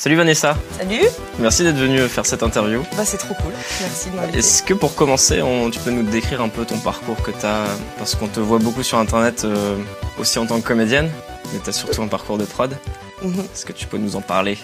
Salut 0.00 0.14
Vanessa. 0.14 0.56
Salut. 0.78 1.00
Merci 1.40 1.64
d'être 1.64 1.76
venue 1.76 1.98
faire 2.08 2.24
cette 2.24 2.44
interview. 2.44 2.82
Bah 2.96 3.04
c'est 3.04 3.16
trop 3.16 3.34
cool. 3.34 3.52
Merci 3.80 4.10
de 4.10 4.14
m'inviter. 4.16 4.38
Est-ce 4.38 4.62
que 4.62 4.72
pour 4.74 4.94
commencer, 4.94 5.42
on- 5.42 5.70
tu 5.70 5.80
peux 5.80 5.90
nous 5.90 6.04
décrire 6.04 6.40
un 6.40 6.48
peu 6.48 6.64
ton 6.64 6.78
parcours 6.78 7.20
que 7.22 7.32
tu 7.32 7.44
as 7.44 7.64
Parce 7.98 8.14
qu'on 8.14 8.28
te 8.28 8.38
voit 8.38 8.60
beaucoup 8.60 8.84
sur 8.84 8.98
Internet 8.98 9.44
euh, 9.44 9.76
aussi 10.20 10.38
en 10.38 10.46
tant 10.46 10.60
que 10.60 10.66
comédienne, 10.66 11.10
mais 11.52 11.58
tu 11.58 11.68
as 11.70 11.72
surtout 11.72 12.00
un 12.02 12.06
parcours 12.06 12.38
de 12.38 12.44
prod. 12.44 12.76
Mhm. 13.22 13.40
Est-ce 13.40 13.66
que 13.66 13.72
tu 13.72 13.86
peux 13.88 13.98
nous 13.98 14.14
en 14.14 14.20
parler? 14.20 14.56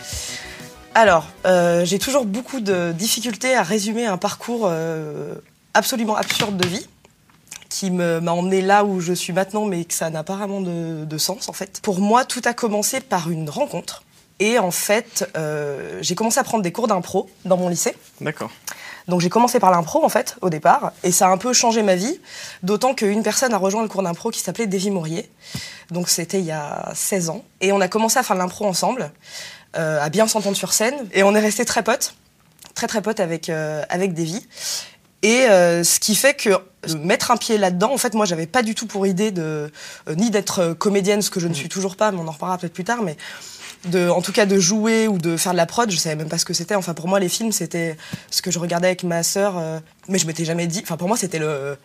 Alors, 0.94 1.26
euh, 1.46 1.84
j'ai 1.84 1.98
toujours 1.98 2.24
beaucoup 2.26 2.60
de 2.60 2.92
difficultés 2.92 3.56
à 3.56 3.64
résumer 3.64 4.06
un 4.06 4.16
parcours 4.18 4.68
euh, 4.70 5.34
absolument 5.74 6.14
absurde 6.14 6.56
de 6.56 6.68
vie 6.68 6.86
qui 7.68 7.90
m'a 7.90 8.20
emmené 8.30 8.62
là 8.62 8.84
où 8.84 9.00
je 9.00 9.12
suis 9.12 9.32
maintenant, 9.32 9.64
mais 9.64 9.84
que 9.84 9.94
ça 9.94 10.08
n'a 10.10 10.22
pas 10.22 10.36
vraiment 10.36 10.60
de, 10.60 11.04
de 11.04 11.18
sens 11.18 11.48
en 11.48 11.52
fait. 11.52 11.80
Pour 11.82 11.98
moi, 11.98 12.24
tout 12.24 12.42
a 12.44 12.52
commencé 12.54 13.00
par 13.00 13.28
une 13.32 13.50
rencontre. 13.50 14.04
Et 14.40 14.58
en 14.58 14.70
fait, 14.70 15.30
euh, 15.36 15.98
j'ai 16.00 16.14
commencé 16.14 16.38
à 16.38 16.44
prendre 16.44 16.62
des 16.62 16.72
cours 16.72 16.88
d'impro 16.88 17.30
dans 17.44 17.56
mon 17.56 17.68
lycée. 17.68 17.94
D'accord. 18.20 18.50
Donc 19.06 19.20
j'ai 19.20 19.28
commencé 19.28 19.60
par 19.60 19.70
l'impro 19.70 20.02
en 20.02 20.08
fait 20.08 20.36
au 20.40 20.48
départ 20.48 20.92
et 21.02 21.12
ça 21.12 21.28
a 21.28 21.30
un 21.30 21.36
peu 21.36 21.52
changé 21.52 21.82
ma 21.82 21.94
vie, 21.94 22.20
d'autant 22.62 22.94
qu'une 22.94 23.22
personne 23.22 23.52
a 23.52 23.58
rejoint 23.58 23.82
le 23.82 23.88
cours 23.88 24.02
d'impro 24.02 24.30
qui 24.30 24.40
s'appelait 24.40 24.66
Davy 24.66 24.90
Maurier. 24.90 25.30
Donc 25.90 26.08
c'était 26.08 26.38
il 26.38 26.46
y 26.46 26.52
a 26.52 26.90
16 26.94 27.28
ans 27.28 27.44
et 27.60 27.70
on 27.72 27.80
a 27.82 27.88
commencé 27.88 28.18
à 28.18 28.22
faire 28.22 28.34
de 28.34 28.40
l'impro 28.40 28.64
ensemble, 28.64 29.12
euh, 29.76 30.00
à 30.00 30.08
bien 30.08 30.26
s'entendre 30.26 30.56
sur 30.56 30.72
scène 30.72 30.94
et 31.12 31.22
on 31.22 31.34
est 31.34 31.40
restés 31.40 31.66
très 31.66 31.82
potes, 31.82 32.14
très 32.74 32.86
très 32.86 33.02
potes 33.02 33.20
avec 33.20 33.50
euh, 33.50 33.84
avec 33.90 34.14
Davy. 34.14 34.46
Et 35.24 35.48
euh, 35.48 35.82
ce 35.84 36.00
qui 36.00 36.16
fait 36.16 36.34
que 36.34 36.50
mettre 36.98 37.30
un 37.30 37.38
pied 37.38 37.56
là-dedans, 37.56 37.90
en 37.90 37.96
fait, 37.96 38.12
moi, 38.12 38.26
j'avais 38.26 38.46
pas 38.46 38.62
du 38.62 38.74
tout 38.74 38.86
pour 38.86 39.06
idée 39.06 39.30
de 39.30 39.72
euh, 40.06 40.14
ni 40.16 40.30
d'être 40.30 40.74
comédienne, 40.74 41.22
ce 41.22 41.30
que 41.30 41.40
je 41.40 41.48
ne 41.48 41.54
suis 41.54 41.70
toujours 41.70 41.96
pas, 41.96 42.12
mais 42.12 42.18
on 42.18 42.28
en 42.28 42.32
reparlera 42.32 42.58
peut-être 42.58 42.74
plus 42.74 42.84
tard, 42.84 43.00
mais 43.00 43.16
de, 43.86 44.08
en 44.08 44.22
tout 44.22 44.32
cas 44.32 44.46
de 44.46 44.58
jouer 44.58 45.08
ou 45.08 45.18
de 45.18 45.36
faire 45.36 45.52
de 45.52 45.56
la 45.56 45.66
prod, 45.66 45.90
je 45.90 45.96
savais 45.96 46.16
même 46.16 46.28
pas 46.28 46.38
ce 46.38 46.44
que 46.44 46.54
c'était. 46.54 46.74
Enfin, 46.74 46.94
pour 46.94 47.08
moi, 47.08 47.20
les 47.20 47.28
films, 47.28 47.52
c'était 47.52 47.96
ce 48.30 48.42
que 48.42 48.50
je 48.50 48.58
regardais 48.58 48.88
avec 48.88 49.02
ma 49.04 49.22
sœur, 49.22 49.58
euh, 49.58 49.78
mais 50.08 50.18
je 50.18 50.26
m'étais 50.26 50.44
jamais 50.44 50.66
dit. 50.66 50.80
Enfin, 50.82 50.96
pour 50.96 51.08
moi, 51.08 51.16
c'était 51.16 51.38
le, 51.38 51.76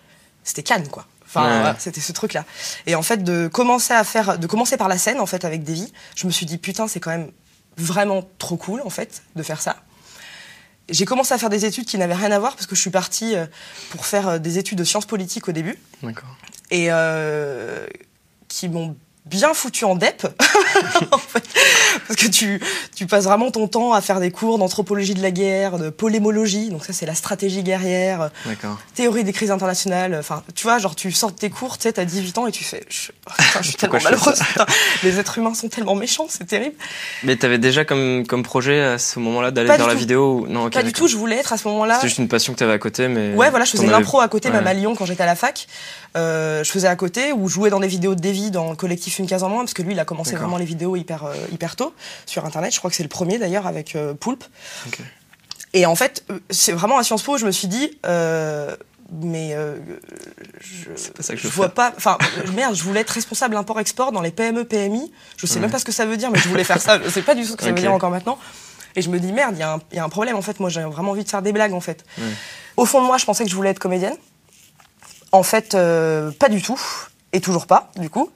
c'était 0.43 0.63
Cannes, 0.63 0.87
quoi. 0.87 1.05
Enfin, 1.25 1.43
Ouais. 1.43 1.59
voilà, 1.59 1.75
c'était 1.77 2.01
ce 2.01 2.11
truc-là. 2.11 2.43
Et 2.87 2.95
en 2.95 3.03
fait, 3.03 3.23
de 3.23 3.47
commencer 3.47 3.93
à 3.93 4.03
faire, 4.03 4.39
de 4.39 4.47
commencer 4.47 4.77
par 4.77 4.87
la 4.87 4.97
scène, 4.97 5.19
en 5.19 5.25
fait, 5.27 5.45
avec 5.45 5.63
Davy, 5.63 5.93
je 6.15 6.25
me 6.25 6.31
suis 6.31 6.45
dit 6.45 6.57
putain, 6.57 6.87
c'est 6.87 6.99
quand 6.99 7.11
même 7.11 7.29
vraiment 7.77 8.27
trop 8.39 8.57
cool, 8.57 8.81
en 8.83 8.89
fait, 8.89 9.21
de 9.35 9.43
faire 9.43 9.61
ça. 9.61 9.75
J'ai 10.89 11.05
commencé 11.05 11.33
à 11.35 11.37
faire 11.37 11.51
des 11.51 11.65
études 11.65 11.85
qui 11.85 11.99
n'avaient 11.99 12.15
rien 12.15 12.31
à 12.31 12.39
voir 12.39 12.55
parce 12.55 12.65
que 12.65 12.75
je 12.75 12.81
suis 12.81 12.89
partie 12.89 13.35
euh, 13.35 13.45
pour 13.91 14.07
faire 14.07 14.27
euh, 14.27 14.37
des 14.39 14.57
études 14.57 14.79
de 14.79 14.83
sciences 14.83 15.05
politiques 15.05 15.47
au 15.47 15.51
début 15.51 15.77
D'accord. 16.01 16.35
et 16.71 16.87
euh, 16.89 17.85
qui 18.47 18.67
m'ont 18.69 18.97
bien 19.29 19.53
foutu 19.53 19.85
en 19.85 19.95
dep 19.95 20.25
en 21.11 21.17
fait, 21.17 21.43
parce 22.07 22.19
que 22.19 22.27
tu, 22.27 22.59
tu 22.95 23.05
passes 23.05 23.25
vraiment 23.25 23.51
ton 23.51 23.67
temps 23.67 23.93
à 23.93 24.01
faire 24.01 24.19
des 24.19 24.31
cours 24.31 24.57
d'anthropologie 24.57 25.13
de 25.13 25.21
la 25.21 25.31
guerre, 25.31 25.77
de 25.77 25.89
polémologie, 25.89 26.69
donc 26.69 26.85
ça 26.85 26.93
c'est 26.93 27.05
la 27.05 27.15
stratégie 27.15 27.63
guerrière, 27.63 28.21
euh, 28.23 28.55
théorie 28.95 29.23
des 29.23 29.33
crises 29.33 29.51
internationales, 29.51 30.15
enfin 30.19 30.43
tu 30.55 30.63
vois, 30.63 30.79
genre 30.79 30.95
tu 30.95 31.11
sors 31.11 31.31
de 31.31 31.37
tes 31.37 31.49
cours, 31.49 31.77
tu 31.77 31.83
sais, 31.83 31.93
t'as 31.93 32.05
18 32.05 32.37
ans 32.39 32.47
et 32.47 32.51
tu 32.51 32.63
fais, 32.63 32.83
je, 32.89 33.07
putain, 33.11 33.61
je 33.61 33.67
suis 33.67 33.73
tellement 33.77 33.99
malheureuse, 34.03 34.39
putain, 34.39 34.65
les 35.03 35.19
êtres 35.19 35.37
humains 35.37 35.53
sont 35.53 35.69
tellement 35.69 35.95
méchants, 35.95 36.27
c'est 36.29 36.45
terrible. 36.47 36.75
Mais 37.23 37.35
t'avais 37.35 37.57
déjà 37.57 37.85
comme, 37.85 38.25
comme 38.27 38.43
projet 38.43 38.81
à 38.81 38.97
ce 38.97 39.19
moment-là 39.19 39.51
d'aller 39.51 39.67
vers 39.67 39.77
du 39.77 39.83
la 39.83 39.93
tout. 39.93 39.99
vidéo 39.99 40.39
ou... 40.41 40.47
Non, 40.47 40.65
ok, 40.65 40.73
Pas 40.73 40.83
du 40.83 40.93
tout, 40.93 41.07
je 41.07 41.17
voulais 41.17 41.37
être 41.37 41.53
à 41.53 41.57
ce 41.57 41.67
moment-là. 41.67 41.95
C'était 41.95 42.07
juste 42.07 42.19
une 42.19 42.27
passion 42.27 42.53
que 42.53 42.59
t'avais 42.59 42.73
à 42.73 42.79
côté, 42.79 43.07
mais. 43.07 43.33
Ouais, 43.35 43.49
voilà, 43.49 43.65
je 43.65 43.71
faisais 43.71 43.87
l'impro 43.87 44.19
à 44.19 44.27
côté, 44.27 44.49
même 44.49 44.63
Ouais. 44.63 44.69
à 44.71 44.73
Lyon 44.73 44.95
quand 44.95 45.05
j'étais 45.05 45.23
à 45.23 45.27
la 45.27 45.35
fac. 45.35 45.67
Euh, 46.17 46.63
je 46.63 46.71
faisais 46.71 46.87
à 46.87 46.95
côté 46.95 47.31
ou 47.33 47.47
jouais 47.47 47.69
dans 47.69 47.79
des 47.79 47.87
vidéos 47.87 48.15
de 48.15 48.19
Davy 48.19 48.49
dans 48.51 48.71
le 48.71 48.75
collectif 48.75 49.19
Une 49.19 49.27
case 49.27 49.43
en 49.43 49.49
moins, 49.49 49.59
parce 49.61 49.73
que 49.75 49.83
lui, 49.83 49.93
il 49.93 49.99
a 49.99 50.05
commencé 50.05 50.35
vraiment 50.35 50.57
les 50.57 50.65
vidéos 50.65 50.95
hyper, 50.95 51.25
euh, 51.25 51.33
hyper 51.51 51.75
tôt 51.75 51.93
sur 52.25 52.45
Internet. 52.45 52.73
Je 52.73 52.79
crois 52.79 52.89
que 52.89 52.95
c'est 52.95 53.03
le 53.03 53.09
premier 53.09 53.37
d'ailleurs 53.37 53.67
avec 53.67 53.95
euh, 53.95 54.13
Poulpe. 54.15 54.43
Et 55.73 55.85
en 55.85 55.95
fait, 55.95 56.25
c'est 56.49 56.71
vraiment 56.71 56.97
à 56.97 57.03
Sciences 57.03 57.21
Po, 57.21 57.37
je 57.37 57.45
me 57.45 57.51
suis 57.51 57.67
dit, 57.67 57.99
euh, 58.07 58.75
mais 59.21 59.51
euh, 59.53 59.77
je, 60.59 60.89
C'est 60.95 61.13
pas 61.13 61.21
ça 61.21 61.33
que 61.33 61.37
je 61.39 61.43
je 61.43 61.47
veux 61.49 61.53
vois 61.53 61.65
faire. 61.67 61.73
pas. 61.75 61.93
Enfin, 61.95 62.17
merde, 62.55 62.73
je 62.75 62.83
voulais 62.83 63.01
être 63.01 63.11
responsable 63.11 63.55
import-export 63.55 64.11
dans 64.11 64.21
les 64.21 64.31
PME, 64.31 64.63
PMI. 64.65 65.11
Je 65.37 65.45
sais 65.45 65.55
Ouais. 65.55 65.61
même 65.61 65.71
pas 65.71 65.77
ce 65.79 65.85
que 65.85 65.91
ça 65.91 66.07
veut 66.07 66.17
dire, 66.17 66.31
mais 66.31 66.39
je 66.39 66.49
voulais 66.49 66.63
faire 66.63 66.81
ça. 66.81 66.99
Je 67.03 67.09
sais 67.09 67.21
pas 67.21 67.35
du 67.35 67.43
tout 67.43 67.49
ce 67.51 67.55
que 67.55 67.63
ça 67.63 67.69
Ok. 67.69 67.75
veut 67.75 67.81
dire 67.81 67.93
encore 67.93 68.09
maintenant. 68.09 68.39
Et 68.95 69.03
je 69.03 69.09
me 69.11 69.19
dis, 69.19 69.31
merde, 69.31 69.53
il 69.55 69.59
y, 69.59 69.63
a 69.63 69.73
un- 69.75 69.79
il 69.91 69.97
y 69.97 69.99
a 69.99 70.03
un 70.03 70.09
problème 70.09 70.35
en 70.35 70.41
fait. 70.41 70.59
Moi, 70.59 70.69
j'ai 70.71 70.81
vraiment 70.81 71.11
envie 71.11 71.23
de 71.23 71.29
faire 71.29 71.43
des 71.43 71.53
blagues 71.53 71.73
en 71.73 71.79
fait. 71.81 72.03
Ouais. 72.17 72.23
Au 72.77 72.85
fond 72.85 73.01
de 73.01 73.05
moi, 73.05 73.19
je 73.19 73.25
pensais 73.25 73.43
que 73.43 73.49
je 73.51 73.55
voulais 73.55 73.69
être 73.69 73.77
comédienne. 73.79 74.15
En 75.31 75.43
fait, 75.43 75.75
euh, 75.75 76.31
pas 76.31 76.49
du 76.49 76.61
tout. 76.61 76.79
Et 77.31 77.41
toujours 77.41 77.67
pas, 77.67 77.91
du 77.95 78.09
coup. 78.09 78.31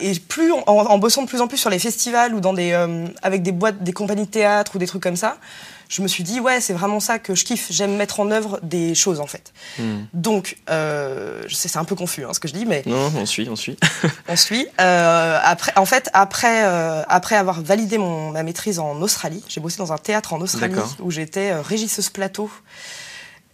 Et 0.00 0.12
plus 0.18 0.50
en, 0.50 0.64
en 0.66 0.98
bossant 0.98 1.22
de 1.22 1.28
plus 1.28 1.40
en 1.40 1.46
plus 1.46 1.58
sur 1.58 1.70
les 1.70 1.78
festivals 1.78 2.34
ou 2.34 2.40
dans 2.40 2.52
des, 2.52 2.72
euh, 2.72 3.06
avec 3.22 3.44
des 3.44 3.52
boîtes, 3.52 3.84
des 3.84 3.92
compagnies 3.92 4.26
de 4.26 4.30
théâtre 4.30 4.72
ou 4.74 4.78
des 4.78 4.86
trucs 4.88 5.02
comme 5.02 5.14
ça, 5.14 5.36
je 5.88 6.02
me 6.02 6.08
suis 6.08 6.24
dit, 6.24 6.40
ouais, 6.40 6.60
c'est 6.60 6.72
vraiment 6.72 7.00
ça 7.00 7.18
que 7.18 7.34
je 7.34 7.44
kiffe. 7.44 7.68
J'aime 7.70 7.96
mettre 7.96 8.20
en 8.20 8.30
œuvre 8.30 8.58
des 8.62 8.94
choses, 8.94 9.20
en 9.20 9.26
fait. 9.26 9.52
Hmm. 9.78 10.04
Donc, 10.12 10.56
euh, 10.68 11.42
je 11.46 11.54
sais, 11.54 11.68
c'est 11.68 11.78
un 11.78 11.84
peu 11.84 11.94
confus 11.94 12.24
hein, 12.24 12.32
ce 12.32 12.40
que 12.40 12.48
je 12.48 12.54
dis, 12.54 12.66
mais 12.66 12.82
Non, 12.86 13.12
on 13.16 13.26
suit, 13.26 13.48
on 13.48 13.56
suit. 13.56 13.76
on 14.28 14.36
suit. 14.36 14.66
Euh, 14.80 15.38
après, 15.42 15.72
en 15.76 15.86
fait, 15.86 16.10
après, 16.12 16.64
euh, 16.64 17.02
après 17.08 17.36
avoir 17.36 17.62
validé 17.62 17.98
mon, 17.98 18.32
ma 18.32 18.42
maîtrise 18.42 18.78
en 18.78 19.00
Australie, 19.00 19.44
j'ai 19.48 19.60
bossé 19.60 19.78
dans 19.78 19.92
un 19.92 19.98
théâtre 19.98 20.32
en 20.32 20.40
Australie 20.40 20.74
où 21.00 21.10
j'étais 21.10 21.52
euh, 21.52 21.62
régisseuse 21.62 22.10
plateau 22.10 22.50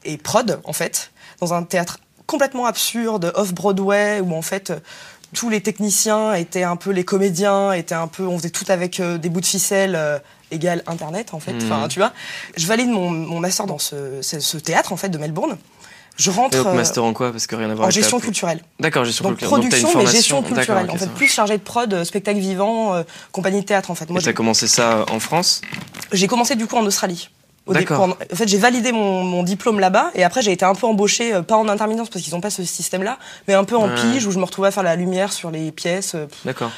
et 0.04 0.16
prod, 0.16 0.60
en 0.64 0.72
fait, 0.72 1.10
dans 1.40 1.52
un 1.52 1.62
théâtre 1.64 1.98
complètement 2.32 2.66
absurde, 2.66 3.30
off-Broadway, 3.36 4.20
où 4.20 4.34
en 4.34 4.42
fait, 4.42 4.70
euh, 4.70 4.78
tous 5.34 5.48
les 5.50 5.60
techniciens 5.60 6.32
étaient 6.34 6.62
un 6.64 6.76
peu 6.76 6.90
les 6.90 7.04
comédiens, 7.04 7.72
étaient 7.72 7.94
un 7.94 8.08
peu, 8.08 8.24
on 8.26 8.38
faisait 8.38 8.50
tout 8.50 8.64
avec 8.68 8.98
euh, 9.00 9.18
des 9.18 9.28
bouts 9.28 9.40
de 9.42 9.46
ficelle 9.46 9.94
euh, 9.94 10.18
égale 10.50 10.82
Internet, 10.86 11.34
en 11.34 11.40
fait. 11.40 11.54
Enfin, 11.62 11.88
tu 11.88 11.98
vois. 12.00 12.12
Je 12.56 12.66
valide 12.66 12.88
mon, 12.88 13.10
mon 13.10 13.38
master 13.38 13.66
dans 13.66 13.78
ce, 13.78 14.20
ce, 14.22 14.40
ce 14.40 14.56
théâtre, 14.56 14.92
en 14.92 14.96
fait, 14.96 15.10
de 15.10 15.18
Melbourne. 15.18 15.56
Je 16.16 16.30
rentre 16.30 16.54
Et 16.56 16.58
donc, 16.58 16.66
euh, 16.68 16.74
master 16.74 17.04
en 17.04 17.12
quoi? 17.14 17.32
Parce 17.32 17.46
que 17.46 17.56
rien 17.56 17.70
à 17.70 17.74
voir 17.74 17.80
en 17.80 17.88
avec 17.88 17.96
la- 17.96 18.00
gestion 18.02 18.20
culturelle. 18.20 18.60
D'accord, 18.80 19.04
gestion 19.06 19.24
Donc 19.24 19.38
culturelle. 19.38 19.62
une 19.64 19.68
production, 19.68 19.88
mais 19.88 19.92
formation- 19.92 20.16
gestion 20.16 20.42
culturelle. 20.42 20.90
en 20.90 20.96
fait, 20.96 21.10
plus 21.10 21.28
chargé 21.28 21.56
de 21.56 21.62
prod, 21.62 22.04
spectacle 22.04 22.38
vivant, 22.40 22.94
euh, 22.94 23.02
compagnie 23.30 23.60
de 23.60 23.66
théâtre. 23.66 23.90
En 23.90 23.94
fait, 23.94 24.08
moi, 24.10 24.20
Et 24.20 24.24
t'as 24.24 24.32
commencé 24.34 24.66
ça 24.68 25.04
en 25.10 25.20
France? 25.20 25.60
J'ai 26.12 26.26
commencé 26.26 26.54
du 26.56 26.66
coup 26.66 26.76
en 26.76 26.84
Australie. 26.84 27.30
Au 27.66 27.74
En 27.76 28.14
fait, 28.34 28.48
j'ai 28.48 28.58
validé 28.58 28.90
mon, 28.90 29.22
mon 29.22 29.42
diplôme 29.44 29.78
là-bas 29.78 30.10
et 30.14 30.24
après 30.24 30.42
j'ai 30.42 30.50
été 30.52 30.64
un 30.64 30.74
peu 30.74 30.86
embauchée, 30.86 31.32
euh, 31.32 31.42
pas 31.42 31.56
en 31.56 31.68
intermittence 31.68 32.08
parce 32.10 32.24
qu'ils 32.24 32.34
n'ont 32.34 32.40
pas 32.40 32.50
ce 32.50 32.64
système-là, 32.64 33.18
mais 33.46 33.54
un 33.54 33.62
peu 33.64 33.76
en 33.76 33.88
Ouais. 33.88 33.94
pige 33.94 34.26
où 34.26 34.32
je 34.32 34.38
me 34.38 34.44
retrouvais 34.44 34.68
à 34.68 34.70
faire 34.72 34.82
la 34.82 34.96
lumière 34.96 35.32
sur 35.32 35.50
les 35.52 35.70
pièces. 35.70 36.14
euh, 36.16 36.26
D'accord. 36.44 36.72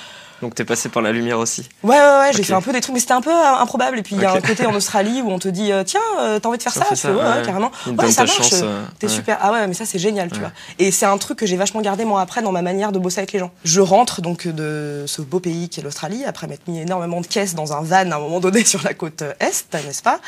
Donc 0.44 0.54
t'es 0.54 0.66
passé 0.66 0.90
par 0.90 1.00
la 1.00 1.10
lumière 1.10 1.38
aussi. 1.38 1.70
Ouais, 1.82 1.98
ouais, 1.98 2.18
ouais, 2.18 2.32
j'ai 2.34 2.42
fait 2.42 2.52
un 2.52 2.60
peu 2.60 2.70
des 2.70 2.82
trucs, 2.82 2.92
mais 2.92 3.00
c'était 3.00 3.14
un 3.14 3.22
peu 3.22 3.30
euh, 3.30 3.56
improbable. 3.56 3.98
Et 3.98 4.02
puis 4.02 4.14
il 4.14 4.20
y 4.20 4.26
a 4.26 4.32
un 4.34 4.42
côté 4.42 4.66
en 4.66 4.74
Australie 4.74 5.22
où 5.22 5.30
on 5.30 5.38
te 5.38 5.48
dit, 5.48 5.72
euh, 5.72 5.84
tiens, 5.84 6.02
euh, 6.20 6.38
t'as 6.38 6.50
envie 6.50 6.58
de 6.58 6.62
faire 6.62 6.74
ça, 6.74 6.84
ça, 6.84 6.94
fais, 6.94 7.08
ouais, 7.08 7.14
ouais, 7.14 7.22
ouais. 7.22 7.42
carrément. 7.46 7.72
Ouais, 7.86 8.12
ça 8.12 8.26
marche. 8.26 8.50
T'es 8.98 9.06
ouais. 9.06 9.12
super. 9.12 9.38
Ah 9.40 9.52
ouais, 9.52 9.66
mais 9.66 9.72
ça 9.72 9.86
c'est 9.86 9.98
génial, 9.98 10.30
tu 10.30 10.38
vois. 10.38 10.52
Et 10.78 10.90
c'est 10.90 11.06
un 11.06 11.16
truc 11.16 11.38
que 11.38 11.46
j'ai 11.46 11.56
vachement 11.56 11.80
gardé 11.80 12.04
moi 12.04 12.20
après 12.20 12.42
dans 12.42 12.52
ma 12.52 12.60
manière 12.60 12.92
de 12.92 12.98
bosser 12.98 13.20
avec 13.20 13.32
les 13.32 13.38
gens. 13.38 13.52
Je 13.64 13.80
rentre 13.80 14.20
donc 14.20 14.46
de 14.46 15.04
ce 15.06 15.22
beau 15.22 15.40
pays 15.40 15.70
qui 15.70 15.80
est 15.80 15.82
l'Australie 15.82 16.26
après 16.26 16.46
m'être 16.46 16.68
mis 16.68 16.78
énormément 16.78 17.22
de 17.22 17.26
caisses 17.26 17.54
dans 17.54 17.72
un 17.72 17.80
van 17.80 18.10
à 18.10 18.16
un 18.16 18.18
moment 18.18 18.40
donné 18.40 18.64
sur 18.66 18.82
la 18.82 18.92
côte 18.92 19.22
est, 19.22 19.72
n'est-ce 19.72 20.02
pas? 20.02 20.20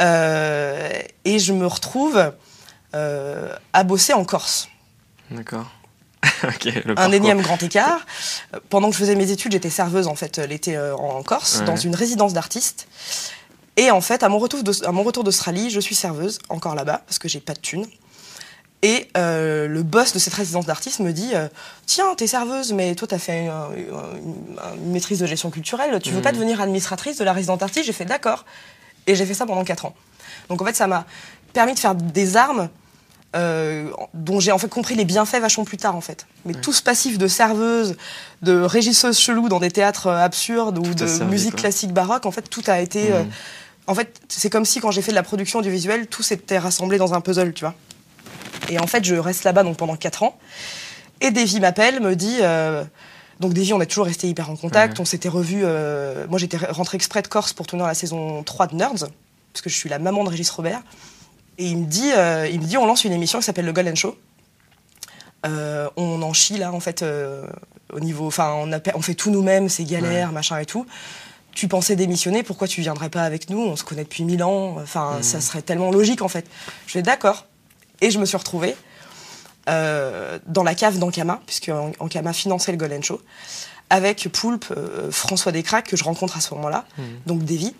Euh, 0.00 0.90
Et 1.24 1.38
je 1.38 1.54
me 1.54 1.66
retrouve 1.66 2.30
euh, 2.94 3.54
à 3.72 3.84
bosser 3.84 4.12
en 4.12 4.26
Corse 4.26 4.68
D'accord. 5.30 5.64
un 6.96 7.12
énième 7.12 7.40
grand 7.40 7.62
écart. 7.62 8.04
Pendant 8.68 8.88
que 8.88 8.94
je 8.94 9.00
faisais 9.00 9.14
mes 9.14 9.30
études, 9.30 9.52
j'étais 9.52 9.70
serveuse 9.70 10.06
en 10.06 10.14
fait 10.14 10.38
euh, 10.38 10.46
l'été 10.46 10.76
euh, 10.76 10.94
en 10.96 11.22
Corse, 11.22 11.58
Ouais. 11.60 11.64
dans 11.64 11.76
une 11.76 11.94
résidence 11.94 12.32
d'artistes. 12.32 12.88
Et 13.76 13.90
en 13.90 14.00
fait, 14.00 14.22
à 14.22 14.28
mon 14.28 14.38
retour 14.38 14.60
à 14.84 14.92
mon 14.92 15.02
retour 15.02 15.24
d'Australie, 15.24 15.70
je 15.70 15.80
suis 15.80 15.94
serveuse 15.94 16.38
encore 16.48 16.74
là-bas 16.74 17.02
parce 17.06 17.18
que 17.18 17.28
j'ai 17.28 17.40
pas 17.40 17.54
de 17.54 17.60
thunes. 17.60 17.86
Et 18.82 19.08
euh, 19.16 19.66
le 19.68 19.82
boss 19.82 20.12
de 20.14 20.18
cette 20.18 20.32
résidence 20.32 20.64
d'artistes 20.66 21.00
me 21.00 21.12
dit 21.12 21.30
euh, 21.34 21.48
Tiens, 21.86 22.14
t'es 22.16 22.26
serveuse, 22.26 22.72
mais 22.72 22.94
toi, 22.94 23.06
t'as 23.08 23.18
fait 23.18 23.46
une, 23.46 23.52
une- 23.76 24.58
une 24.84 24.92
maîtrise 24.92 25.18
de 25.18 25.26
gestion 25.26 25.50
culturelle, 25.50 25.98
tu 26.02 26.10
veux 26.12 26.22
pas 26.22 26.30
Mhm. 26.32 26.36
devenir 26.36 26.60
administratrice 26.60 27.18
de 27.18 27.24
la 27.24 27.32
résidence 27.34 27.58
d'artistes 27.58 27.86
J'ai 27.86 27.92
fait 27.92 28.04
D'accord. 28.06 28.44
Et 29.06 29.14
j'ai 29.14 29.24
fait 29.26 29.34
ça 29.34 29.46
pendant 29.46 29.64
4 29.64 29.84
ans. 29.86 29.94
Donc 30.48 30.60
en 30.62 30.64
fait, 30.64 30.74
ça 30.76 30.86
m'a 30.86 31.04
permis 31.52 31.74
de 31.74 31.78
faire 31.78 31.94
des 31.94 32.36
armes 32.36 32.68
euh, 33.36 33.88
dont 34.14 34.40
j'ai 34.40 34.50
en 34.52 34.58
fait 34.58 34.68
compris 34.68 34.94
les 34.96 35.04
bienfaits 35.04 35.40
vachement 35.40 35.64
plus 35.64 35.76
tard 35.76 35.94
en 35.96 36.00
fait. 36.00 36.26
Mais 36.44 36.52
tout 36.54 36.72
ce 36.72 36.82
passif 36.82 37.16
de 37.18 37.28
serveuse, 37.28 37.96
de 38.42 38.60
régisseuse 38.60 39.18
chelou 39.18 39.48
dans 39.48 39.60
des 39.60 39.70
théâtres 39.70 40.08
euh, 40.08 40.24
absurdes 40.24 40.78
ou 40.78 40.82
Tout 40.82 40.94
de 40.94 41.06
servi, 41.06 41.30
musique 41.30 41.52
quoi. 41.52 41.60
classique 41.60 41.92
baroque, 41.92 42.26
en 42.26 42.30
fait 42.32 42.48
tout 42.50 42.62
a 42.66 42.80
été. 42.80 43.04
Mhm. 43.10 43.14
euh, 43.14 43.22
en 43.86 43.94
fait, 43.94 44.20
c'est 44.28 44.50
comme 44.50 44.64
si 44.64 44.80
quand 44.80 44.90
j'ai 44.92 45.02
fait 45.02 45.10
de 45.12 45.16
la 45.16 45.22
production 45.22 45.58
audiovisuelle, 45.60 46.06
tout 46.06 46.22
s'était 46.22 46.58
rassemblé 46.58 46.98
dans 46.98 47.14
un 47.14 47.20
puzzle, 47.20 47.52
tu 47.52 47.64
vois. 47.64 47.74
Et 48.68 48.78
en 48.78 48.86
fait, 48.86 49.04
je 49.04 49.16
reste 49.16 49.42
là-bas 49.44 49.62
donc 49.64 49.76
pendant 49.76 49.96
4 49.96 50.22
ans. 50.22 50.38
Et 51.20 51.30
Davy 51.32 51.58
m'appelle, 51.60 52.00
me 52.00 52.14
dit. 52.14 52.38
euh, 52.40 52.84
donc 53.40 53.52
Davy, 53.54 53.72
on 53.72 53.80
est 53.80 53.86
toujours 53.86 54.06
resté 54.06 54.28
hyper 54.28 54.48
en 54.50 54.54
contact. 54.56 54.94
Ouais. 54.94 55.00
On 55.02 55.04
s'était 55.04 55.28
revus. 55.30 55.64
moi, 56.28 56.38
j'étais 56.38 56.56
rentrée 56.58 56.96
exprès 56.96 57.22
de 57.22 57.26
Corse 57.28 57.52
pour 57.52 57.66
tourner 57.66 57.84
la 57.84 57.94
saison 57.94 58.42
3 58.44 58.68
de 58.68 58.76
Nerds, 58.76 59.08
parce 59.52 59.62
que 59.62 59.70
je 59.70 59.74
suis 59.76 59.88
la 59.88 59.98
maman 59.98 60.22
de 60.24 60.28
Régis 60.30 60.50
Robert. 60.50 60.82
Et 61.60 61.66
il 61.66 61.76
me 61.76 61.84
dit, 61.84 62.10
euh, 62.16 62.48
il 62.50 62.58
me 62.58 62.64
dit, 62.64 62.78
on 62.78 62.86
lance 62.86 63.04
une 63.04 63.12
émission 63.12 63.38
qui 63.38 63.44
s'appelle 63.44 63.66
le 63.66 63.74
Golden 63.74 63.94
Show. 63.94 64.16
Euh, 65.44 65.90
on 65.96 66.22
en 66.22 66.32
chie 66.32 66.56
là, 66.56 66.72
en 66.72 66.80
fait, 66.80 67.02
euh, 67.02 67.46
au 67.92 68.00
niveau. 68.00 68.26
Enfin, 68.26 68.66
on, 68.94 69.02
fait 69.02 69.14
tout 69.14 69.30
nous-mêmes, 69.30 69.68
c'est 69.68 69.84
galère, 69.84 70.32
machin 70.32 70.58
et 70.58 70.64
tout. 70.64 70.86
tu 71.52 71.68
pensais 71.68 71.96
démissionner, 71.96 72.42
pourquoi 72.42 72.66
tu 72.66 72.80
viendrais 72.80 73.10
pas 73.10 73.24
avec 73.24 73.50
nous? 73.50 73.60
On 73.60 73.76
se 73.76 73.84
connaît 73.84 74.04
depuis 74.04 74.24
mille 74.24 74.42
ans, 74.42 74.76
enfin, 74.80 75.18
mmh. 75.18 75.22
ça 75.22 75.42
serait 75.42 75.60
tellement 75.60 75.90
logique 75.90 76.22
en 76.22 76.28
fait. 76.28 76.46
Je 76.86 76.94
vais 76.94 77.02
d'accord. 77.02 77.44
Et 78.00 78.10
je 78.10 78.18
me 78.18 78.24
suis 78.24 78.38
retrouvée 78.38 78.74
dans 79.66 80.64
la 80.64 80.74
cave 80.74 80.98
d'Ankama, 80.98 81.40
puisque 81.46 81.70
Ankama 82.00 82.32
finançait 82.32 82.72
le 82.72 82.78
Golden 82.78 83.04
Show, 83.04 83.20
avec 83.90 84.28
Poulpe, 84.32 84.64
François 85.10 85.52
Descraques, 85.52 85.88
que 85.88 85.96
je 85.96 86.04
rencontre 86.04 86.38
à 86.38 86.40
ce 86.40 86.54
moment-là, 86.54 86.86
mmh. 86.96 87.02
donc 87.26 87.44
Davy, 87.44 87.74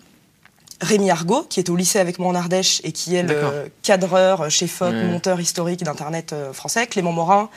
Rémi 0.81 1.09
Argot, 1.09 1.43
qui 1.43 1.59
est 1.59 1.69
au 1.69 1.75
lycée 1.75 1.99
avec 1.99 2.19
moi 2.19 2.29
en 2.29 2.35
Ardèche 2.35 2.81
et 2.83 2.91
qui 2.91 3.15
est 3.15 3.23
le 3.23 3.71
cadreur 3.83 4.49
chez 4.49 4.67
FOC, 4.67 4.93
monteur 4.93 5.39
historique 5.39 5.83
d'Internet 5.83 6.33
euh, 6.33 6.53
français, 6.53 6.87
Clément 6.87 7.11
Morin, 7.11 7.49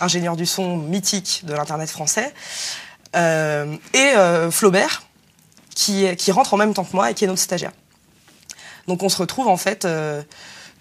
ingénieur 0.00 0.36
du 0.36 0.46
son 0.46 0.76
mythique 0.76 1.42
de 1.44 1.52
l'Internet 1.52 1.90
français, 1.90 2.32
et 3.14 4.12
Flaubert, 4.50 5.02
qui, 5.74 6.16
qui 6.16 6.32
rentre 6.32 6.54
en 6.54 6.56
même 6.56 6.74
temps 6.74 6.84
que 6.84 6.94
moi 6.94 7.10
et 7.10 7.14
qui 7.14 7.24
est 7.24 7.28
notre 7.28 7.40
stagiaire. 7.40 7.72
Donc 8.88 9.02
on 9.02 9.08
se 9.08 9.18
retrouve 9.18 9.48
en 9.48 9.56
fait 9.56 9.86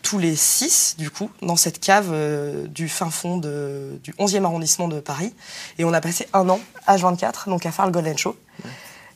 tous 0.01 0.17
les 0.17 0.35
six, 0.35 0.95
du 0.97 1.09
coup, 1.09 1.29
dans 1.41 1.55
cette 1.55 1.79
cave 1.79 2.09
euh, 2.11 2.67
du 2.67 2.87
fin 2.87 3.09
fond 3.09 3.37
de, 3.37 3.99
du 4.03 4.11
11e 4.13 4.43
arrondissement 4.43 4.87
de 4.87 4.99
Paris. 4.99 5.33
Et 5.77 5.83
on 5.83 5.93
a 5.93 6.01
passé 6.01 6.27
un 6.33 6.47
an, 6.49 6.59
H24, 6.87 7.49
donc 7.49 7.65
à 7.65 7.71
faire 7.71 7.85
le 7.85 7.91
Golden 7.91 8.17
Show. 8.17 8.35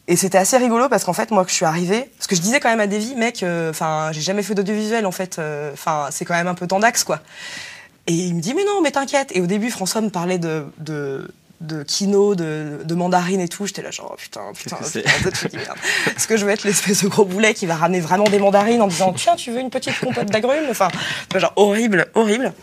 Et 0.07 0.17
c'était 0.17 0.38
assez 0.38 0.57
rigolo 0.57 0.89
parce 0.89 1.05
qu'en 1.05 1.13
fait, 1.13 1.31
moi, 1.31 1.45
que 1.45 1.50
je 1.50 1.55
suis 1.55 1.65
arrivée, 1.65 2.09
parce 2.17 2.27
que 2.27 2.35
je 2.35 2.41
disais 2.41 2.59
quand 2.59 2.69
même 2.69 2.81
à 2.81 2.88
Davy, 2.88 3.15
mec, 3.15 3.41
euh, 3.41 3.69
enfin, 3.69 4.09
j'ai 4.11 4.21
jamais 4.21 4.44
fait 4.44 4.53
d'audiovisuel, 4.53 5.05
en 5.05 5.11
fait, 5.11 5.39
euh, 5.39 5.71
enfin, 5.71 6.07
c'est 6.11 6.25
quand 6.25 6.33
même 6.33 6.47
un 6.47 6.55
peu 6.55 6.67
tendax, 6.67 7.05
quoi. 7.05 7.21
Et 8.07 8.13
il 8.13 8.35
me 8.35 8.41
dit, 8.41 8.53
mais 8.53 8.65
non, 8.65 8.81
mais 8.81 8.91
t'inquiète. 8.91 9.31
Et 9.33 9.39
au 9.39 9.47
début, 9.47 9.71
François 9.71 10.01
me 10.01 10.09
parlait 10.09 10.39
de, 10.39 10.65
de 10.79 11.31
de 11.63 11.83
kino, 11.83 12.35
de, 12.35 12.81
de 12.83 12.95
mandarine 12.95 13.39
et 13.39 13.47
tout. 13.47 13.65
J'étais 13.65 13.81
là 13.81 13.91
genre, 13.91 14.11
oh, 14.13 14.15
putain, 14.17 14.41
putain, 14.53 14.75
putain, 14.75 15.59
Est-ce 16.15 16.27
que 16.27 16.38
je 16.38 16.45
vais 16.45 16.53
être 16.53 16.63
l'espèce 16.63 17.03
de 17.03 17.07
gros 17.07 17.25
boulet 17.25 17.53
qui 17.53 17.65
va 17.65 17.75
ramener 17.75 18.00
vraiment 18.00 18.25
des 18.25 18.39
mandarines 18.39 18.81
en 18.81 18.88
disant, 18.88 19.13
tiens, 19.13 19.35
tu 19.35 19.51
veux 19.51 19.59
une 19.59 19.69
petite 19.69 19.97
compote 20.00 20.27
d'agrumes? 20.27 20.67
Enfin, 20.69 20.89
genre 21.33 21.53
horrible, 21.55 22.07
horrible. 22.15 22.53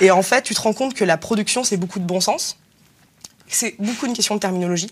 Et 0.00 0.10
en 0.10 0.22
fait, 0.22 0.42
tu 0.42 0.54
te 0.54 0.60
rends 0.60 0.72
compte 0.72 0.94
que 0.94 1.04
la 1.04 1.16
production, 1.16 1.64
c'est 1.64 1.76
beaucoup 1.76 2.00
de 2.00 2.04
bon 2.04 2.20
sens. 2.20 2.58
C'est 3.46 3.76
beaucoup 3.78 4.06
une 4.06 4.14
question 4.14 4.34
de 4.34 4.40
terminologie. 4.40 4.90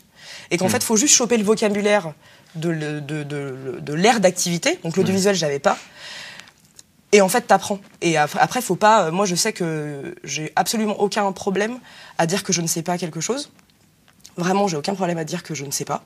Et 0.51 0.57
qu'en 0.57 0.67
hmm. 0.67 0.71
fait, 0.71 0.79
il 0.79 0.85
faut 0.85 0.97
juste 0.97 1.15
choper 1.15 1.37
le 1.37 1.45
vocabulaire 1.45 2.13
de, 2.55 2.73
de, 3.01 3.23
de, 3.23 3.81
de 3.81 3.95
l'ère 3.95 4.21
d'activité. 4.21 4.79
Donc 4.83 4.97
l'audiovisuel, 4.97 5.35
je 5.35 5.45
n'avais 5.45 5.59
pas. 5.59 5.77
Et 7.13 7.21
en 7.21 7.29
fait, 7.29 7.43
t'apprends. 7.43 7.81
Et 8.03 8.17
après, 8.17 8.63
faut 8.63 8.77
pas. 8.77 9.07
Euh, 9.07 9.13
moi, 9.13 9.27
je 9.27 9.35
sais 9.35 9.53
que 9.53 10.15
j'ai 10.23 10.53
absolument 10.57 11.01
aucun 11.01 11.31
problème 11.33 11.79
à 12.19 12.27
dire 12.27 12.45
que 12.45 12.53
je 12.53 12.61
ne 12.61 12.67
sais 12.67 12.83
pas 12.83 12.99
quelque 12.99 13.21
chose. 13.21 13.51
Vraiment, 14.37 14.69
j'ai 14.69 14.77
aucun 14.77 14.95
problème 14.95 15.19
à 15.19 15.25
dire 15.25 15.43
que 15.43 15.55
je 15.55 15.65
ne 15.65 15.73
sais 15.73 15.85
pas 15.85 16.05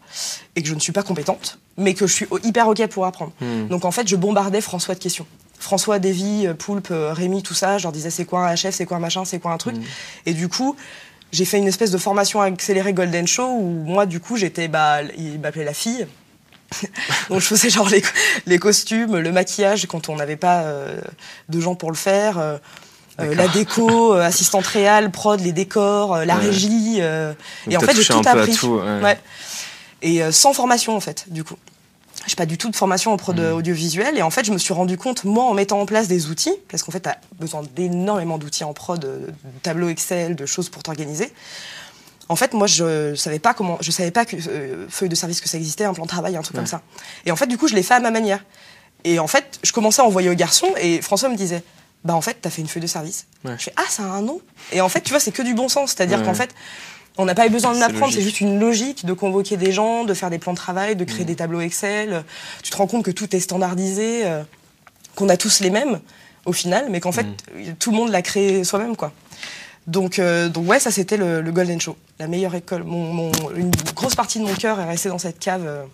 et 0.57 0.63
que 0.63 0.69
je 0.69 0.75
ne 0.75 0.81
suis 0.81 0.93
pas 0.93 1.03
compétente, 1.03 1.59
mais 1.77 1.95
que 1.95 2.07
je 2.07 2.13
suis 2.13 2.27
hyper 2.43 2.69
ok 2.69 2.87
pour 2.87 3.05
apprendre. 3.05 3.33
Hmm. 3.41 3.69
Donc 3.69 3.85
en 3.85 3.91
fait, 3.91 4.09
je 4.09 4.17
bombardais 4.17 4.63
François 4.63 4.95
de 4.95 5.01
questions. 5.01 5.27
François, 5.59 5.99
Davy, 5.99 6.47
euh, 6.47 6.55
Poulpe, 6.55 6.89
euh, 6.91 7.13
Rémi, 7.13 7.43
tout 7.43 7.55
ça. 7.55 7.79
Je 7.79 7.85
leur 7.85 7.93
disais 7.93 8.11
c'est 8.11 8.25
quoi 8.25 8.49
un 8.49 8.55
HF, 8.55 8.71
c'est 8.71 8.87
quoi 8.87 8.97
un 8.97 9.01
machin, 9.01 9.25
c'est 9.25 9.39
quoi 9.39 9.53
un 9.53 9.59
truc. 9.59 9.77
Hmm. 9.77 9.83
Et 10.27 10.33
du 10.33 10.49
coup, 10.49 10.75
j'ai 11.35 11.45
fait 11.45 11.59
une 11.59 11.67
espèce 11.67 11.91
de 11.91 11.99
formation 11.99 12.41
accélérée 12.41 12.93
Golden 12.93 13.27
Show 13.27 13.49
où 13.49 13.85
moi, 13.85 14.07
du 14.07 14.21
coup, 14.21 14.37
j'étais. 14.37 14.69
Bah, 14.69 15.03
il 15.19 15.41
m'appelait 15.41 15.65
la 15.65 15.75
fille. 15.75 16.07
Donc 17.29 17.41
je 17.41 17.47
faisais 17.47 17.71
genre 17.71 17.89
les, 18.47 18.59
costumes, 18.59 19.17
le 19.19 19.33
maquillage 19.33 19.87
quand 19.87 20.09
on 20.09 20.17
n'avait 20.17 20.37
pas 20.37 20.63
euh, 20.63 21.01
de 21.49 21.61
gens 21.61 21.75
pour 21.75 21.91
le 21.91 21.97
faire, 21.97 22.39
euh, 22.39 22.57
euh, 23.21 23.35
la 23.35 23.49
déco, 23.49 24.13
assistante 24.13 24.67
réelle, 24.67 25.11
prod, 25.11 25.41
les 25.41 25.53
décors, 25.53 26.25
la 26.25 26.35
régie. 26.37 27.01
et 27.01 27.77
en 27.77 27.81
fait 27.81 27.95
j'ai 27.95 28.05
tout 28.05 28.23
appris. 28.25 28.59
Et 30.03 30.21
sans 30.33 30.53
formation 30.53 30.97
en 30.97 31.01
fait, 31.01 31.27
du 31.29 31.45
coup. 31.45 31.57
J'ai 32.27 32.37
pas 32.37 32.47
du 32.47 32.59
tout 32.59 32.71
de 32.71 32.77
formation 32.77 33.13
en 33.13 33.17
prod 33.17 33.39
mmh. 33.39 33.53
audiovisuel 33.53 34.17
et 34.17 34.23
en 34.23 34.31
fait 34.31 34.45
je 34.45 34.53
me 34.53 34.59
suis 34.59 34.73
rendu 34.73 34.97
compte 34.97 35.25
moi 35.25 35.45
en 35.45 35.55
mettant 35.55 35.81
en 35.81 35.87
place 35.87 36.09
des 36.09 36.29
outils 36.29 36.55
parce 36.69 36.83
qu'en 36.83 36.93
fait 36.93 37.01
tu 37.01 37.09
as 37.09 37.19
besoin 37.39 37.63
d'énormément 37.77 38.39
d'outils 38.39 38.65
en 38.65 38.73
prod, 38.73 38.99
de 38.99 39.33
tableaux 39.63 39.89
Excel, 39.89 40.35
de 40.37 40.47
choses 40.47 40.69
pour 40.69 40.83
t'organiser 40.83 41.33
en 42.29 42.37
fait, 42.37 42.55
moi, 42.55 42.67
je 42.67 43.15
savais 43.15 43.39
pas 43.39 43.55
comment, 43.55 43.77
je 43.81 43.91
savais 43.91 44.11
pas 44.11 44.25
que 44.25 44.37
euh, 44.49 44.87
feuille 44.89 45.09
de 45.09 45.15
service 45.15 45.41
que 45.41 45.49
ça 45.49 45.59
existait, 45.59 45.85
un 45.85 45.93
plan 45.93 46.05
de 46.05 46.09
travail, 46.09 46.37
un 46.37 46.43
truc 46.43 46.57
comme 46.57 46.67
ça. 46.67 46.83
Et 47.27 47.31
en 47.31 47.37
fait, 47.37 47.47
du 47.47 47.59
coup, 47.59 47.69
je 47.69 47.75
l'ai 47.75 47.83
fait 47.83 47.95
à 47.95 48.01
ma 48.01 48.11
manière. 48.11 48.43
Et 49.05 49.19
en 49.19 49.27
fait, 49.27 49.59
je 49.63 49.73
commençais 49.73 50.01
à 50.01 50.05
envoyer 50.07 50.31
aux 50.31 50.35
garçons 50.35 50.73
et 50.81 51.03
François 51.03 51.29
me 51.29 51.37
disait, 51.37 51.63
bah 52.05 52.15
en 52.15 52.23
fait, 52.23 52.39
t'as 52.41 52.51
fait 52.51 52.63
une 52.63 52.69
feuille 52.69 52.83
de 52.83 52.87
service. 52.87 53.27
Je 53.45 53.57
fais 53.57 53.73
ah, 53.77 53.85
ça 53.89 54.05
a 54.05 54.07
un 54.07 54.23
nom. 54.23 54.41
Et 54.73 54.81
en 54.81 54.89
fait, 54.89 55.03
tu 55.03 55.11
vois, 55.11 55.21
c'est 55.21 55.33
que 55.33 55.43
du 55.43 55.55
bon 55.55 55.69
sens, 55.69 55.91
c'est-à-dire 55.91 56.23
qu'en 56.23 56.35
fait, 56.35 56.55
on 57.17 57.25
n'a 57.25 57.35
pas 57.35 57.47
eu 57.47 57.51
besoin 57.51 57.75
de 57.75 57.81
l'apprendre, 57.81 58.13
c'est 58.13 58.23
juste 58.23 58.41
une 58.41 58.59
logique 58.59 59.07
de 59.07 59.13
convoquer 59.13 59.57
des 59.57 59.73
gens, 59.73 60.05
de 60.05 60.15
faire 60.15 60.31
des 60.31 60.39
plans 60.39 60.53
de 60.53 60.59
travail, 60.59 60.97
de 60.97 61.05
créer 61.05 61.25
des 61.25 61.37
tableaux 61.37 61.61
Excel. 61.61 62.25
Tu 62.63 62.71
te 62.71 62.77
rends 62.77 62.87
compte 62.87 63.05
que 63.05 63.11
tout 63.11 63.35
est 63.37 63.41
standardisé, 63.41 64.25
euh, 64.25 64.43
qu'on 65.15 65.29
a 65.29 65.37
tous 65.37 65.61
les 65.61 65.71
mêmes 65.71 66.01
au 66.45 66.53
final, 66.53 66.87
mais 66.91 67.01
qu'en 67.01 67.13
fait, 67.13 67.27
tout 67.79 67.91
le 67.91 67.97
monde 67.97 68.11
l'a 68.11 68.23
créé 68.23 68.65
soi-même, 68.65 68.97
quoi. 68.97 69.13
Donc, 69.87 70.19
euh, 70.19 70.49
donc 70.49 70.69
ouais, 70.69 70.81
ça 70.81 70.91
c'était 70.91 71.17
le, 71.17 71.43
Golden 71.53 71.81
Show, 71.81 71.97
la 72.19 72.27
meilleure 72.27 72.55
école. 72.55 72.85
Mon, 72.85 73.31
une 73.55 73.71
grosse 73.95 74.15
partie 74.15 74.39
de 74.39 74.45
mon 74.45 74.55
cœur 74.55 74.81
est 74.81 74.85
restée 74.85 75.09
dans 75.09 75.19
cette 75.19 75.39
cave. 75.39 75.65
Euh. 75.67 75.85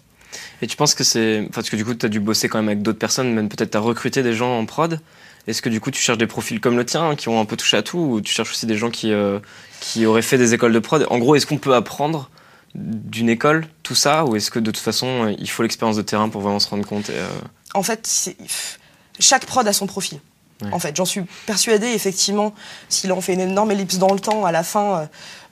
Et 0.63 0.67
tu 0.67 0.77
penses 0.77 0.95
que 0.95 1.05
c'est. 1.05 1.49
Parce 1.53 1.69
que 1.69 1.77
du 1.77 1.85
coup, 1.85 1.95
tu 1.95 2.07
as 2.07 2.09
dû 2.09 2.21
bosser 2.21 2.49
quand 2.49 2.59
même 2.59 2.69
avec 2.69 2.83
d'autres 2.83 2.99
personnes, 2.99 3.33
même 3.35 3.49
peut-être 3.49 3.73
tu 3.73 3.77
as 3.77 3.81
recruté 3.81 4.23
des 4.23 4.33
gens 4.33 4.59
en 4.59 4.65
prod? 4.65 5.01
Est-ce 5.47 5.63
que 5.63 5.69
du 5.69 5.81
coup, 5.81 5.91
tu 5.91 6.01
cherches 6.01 6.19
des 6.19 6.27
profils 6.27 6.61
comme 6.61 6.77
le 6.77 6.85
tien, 6.85 7.17
qui 7.17 7.29
ont 7.29 7.41
un 7.41 7.45
peu 7.45 7.57
touché 7.57 7.77
à 7.77 7.83
tout, 7.83 7.99
ou 7.99 8.21
tu 8.21 8.33
cherches 8.33 8.51
aussi 8.51 8.67
des 8.67 8.77
gens 8.77 8.91
qui, 8.91 9.13
euh, 9.13 9.39
qui 9.81 10.07
auraient 10.07 10.23
fait 10.23 10.39
des 10.39 10.55
écoles 10.55 10.73
de 10.73 10.79
prod? 10.79 11.07
En 11.11 11.19
gros, 11.19 11.35
est-ce 11.35 11.47
qu'on 11.47 11.59
peut 11.59 11.75
apprendre 11.75 12.31
d'une 12.75 13.29
école 13.29 13.67
tout 13.83 13.95
ça, 13.95 14.25
ou 14.25 14.37
est-ce 14.37 14.51
que 14.51 14.59
de 14.59 14.71
toute 14.71 14.83
façon, 14.83 15.35
il 15.39 15.51
faut 15.51 15.63
l'expérience 15.63 15.97
de 15.97 16.03
terrain 16.03 16.29
pour 16.29 16.41
vraiment 16.41 16.61
se 16.61 16.69
rendre 16.69 16.87
compte 16.87 17.11
En 17.75 17.83
fait, 17.83 18.33
chaque 19.19 19.47
prod 19.47 19.67
a 19.67 19.73
son 19.73 19.87
profil. 19.87 20.21
En 20.73 20.79
fait, 20.79 20.97
j'en 20.97 21.05
suis 21.05 21.23
persuadée, 21.47 21.89
effectivement, 21.89 22.55
si 22.89 23.11
on 23.11 23.21
fait 23.21 23.35
une 23.35 23.41
énorme 23.41 23.71
ellipse 23.71 23.99
dans 23.99 24.13
le 24.13 24.21
temps, 24.21 24.45
à 24.45 24.53
la 24.53 24.63
fin, 24.63 25.01
euh, 25.01 25.07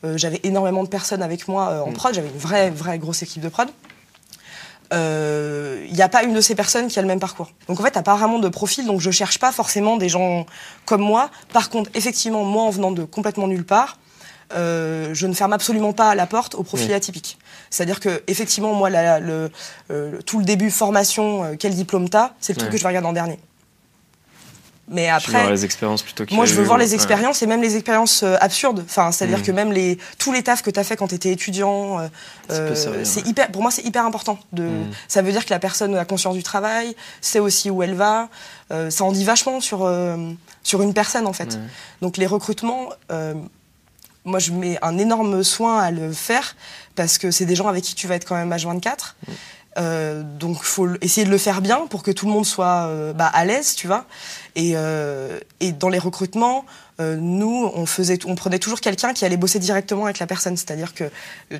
euh, 0.04 0.18
j'avais 0.18 0.40
énormément 0.44 0.84
de 0.84 0.88
personnes 0.88 1.22
avec 1.22 1.48
moi 1.48 1.70
euh, 1.70 1.80
en 1.80 1.90
mm. 1.90 1.94
prod, 1.94 2.14
j'avais 2.14 2.28
une 2.28 2.38
vraie, 2.38 2.70
vraie 2.70 2.98
grosse 2.98 3.22
équipe 3.22 3.42
de 3.42 3.48
prod. 3.48 3.68
Il 4.92 5.94
n'y 5.94 6.02
a 6.02 6.08
pas 6.08 6.22
une 6.22 6.34
de 6.34 6.40
ces 6.40 6.54
personnes 6.54 6.88
qui 6.88 6.98
a 6.98 7.02
le 7.02 7.08
même 7.08 7.20
parcours. 7.20 7.50
Donc 7.68 7.80
en 7.80 7.82
fait, 7.82 7.92
t'as 7.92 8.02
pas 8.02 8.16
vraiment 8.16 8.38
de 8.38 8.48
profil, 8.48 8.86
donc 8.86 9.00
je 9.00 9.10
cherche 9.10 9.38
pas 9.38 9.52
forcément 9.52 9.96
des 9.96 10.08
gens 10.08 10.46
comme 10.84 11.02
moi. 11.02 11.30
Par 11.52 11.70
contre, 11.70 11.90
effectivement, 11.94 12.44
moi, 12.44 12.62
en 12.64 12.70
venant 12.70 12.92
de 12.92 13.04
complètement 13.04 13.48
nulle 13.48 13.64
part, 13.64 13.98
je 14.50 15.26
ne 15.26 15.34
ferme 15.34 15.52
absolument 15.52 15.92
pas 15.92 16.14
la 16.14 16.26
porte 16.26 16.54
au 16.54 16.62
profil 16.62 16.92
atypique. 16.92 17.38
C'est-à-dire 17.70 18.00
que 18.00 18.22
effectivement, 18.26 18.72
moi, 18.74 18.90
le, 18.90 19.50
tout 20.24 20.38
le 20.38 20.44
début 20.44 20.70
formation, 20.70 21.56
quel 21.58 21.74
diplôme 21.74 22.08
t'as, 22.08 22.32
c'est 22.40 22.54
le 22.54 22.58
truc 22.58 22.70
que 22.70 22.76
je 22.78 22.82
vais 22.82 22.88
regarder 22.88 23.08
en 23.08 23.12
dernier. 23.12 23.38
Mais 24.90 25.08
après, 25.08 25.50
les 25.50 25.64
expériences 25.64 26.02
plutôt 26.02 26.24
moi 26.30 26.46
je 26.46 26.54
veux 26.54 26.64
voir 26.64 26.78
les 26.78 26.94
expériences 26.94 27.42
et 27.42 27.46
même 27.46 27.60
les 27.60 27.76
expériences 27.76 28.22
euh, 28.22 28.36
absurdes. 28.40 28.82
Enfin, 28.84 29.12
c'est-à-dire 29.12 29.40
mm. 29.40 29.42
que 29.42 29.52
même 29.52 29.72
les 29.72 29.98
tous 30.18 30.32
les 30.32 30.42
tafs 30.42 30.62
que 30.62 30.70
tu 30.70 30.80
as 30.80 30.84
fait 30.84 30.96
quand 30.96 31.08
tu 31.08 31.14
étais 31.14 31.30
étudiant, 31.30 32.00
euh, 32.50 32.74
c'est 33.04 33.20
euh, 33.20 33.28
hyper. 33.28 33.50
Pour 33.50 33.62
moi, 33.62 33.70
c'est 33.70 33.84
hyper 33.84 34.04
important. 34.04 34.38
De, 34.52 34.62
mm. 34.62 34.90
ça 35.06 35.22
veut 35.22 35.32
dire 35.32 35.44
que 35.44 35.50
la 35.50 35.58
personne 35.58 35.94
a 35.96 36.04
conscience 36.04 36.34
du 36.34 36.42
travail, 36.42 36.96
sait 37.20 37.38
aussi 37.38 37.70
où 37.70 37.82
elle 37.82 37.94
va. 37.94 38.28
Euh, 38.70 38.90
ça 38.90 39.04
en 39.04 39.12
dit 39.12 39.24
vachement 39.24 39.60
sur 39.60 39.84
euh, 39.84 40.16
sur 40.62 40.82
une 40.82 40.94
personne 40.94 41.26
en 41.26 41.32
fait. 41.32 41.58
Donc 42.00 42.16
les 42.16 42.26
recrutements, 42.26 42.90
moi 44.24 44.38
je 44.38 44.52
mets 44.52 44.78
un 44.82 44.96
énorme 44.98 45.42
soin 45.42 45.80
à 45.80 45.90
le 45.90 46.12
faire 46.12 46.56
parce 46.94 47.18
que 47.18 47.30
c'est 47.30 47.46
des 47.46 47.54
gens 47.54 47.68
avec 47.68 47.84
qui 47.84 47.94
tu 47.94 48.06
vas 48.06 48.16
être 48.16 48.26
quand 48.26 48.34
même 48.34 48.52
H24. 48.52 49.14
Euh, 49.78 50.22
donc 50.22 50.62
faut 50.62 50.88
essayer 51.00 51.24
de 51.24 51.30
le 51.30 51.38
faire 51.38 51.60
bien 51.60 51.86
pour 51.86 52.02
que 52.02 52.10
tout 52.10 52.26
le 52.26 52.32
monde 52.32 52.46
soit 52.46 52.86
euh, 52.86 53.12
bah, 53.12 53.30
à 53.32 53.44
l'aise, 53.44 53.74
tu 53.74 53.86
vois. 53.86 54.06
Et, 54.56 54.72
euh, 54.74 55.38
et, 55.60 55.72
dans 55.72 55.88
les 55.88 55.98
recrutements, 55.98 56.64
nous, 57.00 57.70
on 57.74 57.86
faisait, 57.86 58.18
on 58.26 58.34
prenait 58.34 58.58
toujours 58.58 58.80
quelqu'un 58.80 59.12
qui 59.12 59.24
allait 59.24 59.36
bosser 59.36 59.60
directement 59.60 60.06
avec 60.06 60.18
la 60.18 60.26
personne. 60.26 60.56
C'est-à-dire 60.56 60.94
que 60.94 61.04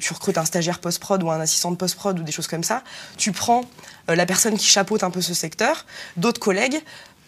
tu 0.01 0.13
recrutes 0.13 0.37
un 0.37 0.45
stagiaire 0.45 0.81
post-prod 0.81 1.23
ou 1.23 1.31
un 1.31 1.39
assistant 1.39 1.71
de 1.71 1.77
post-prod 1.77 2.19
ou 2.19 2.25
des 2.25 2.33
choses 2.33 2.49
comme 2.49 2.65
ça. 2.65 2.83
Tu 3.17 3.31
prends 3.31 3.65
la 4.09 4.27
personne 4.27 4.57
qui 4.57 4.67
chapeaute 4.67 5.05
un 5.05 5.11
peu 5.11 5.21
ce 5.21 5.35
secteur, 5.35 5.87
d'autres 6.17 6.41
collègues, 6.41 6.81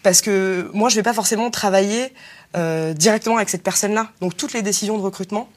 parce 0.03 0.19
que 0.19 0.69
moi, 0.73 0.89
je 0.89 0.97
vais 0.97 1.03
pas 1.03 1.13
forcément 1.13 1.49
travailler 1.51 2.13
directement 2.53 3.37
avec 3.37 3.47
cette 3.47 3.63
personne-là. 3.63 4.11
Donc 4.19 4.35
toutes 4.35 4.51
les 4.51 4.61
décisions 4.61 4.97
de 4.97 5.03
recrutement 5.03 5.47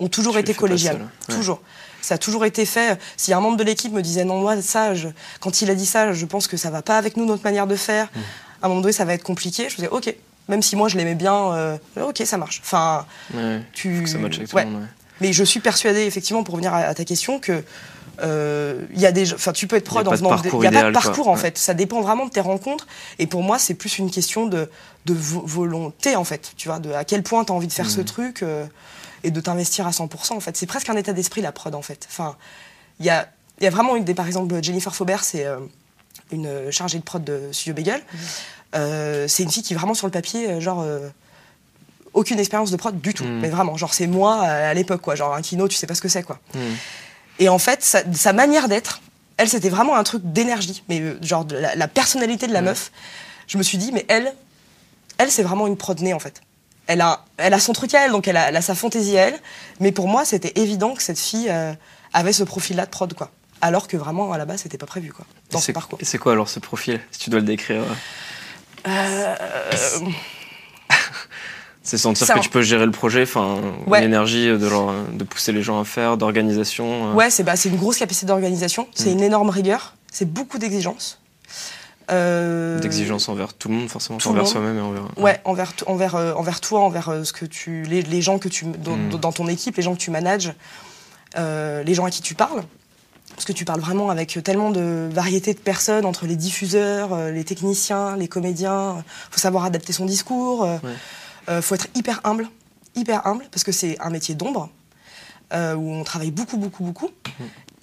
ont 0.00 0.08
toujours 0.08 0.38
été 0.38 0.54
collégiales, 0.54 1.06
toujours. 1.28 1.60
Ça 2.06 2.14
a 2.14 2.18
toujours 2.18 2.44
été 2.44 2.64
fait. 2.66 3.00
Si 3.16 3.32
un 3.32 3.40
membre 3.40 3.56
de 3.56 3.64
l'équipe 3.64 3.92
me 3.92 4.00
disait 4.00 4.22
non, 4.22 4.38
moi, 4.40 4.62
ça, 4.62 4.92
quand 5.40 5.60
il 5.60 5.68
a 5.70 5.74
dit 5.74 5.86
ça, 5.86 6.12
je 6.12 6.24
pense 6.24 6.46
que 6.46 6.56
ça 6.56 6.70
va 6.70 6.80
pas 6.80 6.98
avec 6.98 7.16
nous, 7.16 7.26
notre 7.26 7.42
manière 7.42 7.66
de 7.66 7.74
faire, 7.74 8.06
mmh. 8.06 8.20
à 8.62 8.66
un 8.66 8.68
moment 8.68 8.80
donné, 8.80 8.92
ça 8.92 9.04
va 9.04 9.12
être 9.12 9.24
compliqué. 9.24 9.68
Je 9.68 9.74
disais, 9.74 9.88
ok, 9.88 10.14
même 10.48 10.62
si 10.62 10.76
moi 10.76 10.86
je 10.86 10.96
l'aimais 10.96 11.16
bien, 11.16 11.52
euh, 11.54 11.76
ok, 12.00 12.22
ça 12.24 12.36
marche. 12.36 12.60
Enfin, 12.62 13.06
tu. 13.72 14.06
ça 14.06 14.18
matche 14.18 14.38
avec 14.38 14.54
ouais. 14.54 14.68
Mais 15.20 15.32
je 15.32 15.42
suis 15.42 15.58
persuadée, 15.58 16.02
effectivement, 16.02 16.44
pour 16.44 16.54
revenir 16.54 16.72
à, 16.72 16.94
ta 16.94 17.04
question, 17.04 17.40
que 17.40 17.64
euh, 18.22 18.82
y 18.94 19.04
a 19.04 19.10
des, 19.10 19.34
enfin, 19.34 19.50
tu 19.50 19.66
peux 19.66 19.74
être 19.74 19.86
prod 19.86 20.06
en 20.06 20.14
venant. 20.14 20.40
Il 20.44 20.60
n'y 20.60 20.66
a 20.68 20.70
pas 20.70 20.84
de 20.84 20.92
parcours 20.92 21.26
en 21.26 21.34
fait. 21.34 21.58
Ça 21.58 21.74
dépend 21.74 22.02
vraiment 22.02 22.26
de 22.26 22.30
tes 22.30 22.40
rencontres. 22.40 22.86
Et 23.18 23.26
pour 23.26 23.42
moi, 23.42 23.58
c'est 23.58 23.74
plus 23.74 23.98
une 23.98 24.12
question 24.12 24.46
de, 24.46 24.70
de 25.06 25.14
volonté 25.18 26.14
en 26.14 26.22
fait. 26.22 26.52
Tu 26.56 26.68
vois, 26.68 26.78
de 26.78 26.92
à 26.92 27.02
quel 27.02 27.24
point 27.24 27.44
tu 27.44 27.50
as 27.50 27.54
envie 27.56 27.66
de 27.66 27.72
faire 27.72 27.90
ce 27.90 28.02
mmh. 28.02 28.04
truc. 28.04 28.42
Euh, 28.44 28.64
et 29.26 29.30
de 29.30 29.40
t'investir 29.40 29.86
à 29.86 29.90
100%. 29.90 30.32
En 30.34 30.40
fait, 30.40 30.56
c'est 30.56 30.66
presque 30.66 30.88
un 30.88 30.96
état 30.96 31.12
d'esprit 31.12 31.42
la 31.42 31.52
prod 31.52 31.74
en 31.74 31.82
fait. 31.82 32.06
Enfin, 32.10 32.36
il 33.00 33.06
y 33.06 33.10
a 33.10 33.28
y 33.60 33.66
a 33.66 33.70
vraiment 33.70 33.96
une 33.96 34.04
des, 34.04 34.14
par 34.14 34.26
exemple, 34.26 34.54
Jennifer 34.62 34.94
Faubert, 34.94 35.24
c'est 35.24 35.46
euh, 35.46 35.58
une 36.30 36.70
chargée 36.70 36.98
de 36.98 37.04
prod 37.04 37.24
de 37.24 37.48
Studio 37.52 37.74
Bagel. 37.74 38.02
Euh, 38.74 39.26
c'est 39.28 39.42
une 39.42 39.50
fille 39.50 39.62
qui 39.62 39.74
vraiment 39.74 39.94
sur 39.94 40.06
le 40.06 40.10
papier, 40.10 40.50
euh, 40.50 40.60
genre 40.60 40.82
euh, 40.82 41.08
aucune 42.12 42.38
expérience 42.38 42.70
de 42.70 42.76
prod 42.76 43.00
du 43.00 43.14
tout, 43.14 43.24
Mm. 43.24 43.40
mais 43.40 43.48
vraiment, 43.48 43.76
genre 43.76 43.94
c'est 43.94 44.06
moi 44.06 44.42
euh, 44.44 44.70
à 44.70 44.74
l'époque 44.74 45.00
quoi, 45.00 45.14
genre 45.14 45.34
un 45.34 45.42
kino, 45.42 45.68
tu 45.68 45.76
sais 45.76 45.86
pas 45.86 45.94
ce 45.94 46.02
que 46.02 46.08
c'est 46.08 46.22
quoi. 46.22 46.38
Mm. 46.54 46.58
Et 47.38 47.48
en 47.48 47.58
fait, 47.58 47.82
sa, 47.82 48.00
sa 48.12 48.32
manière 48.32 48.68
d'être, 48.68 49.00
elle 49.38 49.48
c'était 49.48 49.68
vraiment 49.70 49.96
un 49.96 50.04
truc 50.04 50.22
d'énergie, 50.24 50.82
mais 50.88 51.00
euh, 51.00 51.18
genre 51.22 51.44
de 51.46 51.56
la, 51.56 51.74
la 51.74 51.88
personnalité 51.88 52.46
de 52.46 52.52
la 52.52 52.60
meuf. 52.62 52.92
Je 53.46 53.56
me 53.58 53.62
suis 53.62 53.78
dit 53.78 53.90
mais 53.92 54.04
elle, 54.08 54.34
elle 55.18 55.30
c'est 55.30 55.42
vraiment 55.42 55.66
une 55.66 55.76
prod 55.78 55.98
née 56.00 56.12
en 56.14 56.18
fait. 56.18 56.42
Elle 56.88 57.00
a, 57.00 57.24
elle 57.36 57.52
a 57.54 57.58
son 57.58 57.72
truc 57.72 57.92
à 57.94 58.04
elle, 58.04 58.12
donc 58.12 58.28
elle 58.28 58.36
a, 58.36 58.48
elle 58.48 58.56
a 58.56 58.62
sa 58.62 58.74
fantaisie 58.74 59.18
à 59.18 59.28
elle. 59.28 59.38
Mais 59.80 59.90
pour 59.92 60.06
moi, 60.08 60.24
c'était 60.24 60.52
évident 60.60 60.94
que 60.94 61.02
cette 61.02 61.18
fille 61.18 61.48
euh, 61.50 61.72
avait 62.12 62.32
ce 62.32 62.44
profil-là 62.44 62.86
de 62.86 62.90
prod, 62.90 63.12
quoi. 63.14 63.30
Alors 63.60 63.88
que 63.88 63.96
vraiment, 63.96 64.32
à 64.32 64.38
la 64.38 64.44
base, 64.44 64.60
c'était 64.62 64.78
pas 64.78 64.86
prévu, 64.86 65.12
quoi, 65.12 65.24
dans 65.50 65.58
son 65.58 65.64
c'est- 65.66 65.72
parcours. 65.72 65.98
C'est 66.02 66.18
quoi 66.18 66.32
alors 66.32 66.48
ce 66.48 66.60
profil, 66.60 67.00
si 67.10 67.18
tu 67.20 67.30
dois 67.30 67.40
le 67.40 67.46
décrire 67.46 67.82
Euh, 68.86 69.34
C'est 71.82 71.98
sentir 71.98 72.26
que 72.26 72.32
un- 72.32 72.40
tu 72.40 72.48
peux 72.50 72.62
gérer 72.62 72.84
le 72.84 72.90
projet, 72.90 73.22
enfin, 73.22 73.60
Ouais. 73.86 74.00
l'énergie 74.00 74.46
de, 74.48 74.66
leur- 74.68 74.92
de 75.12 75.22
pousser 75.24 75.52
les 75.52 75.62
gens 75.62 75.80
à 75.80 75.84
faire, 75.84 76.16
d'organisation. 76.16 77.10
euh. 77.10 77.14
Ouais, 77.14 77.30
c'est 77.30 77.44
bah, 77.44 77.54
une 77.64 77.76
grosse 77.76 77.98
capacité 77.98 78.26
d'organisation, 78.26 78.88
c'est 78.94 79.10
Mm. 79.10 79.12
une 79.12 79.22
énorme 79.22 79.50
rigueur, 79.50 79.94
c'est 80.10 80.24
beaucoup 80.30 80.58
d'exigences. 80.58 81.20
Euh, 82.10 82.78
D'exigence 82.78 83.28
envers 83.28 83.52
tout 83.54 83.68
le 83.68 83.74
monde, 83.74 83.88
forcément, 83.88 84.18
tout 84.18 84.28
envers 84.28 84.46
soi-même 84.46 84.78
et 84.78 84.80
envers. 84.80 85.02
Ouais, 85.18 85.40
envers, 85.44 85.74
t- 85.74 85.84
envers, 85.88 86.14
euh, 86.14 86.34
envers 86.34 86.60
toi, 86.60 86.80
envers 86.80 87.08
euh, 87.08 87.24
ce 87.24 87.32
que 87.32 87.44
tu, 87.44 87.82
les, 87.82 88.02
les 88.02 88.22
gens 88.22 88.38
que 88.38 88.48
tu, 88.48 88.64
dans, 88.66 88.96
Mm. 88.96 89.10
dans 89.20 89.32
ton 89.32 89.48
équipe, 89.48 89.76
les 89.76 89.82
gens 89.82 89.94
que 89.94 90.00
tu 90.00 90.10
manages, 90.10 90.52
les 91.36 91.94
gens 91.94 92.04
à 92.04 92.10
qui 92.10 92.22
tu 92.22 92.34
parles. 92.34 92.62
Parce 93.34 93.44
que 93.44 93.52
tu 93.52 93.64
parles 93.66 93.80
vraiment 93.80 94.08
avec 94.08 94.38
tellement 94.42 94.70
de 94.70 95.10
variétés 95.12 95.52
de 95.52 95.58
personnes, 95.58 96.06
entre 96.06 96.26
les 96.26 96.36
diffuseurs, 96.36 97.30
les 97.30 97.44
techniciens, 97.44 98.16
les 98.16 98.28
comédiens. 98.28 99.04
faut 99.30 99.38
savoir 99.40 99.64
adapter 99.64 99.92
son 99.92 100.06
discours. 100.06 100.60
Ouais. 100.62 101.60
faut 101.60 101.74
être 101.74 101.88
hyper 101.94 102.20
humble, 102.24 102.48
hyper 102.94 103.26
humble, 103.26 103.44
parce 103.50 103.64
que 103.64 103.72
c'est 103.72 104.00
un 104.00 104.08
métier 104.10 104.34
d'ombre, 104.34 104.70
euh, 105.52 105.74
où 105.74 105.90
on 105.92 106.02
travaille 106.04 106.30
beaucoup, 106.30 106.56
beaucoup, 106.56 106.82
beaucoup. 106.84 107.10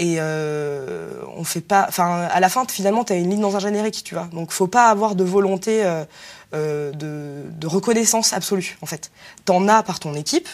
Et 0.03 0.15
euh, 0.19 1.22
on 1.38 1.45
fait 1.45 1.62
pas. 1.62 1.86
Enfin, 1.88 2.27
à 2.29 2.39
la 2.41 2.50
fin, 2.50 2.65
finalement, 2.67 3.05
tu 3.05 3.13
as 3.13 3.15
une 3.15 3.29
ligne 3.29 3.39
dans 3.39 3.55
un 3.55 3.60
générique, 3.60 4.03
tu 4.03 4.15
vois. 4.15 4.27
Donc, 4.33 4.51
faut 4.51 4.67
pas 4.67 4.89
avoir 4.89 5.15
de 5.15 5.24
volonté 5.24 5.86
euh, 5.86 6.03
euh, 6.53 6.91
de, 6.91 7.43
de 7.50 7.67
reconnaissance 7.67 8.33
absolue, 8.33 8.77
en 8.81 8.86
fait. 8.86 9.12
T'en 9.45 9.65
as 9.69 9.81
par 9.81 10.01
ton 10.01 10.13
équipe, 10.13 10.50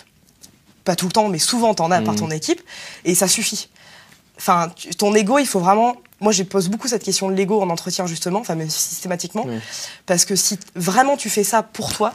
pas 0.84 0.96
tout 0.96 1.08
le 1.08 1.12
temps, 1.12 1.30
mais 1.30 1.40
souvent 1.40 1.74
t'en 1.74 1.90
as 1.90 2.02
par 2.04 2.14
Mhm. 2.14 2.20
ton 2.20 2.30
équipe, 2.32 2.62
et 3.06 3.16
ça 3.16 3.28
suffit. 3.28 3.70
Enfin, 4.38 4.72
ton 5.00 5.16
ego, 5.16 5.40
il 5.40 5.48
faut 5.48 5.60
vraiment. 5.60 5.96
Moi, 6.20 6.32
je 6.32 6.44
pose 6.44 6.70
beaucoup 6.70 6.88
cette 6.88 7.04
question 7.04 7.28
de 7.30 7.34
l'ego 7.34 7.60
en 7.60 7.70
entretien, 7.72 8.06
justement, 8.06 8.40
enfin, 8.42 8.54
même 8.54 8.70
systématiquement, 8.70 9.48
parce 10.06 10.26
que 10.26 10.36
si 10.36 10.60
vraiment 10.76 11.18
tu 11.18 11.30
fais 11.30 11.44
ça 11.44 11.64
pour 11.64 11.92
toi, 11.92 12.14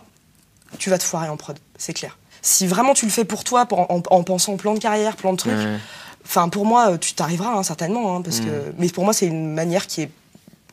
tu 0.79 0.89
vas 0.91 0.99
te 0.99 1.05
foirer 1.05 1.29
en 1.29 1.37
prod, 1.37 1.59
c'est 1.79 1.95
clair. 1.95 2.17
Si 2.43 2.67
vraiment 2.69 2.95
tu 2.95 3.07
le 3.07 3.11
fais 3.11 3.25
pour 3.25 3.43
toi, 3.43 3.67
pour- 3.67 3.91
en, 3.91 4.03
en 4.09 4.23
pensant 4.23 4.57
plan 4.57 4.75
de 4.75 4.79
carrière, 4.79 5.17
plan 5.17 5.33
de 5.33 5.39
trucs, 5.39 5.53
Ouais. 5.55 5.79
Enfin, 6.25 6.49
pour 6.49 6.65
moi, 6.67 6.93
euh, 6.93 6.99
tu 6.99 7.15
t'arriveras 7.15 7.53
hein, 7.55 7.63
certainement, 7.63 8.17
hein, 8.17 8.23
parce 8.23 8.41
Mm. 8.41 8.45
que. 8.47 8.51
Mais 8.79 8.89
pour 8.89 9.05
moi, 9.05 9.13
c'est 9.13 9.27
une 9.27 9.53
manière 9.53 9.87
qui 9.87 10.03
est 10.03 10.11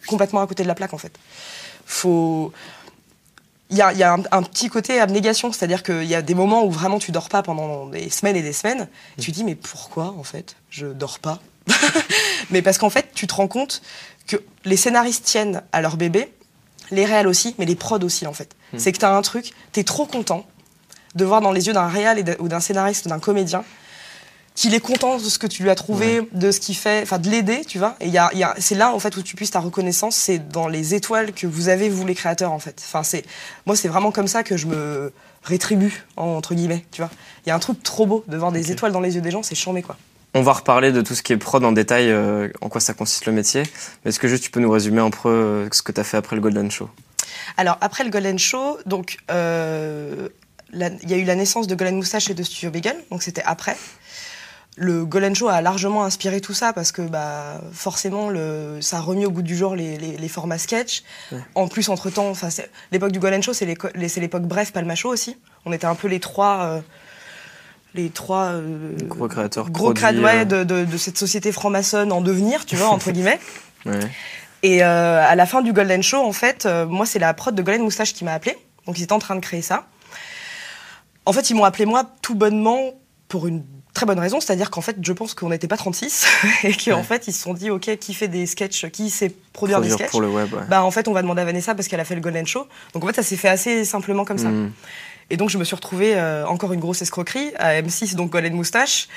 complètement 0.08 0.41
à 0.41 0.48
côté 0.48 0.63
de 0.63 0.67
la 0.67 0.75
plaque, 0.75 0.93
en 0.93 0.98
fait. 0.98 1.13
Faut. 1.86 2.51
Il 3.70 3.77
y 3.77 3.81
a, 3.81 3.93
y 3.93 4.03
a 4.03 4.13
un, 4.13 4.24
un 4.31 4.43
petit 4.43 4.67
côté 4.67 5.00
abnégation, 5.00 5.53
c'est-à-dire 5.53 5.81
qu'il 5.81 6.03
y 6.03 6.15
a 6.15 6.22
des 6.22 6.36
moments 6.36 6.65
où 6.65 6.72
vraiment 6.72 7.00
tu 7.00 7.12
dors 7.13 7.29
pas 7.29 7.41
pendant 7.41 7.86
des 7.88 8.10
semaines 8.10 8.36
et 8.36 8.41
des 8.41 8.51
semaines. 8.51 8.89
Et 9.17 9.22
tu 9.22 9.31
te 9.31 9.36
dis, 9.38 9.46
mais 9.46 9.55
pourquoi, 9.55 10.13
en 10.17 10.24
fait, 10.24 10.55
je 10.70 10.88
dors 10.88 11.20
pas 11.20 11.39
Mais 12.50 12.62
parce 12.62 12.77
qu'en 12.77 12.89
fait, 12.89 13.12
tu 13.13 13.27
te 13.27 13.34
rends 13.34 13.48
compte 13.48 13.81
que 14.27 14.36
les 14.65 14.75
scénaristes 14.75 15.24
tiennent 15.24 15.62
à 15.72 15.81
leur 15.81 15.96
bébé, 15.96 16.34
les 16.91 17.05
réals 17.05 17.27
aussi, 17.27 17.55
mais 17.60 17.65
les 17.65 17.75
prods 17.75 18.00
aussi, 18.03 18.27
en 18.27 18.34
fait. 18.34 18.53
Mm. 18.74 18.79
C'est 18.79 18.91
que 18.91 18.98
tu 18.98 19.05
as 19.05 19.15
un 19.15 19.22
truc, 19.22 19.51
tu 19.72 19.79
es 19.79 19.84
trop 19.86 20.05
content 20.05 20.46
de 21.15 21.24
voir 21.24 21.39
dans 21.39 21.53
les 21.53 21.67
yeux 21.67 21.74
d'un 21.74 21.89
et 22.17 22.24
de- 22.24 22.36
ou 22.39 22.50
d'un 22.50 22.60
scénariste 22.60 23.05
ou 23.05 23.10
d'un 23.10 23.20
comédien 23.20 23.63
qu'il 24.53 24.74
est 24.75 24.79
content 24.81 25.17
de 25.17 25.24
ce 25.24 25.39
que 25.39 25.48
tu 25.48 25.63
lui 25.63 25.70
as 25.70 25.75
trouvé, 25.75 26.27
de 26.34 26.51
ce 26.51 26.60
qu'il 26.60 26.75
fait, 26.75 27.01
enfin 27.03 27.20
de 27.20 27.29
l'aider, 27.29 27.62
tu 27.65 27.77
vois. 27.79 27.96
Et 28.01 28.10
y 28.10 28.17
a, 28.17 28.29
y 28.34 28.43
a- 28.43 28.53
c'est 28.60 28.75
là 28.75 28.93
en 28.93 29.00
fait 29.00 29.15
où 29.15 29.22
tu 29.24 29.36
puisses 29.36 29.51
ta 29.51 29.60
reconnaissance, 29.60 30.15
c'est 30.15 30.39
dans 30.50 30.67
les 30.67 30.93
étoiles 30.93 31.31
que 31.31 31.48
vous 31.48 31.70
avez 31.70 31.89
vous 31.89 32.05
les 32.05 32.15
créateurs 32.15 32.51
en 32.51 32.60
fait. 32.60 32.81
Enfin 32.86 33.03
c'est, 33.03 33.24
moi 33.65 33.75
c'est 33.75 33.88
vraiment 33.88 34.12
comme 34.12 34.27
ça 34.27 34.43
que 34.43 34.58
je 34.58 34.67
me 34.67 35.13
rétribue 35.43 36.03
entre 36.17 36.53
guillemets, 36.53 36.86
tu 36.91 37.01
vois. 37.01 37.10
Il 37.46 37.50
y 37.50 37.51
a 37.51 37.55
un 37.55 37.60
truc 37.60 37.81
trop 37.81 38.05
beau 38.05 38.24
de 38.27 38.38
voir 38.38 38.51
des 38.51 38.72
étoiles 38.72 38.91
dans 38.91 39.00
les 39.00 39.15
yeux 39.15 39.22
des 39.22 39.31
gens, 39.31 39.41
c'est 39.41 39.55
chambé 39.55 39.81
quoi. 39.81 39.98
On 40.34 40.43
va 40.43 40.53
reparler 40.53 40.91
de 40.93 41.01
tout 41.01 41.13
ce 41.15 41.24
qui 41.24 41.34
est 41.34 41.38
prod 41.38 41.63
en 41.65 41.72
détail, 41.74 42.10
euh, 42.10 42.48
en 42.62 42.70
quoi 42.70 42.79
ça 42.79 42.93
consiste 42.93 43.25
le 43.25 43.34
métier. 43.34 43.63
Mais 44.03 44.10
est-ce 44.10 44.20
que 44.20 44.29
juste 44.29 44.43
tu 44.43 44.50
peux 44.51 44.62
nous 44.62 44.72
résumer 44.72 45.01
un 45.01 45.10
peu 45.10 45.27
euh, 45.27 45.67
ce 45.72 45.81
que 45.81 45.91
tu 45.91 46.00
as 46.00 46.05
fait 46.05 46.15
après 46.17 46.36
le 46.38 46.41
Golden 46.41 46.70
Show? 46.72 46.89
Alors 47.58 47.77
après 47.81 48.03
le 48.05 48.10
Golden 48.10 48.39
Show, 48.39 48.77
donc 48.86 49.17
euh, 49.29 50.29
il 50.74 51.10
y 51.10 51.13
a 51.13 51.17
eu 51.17 51.25
la 51.25 51.36
naissance 51.36 51.67
de 51.67 51.75
Golden 51.75 51.98
Moustache 51.98 52.29
et 52.29 52.34
de 52.34 52.43
Studio 52.43 52.72
Bagel, 52.72 52.96
donc 53.12 53.24
c'était 53.24 53.43
après. 53.46 53.75
Le 54.78 55.04
Golden 55.06 55.36
Show 55.36 55.50
a 55.50 55.60
largement 55.62 56.06
inspiré 56.06 56.40
tout 56.40 56.54
ça 56.54 56.72
parce 56.72 56.94
que 56.94 57.01
bah, 57.01 57.60
forcément 57.74 58.30
le, 58.30 58.80
ça 58.82 58.98
a 58.98 59.01
remis 59.01 59.25
au 59.25 59.32
goût 59.32 59.42
du 59.42 59.56
jour 59.58 59.75
les, 59.75 59.98
les- 59.98 60.18
les 60.18 60.28
formats 60.30 60.58
sketch. 60.58 61.04
Ouais. 61.32 61.40
En 61.56 61.68
plus, 61.68 61.90
entre 61.90 62.10
temps, 62.10 62.32
l'époque 62.92 63.12
du 63.12 63.20
Golden 63.20 63.44
Show, 63.44 63.51
c'est 63.54 63.66
l'époque 63.66 64.44
Bref 64.44 64.72
Palma 64.72 64.96
Show 64.96 65.10
aussi. 65.10 65.38
On 65.66 65.74
était 65.74 65.86
un 65.88 65.96
peu 65.96 66.08
les 66.08 66.22
trois, 66.22 66.63
euh, 66.63 66.80
les 67.96 68.10
trois 68.10 68.46
euh, 68.54 68.96
Gros 69.04 69.28
créateurs, 69.28 69.70
gros 69.70 69.94
produits, 69.94 70.24
ouais, 70.24 70.42
euh. 70.42 70.46
de, 70.46 70.63
de- 70.63 70.86
de 70.86 70.98
cette 70.98 71.18
société 71.18 71.51
franc-maçonne 71.51 72.13
en 72.13 72.22
devenir, 72.22 72.66
tu 72.66 72.78
vois, 72.78 72.88
entre 72.88 73.12
guillemets. 73.12 73.40
Ouais. 73.86 74.00
Et 74.63 74.84
euh, 74.86 75.22
à 75.28 75.36
la 75.36 75.46
fin 75.46 75.62
du 75.62 75.74
Golden 75.74 76.01
Show, 76.01 76.24
en 76.24 76.32
fait, 76.34 76.66
moi, 76.88 77.06
c'est 77.06 77.20
la 77.20 77.34
prod 77.34 77.54
de 77.54 77.62
Golden 77.62 77.82
Moustache 77.84 78.13
qui 78.13 78.24
m'a 78.24 78.34
appelé. 78.34 78.56
Donc, 78.88 78.98
ils 79.00 79.04
étaient 79.04 79.12
en 79.13 79.20
train 79.20 79.36
de 79.36 79.42
créer 79.42 79.62
ça. 79.62 79.86
En 81.25 81.34
fait, 81.34 81.50
ils 81.50 81.56
m'ont 81.56 81.66
appelé 81.66 81.86
moi 81.86 82.06
tout 82.22 82.36
bonnement 82.36 82.94
pour 83.28 83.48
une 83.48 83.63
très 83.93 84.05
bonne 84.05 84.19
raison, 84.19 84.39
c'est-à-dire 84.39 84.69
qu'en 84.71 84.81
fait, 84.81 84.95
je 85.01 85.13
pense 85.13 85.33
qu'on 85.33 85.50
n'était 85.50 85.67
pas 85.67 85.77
36 85.77 86.27
et 86.63 86.74
qu'en 86.74 86.98
Ouais. 86.98 87.03
fait, 87.03 87.27
ils 87.27 87.33
se 87.33 87.41
sont 87.41 87.53
dit, 87.53 87.69
OK, 87.69 87.95
qui 87.98 88.13
fait 88.13 88.27
des 88.27 88.45
sketchs, 88.45 88.89
qui 88.91 89.10
sait 89.10 89.29
produire, 89.53 89.77
Produire 89.79 89.98
des 89.98 90.03
sketchs 90.03 90.12
pour 90.12 90.21
le 90.21 90.29
web. 90.29 90.53
Ouais. 90.53 90.62
Bah, 90.69 90.83
en 90.83 90.91
fait, 90.91 91.07
on 91.07 91.13
va 91.13 91.21
demander 91.21 91.41
à 91.41 91.45
Vanessa 91.45 91.75
parce 91.75 91.88
qu'elle 91.88 92.00
a 92.00 92.05
fait 92.05 92.15
le 92.15 92.21
Golden 92.21 92.48
Show. 92.48 92.67
Donc, 92.93 93.03
en 93.03 93.07
fait, 93.07 93.15
ça 93.15 93.24
s'est 93.24 93.36
fait 93.38 93.50
assez 93.50 93.83
simplement 93.86 94.24
comme 94.25 94.38
ça. 94.38 94.50
Mm. 94.50 94.71
Et 95.29 95.38
donc, 95.38 95.50
je 95.50 95.57
me 95.57 95.63
suis 95.63 95.75
retrouvée, 95.75 96.13
euh, 96.15 96.45
encore 96.45 96.74
une 96.74 96.79
grosse 96.79 97.01
escroquerie, 97.01 97.51
à 97.57 97.81
M6, 97.81 98.15
donc 98.15 98.31
Golden 98.31 98.53
Moustache, 98.53 99.07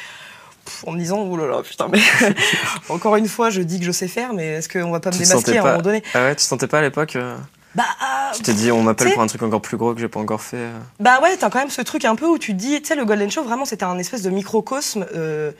pff, 0.64 0.84
en 0.86 0.92
me 0.92 0.98
disant, 0.98 1.18
oh 1.20 1.36
là 1.36 1.46
là, 1.46 1.62
putain, 1.62 1.88
mais 1.90 2.00
encore 2.88 3.16
une 3.16 3.28
fois, 3.28 3.50
je 3.50 3.60
dis 3.62 3.80
que 3.80 3.84
je 3.86 3.92
sais 3.92 4.08
faire, 4.08 4.32
mais 4.32 4.46
est-ce 4.54 4.68
qu'on 4.68 4.90
va 4.90 5.00
pas 5.00 5.10
me 5.10 5.16
Tu 5.16 5.22
démasquer 5.24 5.58
à 5.58 5.62
un 5.62 5.66
moment 5.70 5.82
donné? 5.82 6.02
Ah 6.14 6.24
ouais, 6.24 6.30
tu 6.30 6.36
te 6.36 6.42
sentais 6.42 6.66
pas 6.68 6.78
à 6.78 6.82
l'époque 6.82 7.16
euh, 7.16 7.36
Bah, 7.74 7.84
ah, 8.00 8.30
Tu 8.34 8.42
t'es 8.42 8.52
dit, 8.52 8.70
on 8.70 8.82
m'appelle 8.82 9.12
pour 9.12 9.22
un 9.22 9.26
truc 9.26 9.42
encore 9.42 9.60
plus 9.60 9.76
gros 9.76 9.94
que 9.94 10.00
j'ai 10.00 10.08
pas 10.08 10.20
encore 10.20 10.40
fait. 10.42 10.56
euh. 10.58 10.78
Bah 11.00 11.18
ouais, 11.22 11.36
t'as 11.36 11.50
quand 11.50 11.58
même 11.58 11.70
ce 11.70 11.82
truc 11.82 12.04
un 12.04 12.14
peu 12.14 12.26
où 12.26 12.38
tu 12.38 12.52
te 12.52 12.58
dis, 12.58 12.80
tu 12.80 12.88
sais, 12.88 12.94
le 12.94 13.04
Golden 13.04 13.30
Show, 13.30 13.42
vraiment, 13.42 13.64
c'était 13.64 13.84
un 13.84 13.98
espèce 13.98 14.22
de 14.22 14.30
microcosme. 14.30 15.06
euh, 15.14 15.50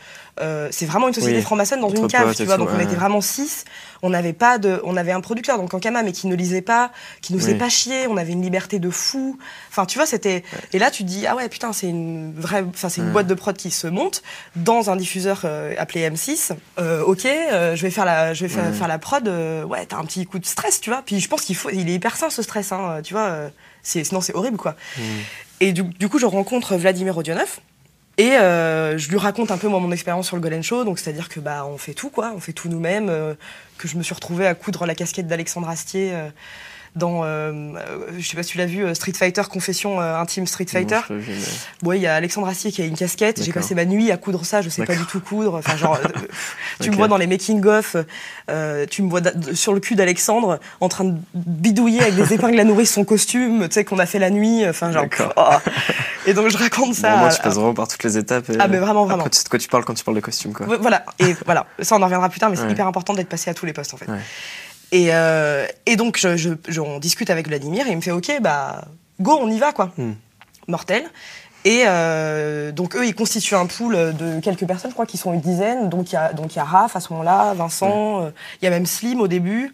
euh, 0.40 0.68
c'est 0.72 0.86
vraiment 0.86 1.06
une 1.08 1.14
société 1.14 1.36
Oui, 1.36 1.42
franc-maçonne 1.42 1.80
dans 1.80 1.88
une 1.90 2.08
cave, 2.08 2.34
tu 2.34 2.44
vois. 2.44 2.56
tout, 2.56 2.64
Donc 2.64 2.70
on 2.74 2.80
était 2.80 2.96
vraiment 2.96 3.20
six. 3.20 3.64
On 4.02 4.10
n'avait 4.10 4.32
pas 4.32 4.58
de, 4.58 4.80
on 4.84 4.96
avait 4.96 5.12
un 5.12 5.20
producteur, 5.20 5.56
donc 5.58 5.72
en 5.74 5.78
Kama, 5.78 6.02
mais 6.02 6.10
qui 6.12 6.26
ne 6.26 6.34
lisait 6.34 6.60
pas, 6.60 6.90
qui 7.22 7.32
nous 7.32 7.38
faisait 7.38 7.52
Oui. 7.52 7.58
pas 7.58 7.68
chier. 7.68 8.06
On 8.08 8.16
avait 8.16 8.32
une 8.32 8.42
liberté 8.42 8.78
de 8.80 8.90
fou. 8.90 9.38
Enfin, 9.70 9.86
tu 9.86 9.96
vois, 9.98 10.06
c'était. 10.06 10.42
Et 10.72 10.78
là, 10.80 10.90
tu 10.90 11.04
te 11.04 11.08
dis, 11.08 11.26
ah 11.26 11.36
ouais, 11.36 11.48
putain, 11.48 11.72
c'est 11.72 11.88
une 11.88 12.34
vraie, 12.36 12.64
enfin, 12.68 12.88
c'est 12.88 13.00
une 13.00 13.06
Ouais. 13.08 13.12
boîte 13.12 13.26
de 13.28 13.34
prod 13.34 13.56
qui 13.56 13.70
se 13.70 13.86
monte 13.86 14.22
dans 14.56 14.90
un 14.90 14.96
diffuseur 14.96 15.42
euh, 15.44 15.74
appelé 15.78 16.08
M6. 16.10 16.50
Euh, 16.78 17.02
ok, 17.04 17.24
euh, 17.26 17.76
je 17.76 17.82
vais 17.82 17.90
faire 17.90 18.04
la, 18.04 18.34
je 18.34 18.44
vais 18.44 18.48
faire, 18.52 18.74
faire 18.74 18.88
la 18.88 18.98
prod. 18.98 19.26
euh, 19.28 19.62
ouais, 19.64 19.86
t'as 19.86 19.96
un 19.98 20.04
petit 20.04 20.26
coup 20.26 20.38
de 20.40 20.46
stress, 20.46 20.80
tu 20.80 20.90
vois. 20.90 21.02
Puis 21.06 21.20
je 21.20 21.28
pense 21.28 21.42
qu'il 21.42 21.54
faut, 21.56 21.70
il 21.70 21.88
est 21.90 21.98
hyper 22.04 22.16
sain 22.16 22.28
ce 22.28 22.42
stress, 22.42 22.70
hein, 22.70 23.00
tu 23.02 23.14
vois. 23.14 23.28
euh, 23.28 23.48
c'est, 23.82 24.04
sinon 24.04 24.20
c'est 24.20 24.34
horrible, 24.34 24.58
quoi. 24.58 24.76
Mm. 24.98 25.02
Et 25.60 25.72
du, 25.72 25.84
du 25.84 26.08
coup, 26.10 26.18
je 26.18 26.26
rencontre 26.26 26.76
Vladimir 26.76 27.16
Odionov. 27.16 27.60
Et 28.16 28.32
euh, 28.32 28.96
je 28.96 29.08
lui 29.08 29.16
raconte 29.16 29.50
un 29.50 29.58
peu 29.58 29.68
moi, 29.68 29.80
mon 29.80 29.90
expérience 29.90 30.26
sur 30.26 30.36
le 30.36 30.42
Golden 30.42 30.62
Show, 30.62 30.84
donc 30.84 30.98
c'est-à-dire 31.00 31.28
que 31.28 31.40
bah 31.40 31.66
on 31.66 31.78
fait 31.78 31.94
tout 31.94 32.10
quoi, 32.10 32.32
on 32.36 32.38
fait 32.38 32.52
tout 32.52 32.68
nous-mêmes, 32.68 33.08
euh, 33.08 33.34
que 33.76 33.88
je 33.88 33.96
me 33.96 34.04
suis 34.04 34.14
retrouvée 34.14 34.46
à 34.46 34.54
coudre 34.54 34.86
la 34.86 34.94
casquette 34.94 35.26
d'Alexandre 35.26 35.68
Astier 35.68 36.10
euh, 36.12 36.28
dans, 36.96 37.24
euh, 37.24 37.50
euh, 37.52 37.72
je 38.18 38.26
sais 38.28 38.36
pas 38.36 38.42
si 38.42 38.52
tu 38.52 38.58
l'as 38.58 38.66
vu, 38.66 38.84
euh, 38.84 38.94
Street 38.94 39.12
Fighter 39.12 39.42
Confession 39.50 40.00
intime 40.00 40.46
Street 40.46 40.66
Fighter. 40.68 41.00
Ouais, 41.82 41.98
il 41.98 42.02
y 42.02 42.06
a 42.06 42.14
Alexandre 42.14 42.46
Astier 42.48 42.70
qui 42.70 42.82
a 42.82 42.84
une 42.84 42.96
casquette. 42.96 43.42
J'ai 43.42 43.52
passé 43.52 43.74
ma 43.74 43.84
nuit 43.84 44.10
à 44.12 44.16
coudre 44.16 44.44
ça. 44.44 44.62
Je 44.62 44.68
sais 44.68 44.84
pas 44.84 44.94
du 44.94 45.04
tout 45.04 45.20
coudre. 45.20 45.54
Enfin, 45.54 45.76
genre, 45.76 45.98
tu 46.80 46.90
me 46.90 46.96
vois 46.96 47.08
dans 47.08 47.16
les 47.16 47.26
making 47.26 47.64
of, 47.66 47.96
euh, 48.50 48.86
tu 48.88 49.02
me 49.02 49.10
vois 49.10 49.20
sur 49.54 49.72
le 49.74 49.80
cul 49.80 49.96
d'Alexandre 49.96 50.60
en 50.80 50.88
train 50.88 51.04
de 51.04 51.16
bidouiller 51.34 52.00
avec 52.02 52.14
des 52.14 52.32
épingles 52.34 52.58
à 52.60 52.64
nourrir 52.64 52.86
son 52.86 53.04
costume, 53.04 53.68
tu 53.68 53.74
sais 53.74 53.84
qu'on 53.84 53.98
a 53.98 54.06
fait 54.06 54.18
la 54.18 54.30
nuit. 54.30 54.66
Enfin, 54.68 54.92
genre. 54.92 55.06
Oh. 55.36 55.42
Et 56.26 56.32
donc 56.32 56.48
je 56.48 56.56
raconte 56.56 56.94
ça. 56.94 57.10
Bon, 57.14 57.18
moi, 57.18 57.28
tu 57.30 57.42
passes 57.42 57.54
vraiment 57.54 57.74
par 57.74 57.88
toutes 57.88 58.04
les 58.04 58.16
étapes. 58.16 58.48
Et 58.50 58.56
Ah, 58.58 58.68
mais 58.68 58.78
vraiment, 58.78 59.04
vraiment. 59.04 59.20
Après, 59.24 59.30
tu 59.30 59.38
sais 59.38 59.44
de 59.44 59.48
quoi 59.48 59.58
tu 59.58 59.68
parles 59.68 59.84
quand 59.84 59.94
tu 59.94 60.04
parles 60.04 60.16
de 60.16 60.20
costume, 60.22 60.52
quoi. 60.52 60.66
Voilà, 60.80 61.04
et 61.18 61.34
voilà, 61.44 61.66
ça 61.80 61.96
on 61.96 62.02
en 62.02 62.04
reviendra 62.04 62.28
plus 62.28 62.40
tard, 62.40 62.50
mais 62.50 62.56
c'est 62.56 62.62
Ouais. 62.64 62.72
hyper 62.72 62.86
important 62.86 63.14
d'être 63.14 63.28
passé 63.28 63.50
à 63.50 63.54
tous 63.54 63.66
les 63.66 63.72
postes 63.72 63.92
en 63.94 63.96
fait. 63.96 64.08
Ouais. 64.08 64.18
Et, 64.92 65.08
euh, 65.14 65.66
et 65.86 65.96
donc 65.96 66.18
je, 66.18 66.36
je- 66.36 66.50
je- 66.68 66.80
on 66.80 66.98
discute 66.98 67.30
avec 67.30 67.48
Vladimir 67.48 67.86
et 67.86 67.90
il 67.90 67.96
me 67.96 68.00
fait 68.02 68.10
ok, 68.12 68.30
bah 68.40 68.84
go, 69.20 69.38
on 69.40 69.50
y 69.50 69.58
va 69.58 69.72
quoi. 69.72 69.92
Hmm. 69.96 70.12
Mortel. 70.68 71.04
Et 71.66 71.84
euh, 71.86 72.72
donc 72.72 72.94
eux, 72.94 73.06
ils 73.06 73.14
constituent 73.14 73.54
un 73.54 73.66
pool 73.66 73.94
de 74.14 74.38
quelques 74.40 74.66
personnes, 74.66 74.90
je 74.90 74.94
crois 74.94 75.06
qu'ils 75.06 75.18
sont 75.20 75.32
une 75.32 75.40
dizaine. 75.40 75.88
Donc 75.88 76.12
il 76.12 76.14
y 76.14 76.18
a 76.18 76.32
donc 76.32 76.54
il 76.54 76.56
y 76.56 76.60
a 76.60 76.64
Raph 76.64 76.94
à 76.96 77.00
ce 77.00 77.12
moment-là, 77.12 77.54
Vincent, 77.54 78.22
euh, 78.22 78.30
il 78.60 78.64
y 78.64 78.68
a 78.68 78.70
même 78.70 78.86
Slim 78.86 79.20
au 79.20 79.28
début, 79.28 79.72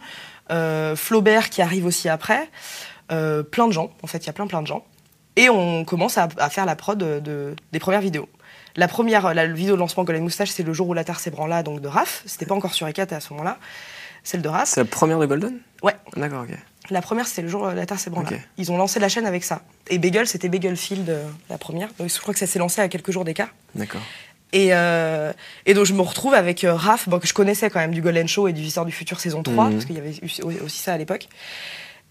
euh, 0.51 0.95
Flaubert 0.97 1.51
qui 1.51 1.63
arrive 1.63 1.87
aussi 1.87 2.09
après, 2.09 2.49
euh, 3.11 3.43
plein 3.43 3.67
de 3.67 3.73
gens. 3.73 3.91
En 4.03 4.07
fait, 4.07 4.19
il 4.19 4.27
y 4.27 4.31
a 4.31 4.33
plein 4.33 4.47
plein 4.47 4.63
de 4.63 4.67
gens. 4.69 4.85
Et 5.37 5.49
on 5.49 5.85
commence 5.85 6.17
à, 6.19 6.29
à 6.39 6.49
faire 6.51 6.65
la 6.67 6.77
prod 6.77 6.97
de, 6.99 7.19
de- 7.21 7.57
des 7.73 7.79
premières 7.81 8.01
vidéos. 8.01 8.29
La 8.77 8.87
première, 8.87 9.35
la 9.35 9.47
vidéo 9.49 9.75
de 9.75 9.81
lancement 9.81 10.05
Golden 10.05 10.23
Moustache, 10.23 10.51
c'est 10.51 10.63
le 10.63 10.73
jour 10.73 10.89
où 10.89 10.95
la 10.95 11.03
Terre 11.03 11.19
s'ébranla, 11.19 11.63
donc 11.65 11.81
de 11.81 11.89
Raph. 11.89 12.23
C'était 12.25 12.47
pas 12.47 12.55
encore 12.55 12.73
sur 12.75 12.87
Ecat 12.87 13.07
à 13.11 13.19
ce 13.21 13.33
moment-là. 13.33 13.59
Celle 14.25 14.43
de 14.43 14.49
Raph. 14.49 14.69
C'est 14.69 14.81
la 14.81 14.85
première 14.87 15.19
de 15.19 15.27
Golden? 15.27 15.59
Ouais. 15.83 15.95
D'accord, 16.17 16.43
ok. 16.49 16.57
La 16.91 17.03
première, 17.03 17.27
c'était 17.27 17.43
le 17.43 17.49
jour 17.49 17.63
où 17.63 17.75
la 17.75 17.87
Terre 17.87 17.99
s'ébranla. 18.01 18.29
Ok. 18.31 18.41
Ils 18.59 18.73
ont 18.73 18.77
lancé 18.77 18.99
la 18.99 19.09
chaîne 19.09 19.27
avec 19.27 19.45
ça. 19.45 19.63
Et 19.89 19.99
Bagel, 19.99 20.27
c'était 20.27 20.49
Bagelfield, 20.49 21.09
euh, 21.09 21.25
la 21.49 21.57
première. 21.59 21.89
Donc, 21.99 22.09
je 22.13 22.19
crois 22.21 22.35
que 22.35 22.41
ça 22.41 22.47
s'est 22.47 22.59
lancé 22.59 22.81
à 22.81 22.89
quelques 22.89 23.13
jours 23.13 23.25
d'écart. 23.25 23.49
D'accord. 23.75 24.01
Et, 24.53 24.71
euh, 24.75 25.33
et 25.67 25.75
donc 25.75 25.85
je 25.87 25.93
me 25.95 26.01
retrouve 26.03 26.35
avec 26.35 26.65
euh, 26.65 26.75
Raph, 26.75 27.09
bon, 27.09 27.21
que 27.21 27.27
je 27.29 27.33
connaissais 27.35 27.71
quand 27.71 27.79
même 27.79 27.93
du 27.93 28.03
Golden 28.03 28.27
Show 28.27 28.49
et 28.49 28.53
du 28.53 28.61
Visiteur 28.63 28.85
du 28.85 28.91
Futur 28.91 29.21
saison 29.21 29.45
3, 29.45 29.67
Mhm. 29.67 29.73
parce 29.75 29.85
qu'il 29.85 29.95
y 29.95 29.99
avait 30.01 30.11
eu 30.11 30.61
aussi 30.65 30.79
ça 30.83 30.93
à 30.93 30.99
l'époque. 30.99 31.29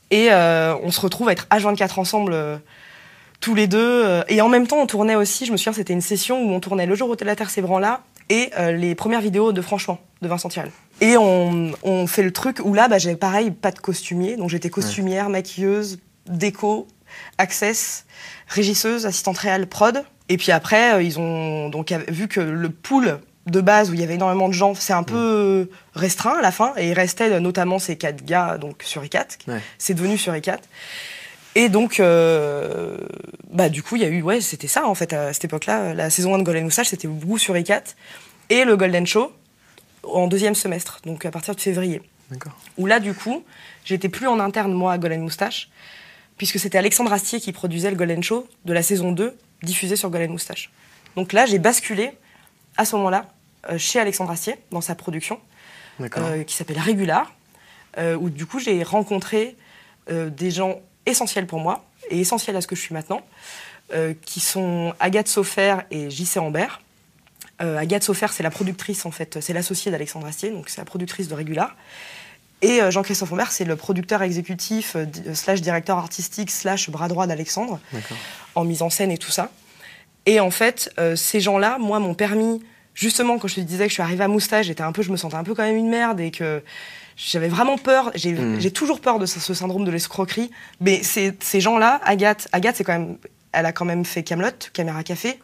Et 0.10 0.32
euh, 0.32 0.74
on 0.82 0.90
se 0.92 1.02
retrouve 1.02 1.28
à 1.28 1.34
être 1.34 1.48
H24 1.52 2.00
ensemble, 2.00 2.32
euh, 2.34 2.58
tous 3.42 3.56
les 3.56 3.68
deux. 3.68 3.78
euh, 4.06 4.24
et 4.30 4.40
en 4.42 4.48
même 4.48 4.68
temps, 4.68 4.78
on 4.78 4.88
tournait 4.88 5.16
aussi, 5.16 5.46
je 5.46 5.52
me 5.52 5.58
souviens, 5.58 5.74
c'était 5.74 5.92
une 5.94 6.00
session 6.02 6.42
où 6.42 6.52
on 6.54 6.62
tournait 6.62 6.86
le 6.86 6.96
jour 6.96 7.10
où 7.10 7.16
la 7.22 7.36
Terre 7.36 7.50
s'ébranla 7.50 8.02
et 8.30 8.52
euh, 8.58 8.72
les 8.72 8.96
premières 8.96 9.22
vidéos 9.22 9.52
de 9.52 9.62
Franchement, 9.62 10.00
de 10.22 10.28
Vincent. 10.30 10.50
Et 11.02 11.18
on, 11.18 11.72
on 11.84 12.08
fait 12.08 12.24
le 12.24 12.32
truc 12.32 12.60
où 12.64 12.74
là, 12.74 12.88
bah, 12.88 12.98
j'avais 12.98 13.16
pareil, 13.16 13.52
pas 13.52 13.72
de 13.72 13.80
costumier. 13.80 14.36
Donc 14.36 14.50
j'étais 14.50 14.70
costumière, 14.70 15.30
maquilleuse, 15.30 16.00
déco, 16.28 16.88
access, 17.38 18.06
régisseuse, 18.48 19.06
assistante 19.06 19.38
réelle, 19.38 19.68
prod. 19.68 20.04
Et 20.28 20.38
puis 20.38 20.52
après, 20.52 20.94
euh, 20.94 21.02
ils 21.02 21.20
ont 21.20 21.70
donc 21.70 21.92
vu 22.10 22.28
que 22.28 22.40
le 22.40 22.70
pool 22.70 23.20
de 23.48 23.62
base 23.62 23.90
où 23.90 23.94
il 23.94 24.00
y 24.00 24.04
avait 24.04 24.16
énormément 24.16 24.48
de 24.48 24.54
gens, 24.54 24.76
c'est 24.76 24.94
un 24.94 25.04
peu 25.04 25.70
restreint 25.94 26.38
à 26.38 26.42
la 26.42 26.52
fin. 26.52 26.74
Et 26.78 26.90
il 26.90 26.94
restait 26.94 27.40
notamment 27.40 27.80
ces 27.80 27.98
quatre 27.98 28.24
gars 28.24 28.58
donc 28.58 28.84
sur 28.84 29.04
ICAT. 29.04 29.28
Ouais. 29.48 29.60
C'est 29.78 29.94
devenu 29.94 30.18
sur 30.18 30.36
ICAT. 30.36 30.60
Et 31.56 31.68
donc, 31.68 32.00
euh, 32.00 32.98
bah, 33.52 33.70
du 33.70 33.82
coup, 33.82 33.96
il 33.96 34.04
y 34.04 34.06
a 34.06 34.08
eu, 34.08 34.22
ouais, 34.22 34.40
c'était 34.40 34.68
ça 34.68 34.88
en 34.88 34.94
fait 34.94 35.14
à 35.14 35.34
cette 35.34 35.46
époque-là. 35.46 35.94
La 35.94 36.10
saison 36.10 36.36
1 36.36 36.40
de 36.40 36.44
Golden 36.44 36.66
Moustache, 36.66 36.90
c'était 36.90 37.08
beaucoup 37.08 37.40
sur 37.40 37.58
ICAT. 37.58 37.84
Et 38.50 38.66
le 38.66 38.78
Golden 38.78 39.08
Show 39.08 39.32
en 40.04 40.28
deuxième 40.28 40.56
semestre, 40.56 41.00
donc 41.06 41.26
à 41.26 41.32
partir 41.32 41.56
de 41.56 41.62
février 41.62 42.02
D'accord. 42.30 42.58
où 42.78 42.86
là, 42.86 43.00
du 43.00 43.14
coup, 43.14 43.44
j'étais 43.86 44.10
plus 44.10 44.28
en 44.28 44.40
interne, 44.40 44.74
moi, 44.74 44.94
à 44.94 44.98
Golden 44.98 45.22
Moustache, 45.22 45.70
puisque 46.38 46.60
c'était 46.60 46.78
Alexandre 46.78 47.12
Astier 47.12 47.40
qui 47.40 47.52
produisait 47.52 47.90
le 47.90 47.98
Golden 47.98 48.24
Show 48.24 48.48
de 48.66 48.74
la 48.74 48.82
saison 48.82 49.12
2, 49.12 49.36
diffusé 49.64 49.96
sur 49.96 50.10
Golden 50.10 50.32
Moustache. 50.32 50.72
Donc 51.16 51.34
là, 51.34 51.46
j'ai 51.46 51.60
basculé, 51.60 52.12
à 52.78 52.86
ce 52.86 52.96
moment-là, 52.96 53.26
euh, 53.70 53.78
chez 53.78 54.00
Alexandre 54.00 54.32
Astier, 54.32 54.56
dans 54.72 54.82
sa 54.82 54.96
production, 54.96 55.40
euh, 56.18 56.44
qui 56.44 56.56
s'appelle 56.56 56.80
Régular, 56.80 57.34
euh, 57.98 58.16
où 58.16 58.30
du 58.30 58.46
coup, 58.46 58.60
j'ai 58.60 58.84
rencontré 58.84 59.58
euh, 60.10 60.30
des 60.30 60.50
gens 60.50 60.80
essentiels 61.06 61.46
pour 61.46 61.60
moi, 61.60 61.84
et 62.10 62.20
essentiels 62.20 62.56
à 62.56 62.62
ce 62.62 62.68
que 62.68 62.76
je 62.76 62.82
suis 62.82 62.94
maintenant, 62.94 63.22
qui 64.24 64.40
sont 64.40 64.94
Agathe 65.00 65.28
Saufer 65.28 65.78
et 65.90 66.12
JC 66.12 66.38
Ambert. 66.38 66.80
Euh, 67.62 67.78
Agathe 67.78 68.04
Saufer, 68.04 68.28
c'est 68.32 68.44
la 68.44 68.52
productrice, 68.52 69.06
en 69.06 69.12
fait, 69.12 69.40
c'est 69.42 69.54
l'associée 69.54 69.92
d'Alexandre 69.92 70.28
Astier, 70.28 70.50
donc 70.50 70.70
c'est 70.70 70.80
la 70.80 70.86
productrice 70.86 71.28
de 71.28 71.34
Régular. 71.34 71.76
Et 72.62 72.82
euh, 72.82 72.92
Jean-Christophe 72.92 73.32
Ambert, 73.32 73.52
c'est 73.52 73.66
le 73.66 73.76
producteur 73.76 74.22
exécutif, 74.22 74.96
euh, 74.96 75.06
slash 75.34 75.62
directeur 75.62 75.98
artistique, 75.98 76.52
slash 76.52 76.90
bras 76.90 77.08
droit 77.08 77.28
d'Alexandre, 77.28 77.80
en 78.56 78.64
mise 78.64 78.82
en 78.82 78.90
scène 78.90 79.12
et 79.12 79.18
tout 79.18 79.32
ça. 79.32 79.50
Et 80.26 80.40
en 80.40 80.52
fait, 80.52 80.94
ces 81.16 81.40
gens-là, 81.40 81.78
moi, 81.80 82.00
m'ont 82.00 82.14
permis, 82.14 82.62
justement, 82.94 83.40
quand 83.40 83.48
je 83.48 83.56
te 83.56 83.62
disais 83.62 83.86
que 83.86 83.90
je 83.90 83.94
suis 83.94 84.04
arrivée 84.04 84.26
à 84.26 84.28
Moustache, 84.28 84.68
j'étais 84.68 84.84
un 84.84 84.92
peu, 84.92 85.02
je 85.02 85.12
me 85.12 85.18
sentais 85.18 85.36
un 85.36 85.44
peu 85.44 85.56
quand 85.56 85.64
même 85.64 85.78
une 85.78 85.90
merde 85.90 86.20
et 86.20 86.30
que 86.30 86.62
j'avais 87.16 87.48
vraiment 87.48 87.78
peur. 87.78 88.12
J'ai 88.16 88.34
Mm. 88.34 88.60
j'ai 88.60 88.72
toujours 88.72 89.02
peur 89.02 89.18
de 89.18 89.26
ce, 89.26 89.40
ce 89.40 89.54
syndrome 89.54 89.86
de 89.86 89.92
l'escroquerie. 89.92 90.52
Mais 90.82 91.02
ces, 91.04 91.34
ces 91.40 91.62
gens-là, 91.62 92.00
Agathe, 92.04 92.48
Agathe, 92.52 92.76
c'est 92.76 92.84
quand 92.84 93.00
même, 93.00 93.18
elle 93.54 93.66
a 93.66 93.72
quand 93.72 93.86
même 93.86 94.06
fait 94.06 94.22
Camelot, 94.24 94.52
Caméra 94.74 95.04
Café. 95.04 95.40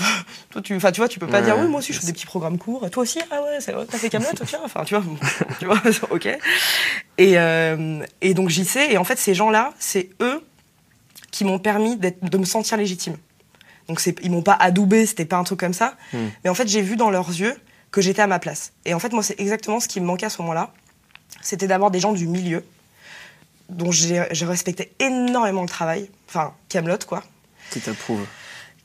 Toi, 0.50 0.62
tu, 0.62 0.74
enfin, 0.74 0.90
tu 0.92 1.00
vois, 1.00 1.08
tu 1.08 1.18
peux 1.18 1.26
pas 1.26 1.38
Ouais, 1.40 1.44
dire 1.44 1.58
oui, 1.58 1.68
moi 1.68 1.78
aussi, 1.80 1.92
je 1.92 2.00
fais 2.00 2.06
des 2.06 2.12
petits 2.12 2.26
programmes 2.26 2.58
courts. 2.58 2.88
Toi 2.90 3.02
aussi, 3.02 3.20
ah 3.30 3.42
ouais, 3.42 3.58
t'as 3.60 3.98
fait 3.98 4.10
Camelot, 4.10 4.28
tiens. 4.46 4.60
Enfin, 4.64 4.84
tu 4.84 4.94
vois, 4.96 5.04
tu 5.58 5.66
vois, 5.66 5.80
ok. 6.10 6.26
Et, 7.18 7.38
euh, 7.38 8.04
et 8.20 8.34
donc 8.34 8.48
j'y 8.48 8.64
sais. 8.64 8.92
Et 8.92 8.98
en 8.98 9.04
fait, 9.04 9.18
ces 9.18 9.34
gens-là, 9.34 9.72
c'est 9.78 10.10
eux 10.20 10.44
qui 11.30 11.44
m'ont 11.44 11.58
permis 11.58 11.96
d'être- 11.96 12.24
de 12.24 12.38
me 12.38 12.44
sentir 12.44 12.76
légitime. 12.76 13.16
Donc 13.88 14.00
c'est, 14.00 14.16
ils 14.22 14.30
m'ont 14.30 14.42
pas 14.42 14.56
adoubé, 14.58 15.06
c'était 15.06 15.24
pas 15.24 15.36
un 15.36 15.44
truc 15.44 15.60
comme 15.60 15.72
ça. 15.74 15.94
Hmm. 16.12 16.28
Mais 16.44 16.50
en 16.50 16.54
fait, 16.54 16.66
j'ai 16.68 16.82
vu 16.82 16.96
dans 16.96 17.10
leurs 17.10 17.28
yeux 17.28 17.56
que 17.90 18.00
j'étais 18.00 18.22
à 18.22 18.26
ma 18.26 18.38
place. 18.38 18.72
Et 18.84 18.94
en 18.94 18.98
fait, 18.98 19.12
moi, 19.12 19.22
c'est 19.22 19.38
exactement 19.40 19.80
ce 19.80 19.88
qui 19.88 20.00
me 20.00 20.06
manquait 20.06 20.26
à 20.26 20.30
ce 20.30 20.40
moment-là. 20.42 20.72
C'était 21.42 21.66
d'avoir 21.66 21.90
des 21.90 22.00
gens 22.00 22.12
du 22.12 22.26
milieu 22.26 22.64
dont 23.68 23.92
j'ai, 23.92 24.24
je 24.32 24.44
respectais 24.46 24.92
énormément 24.98 25.62
le 25.62 25.68
travail. 25.68 26.08
Enfin, 26.28 26.52
Camelot, 26.68 26.98
quoi. 27.06 27.22
Qui 27.70 27.80
t'approuve. 27.80 28.26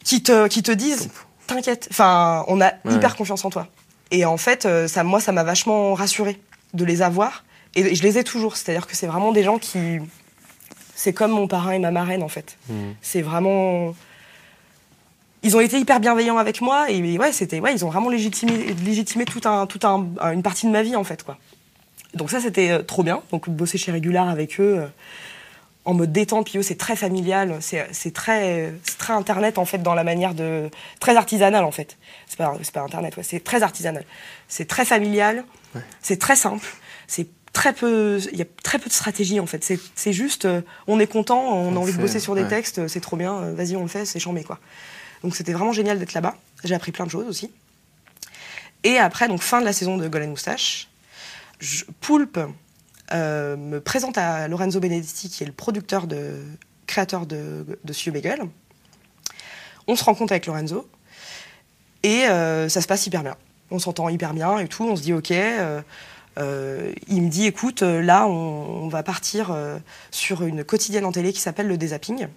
Qui 0.06 0.24
te, 0.24 0.48
qui 0.48 0.63
te 0.63 0.72
disent, 0.72 1.10
t'inquiète. 1.48 1.88
Enfin, 1.91 2.46
on 2.48 2.62
a 2.62 2.72
Ouais. 2.86 2.94
hyper 2.96 3.15
confiance 3.18 3.44
en 3.44 3.50
toi. 3.50 3.68
Et 4.12 4.24
en 4.24 4.38
fait, 4.38 4.65
euh, 4.65 4.88
ça, 4.88 5.04
moi, 5.04 5.20
ça 5.20 5.34
m'a 5.34 5.44
vachement 5.44 5.94
rassurée 5.96 6.39
de 6.74 6.86
les 6.86 7.02
avoir. 7.02 7.44
Et 7.76 7.94
je 7.96 8.04
les 8.04 8.18
ai 8.18 8.24
toujours. 8.24 8.56
C'est-à-dire 8.56 8.88
que 8.88 8.96
c'est 8.96 9.08
vraiment 9.08 9.34
des 9.34 9.44
gens 9.44 9.58
qui. 9.58 10.00
C'est 10.96 11.12
comme 11.12 11.32
mon 11.32 11.48
parrain 11.48 11.72
et 11.72 11.80
ma 11.80 11.91
marraine, 11.91 12.24
en 12.24 12.30
fait. 12.30 12.56
Hmm. 12.70 12.91
C'est 13.02 13.22
vraiment. 13.22 13.94
Ils 15.44 15.56
ont 15.58 15.60
été 15.60 15.78
hyper 15.78 16.00
bienveillants 16.00 16.38
avec 16.39 16.60
moi 16.62 16.89
et 16.89 17.20
ouais, 17.20 17.32
c'était 17.32 17.60
ouais, 17.60 17.72
ils 17.76 17.86
ont 17.86 17.89
vraiment 17.89 18.10
légitimé, 18.10 18.74
légitimé 18.84 19.26
tout 19.26 19.41
un, 19.48 19.68
tout 19.68 19.80
un, 19.86 20.08
une 20.34 20.41
partie 20.41 20.65
de 20.65 20.72
ma 20.72 20.82
vie 20.82 20.96
en 20.96 21.04
fait 21.04 21.22
quoi. 21.22 21.38
Donc 22.15 22.32
ça 22.32 22.39
c'était 22.39 22.72
euh, 22.72 22.82
trop 22.82 23.04
bien. 23.04 23.22
Donc 23.32 23.48
bosser 23.48 23.78
chez 23.78 23.91
Régular 23.91 24.28
avec 24.28 24.60
eux 24.60 24.80
euh, 24.80 24.88
en 25.86 25.93
mode 25.93 26.12
détente, 26.12 26.50
puis 26.50 26.58
eux 26.58 26.63
c'est 26.63 26.78
très 26.78 26.95
familial, 26.95 27.58
c'est 27.62 28.13
très, 28.13 28.74
très 28.98 29.13
internet 29.13 29.58
en 29.58 29.65
fait 29.65 29.78
dans 29.80 29.93
la 29.93 30.04
manière 30.04 30.34
de 30.34 30.69
très 31.00 31.15
artisanal 31.15 31.63
en 31.63 31.71
fait. 31.71 31.98
C'est 32.28 32.38
pas 32.38 32.54
pas 32.74 32.82
internet, 32.82 33.15
ouais, 33.17 33.24
c'est 33.24 33.43
très 33.43 33.62
artisanal. 33.63 34.04
C'est 34.48 34.67
très 34.67 34.84
familial, 34.86 35.45
c'est 36.02 36.17
très 36.17 36.36
simple, 36.36 36.65
c'est 37.08 37.28
très 37.54 37.71
peu, 37.74 38.19
il 38.34 38.38
y 38.38 38.41
a 38.41 38.45
très 38.63 38.80
peu 38.80 38.89
de 38.89 38.93
stratégie 38.93 39.39
en 39.39 39.45
fait. 39.45 39.63
C'est 39.95 40.13
juste, 40.13 40.45
euh, 40.45 40.62
on 40.88 41.00
est 41.00 41.08
content, 41.08 41.39
on 41.54 41.76
a 41.76 41.80
envie 41.80 41.93
de 41.93 41.98
bosser 42.00 42.19
sur 42.19 42.36
des 42.36 42.41
ouais. 42.43 42.50
textes, 42.50 42.80
euh, 42.80 42.88
c'est 42.88 43.00
trop 43.00 43.15
bien, 43.15 43.34
euh, 43.36 43.54
vas-y 43.54 43.76
on 43.76 43.84
le 43.84 43.88
fait, 43.88 44.06
c'est 44.06 44.19
chambé 44.19 44.43
quoi. 44.43 44.60
Donc 45.24 45.36
c'était 45.36 45.54
vraiment 45.54 45.71
génial 45.71 45.98
d'être 46.00 46.13
là-bas. 46.13 46.36
J'ai 46.63 46.76
appris 46.76 46.91
plein 46.91 47.06
de 47.06 47.12
choses 47.12 47.28
aussi. 47.28 47.52
Et 48.84 48.98
après, 48.98 49.28
donc 49.28 49.41
fin 49.41 49.60
de 49.62 49.65
la 49.65 49.74
saison 49.74 49.98
de 49.98 50.08
Golden 50.08 50.32
Moustache, 50.32 50.89
je- 51.60 51.86
Poulpe 52.02 52.39
euh, 53.13 53.56
me 53.56 53.80
présente 53.80 54.18
à 54.18 54.48
Lorenzo 54.48 54.80
Benedetti, 54.80 55.30
qui 55.30 55.44
est 55.44 55.46
le 55.46 55.52
producteur 55.52 56.08
de 56.08 56.41
créateur 56.88 57.26
de, 57.26 57.65
de 57.84 58.12
Bagel. 58.12 58.41
On 59.88 59.96
se 59.96 60.04
rencontre 60.04 60.34
avec 60.34 60.46
Lorenzo 60.46 60.88
et 62.04 62.26
euh, 62.28 62.70
ça 62.70 62.82
se 62.82 62.88
passe 62.88 63.06
hyper 63.06 63.24
bien. 63.24 63.36
On 63.72 63.80
s'entend 63.80 64.10
hyper 64.10 64.34
bien 64.34 64.58
et 64.60 64.68
tout. 64.68 64.84
On 64.84 64.96
se 64.96 65.02
dit 65.02 65.13
ok. 65.13 65.32
euh, 65.32 66.91
il 67.08 67.22
me 67.22 67.30
dit 67.30 67.46
écoute, 67.46 67.82
là 67.82 68.28
on, 68.28 68.84
on 68.84 68.88
va 68.88 69.04
partir 69.04 69.56
sur 70.12 70.44
une 70.44 70.63
quotidienne 70.63 71.06
en 71.06 71.12
télé 71.12 71.34
qui 71.34 71.39
s'appelle 71.39 71.68
le 71.68 71.78
Dézapping. 71.78 72.28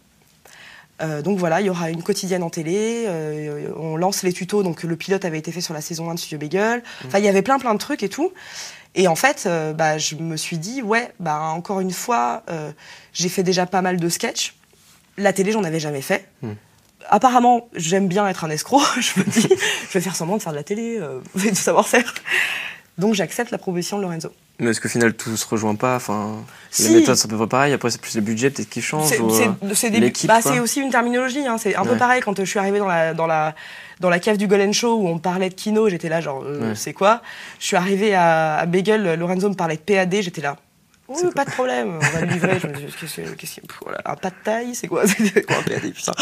Euh, 1.01 1.23
donc 1.23 1.39
voilà, 1.39 1.61
il 1.61 1.67
y 1.67 1.71
aura 1.71 1.91
une 1.91 2.03
quotidienne 2.03 2.43
en 2.43 2.51
télé, 2.51 3.05
euh, 3.07 3.71
on 3.77 3.97
lance 3.97 4.23
les 4.25 4.33
tutos, 4.33 4.63
donc 4.65 4.83
le 4.83 4.97
pilote 4.97 5.25
avait 5.25 5.39
été 5.39 5.53
fait 5.53 5.61
sur 5.61 5.73
la 5.75 5.81
saison 5.81 6.11
1 6.11 6.15
de 6.15 6.19
Studio 6.19 6.39
Bagel. 6.39 6.83
Enfin, 7.07 7.19
il 7.19 7.25
y 7.25 7.29
avait 7.29 7.43
plein 7.43 7.59
plein 7.59 7.73
de 7.75 7.79
trucs 7.79 8.03
et 8.03 8.09
tout. 8.09 8.33
Et 8.95 9.09
en 9.09 9.15
fait, 9.15 9.45
euh, 9.47 9.73
bah, 9.73 9.99
je 9.99 10.17
me 10.17 10.37
suis 10.37 10.59
dit, 10.59 10.83
ouais, 10.83 11.13
bah, 11.21 11.41
encore 11.41 11.81
une 11.81 11.93
fois, 11.93 12.43
euh, 12.51 12.73
j'ai 13.13 13.29
fait 13.29 13.43
déjà 13.43 13.67
pas 13.67 13.83
mal 13.83 13.99
de 13.99 14.09
sketchs. 14.09 14.55
La 15.17 15.33
télé, 15.33 15.53
j'en 15.53 15.65
avais 15.65 15.81
jamais 15.81 16.03
fait. 16.03 16.29
Mm. 16.43 16.53
Apparemment, 17.11 17.69
j'aime 17.75 18.09
bien 18.09 18.27
être 18.29 18.45
un 18.45 18.51
escroc. 18.51 18.83
je 19.01 19.21
me 19.21 19.25
dis, 19.25 19.49
je 19.49 19.93
vais 19.93 20.01
faire 20.01 20.17
semblant 20.17 20.37
de 20.37 20.43
faire 20.43 20.53
de 20.53 20.59
la 20.59 20.65
télé, 20.65 20.99
euh, 21.01 21.21
de 21.35 21.55
savoir 21.55 21.87
faire. 21.87 22.15
Donc 22.99 23.15
j'accepte 23.15 23.51
la 23.51 23.59
proposition 23.59 23.99
de 23.99 24.03
Lorenzo. 24.03 24.33
Mais 24.61 24.71
est-ce 24.71 24.81
qu'au 24.81 24.89
final 24.89 25.15
tout 25.15 25.37
se 25.37 25.47
rejoint 25.47 25.77
pas 25.77 25.95
Enfin, 25.97 26.43
Si. 26.71 26.89
les 26.89 26.97
méthodes 27.01 27.15
sont 27.17 27.29
à 27.29 27.31
peu 27.31 27.37
près 27.37 27.47
pareilles. 27.47 27.73
Après, 27.73 27.91
c'est 27.91 28.01
plus 28.01 28.17
le 28.17 28.23
budget 28.23 28.51
peut-être 28.51 28.69
qui 28.69 28.83
change. 28.83 29.09
C'est 29.09 29.21
euh, 29.21 29.47
bah, 30.27 30.41
aussi 30.61 30.81
une 30.81 30.91
terminologie. 30.91 31.47
hein. 31.47 31.59
C'est 31.59 31.77
un 31.77 31.85
peu 31.85 31.97
pareil 31.97 32.21
quand 32.23 32.39
euh, 32.41 32.45
je 32.45 32.51
suis 32.51 32.59
arrivée 32.59 32.79
dans 32.81 32.89
la, 32.89 33.15
dans 33.15 33.27
la, 33.29 33.55
dans 34.01 34.11
la 34.11 34.19
cave 34.19 34.37
du 34.37 34.49
Golden 34.49 34.75
Show 34.75 34.97
où 34.97 35.07
on 35.09 35.19
parlait 35.19 35.49
de 35.49 35.55
kino. 35.55 35.89
J'étais 35.89 36.09
là, 36.09 36.21
genre, 36.21 36.43
euh, 36.45 36.71
Ouais. 36.71 36.75
c'est 36.75 36.93
quoi? 36.93 37.23
Je 37.61 37.67
suis 37.67 37.77
arrivée 37.77 38.15
à, 38.15 38.57
à 38.57 38.67
Bagel, 38.67 39.15
Lorenzo 39.15 39.49
me 39.49 39.55
parlait 39.55 39.77
de 39.77 39.81
PAD. 39.81 40.17
J'étais 40.23 40.41
là. 40.41 40.57
Oui, 41.09 41.23
pas 41.35 41.47
de 41.47 41.51
problème, 41.53 41.99
on 42.03 42.07
va 42.07 42.21
le 42.21 42.27
livrer. 42.27 42.59
Je 42.61 42.67
me 42.67 42.73
dis, 42.75 42.85
qu'est-ce 43.01 43.17
que- 43.23 43.35
qu'est-ce 43.35 43.57
que- 43.61 43.67
pff, 43.67 43.79
voilà, 43.83 43.99
un 44.05 44.15
pas 44.17 44.29
de 44.29 44.35
taille, 44.45 44.75
c'est 44.75 44.89
quoi? 44.89 45.07
C'est 45.07 45.47
quoi 45.47 45.57
un 45.57 45.63
PAD, 45.63 45.91
putain? 45.95 46.13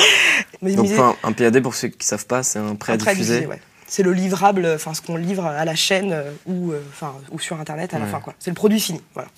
Donc, 0.62 0.86
enfin, 0.92 1.16
un 1.24 1.32
PAD 1.32 1.60
pour 1.60 1.74
ceux 1.74 1.88
qui 1.88 2.06
savent 2.06 2.26
pas, 2.26 2.44
c'est 2.44 2.60
un 2.60 2.76
prêt 2.76 2.92
à 2.92 2.94
un 2.94 2.98
diffuser. 2.98 3.40
diffusé, 3.40 3.46
ouais. 3.46 3.60
C'est 3.88 4.02
le 4.02 4.12
livrable, 4.12 4.66
enfin 4.74 4.94
ce 4.94 5.00
qu'on 5.00 5.16
livre 5.16 5.46
à 5.46 5.64
la 5.64 5.74
chaîne 5.76 6.12
euh, 6.12 6.30
ou, 6.46 6.72
euh, 6.72 6.80
enfin, 6.90 7.14
ou 7.30 7.38
sur 7.38 7.58
internet 7.60 7.94
à 7.94 7.98
la 7.98 8.04
Ouais. 8.06 8.10
fin, 8.10 8.20
quoi. 8.20 8.34
C'est 8.38 8.50
le 8.50 8.54
produit 8.56 8.80
fini, 8.80 9.00
voilà. 9.14 9.28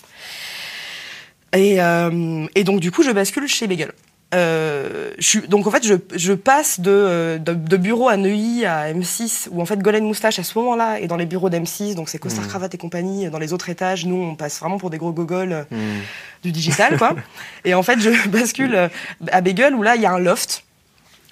Et, 1.55 1.81
euh, 1.81 2.45
et 2.55 2.63
donc 2.63 2.79
du 2.79 2.91
coup, 2.91 3.03
je 3.03 3.11
bascule 3.11 3.47
chez 3.47 3.67
Bagel. 3.67 3.91
euh, 4.35 5.11
je 5.17 5.25
suis, 5.27 5.47
donc 5.47 5.65
en 5.65 5.71
fait, 5.71 5.83
je, 5.85 5.95
je 6.15 6.33
passe 6.33 6.79
de, 6.79 6.91
euh, 6.91 7.37
de, 7.39 7.53
de 7.55 7.77
bureau 7.77 8.09
à 8.09 8.17
Neuilly 8.17 8.63
à 8.65 8.93
M6, 8.93 9.47
où 9.49 9.59
en 9.61 9.65
fait 9.65 9.79
Golden 9.79 10.03
Moustache 10.05 10.37
à 10.37 10.43
ce 10.43 10.57
moment-là 10.59 10.99
est 10.99 11.07
dans 11.07 11.15
les 11.17 11.25
bureaux 11.25 11.49
d'M6, 11.49 11.95
donc 11.95 12.09
c'est 12.09 12.19
Costard 12.19 12.45
Mm. 12.45 12.47
Cravate 12.49 12.75
et 12.75 12.77
compagnie, 12.77 13.29
dans 13.31 13.39
les 13.39 13.53
autres 13.53 13.69
étages. 13.69 14.05
Nous, 14.05 14.15
on 14.15 14.35
passe 14.35 14.59
vraiment 14.59 14.77
pour 14.77 14.91
des 14.91 14.97
gros 14.99 15.11
gogoles 15.13 15.53
euh, 15.53 15.63
Hmm. 15.71 16.01
du 16.43 16.51
digital, 16.51 16.97
quoi. 16.99 17.15
et 17.65 17.73
en 17.73 17.81
fait, 17.81 17.99
je 17.99 18.11
bascule 18.29 18.75
euh, 18.75 18.87
à 19.31 19.41
Bagel, 19.41 19.73
où 19.73 19.81
là, 19.81 19.95
il 19.95 20.01
y 20.03 20.05
a 20.05 20.11
un 20.11 20.19
loft, 20.19 20.63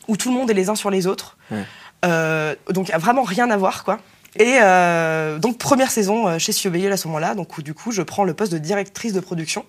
où 0.07 0.17
tout 0.17 0.29
le 0.29 0.35
monde 0.35 0.49
est 0.49 0.55
les 0.55 0.69
uns 0.69 0.75
sur 0.75 0.89
les 0.89 1.05
autres. 1.05 1.37
Ouais. 1.51 1.63
Euh, 2.05 2.55
donc, 2.69 2.89
il 2.89 2.91
y 2.91 2.95
a 2.95 2.97
vraiment 2.97 3.23
rien 3.23 3.49
à 3.49 3.57
voir, 3.57 3.83
quoi. 3.83 3.99
Et 4.35 4.57
euh, 4.61 5.39
donc, 5.39 5.57
première 5.57 5.89
saison 5.89 6.27
euh, 6.27 6.39
chez 6.39 6.51
Studio 6.51 6.71
Bagel 6.71 6.91
à 6.91 6.97
ce 6.97 7.07
moment-là, 7.07 7.33
donc 7.33 7.57
où, 7.57 7.61
du 7.61 7.73
coup, 7.73 7.91
je 7.91 8.01
prends 8.01 8.23
le 8.23 8.33
poste 8.33 8.51
de 8.51 8.57
directrice 8.57 9.13
de 9.13 9.19
production, 9.19 9.65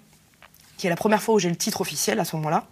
qui 0.76 0.86
est 0.86 0.90
la 0.90 0.96
première 0.96 1.22
fois 1.22 1.34
où 1.34 1.38
j'ai 1.38 1.48
le 1.48 1.56
titre 1.56 1.80
officiel 1.80 2.20
à 2.20 2.24
ce 2.24 2.36
moment-là. 2.36 2.66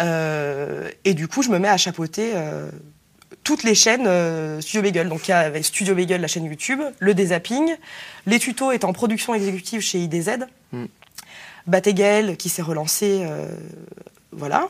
Euh, 0.00 0.90
et 1.04 1.14
du 1.14 1.28
coup, 1.28 1.42
je 1.42 1.50
me 1.50 1.58
mets 1.58 1.68
à 1.68 1.76
chapeauter 1.76 2.32
toutes 3.44 3.64
les 3.64 3.74
chaînes 3.74 4.06
euh, 4.06 4.60
Studio 4.60 4.82
Bagel. 4.82 5.08
Donc, 5.08 5.28
il 5.28 5.32
y 5.32 5.34
avait 5.34 5.62
Studio 5.62 5.94
Bagel, 5.94 6.20
la 6.20 6.28
chaîne 6.28 6.44
YouTube, 6.44 6.80
le 6.98 7.14
dézapping, 7.14 7.74
les 8.26 8.38
tutos 8.38 8.72
étaient 8.72 8.84
en 8.84 8.92
production 8.92 9.34
exécutive 9.34 9.80
chez 9.80 9.98
IDZ, 9.98 10.38
Mm. 10.72 10.86
Bategel 11.66 12.36
qui 12.36 12.48
s'est 12.48 12.62
relancé, 12.62 13.20
euh, 13.22 13.48
voilà, 14.32 14.68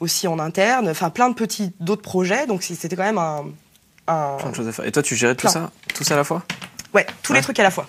aussi 0.00 0.26
en 0.28 0.38
interne, 0.38 0.88
enfin 0.88 1.10
plein 1.10 1.28
de 1.28 1.34
petits 1.34 1.72
d'autres 1.80 2.02
projets. 2.02 2.46
Donc, 2.46 2.62
c'était 2.62 2.96
quand 2.96 3.02
même 3.04 3.18
un. 3.18 3.44
un- 4.08 4.36
Plein 4.38 4.50
de 4.50 4.54
choses 4.56 4.68
à 4.68 4.72
faire. 4.72 4.84
Et 4.86 4.92
toi, 4.92 5.02
tu 5.02 5.16
gérais 5.16 5.34
tout 5.34 5.48
ça, 5.48 5.70
tout 5.94 6.04
ça 6.04 6.14
à 6.14 6.16
la 6.16 6.24
fois? 6.24 6.42
Ouais, 6.94 7.06
tous 7.22 7.32
les 7.32 7.40
trucs 7.40 7.58
à 7.58 7.62
la 7.62 7.70
fois. 7.70 7.86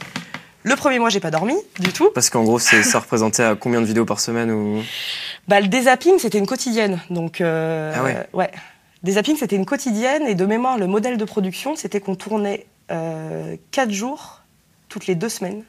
Le 0.64 0.76
premier 0.76 1.00
mois, 1.00 1.10
j'ai 1.10 1.20
pas 1.22 1.32
dormi 1.32 1.56
du 1.80 1.94
tout. 1.94 2.10
Parce 2.14 2.30
qu'en 2.30 2.44
gros, 2.44 2.60
ça 2.60 3.00
représentait 3.00 3.44
à 3.44 3.56
combien 3.56 3.80
de 3.80 3.86
vidéos 3.86 4.04
par 4.06 4.20
semaine 4.20 4.52
ou? 4.52 4.82
Bah, 5.48 5.62
le 5.62 5.68
dézapping, 5.68 6.20
c'était 6.20 6.40
une 6.40 6.48
quotidienne. 6.48 7.00
Donc, 7.10 7.40
euh, 7.40 7.94
Ah 7.96 8.04
ouais. 8.04 8.28
ouais. 8.34 8.52
Dézapping, 9.04 9.38
c'était 9.38 9.56
une 9.56 9.66
quotidienne. 9.66 10.24
Et 10.28 10.36
de 10.36 10.46
mémoire, 10.46 10.78
le 10.78 10.88
modèle 10.88 11.18
de 11.18 11.24
production, 11.24 11.76
c'était 11.78 12.02
qu'on 12.02 12.16
tournait 12.16 12.66
euh, 12.92 13.56
quatre 13.72 13.92
jours 13.92 14.42
toutes 14.90 15.08
les 15.08 15.16
deux 15.16 15.30
semaines. 15.30 15.64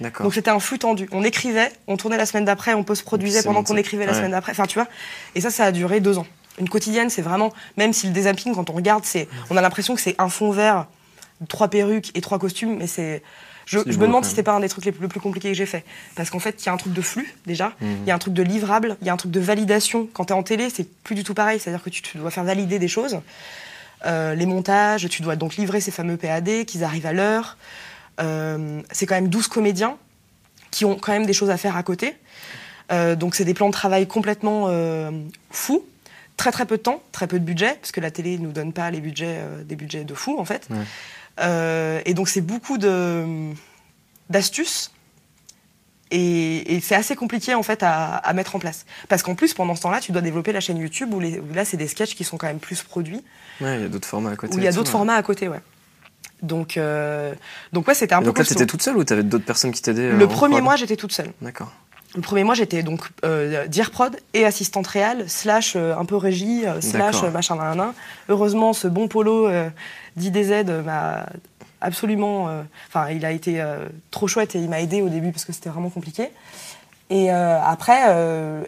Donc, 0.00 0.34
c'était 0.34 0.50
un 0.50 0.58
flux 0.58 0.78
tendu. 0.78 1.08
On 1.12 1.22
écrivait, 1.22 1.70
on 1.86 1.96
tournait 1.96 2.16
la 2.16 2.26
semaine 2.26 2.44
d'après, 2.44 2.74
on 2.74 2.82
post-produisait 2.82 3.42
pendant 3.44 3.62
qu'on 3.62 3.76
écrivait 3.76 4.04
la 4.06 4.12
Ouais. 4.12 4.18
semaine 4.18 4.32
d'après. 4.32 4.52
Enfin, 4.52 4.66
tu 4.66 4.74
vois. 4.78 4.88
Et 5.34 5.40
ça, 5.40 5.50
ça 5.50 5.64
a 5.66 5.72
duré 5.72 6.00
deux 6.00 6.18
ans. 6.18 6.26
Une 6.58 6.68
quotidienne, 6.68 7.08
c'est 7.08 7.22
vraiment, 7.22 7.52
même 7.76 7.92
si 7.92 8.06
le 8.08 8.12
dézapping, 8.12 8.54
quand 8.54 8.68
on 8.68 8.72
regarde, 8.72 9.04
c'est, 9.04 9.28
on 9.50 9.56
a 9.56 9.60
l'impression 9.62 9.94
que 9.94 10.00
c'est 10.00 10.16
un 10.18 10.28
fond 10.28 10.50
vert, 10.50 10.86
trois 11.48 11.68
perruques 11.68 12.10
et 12.14 12.20
trois 12.20 12.38
costumes, 12.38 12.76
mais 12.78 12.86
c'est. 12.86 13.22
Je, 13.64 13.78
me 13.78 13.84
demande 13.94 14.24
si 14.24 14.30
c'était 14.30 14.42
pas 14.42 14.54
un 14.54 14.60
des 14.60 14.68
trucs 14.68 14.84
les 14.84 14.90
plus, 14.90 15.02
les 15.02 15.08
plus 15.08 15.20
compliqués 15.20 15.48
que 15.50 15.54
j'ai 15.54 15.66
fait. 15.66 15.84
Parce 16.16 16.30
qu'en 16.30 16.40
fait, 16.40 16.60
il 16.62 16.66
y 16.66 16.68
a 16.68 16.72
un 16.72 16.76
truc 16.76 16.92
de 16.92 17.00
flux, 17.00 17.32
déjà. 17.46 17.72
Il 17.80 17.86
Mhm. 17.86 18.06
y 18.08 18.10
a 18.10 18.14
un 18.16 18.18
truc 18.18 18.34
de 18.34 18.42
livrable, 18.42 18.96
il 19.00 19.06
y 19.06 19.10
a 19.10 19.12
un 19.12 19.16
truc 19.16 19.30
de 19.30 19.38
validation. 19.40 20.08
Quand 20.12 20.24
tu 20.26 20.32
es 20.32 20.36
en 20.36 20.42
télé, 20.42 20.68
c'est 20.68 20.86
plus 21.04 21.14
du 21.14 21.22
tout 21.22 21.32
pareil. 21.32 21.60
C'est-à-dire 21.60 21.82
que 21.82 21.88
tu, 21.88 22.02
tu 22.02 22.18
dois 22.18 22.32
faire 22.32 22.42
valider 22.44 22.80
des 22.80 22.88
choses. 22.88 23.20
Euh, 24.04 24.34
les 24.34 24.46
montages, 24.46 25.08
tu 25.08 25.22
dois 25.22 25.36
donc 25.36 25.54
livrer 25.56 25.80
ces 25.80 25.92
fameux 25.92 26.16
PAD, 26.16 26.64
qu'ils 26.66 26.82
arrivent 26.82 27.06
à 27.06 27.12
l'heure. 27.12 27.56
Euh, 28.20 28.80
c'est 28.90 29.06
quand 29.06 29.14
même 29.14 29.28
12 29.28 29.48
comédiens 29.48 29.96
qui 30.70 30.84
ont 30.84 30.96
quand 30.96 31.12
même 31.12 31.26
des 31.26 31.32
choses 31.32 31.50
à 31.50 31.56
faire 31.56 31.76
à 31.76 31.82
côté. 31.82 32.14
Euh, 32.90 33.14
donc 33.16 33.34
c'est 33.34 33.44
des 33.44 33.54
plans 33.54 33.68
de 33.68 33.72
travail 33.72 34.06
complètement 34.06 34.66
euh, 34.68 35.10
fous. 35.50 35.84
Très 36.36 36.50
très 36.50 36.64
peu 36.66 36.78
de 36.78 36.82
temps, 36.82 37.02
très 37.12 37.26
peu 37.26 37.38
de 37.38 37.44
budget, 37.44 37.74
parce 37.80 37.92
que 37.92 38.00
la 38.00 38.10
télé 38.10 38.38
ne 38.38 38.44
nous 38.44 38.52
donne 38.52 38.72
pas 38.72 38.90
les 38.90 39.00
budgets, 39.00 39.36
euh, 39.40 39.62
des 39.64 39.76
budgets 39.76 40.04
de 40.04 40.14
fous 40.14 40.36
en 40.38 40.44
fait. 40.44 40.66
Ouais. 40.70 40.76
Euh, 41.40 42.00
et 42.04 42.14
donc 42.14 42.28
c'est 42.28 42.40
beaucoup 42.40 42.78
de 42.78 43.50
d'astuces 44.30 44.90
et, 46.10 46.74
et 46.74 46.80
c'est 46.80 46.94
assez 46.94 47.16
compliqué 47.16 47.54
en 47.54 47.62
fait 47.62 47.82
à, 47.82 48.16
à 48.16 48.32
mettre 48.32 48.56
en 48.56 48.58
place. 48.58 48.84
Parce 49.08 49.22
qu'en 49.22 49.34
plus 49.34 49.54
pendant 49.54 49.74
ce 49.74 49.82
temps-là, 49.82 50.00
tu 50.00 50.12
dois 50.12 50.20
développer 50.22 50.52
la 50.52 50.60
chaîne 50.60 50.76
YouTube 50.78 51.12
où, 51.14 51.20
les- 51.20 51.38
où 51.38 51.52
là 51.54 51.64
c'est 51.64 51.76
des 51.78 51.88
sketchs 51.88 52.14
qui 52.14 52.24
sont 52.24 52.36
quand 52.36 52.46
même 52.48 52.58
plus 52.60 52.82
produits, 52.82 53.22
Ouais, 53.60 53.76
il 53.76 53.82
y 53.82 53.84
a 53.84 53.88
d'autres 53.88 54.08
formats 54.08 54.30
à 54.30 54.36
côté. 54.36 54.54
où 54.54 54.58
il 54.58 54.64
y 54.64 54.68
a 54.68 54.72
d'autres 54.72 54.88
ouais. 54.88 54.92
formats 54.92 55.14
à 55.16 55.22
côté, 55.22 55.48
ouais. 55.48 55.60
Donc 56.42 56.76
euh, 56.76 57.34
donc 57.72 57.86
ouais, 57.86 57.94
c'était 57.94 58.14
un 58.14 58.18
Et 58.18 58.22
peu 58.22 58.26
donc 58.26 58.38
là, 58.38 58.44
t'étais 58.44 58.66
toute 58.66 58.82
seule 58.82 58.96
ou 58.96 59.04
t'avais 59.04 59.22
d'autres 59.22 59.44
personnes 59.44 59.70
qui 59.70 59.80
t'aidaient 59.80 60.10
euh, 60.10 60.16
Le 60.16 60.26
premier 60.26 60.54
prod 60.56 60.64
mois, 60.64 60.76
j'étais 60.76 60.96
toute 60.96 61.12
seule. 61.12 61.32
D'accord. 61.40 61.70
Le 62.14 62.20
premier 62.20 62.44
mois, 62.44 62.54
j'étais 62.54 62.82
donc 62.82 63.08
euh, 63.24 63.66
dire 63.68 63.90
prod 63.90 64.14
et 64.34 64.44
assistante 64.44 64.86
réelle, 64.86 65.30
slash 65.30 65.74
euh, 65.76 65.96
un 65.96 66.04
peu 66.04 66.16
régie, 66.16 66.66
euh, 66.66 66.80
slash 66.80 67.22
machin 67.22 67.56
nan, 67.56 67.76
nan. 67.76 67.92
Heureusement, 68.28 68.72
ce 68.72 68.86
bon 68.88 69.08
polo 69.08 69.48
d'IDZ 70.16 70.64
m'a 70.84 71.26
absolument. 71.80 72.48
Enfin, 72.88 73.08
il 73.10 73.24
a 73.24 73.30
été 73.30 73.64
trop 74.10 74.26
chouette 74.26 74.54
et 74.56 74.58
il 74.58 74.68
m'a 74.68 74.80
aidé 74.80 75.00
au 75.00 75.08
début 75.08 75.30
parce 75.32 75.44
que 75.44 75.52
c'était 75.52 75.70
vraiment 75.70 75.90
compliqué. 75.90 76.30
Et 77.08 77.30
après 77.30 78.00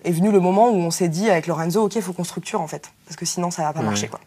est 0.04 0.12
venu 0.12 0.30
le 0.30 0.40
moment 0.40 0.70
où 0.70 0.76
on 0.76 0.90
s'est 0.90 1.08
dit 1.08 1.28
avec 1.28 1.46
Lorenzo, 1.46 1.82
ok, 1.84 1.96
il 1.96 2.02
faut 2.02 2.12
qu'on 2.12 2.24
structure 2.24 2.60
en 2.60 2.66
fait, 2.66 2.92
parce 3.06 3.16
que 3.16 3.26
sinon 3.26 3.50
ça 3.50 3.62
va 3.62 3.72
pas 3.72 3.80
Ouais. 3.80 3.86
marcher 3.86 4.08
quoi. 4.08 4.20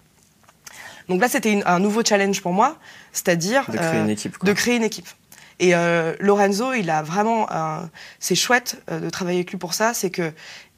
Donc 1.09 1.21
là, 1.21 1.29
c'était 1.29 1.61
un 1.65 1.79
nouveau 1.79 2.03
challenge 2.03 2.41
pour 2.41 2.53
moi, 2.53 2.77
c'est-à-dire 3.13 3.69
De 3.71 3.77
créer 3.77 3.99
euh, 3.99 4.03
une 4.03 4.09
équipe. 4.09 4.37
Quoi. 4.37 4.47
de 4.47 4.53
créer 4.53 4.75
une 4.75 4.83
équipe. 4.83 5.07
Et 5.59 5.73
euh, 5.73 6.15
Lorenzo, 6.19 6.73
il 6.73 6.89
a 6.89 7.01
vraiment, 7.01 7.47
un- 7.51 7.89
c'est 8.19 8.35
chouette 8.35 8.81
euh, 8.91 8.99
de 8.99 9.09
travailler 9.09 9.39
avec 9.39 9.51
lui 9.51 9.57
pour 9.57 9.73
ça, 9.73 9.93
c'est 9.93 10.09
que 10.09 10.31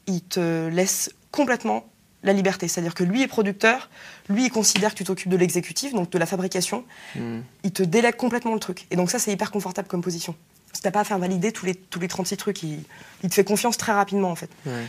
il 0.06 0.22
te 0.22 0.68
laisse 0.68 1.10
complètement 1.30 1.84
la 2.22 2.32
liberté. 2.32 2.68
C'est-à-dire 2.68 2.94
que 2.94 3.04
lui 3.04 3.22
est 3.22 3.26
producteur, 3.28 3.90
lui 4.28 4.46
il 4.46 4.50
considère 4.50 4.92
que 4.92 4.98
tu 4.98 5.04
t'occupes 5.04 5.30
de 5.30 5.36
l'exécutif, 5.36 5.92
donc 5.94 6.10
de 6.10 6.18
la 6.18 6.26
fabrication, 6.26 6.84
Hmm. 7.16 7.40
il 7.64 7.72
te 7.72 7.82
délègue 7.82 8.16
complètement 8.16 8.54
le 8.54 8.60
truc. 8.60 8.86
Et 8.90 8.96
donc 8.96 9.10
ça, 9.10 9.18
c'est 9.18 9.32
hyper 9.32 9.50
confortable 9.50 9.88
comme 9.88 10.02
position. 10.02 10.34
Si 10.72 10.80
t'as 10.82 10.90
pas 10.92 11.00
à 11.00 11.04
faire 11.04 11.18
valider 11.18 11.50
tous 11.52 11.66
les, 11.66 11.74
tous 11.74 11.98
les 11.98 12.08
36 12.08 12.36
trucs, 12.36 12.62
il, 12.62 12.82
il 13.24 13.28
te 13.28 13.34
fait 13.34 13.44
confiance 13.44 13.76
très 13.76 13.92
rapidement 13.92 14.30
en 14.30 14.36
fait. 14.36 14.50
Ouais. 14.66 14.84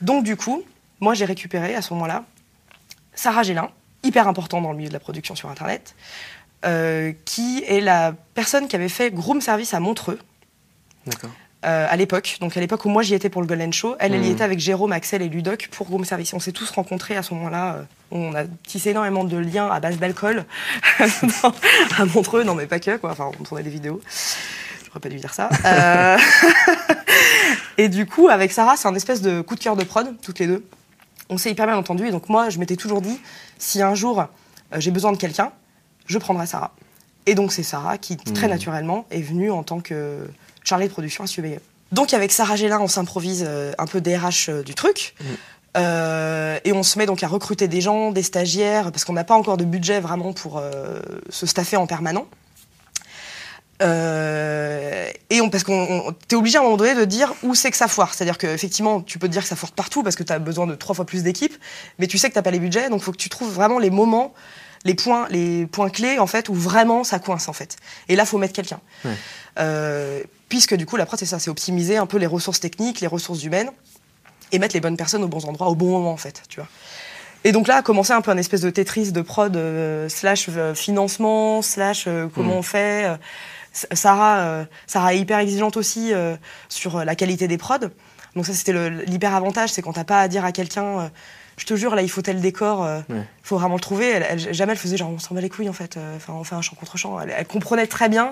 Donc 0.00 0.24
du 0.24 0.36
coup, 0.36 0.62
moi 1.00 1.14
j'ai 1.14 1.24
récupéré 1.26 1.74
à 1.74 1.82
ce 1.82 1.92
moment-là 1.94 2.24
Sarah 3.14 3.42
Gélin, 3.42 3.70
hyper 4.06 4.28
important 4.28 4.60
dans 4.60 4.70
le 4.72 4.76
milieu 4.78 4.88
de 4.88 4.92
la 4.94 5.00
production 5.00 5.34
sur 5.34 5.48
Internet, 5.50 5.94
euh, 6.64 7.12
qui 7.24 7.62
est 7.66 7.80
la 7.80 8.14
personne 8.34 8.68
qui 8.68 8.76
avait 8.76 8.88
fait 8.88 9.10
Groom 9.10 9.40
Service 9.40 9.74
à 9.74 9.80
Montreux 9.80 10.18
D'accord. 11.06 11.30
euh, 11.64 11.86
à 11.88 11.96
l'époque. 11.96 12.36
Donc 12.40 12.56
à 12.56 12.60
l'époque 12.60 12.84
où 12.84 12.88
moi 12.88 13.02
j'y 13.02 13.14
étais 13.14 13.28
pour 13.28 13.40
le 13.42 13.46
Golden 13.46 13.72
Show, 13.72 13.94
elle, 13.98 14.14
elle 14.14 14.22
y 14.24 14.28
Mhm. 14.28 14.32
était 14.32 14.44
avec 14.44 14.58
Jérôme, 14.58 14.92
Axel 14.92 15.22
et 15.22 15.28
Ludoc 15.28 15.68
pour 15.70 15.86
Groom 15.86 16.04
Service. 16.04 16.32
On 16.34 16.40
s'est 16.40 16.52
tous 16.52 16.70
rencontrés 16.70 17.16
à 17.16 17.22
ce 17.22 17.34
moment-là. 17.34 17.74
euh, 17.74 17.82
On 18.10 18.34
a 18.34 18.44
tissé 18.66 18.90
énormément 18.90 19.24
de 19.24 19.36
liens 19.36 19.68
à 19.70 19.80
base 19.80 19.98
d'alcool 19.98 20.44
à 21.98 22.04
Montreux, 22.06 22.44
non 22.44 22.54
mais 22.54 22.66
pas 22.66 22.80
que 22.80 22.96
quoi. 22.96 23.10
Enfin, 23.12 23.30
on 23.38 23.42
tournait 23.44 23.62
des 23.64 23.70
vidéos. 23.70 24.00
J'aurais 24.86 25.00
pas 25.00 25.08
dû 25.08 25.16
dire 25.16 25.34
ça. 25.34 25.48
Euh, 25.64 26.16
et 27.78 27.88
du 27.88 28.06
coup, 28.06 28.28
avec 28.28 28.52
Sarah, 28.52 28.76
c'est 28.76 28.88
un 28.88 28.94
espèce 28.94 29.20
de 29.22 29.40
coup 29.40 29.54
de 29.56 29.60
cœur 29.60 29.76
de 29.76 29.84
prod, 29.84 30.14
toutes 30.22 30.38
les 30.38 30.46
deux. 30.46 30.64
On 31.28 31.38
s'est 31.38 31.50
hyper 31.50 31.66
bien 31.66 31.76
entendu. 31.76 32.06
Et 32.06 32.10
donc 32.10 32.28
moi, 32.28 32.50
je 32.50 32.58
m'étais 32.58 32.76
toujours 32.76 33.00
dit, 33.02 33.18
si 33.58 33.82
un 33.82 33.94
jour 33.94 34.20
euh, 34.20 34.24
j'ai 34.78 34.90
besoin 34.90 35.12
de 35.12 35.16
quelqu'un, 35.16 35.52
je 36.06 36.18
prendrai 36.18 36.46
Sarah. 36.46 36.74
Et 37.26 37.34
donc 37.34 37.52
c'est 37.52 37.62
Sarah 37.64 37.98
qui, 37.98 38.16
très 38.16 38.46
Mhm. 38.46 38.52
naturellement, 38.52 39.06
est 39.10 39.20
venue 39.22 39.50
en 39.50 39.62
tant 39.62 39.80
que 39.80 40.28
chargée 40.62 40.86
de 40.86 40.92
production 40.92 41.24
à 41.24 41.26
Bagel. 41.42 41.60
Donc 41.92 42.14
avec 42.14 42.32
Sarah 42.32 42.56
Gélin, 42.56 42.80
on 42.80 42.88
s'improvise 42.88 43.44
euh, 43.46 43.72
un 43.78 43.86
peu 43.86 44.00
DRH 44.00 44.48
euh, 44.48 44.62
du 44.62 44.74
truc. 44.74 45.14
Euh, 45.76 46.58
et 46.64 46.72
on 46.72 46.82
se 46.82 46.98
met 46.98 47.06
donc 47.06 47.22
à 47.22 47.28
recruter 47.28 47.68
des 47.68 47.80
gens, 47.80 48.10
des 48.10 48.22
stagiaires, 48.22 48.90
parce 48.92 49.04
qu'on 49.04 49.12
n'a 49.12 49.24
pas 49.24 49.34
encore 49.36 49.56
de 49.56 49.64
budget 49.64 50.00
vraiment 50.00 50.32
pour 50.32 50.62
se 51.28 51.46
staffer 51.46 51.76
en 51.76 51.86
permanent. 51.86 52.26
Euh, 53.82 55.08
et 55.30 55.40
on, 55.40 55.50
parce 55.50 55.64
qu'on 55.64 55.72
on- 56.08 56.12
t'es 56.12 56.36
obligé 56.36 56.56
à 56.58 56.60
un 56.60 56.64
moment 56.64 56.76
donné 56.76 56.94
de 56.94 57.04
dire 57.04 57.34
où 57.42 57.54
c'est 57.54 57.70
que 57.70 57.76
ça 57.76 57.88
foire. 57.88 58.14
C'est-à-dire 58.14 58.38
qu'effectivement, 58.38 59.00
tu 59.02 59.18
peux 59.18 59.26
te 59.28 59.32
dire 59.32 59.42
que 59.42 59.48
ça 59.48 59.56
foire 59.56 59.72
partout 59.72 60.02
parce 60.02 60.16
que 60.16 60.22
tu 60.22 60.32
as 60.32 60.38
besoin 60.38 60.66
de 60.66 60.74
trois 60.74 60.94
fois 60.94 61.04
plus 61.04 61.22
d'équipes, 61.22 61.54
mais 61.98 62.06
tu 62.06 62.18
sais 62.18 62.28
que 62.28 62.34
t'as 62.34 62.42
pas 62.42 62.50
les 62.50 62.58
budgets, 62.60 62.88
donc 62.88 63.00
il 63.00 63.04
faut 63.04 63.12
que 63.12 63.16
tu 63.18 63.28
trouves 63.28 63.52
vraiment 63.52 63.78
les 63.78 63.90
moments, 63.90 64.32
les 64.84 64.94
points, 64.94 65.26
les 65.30 65.66
points 65.66 65.90
clés 65.90 66.18
en 66.18 66.26
fait 66.26 66.48
où 66.48 66.54
vraiment 66.54 67.04
ça 67.04 67.18
coince 67.18 67.48
en 67.48 67.52
fait. 67.52 67.76
Et 68.08 68.16
là, 68.16 68.24
faut 68.24 68.38
mettre 68.38 68.54
quelqu'un. 68.54 68.80
Ouais. 69.04 69.12
Euh, 69.58 70.22
puisque 70.48 70.74
du 70.74 70.86
coup, 70.86 70.96
la 70.96 71.06
prod 71.06 71.18
c'est 71.18 71.26
ça, 71.26 71.38
c'est 71.38 71.50
optimiser 71.50 71.96
un 71.96 72.06
peu 72.06 72.18
les 72.18 72.26
ressources 72.26 72.60
techniques, 72.60 73.00
les 73.00 73.06
ressources 73.06 73.42
humaines, 73.42 73.70
et 74.52 74.58
mettre 74.58 74.74
les 74.74 74.80
bonnes 74.80 74.96
personnes 74.96 75.24
aux 75.24 75.28
bons 75.28 75.44
endroits 75.44 75.68
au 75.68 75.74
bon 75.74 75.90
moment 75.90 76.12
en 76.12 76.16
fait, 76.16 76.42
tu 76.48 76.60
vois. 76.60 76.68
Et 77.44 77.52
donc 77.52 77.68
là 77.68 77.76
a 77.76 77.82
commencé 77.82 78.12
un 78.12 78.20
peu 78.22 78.30
un 78.30 78.36
espèce 78.38 78.60
de 78.62 78.70
Tetris 78.70 79.12
de 79.12 79.20
prod 79.22 79.56
euh, 79.56 80.08
slash 80.08 80.46
euh, 80.48 80.74
financement 80.74 81.62
slash 81.62 82.04
euh, 82.06 82.26
comment 82.34 82.52
Mhm. 82.52 82.58
on 82.58 82.62
fait. 82.62 83.16
Sarah, 83.92 84.38
euh, 84.38 84.64
Sarah 84.86 85.14
est 85.14 85.18
hyper 85.18 85.38
exigeante 85.38 85.76
aussi 85.76 86.12
euh, 86.14 86.36
sur 86.68 86.96
euh, 86.98 87.04
la 87.04 87.14
qualité 87.14 87.46
des 87.48 87.58
prods. 87.58 87.78
Donc 88.34 88.46
ça 88.46 88.52
c'était 88.52 88.90
l'hyper 88.90 89.34
avantage, 89.34 89.70
c'est 89.72 89.82
quand 89.82 89.92
t'as 89.94 90.04
pas 90.04 90.20
à 90.20 90.28
dire 90.28 90.44
à 90.44 90.52
quelqu'un, 90.52 90.84
euh, 91.00 91.08
je 91.56 91.64
te 91.64 91.74
jure 91.74 91.94
là 91.94 92.02
il 92.02 92.10
faut 92.10 92.20
tel 92.20 92.40
décor, 92.40 92.84
euh, 92.84 93.00
Ouais. 93.08 93.22
faut 93.42 93.56
vraiment 93.56 93.76
le 93.76 93.80
trouver. 93.80 94.08
Elle, 94.10 94.26
elle- 94.28 94.54
jamais 94.54 94.72
elle 94.72 94.78
faisait 94.78 94.96
genre 94.98 95.10
on 95.10 95.18
s'en 95.18 95.34
bat 95.34 95.40
les 95.40 95.48
couilles 95.48 95.68
en 95.70 95.72
fait. 95.74 95.96
euh, 95.96 96.16
Enfin 96.16 96.34
on 96.34 96.44
fait 96.44 96.54
un 96.54 96.60
chant 96.62 96.76
contre 96.76 96.96
chant. 96.98 97.18
Elle, 97.20 97.32
elle 97.36 97.46
comprenait 97.46 97.86
très 97.86 98.08
bien 98.10 98.30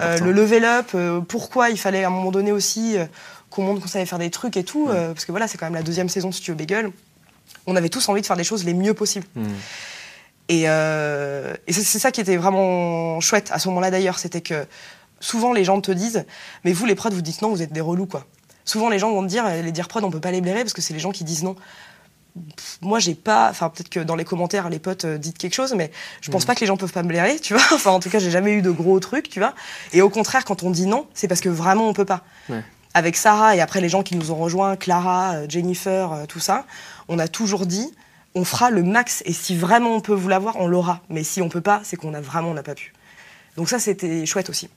Ouais, 0.00 0.20
le 0.20 0.32
level 0.32 0.64
up, 0.64 0.94
pourquoi 1.28 1.70
il 1.70 1.78
fallait 1.78 2.02
à 2.04 2.08
un 2.08 2.10
moment 2.10 2.32
donné 2.32 2.50
aussi 2.52 2.96
qu'on 3.50 3.62
montre 3.62 3.80
qu'on 3.80 3.86
savait 3.88 4.06
faire 4.06 4.18
des 4.18 4.30
trucs 4.30 4.56
et 4.56 4.64
tout, 4.64 4.86
Ouais. 4.88 5.06
parce 5.14 5.24
que 5.24 5.30
voilà, 5.32 5.46
c'est 5.46 5.56
quand 5.56 5.66
même 5.66 5.74
la 5.74 5.82
deuxième 5.84 6.08
saison 6.08 6.28
de 6.30 6.34
Studio 6.34 6.54
Bagel. 6.54 6.90
On 7.66 7.76
avait 7.76 7.88
tous 7.90 8.08
envie 8.08 8.20
de 8.22 8.26
faire 8.26 8.36
des 8.36 8.44
choses 8.44 8.64
les 8.64 8.74
mieux 8.74 8.94
possibles. 8.94 9.26
Et, 10.48 10.64
euh, 10.66 11.54
et 11.66 11.72
c'est 11.72 11.98
ça 11.98 12.10
qui 12.10 12.20
était 12.20 12.36
vraiment 12.36 13.20
chouette 13.20 13.50
à 13.52 13.58
ce 13.58 13.68
moment-là 13.68 13.90
d'ailleurs, 13.90 14.18
c'était 14.18 14.40
que 14.40 14.66
souvent 15.20 15.52
les 15.52 15.64
gens 15.64 15.80
te 15.80 15.92
disent, 15.92 16.24
mais 16.64 16.72
vous 16.72 16.86
les 16.86 16.94
prods, 16.94 17.10
vous 17.10 17.22
dites 17.22 17.42
non, 17.42 17.50
vous 17.50 17.62
êtes 17.62 17.72
des 17.72 17.80
relous 17.80 18.06
quoi. 18.06 18.24
Souvent, 18.68 18.90
les 18.90 18.98
gens 18.98 19.10
vont 19.10 19.22
te 19.22 19.28
dire, 19.28 19.48
les 19.48 19.72
dire 19.72 19.88
prod, 19.88 20.04
on 20.04 20.10
peut 20.10 20.20
pas 20.20 20.30
les 20.30 20.42
blairer 20.42 20.60
parce 20.60 20.74
que 20.74 20.82
c'est 20.82 20.92
les 20.92 21.00
gens 21.00 21.10
qui 21.10 21.24
disent 21.24 21.42
non. 21.42 21.56
Pff, 22.34 22.78
Moi, 22.82 22.98
j'ai 22.98 23.14
pas. 23.14 23.48
Enfin, 23.48 23.70
peut-être 23.70 23.88
que 23.88 24.00
dans 24.00 24.14
les 24.14 24.26
commentaires, 24.26 24.68
les 24.68 24.78
potes 24.78 25.06
euh, 25.06 25.16
dites 25.16 25.38
quelque 25.38 25.54
chose, 25.54 25.72
mais 25.74 25.90
je 26.20 26.30
pense 26.30 26.44
pas 26.44 26.54
que 26.54 26.60
les 26.60 26.66
gens 26.66 26.76
peuvent 26.76 26.92
pas 26.92 27.02
me 27.02 27.08
blairer, 27.08 27.40
tu 27.40 27.54
vois. 27.54 27.62
Enfin, 27.72 27.92
en 27.92 27.98
tout 27.98 28.10
cas, 28.10 28.18
j'ai 28.18 28.30
jamais 28.30 28.52
eu 28.52 28.60
de 28.60 28.70
gros 28.70 29.00
trucs, 29.00 29.30
tu 29.30 29.38
vois. 29.38 29.54
Et 29.94 30.02
au 30.02 30.10
contraire, 30.10 30.44
quand 30.44 30.64
on 30.64 30.70
dit 30.70 30.86
non, 30.86 31.06
c'est 31.14 31.28
parce 31.28 31.40
que 31.40 31.48
vraiment 31.48 31.88
on 31.88 31.94
peut 31.94 32.04
pas. 32.04 32.24
Ouais. 32.50 32.62
Avec 32.92 33.16
Sarah 33.16 33.56
et 33.56 33.60
après 33.62 33.80
les 33.80 33.88
gens 33.88 34.02
qui 34.02 34.16
nous 34.16 34.32
ont 34.32 34.36
rejoints, 34.36 34.76
Clara, 34.76 35.32
euh, 35.32 35.46
Jennifer, 35.48 36.12
euh, 36.12 36.26
tout 36.26 36.40
ça, 36.40 36.66
on 37.08 37.18
a 37.18 37.26
toujours 37.26 37.64
dit, 37.64 37.90
on 38.34 38.44
fera 38.44 38.70
le 38.70 38.82
max. 38.82 39.22
Et 39.26 39.32
si 39.32 39.56
vraiment 39.56 39.94
on 39.94 40.00
peut 40.00 40.14
vous 40.14 40.28
l'avoir, 40.28 40.56
on 40.56 40.66
l'aura. 40.66 41.00
Mais 41.08 41.24
si 41.24 41.42
on 41.42 41.48
peut 41.48 41.60
pas, 41.60 41.80
c'est 41.84 41.96
qu'on 41.96 42.14
a 42.14 42.20
vraiment, 42.20 42.50
on 42.50 42.54
n'a 42.54 42.62
pas 42.62 42.74
pu. 42.74 42.92
Donc 43.56 43.68
ça, 43.68 43.78
c'était 43.78 44.24
chouette 44.26 44.50
aussi. 44.50 44.68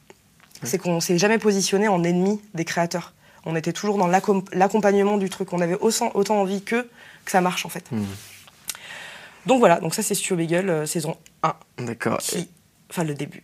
C'est 0.63 0.77
qu'on 0.77 0.99
s'est 0.99 1.17
jamais 1.17 1.37
positionné 1.39 1.87
en 1.87 2.03
ennemi 2.03 2.39
des 2.53 2.65
créateurs. 2.65 3.13
On 3.45 3.55
était 3.55 3.73
toujours 3.73 3.97
dans 3.97 4.07
l'accom- 4.07 4.45
l'accompagnement 4.53 5.17
du 5.17 5.29
truc. 5.29 5.53
On 5.53 5.61
avait 5.61 5.77
autant, 5.79 6.11
autant 6.13 6.39
envie 6.39 6.61
qu'eux 6.61 6.87
que 7.25 7.31
ça 7.31 7.41
marche 7.41 7.65
en 7.65 7.69
fait. 7.69 7.91
Mhm. 7.91 8.05
Donc 9.47 9.59
voilà, 9.59 9.79
donc 9.79 9.95
ça 9.95 10.03
c'est 10.03 10.13
Studio 10.13 10.35
Bagel, 10.37 10.69
euh, 10.69 10.85
saison 10.85 11.17
1, 11.41 11.55
D'accord. 11.79 12.19
Enfin 12.91 13.03
le 13.03 13.15
début. 13.15 13.41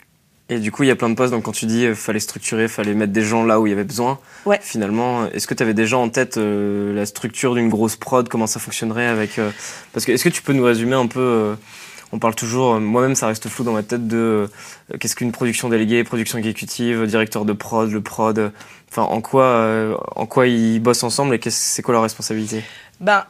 Et 0.49 0.59
du 0.59 0.71
coup, 0.71 0.83
il 0.83 0.87
y 0.87 0.91
a 0.91 0.95
plein 0.95 1.09
de 1.09 1.15
postes. 1.15 1.33
Donc, 1.33 1.43
quand 1.43 1.51
tu 1.51 1.65
dis 1.65 1.85
euh, 1.85 1.93
fallait 1.95 2.21
structurer, 2.21 2.67
fallait 2.69 2.93
mettre 2.93 3.11
des 3.11 3.23
gens 3.23 3.43
là 3.43 3.59
où 3.59 3.67
il 3.67 3.71
y 3.71 3.73
avait 3.73 3.83
besoin. 3.83 4.17
Ouais. 4.45 4.59
Finalement, 4.61 5.25
est-ce 5.27 5.45
que 5.45 5.53
tu 5.53 5.61
avais 5.61 5.73
déjà 5.73 5.97
en 5.97 6.07
tête 6.09 6.37
euh, 6.37 6.93
la 6.95 7.05
structure 7.05 7.53
d'une 7.55 7.67
grosse 7.69 7.97
prod? 7.97 8.29
Comment 8.29 8.47
ça 8.47 8.59
fonctionnerait 8.59 9.07
avec 9.07 9.39
euh, 9.39 9.51
Parce 9.91 10.05
que 10.05 10.13
est-ce 10.13 10.23
que 10.23 10.29
tu 10.29 10.41
peux 10.41 10.53
nous 10.53 10.63
résumer 10.63 10.95
un 10.95 11.07
peu 11.07 11.19
euh, 11.19 11.55
On 12.13 12.19
parle 12.19 12.33
toujours. 12.35 12.75
euh, 12.75 12.79
Moi-même, 12.79 13.15
ça 13.15 13.27
reste 13.27 13.49
flou 13.49 13.65
dans 13.65 13.73
ma 13.73 13.83
tête 13.83 14.07
de 14.07 14.47
euh, 14.93 14.97
qu'est-ce 14.99 15.17
qu'une 15.17 15.33
production 15.33 15.67
déléguée, 15.67 16.05
production 16.05 16.37
exécutive, 16.37 17.05
directeur 17.07 17.43
de 17.43 17.51
prod, 17.51 17.91
le 17.91 17.99
prod. 18.01 18.51
Enfin, 18.89 19.01
en 19.01 19.19
quoi, 19.19 19.43
euh, 19.43 19.95
en 20.15 20.25
quoi 20.25 20.47
ils 20.47 20.79
bossent 20.79 21.03
ensemble 21.03 21.35
et 21.35 21.39
c'est 21.49 21.81
quoi 21.81 21.91
leur 21.93 22.03
responsabilité? 22.03 22.63
Ben, 23.01 23.25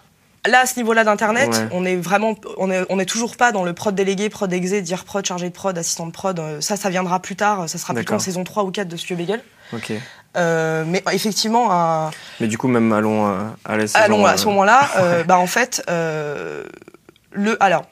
là, 0.48 0.62
à 0.62 0.66
ce 0.66 0.76
niveau-là 0.78 1.04
d'Internet, 1.04 1.50
Ouais. 1.50 1.68
on 1.72 1.86
est 1.86 1.96
vraiment, 1.96 2.36
on 2.58 2.70
est, 2.72 2.86
on 2.90 3.00
est 3.00 3.06
toujours 3.06 3.36
pas 3.38 3.52
dans 3.52 3.64
le 3.64 3.74
prod 3.74 3.94
délégué, 3.94 4.30
prod 4.30 4.52
exé, 4.52 4.82
dire 4.82 5.04
prod, 5.06 5.26
chargé 5.26 5.50
de 5.50 5.54
prod, 5.54 5.78
assistant 5.78 6.06
de 6.08 6.12
prod. 6.12 6.40
euh, 6.40 6.62
Ça, 6.62 6.76
ça 6.78 6.90
viendra 6.90 7.20
plus 7.22 7.36
tard. 7.36 7.68
Ça 7.70 7.78
sera 7.78 7.94
plutôt 7.94 8.14
en 8.16 8.20
saison 8.20 8.44
3 8.44 8.64
ou 8.64 8.72
4 8.72 8.88
de 8.88 8.98
Studio 8.98 9.18
Bagel. 9.18 9.44
Ok. 9.74 9.92
Euh, 10.36 10.84
mais 10.88 11.04
effectivement, 11.14 11.72
un, 11.72 12.12
Mais 12.40 12.48
du 12.48 12.58
coup, 12.58 12.68
même 12.68 12.92
allons 12.94 13.28
euh, 13.28 13.40
à 13.66 13.76
la 13.78 13.88
saison, 13.88 14.04
Allons 14.04 14.26
à 14.26 14.34
euh, 14.34 14.38
ce 14.38 14.46
moment-là, 14.48 14.88
bah 15.28 15.38
en 15.40 15.48
fait, 15.48 15.84
le 17.32 17.62
alors 17.64 17.86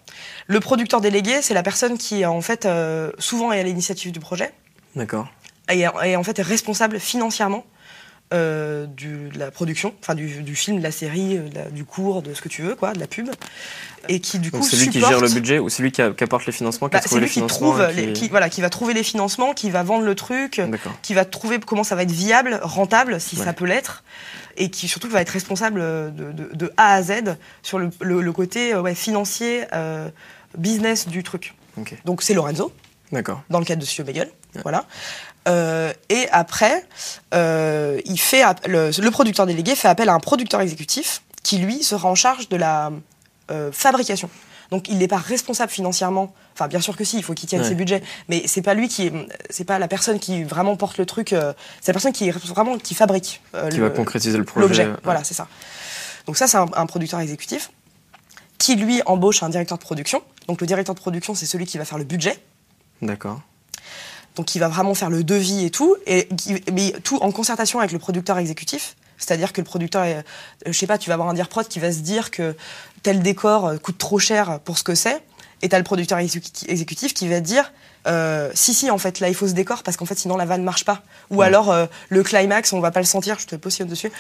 le 0.48 0.60
producteur 0.60 1.02
délégué, 1.02 1.42
c'est 1.42 1.54
la 1.54 1.64
personne 1.64 1.98
qui 1.98 2.26
en 2.26 2.42
fait 2.42 2.68
souvent 3.20 3.52
est 3.52 3.60
à 3.60 3.64
l'initiative 3.64 4.12
du 4.12 4.20
projet 4.20 4.52
D'accord. 4.96 5.28
et, 5.72 5.86
et 6.04 6.16
en 6.16 6.24
fait 6.24 6.38
est 6.40 6.44
responsable 6.44 7.00
financièrement 7.00 7.66
euh, 8.34 8.86
du, 8.88 9.30
de 9.30 9.38
la 9.40 9.52
production, 9.52 9.94
enfin 10.02 10.16
du, 10.16 10.42
du 10.42 10.56
film, 10.56 10.78
de 10.80 10.84
la 10.84 10.92
série, 10.92 11.38
euh, 11.38 11.48
de 11.50 11.56
la- 11.56 11.70
du 11.70 11.86
cours, 11.86 12.22
de 12.22 12.34
ce 12.34 12.42
que 12.42 12.50
tu 12.50 12.62
veux, 12.64 12.76
quoi, 12.76 12.94
de 12.94 13.00
la 13.00 13.08
pub, 13.08 13.30
et 14.10 14.20
qui 14.20 14.40
du 14.40 14.50
Donc, 14.50 14.62
coup 14.62 14.68
c'est 14.68 14.78
lui 14.78 14.90
qui 14.90 15.00
gère 15.00 15.20
le 15.22 15.30
budget 15.30 15.60
ou 15.60 15.70
c'est 15.70 15.84
lui 15.84 15.92
qui, 15.92 16.02
a- 16.02 16.12
qui 16.12 16.24
apporte 16.24 16.46
les 16.46 16.52
financements, 16.52 16.90
qui 16.90 16.96
Bah, 16.96 17.02
lui 17.14 17.20
les 17.22 17.28
qui 17.28 17.46
trouve, 17.46 17.86
les- 17.96 18.14
qui- 18.14 18.22
qui, 18.24 18.30
voilà, 18.30 18.50
qui 18.50 18.62
va 18.62 18.70
trouver 18.70 18.94
les 18.96 19.04
financements, 19.04 19.54
qui 19.54 19.70
va 19.70 19.84
vendre 19.84 20.04
le 20.06 20.16
truc, 20.16 20.60
D'accord. 20.60 20.94
qui 21.04 21.14
va 21.14 21.24
trouver 21.26 21.60
comment 21.60 21.84
ça 21.84 21.96
va 21.96 22.02
être 22.04 22.12
viable, 22.12 22.60
rentable, 22.64 23.22
si 23.22 23.38
Ouais. 23.38 23.46
ça 23.46 23.54
peut 23.54 23.66
l'être, 23.66 24.04
et 24.58 24.70
qui 24.70 24.88
surtout 24.88 25.10
va 25.10 25.22
être 25.22 25.30
responsable 25.30 25.80
de, 25.80 26.32
de- 26.32 26.50
de 26.56 26.74
A 26.78 26.94
à 26.94 27.04
Z 27.04 27.36
sur 27.62 27.78
le, 27.78 27.90
le- 28.02 28.22
le 28.22 28.32
côté 28.32 28.74
euh, 28.74 28.82
ouais, 28.82 28.96
financier, 28.96 29.66
euh, 29.74 30.10
business 30.58 31.08
du 31.08 31.22
truc. 31.24 31.54
Donc 32.06 32.24
c'est 32.24 32.34
Lorenzo, 32.34 32.72
D'accord. 33.12 33.44
dans 33.50 33.60
le 33.60 33.66
cadre 33.66 33.82
de 33.82 33.86
Studio 33.86 34.06
Bagel. 34.06 34.32
Voilà. 34.64 34.86
Euh, 35.48 35.94
et 36.10 36.28
après, 36.32 36.86
euh, 37.34 38.00
il 38.06 38.20
fait 38.20 38.44
le, 38.68 38.90
le 39.00 39.12
producteur 39.12 39.46
délégué 39.46 39.76
fait 39.76 39.88
appel 39.88 40.10
à 40.10 40.14
un 40.14 40.20
producteur 40.20 40.62
exécutif 40.62 41.22
qui, 41.44 41.58
lui, 41.60 41.84
sera 41.84 42.10
en 42.10 42.16
charge 42.16 42.50
de 42.50 42.56
la 42.58 42.92
euh, 43.52 43.72
fabrication. 43.72 44.30
Donc 44.72 44.90
il 44.90 44.98
n'est 44.98 45.08
pas 45.08 45.18
responsable 45.18 45.72
financièrement. 45.72 46.34
Enfin, 46.56 46.68
bien 46.68 46.80
sûr 46.80 46.98
que 46.98 47.04
si, 47.04 47.18
il 47.18 47.24
faut 47.24 47.36
qu'il 47.36 47.48
tienne 47.48 47.62
Ouais. 47.62 47.68
ses 47.68 47.76
budgets, 47.76 48.02
mais 48.30 48.44
c'est 48.48 48.64
pas 48.64 48.74
lui 48.74 48.88
qui 48.88 49.06
est, 49.08 49.14
c'est 49.52 49.64
pas 49.66 49.78
la 49.78 49.88
personne 49.88 50.20
qui 50.20 50.44
vraiment 50.44 50.76
porte 50.76 50.98
le 50.98 51.06
truc. 51.06 51.34
euh, 51.34 51.54
c'est 51.82 51.92
la 51.92 51.94
personne 51.94 52.14
qui 52.14 52.32
vraiment 52.32 52.78
qui 52.80 52.96
fabrique 52.96 53.42
euh, 53.54 53.70
Qui 53.70 53.78
le- 53.78 53.84
va 53.84 53.90
concrétiser 53.92 54.38
le 54.40 54.44
projet. 54.44 54.66
l'objet. 54.66 54.88
Voilà, 55.04 55.24
c'est 55.24 55.36
ça. 55.36 55.48
Donc 56.26 56.38
ça, 56.38 56.48
c'est 56.48 56.58
un, 56.58 56.66
un 56.76 56.86
producteur 56.88 57.20
exécutif 57.20 57.70
qui 58.58 58.76
lui 58.76 59.02
embauche 59.06 59.44
un 59.44 59.50
directeur 59.50 59.78
de 59.78 59.84
production. 59.84 60.24
Donc 60.48 60.60
le 60.62 60.66
directeur 60.66 60.96
de 60.96 61.00
production, 61.00 61.36
c'est 61.36 61.46
celui 61.46 61.66
qui 61.68 61.78
va 61.78 61.86
faire 61.86 62.00
le 62.00 62.04
budget. 62.06 62.40
D'accord. 63.04 63.42
Donc 64.36 64.54
il 64.56 64.60
va 64.60 64.68
vraiment 64.68 64.94
faire 64.94 65.10
le 65.10 65.24
devis 65.24 65.66
et 65.66 65.70
tout, 65.70 65.96
et 66.06 66.28
qui- 66.28 66.62
mais 66.74 66.94
tout 67.04 67.18
en 67.22 67.32
concertation 67.32 67.80
avec 67.80 67.92
le 67.92 68.00
producteur 68.00 68.38
exécutif. 68.38 68.96
C'est-à-dire 69.18 69.54
que 69.54 69.62
le 69.62 69.66
producteur, 69.66 70.04
est- 70.04 70.18
euh, 70.18 70.22
je 70.68 70.72
sais 70.74 70.88
pas, 70.88 70.98
tu 70.98 71.10
vas 71.10 71.14
avoir 71.14 71.30
un 71.30 71.34
dire 71.34 71.48
prod 71.48 71.66
qui 71.68 71.80
va 71.80 71.92
se 71.92 72.00
dire 72.00 72.32
que 72.32 72.56
tel 73.02 73.22
décor 73.22 73.68
euh, 73.68 73.78
coûte 73.78 73.98
trop 73.98 74.20
cher 74.20 74.60
pour 74.66 74.78
ce 74.78 74.84
que 74.84 74.94
c'est, 74.94 75.22
et 75.62 75.70
t'as 75.70 75.78
le 75.78 75.86
producteur 75.86 76.20
exécuti- 76.20 76.66
exécutif 76.68 77.14
qui 77.14 77.28
va 77.30 77.40
te 77.40 77.46
dire 77.46 77.72
euh, 78.08 78.52
si 78.54 78.74
si 78.76 78.92
en 78.92 78.98
fait 79.00 79.20
là 79.22 79.30
il 79.30 79.34
faut 79.34 79.48
ce 79.48 79.54
décor 79.54 79.82
parce 79.82 79.98
qu'en 79.98 80.06
fait 80.06 80.20
sinon 80.20 80.36
la 80.38 80.46
vanne 80.46 80.64
marche 80.64 80.84
pas. 80.86 81.02
Ou 81.32 81.38
Ouais. 81.38 81.46
alors 81.48 81.72
euh, 81.72 81.86
le 82.10 82.22
climax 82.24 82.72
on 82.74 82.80
va 82.82 82.92
pas 82.92 83.00
le 83.00 83.06
sentir, 83.06 83.40
je 83.40 83.48
te 83.48 83.56
positionne 83.56 83.88
dessus. 83.88 84.12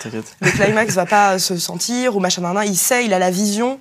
Le 0.41 0.49
climax 0.51 0.93
va 0.95 1.05
pas 1.05 1.37
se 1.39 1.57
sentir 1.57 2.15
ou 2.15 2.19
machin 2.21 2.41
nan, 2.41 2.53
nan. 2.55 2.65
il 2.65 2.77
sait, 2.77 3.05
il 3.05 3.13
a 3.13 3.19
la 3.19 3.29
vision. 3.31 3.79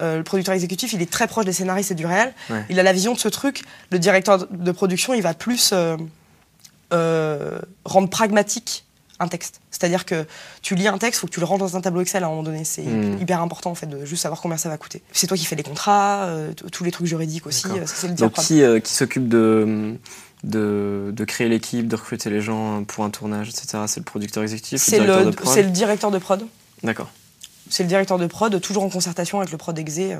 Euh, 0.00 0.18
le 0.18 0.24
producteur 0.24 0.54
exécutif, 0.54 0.92
il 0.92 1.00
est 1.02 1.10
très 1.10 1.26
proche 1.28 1.44
des 1.44 1.52
scénaristes 1.52 1.90
et 1.92 1.94
du 1.94 2.04
réel. 2.06 2.32
Ouais. 2.50 2.64
Il 2.68 2.80
a 2.80 2.82
la 2.82 2.92
vision 2.92 3.14
de 3.14 3.18
ce 3.18 3.28
truc. 3.28 3.62
Le 3.90 3.98
directeur 3.98 4.46
de- 4.50 4.72
production, 4.72 5.14
il 5.14 5.22
va 5.22 5.34
plus 5.34 5.70
euh, 5.72 5.96
euh, 6.92 7.58
rendre 7.84 8.08
pragmatique 8.08 8.84
un 9.20 9.28
texte. 9.28 9.60
C'est-à-dire 9.70 10.04
que 10.04 10.26
tu 10.62 10.74
lis 10.74 10.88
un 10.88 10.98
texte, 10.98 11.20
faut 11.20 11.28
que 11.28 11.32
tu 11.32 11.38
le 11.40 11.46
ranges 11.46 11.60
dans 11.60 11.76
un 11.76 11.80
tableau 11.80 12.00
Excel 12.00 12.24
à 12.24 12.26
un 12.26 12.30
moment 12.30 12.42
donné. 12.42 12.64
C'est 12.64 12.82
Hmm. 12.82 13.18
hyper 13.20 13.40
important 13.40 13.70
en 13.70 13.74
fait 13.76 13.86
de 13.86 14.04
juste 14.04 14.22
savoir 14.22 14.40
combien 14.40 14.56
ça 14.58 14.68
va 14.68 14.76
coûter. 14.76 15.02
C'est 15.12 15.28
toi 15.28 15.36
qui 15.36 15.44
fais 15.44 15.54
les 15.56 15.62
contrats, 15.62 16.28
tous 16.72 16.82
les 16.84 16.90
trucs 16.90 17.06
juridiques 17.06 17.46
aussi. 17.46 17.68
C'est 17.86 18.08
le 18.08 18.14
Donc 18.14 18.32
qui, 18.34 18.62
qui 18.82 18.92
s'occupe 18.92 19.28
de, 19.28 19.94
de, 20.42 21.12
de 21.14 21.24
créer 21.24 21.48
l'équipe, 21.48 21.86
de 21.86 21.94
recruter 21.96 22.28
les 22.28 22.40
gens 22.40 22.82
pour 22.84 23.04
un 23.04 23.10
tournage, 23.10 23.48
etc. 23.50 23.84
C'est 23.86 24.00
le 24.00 24.04
producteur 24.04 24.42
exécutif, 24.42 24.84
le 24.90 24.90
directeur 24.98 25.24
de 25.26 25.30
prod 25.30 25.54
c'est 25.54 25.62
le 25.62 25.70
directeur 25.70 26.10
de 26.10 26.18
prod. 26.18 26.44
D'accord. 26.82 27.10
C'est 27.70 27.82
le 27.82 27.88
directeur 27.88 28.18
de 28.18 28.26
prod, 28.26 28.60
toujours 28.60 28.82
en 28.84 28.88
concertation 28.90 29.38
avec 29.38 29.50
le 29.50 29.58
prod 29.58 29.78
exé. 29.78 30.16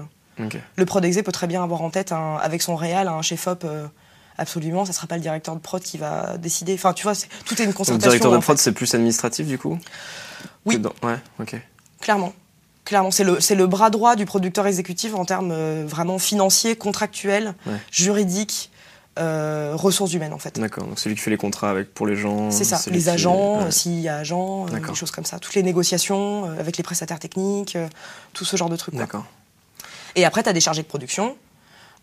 Le 0.77 0.85
prod 0.87 1.05
exé 1.05 1.23
peut 1.23 1.33
très 1.33 1.47
bien 1.47 1.63
avoir 1.63 1.83
en 1.83 1.91
tête, 1.91 2.11
un- 2.13 2.37
avec 2.37 2.63
son 2.63 2.75
réal, 2.77 3.09
un 3.09 3.23
chef-op. 3.23 3.65
euh, 3.65 3.87
absolument, 4.37 4.85
ça 4.85 4.93
sera 4.93 5.07
pas 5.07 5.15
le 5.15 5.21
directeur 5.23 5.55
de 5.55 5.61
prod 5.61 5.81
qui 5.81 5.97
va 5.97 6.37
décider. 6.39 6.75
Enfin, 6.75 6.93
tu 6.93 7.05
vois, 7.05 7.13
tout 7.45 7.55
est 7.55 7.61
une 7.61 7.67
Donc 7.67 7.77
concertation. 7.77 8.09
directeur 8.11 8.33
de 8.33 8.39
prod, 8.39 8.59
c'est 8.59 8.73
plus 8.73 8.93
administratif 8.95 9.47
du 9.47 9.59
coup 9.59 9.79
Oui. 10.67 10.79
Dans- 10.79 10.93
Ouais, 11.05 11.19
ok. 11.39 11.55
Clairement. 12.01 12.33
Clairement, 12.85 13.11
c'est 13.13 13.25
le, 13.25 13.39
le 13.55 13.67
bras 13.67 13.89
droit 13.91 14.17
du 14.17 14.27
producteur 14.27 14.67
exécutif 14.67 15.15
en 15.15 15.25
termes 15.25 15.53
euh, 15.53 15.85
vraiment 15.87 16.19
financiers, 16.19 16.75
contractuels, 16.77 17.55
Ouais. 17.67 17.75
juridiques, 17.93 18.71
euh, 19.19 19.73
ressources 19.75 20.13
humaines 20.13 20.33
en 20.33 20.39
fait. 20.39 20.59
D'accord. 20.59 20.85
Donc 20.87 20.99
c'est 20.99 21.09
lui 21.09 21.15
qui 21.17 21.23
fait 21.23 21.31
les 21.31 21.37
contrats 21.37 21.71
avec 21.71 21.95
pour 21.95 22.07
les 22.07 22.17
gens. 22.17 22.51
C'est 22.51 22.65
ça, 22.65 22.81
les 22.91 23.03
qui- 23.03 23.09
agents, 23.09 23.63
ouais. 23.65 23.71
s'il 23.71 24.01
y 24.01 24.09
a 24.09 24.17
agents, 24.17 24.67
euh, 24.67 24.79
des 24.81 24.95
choses 24.95 25.11
comme 25.13 25.25
ça. 25.25 25.39
Toutes 25.39 25.55
les 25.55 25.63
négociations 25.63 26.47
euh, 26.51 26.59
avec 26.59 26.77
les 26.77 26.83
prestataires 26.83 27.19
techniques, 27.21 27.77
euh, 27.77 27.87
tout 28.33 28.45
ce 28.45 28.57
genre 28.57 28.69
de 28.69 28.77
trucs. 28.77 28.95
D'accord. 28.95 29.25
Et 30.17 30.25
après, 30.25 30.43
tu 30.43 30.49
as 30.49 30.53
des 30.53 30.61
chargés 30.61 30.83
de 30.83 30.87
production, 30.89 31.37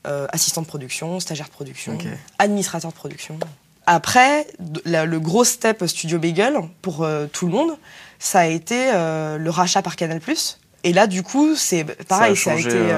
assistants 0.05 0.61
de 0.61 0.67
production, 0.67 1.19
stagiaires 1.19 1.47
de 1.47 1.51
production, 1.53 1.93
Ok. 1.93 2.05
administrateurs 2.39 2.91
de 2.91 2.95
production. 2.95 3.37
Après, 3.85 4.47
la- 4.85 5.05
le 5.05 5.19
gros 5.19 5.43
step 5.43 5.85
Studio 5.87 6.17
Bagel 6.19 6.57
pour 6.81 7.05
tout 7.31 7.45
le 7.47 7.51
monde, 7.51 7.77
ça 8.19 8.39
a 8.41 8.45
été 8.47 8.91
le 8.93 9.49
rachat 9.49 9.81
par 9.81 9.95
Canal+. 9.95 10.19
Et 10.83 10.93
là, 10.93 11.07
du 11.07 11.23
coup, 11.23 11.55
c'est 11.55 11.83
pareil, 12.05 12.35
ça 12.35 12.51
a, 12.51 12.57
changé, 12.57 12.69
été... 12.69 12.91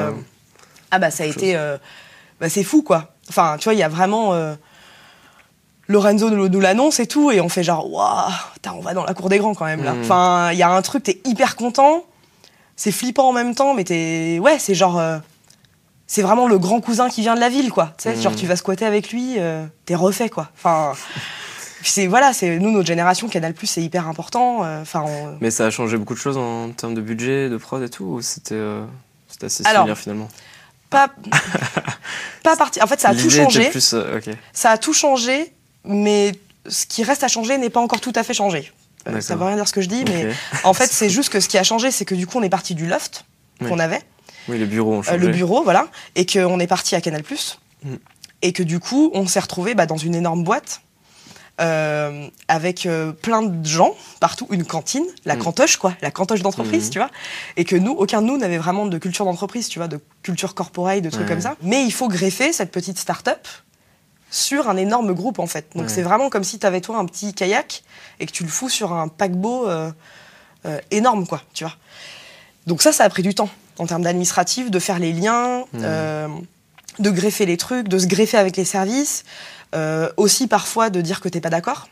ah 0.91 0.99
bah 0.99 1.11
ça 1.11 1.23
a 1.23 1.27
été... 1.27 1.55
bah, 2.39 2.49
c'est 2.49 2.63
fou, 2.63 2.81
quoi. 2.81 3.12
Enfin, 3.29 3.57
tu 3.59 3.65
vois, 3.65 3.73
il 3.73 3.79
y 3.79 3.83
a 3.83 3.89
vraiment... 3.89 4.33
euh, 4.33 4.55
Lorenzo 5.87 6.29
nous, 6.29 6.47
nous 6.47 6.59
l'annonce 6.61 6.99
et 6.99 7.07
tout, 7.07 7.31
et 7.31 7.41
on 7.41 7.49
fait 7.49 7.63
genre, 7.63 7.91
waouh, 7.91 8.31
on 8.73 8.79
va 8.79 8.93
dans 8.93 9.03
la 9.03 9.13
cour 9.13 9.27
des 9.29 9.37
grands 9.37 9.53
quand 9.53 9.65
même, 9.65 9.83
là. 9.83 9.93
Mhm. 9.93 10.01
Enfin, 10.01 10.49
il 10.53 10.57
y 10.57 10.63
a 10.63 10.69
un 10.69 10.81
truc, 10.81 11.03
t'es 11.03 11.21
hyper 11.25 11.55
content, 11.57 12.05
c'est 12.77 12.91
flippant 12.91 13.27
en 13.29 13.33
même 13.33 13.53
temps, 13.53 13.73
mais 13.73 13.83
t'es... 13.83 14.39
Ouais, 14.41 14.57
c'est 14.59 14.75
genre... 14.75 14.97
euh, 14.97 15.17
c'est 16.07 16.21
vraiment 16.21 16.47
le 16.47 16.57
grand 16.59 16.79
cousin 16.79 17.09
qui 17.09 17.21
vient 17.21 17.35
de 17.35 17.39
la 17.39 17.49
ville, 17.49 17.69
quoi. 17.71 17.93
Tu 17.97 18.03
sais, 18.03 18.15
genre 18.21 18.35
tu 18.35 18.45
vas 18.45 18.55
squatter 18.55 18.85
avec 18.85 19.11
lui, 19.11 19.35
euh, 19.39 19.65
t'es 19.85 19.95
refait, 19.95 20.29
quoi. 20.29 20.49
Enfin, 20.55 20.93
c'est 21.83 22.07
voilà, 22.07 22.33
c'est 22.33 22.59
nous 22.59 22.71
notre 22.71 22.87
génération 22.87 23.27
Canal 23.27 23.53
Plus, 23.53 23.67
c'est 23.67 23.81
hyper 23.81 24.07
important. 24.07 24.63
euh, 24.63 24.81
Enfin, 24.81 25.03
on- 25.07 25.37
Mais 25.41 25.49
ça 25.51 25.65
a 25.65 25.69
changé 25.69 25.97
beaucoup 25.97 26.13
de 26.13 26.19
choses 26.19 26.37
en 26.37 26.69
termes 26.69 26.93
de 26.93 27.01
budget, 27.01 27.49
de 27.49 27.57
prod 27.57 27.81
et 27.81 27.89
tout 27.89 28.05
ou 28.05 28.21
c'était 28.21 28.53
euh, 28.55 28.85
c'était 29.27 29.47
assez 29.47 29.65
Alors, 29.65 29.81
similaire 29.83 29.97
finalement? 29.97 30.29
Pas 30.93 31.09
pas 32.43 32.55
parti. 32.55 32.81
En 32.81 32.87
fait, 32.87 32.99
ça 32.99 33.09
a 33.09 33.15
tout 33.15 33.29
changé. 33.29 33.69
plus, 33.69 33.93
euh. 33.93 34.19
Ça 34.53 34.71
a 34.71 34.77
tout 34.77 34.93
changé, 34.93 35.53
mais 35.85 36.33
ce 36.67 36.85
qui 36.85 37.03
reste 37.03 37.23
à 37.23 37.27
changer 37.27 37.57
n'est 37.57 37.69
pas 37.69 37.81
encore 37.81 38.01
tout 38.01 38.13
à 38.15 38.23
fait 38.23 38.33
changé. 38.33 38.71
Euh, 39.09 39.19
ça 39.19 39.35
veut 39.35 39.43
rien 39.43 39.55
dire 39.55 39.67
ce 39.67 39.73
que 39.73 39.81
je 39.81 39.89
dis, 39.89 40.05
mais 40.05 40.29
en 40.63 40.73
fait, 40.73 40.87
c'est 40.91 41.09
juste 41.09 41.29
que 41.29 41.39
ce 41.39 41.49
qui 41.49 41.57
a 41.57 41.63
changé, 41.63 41.91
c'est 41.91 42.05
que 42.05 42.15
du 42.15 42.25
coup, 42.25 42.37
on 42.39 42.43
est 42.43 42.49
parti 42.49 42.73
du 42.73 42.87
loft 42.87 43.25
Oui. 43.61 43.67
qu'on 43.69 43.79
avait. 43.79 44.01
Oui, 44.47 44.57
les 44.57 44.65
bureaux 44.65 44.95
ont 44.95 45.01
Euh, 45.09 45.17
le 45.17 45.27
bureau, 45.29 45.63
voilà, 45.63 45.87
et 46.15 46.25
qu'on 46.25 46.59
est 46.59 46.67
parti 46.67 46.95
à 46.95 47.01
Canal+. 47.01 47.23
Mm. 47.83 47.95
Et 48.41 48.53
que 48.53 48.63
du 48.63 48.79
coup, 48.79 49.11
on 49.13 49.27
s'est 49.27 49.39
retrouvé 49.39 49.73
bah, 49.73 49.85
dans 49.85 49.97
une 49.97 50.15
énorme 50.15 50.43
boîte 50.43 50.81
euh, 51.61 52.27
avec 52.47 52.85
euh, 52.85 53.11
plein 53.11 53.43
de 53.43 53.65
gens 53.65 53.93
partout, 54.19 54.47
une 54.49 54.65
cantine, 54.65 55.05
la 55.25 55.35
Mm. 55.35 55.39
cantoche 55.39 55.77
quoi, 55.77 55.93
la 56.01 56.09
cantoche 56.11 56.41
d'entreprise, 56.41 56.85
Mhm. 56.85 56.89
tu 56.91 56.97
vois, 56.99 57.09
et 57.57 57.63
que 57.65 57.75
nous, 57.75 57.91
aucun 57.91 58.21
de 58.21 58.27
nous 58.27 58.37
n'avait 58.37 58.57
vraiment 58.57 58.85
de 58.87 58.97
culture 58.97 59.25
d'entreprise, 59.25 59.67
tu 59.69 59.77
vois, 59.79 59.87
de 59.87 59.99
culture 60.23 60.55
corporate, 60.55 61.01
de 61.01 61.09
trucs 61.09 61.23
Ouais. 61.23 61.29
comme 61.29 61.41
ça. 61.41 61.55
Mais 61.61 61.83
il 61.85 61.91
faut 61.93 62.07
greffer 62.07 62.53
cette 62.53 62.71
petite 62.71 62.97
start-up 62.97 63.47
sur 64.31 64.67
un 64.67 64.77
énorme 64.77 65.13
groupe 65.13 65.37
en 65.37 65.45
fait. 65.45 65.67
Donc 65.75 65.83
Ouais. 65.85 65.89
c'est 65.93 66.01
vraiment 66.01 66.29
comme 66.31 66.43
si 66.43 66.57
tu 66.57 66.65
avais 66.65 66.81
toi 66.81 66.97
un 66.97 67.05
petit 67.05 67.33
kayak 67.35 67.83
et 68.19 68.25
que 68.25 68.31
tu 68.31 68.43
le 68.43 68.49
fous 68.49 68.69
sur 68.69 68.91
un 68.93 69.07
paquebot 69.07 69.67
euh, 69.69 69.91
énorme 70.91 71.27
quoi, 71.27 71.41
tu 71.53 71.65
vois. 71.65 71.73
Donc 72.65 72.81
ça, 72.81 72.91
ça 72.93 73.03
a 73.03 73.09
pris 73.09 73.21
du 73.21 73.35
temps 73.35 73.49
en 73.77 73.85
termes 73.85 74.01
d'administratif, 74.03 74.71
de 74.71 74.79
faire 74.79 74.97
les 74.97 75.11
liens, 75.13 75.65
euh, 75.75 76.27
de 76.99 77.09
greffer 77.11 77.45
les 77.45 77.57
trucs, 77.57 77.87
de 77.89 77.97
se 77.99 78.07
greffer 78.07 78.37
avec 78.37 78.55
les 78.55 78.65
services, 78.65 79.23
euh, 79.73 80.09
aussi 80.17 80.47
parfois 80.47 80.89
de 80.89 81.01
dire 81.01 81.19
que 81.21 81.29
t'es 81.29 81.41
pas 81.41 81.49
d'accord. 81.49 81.87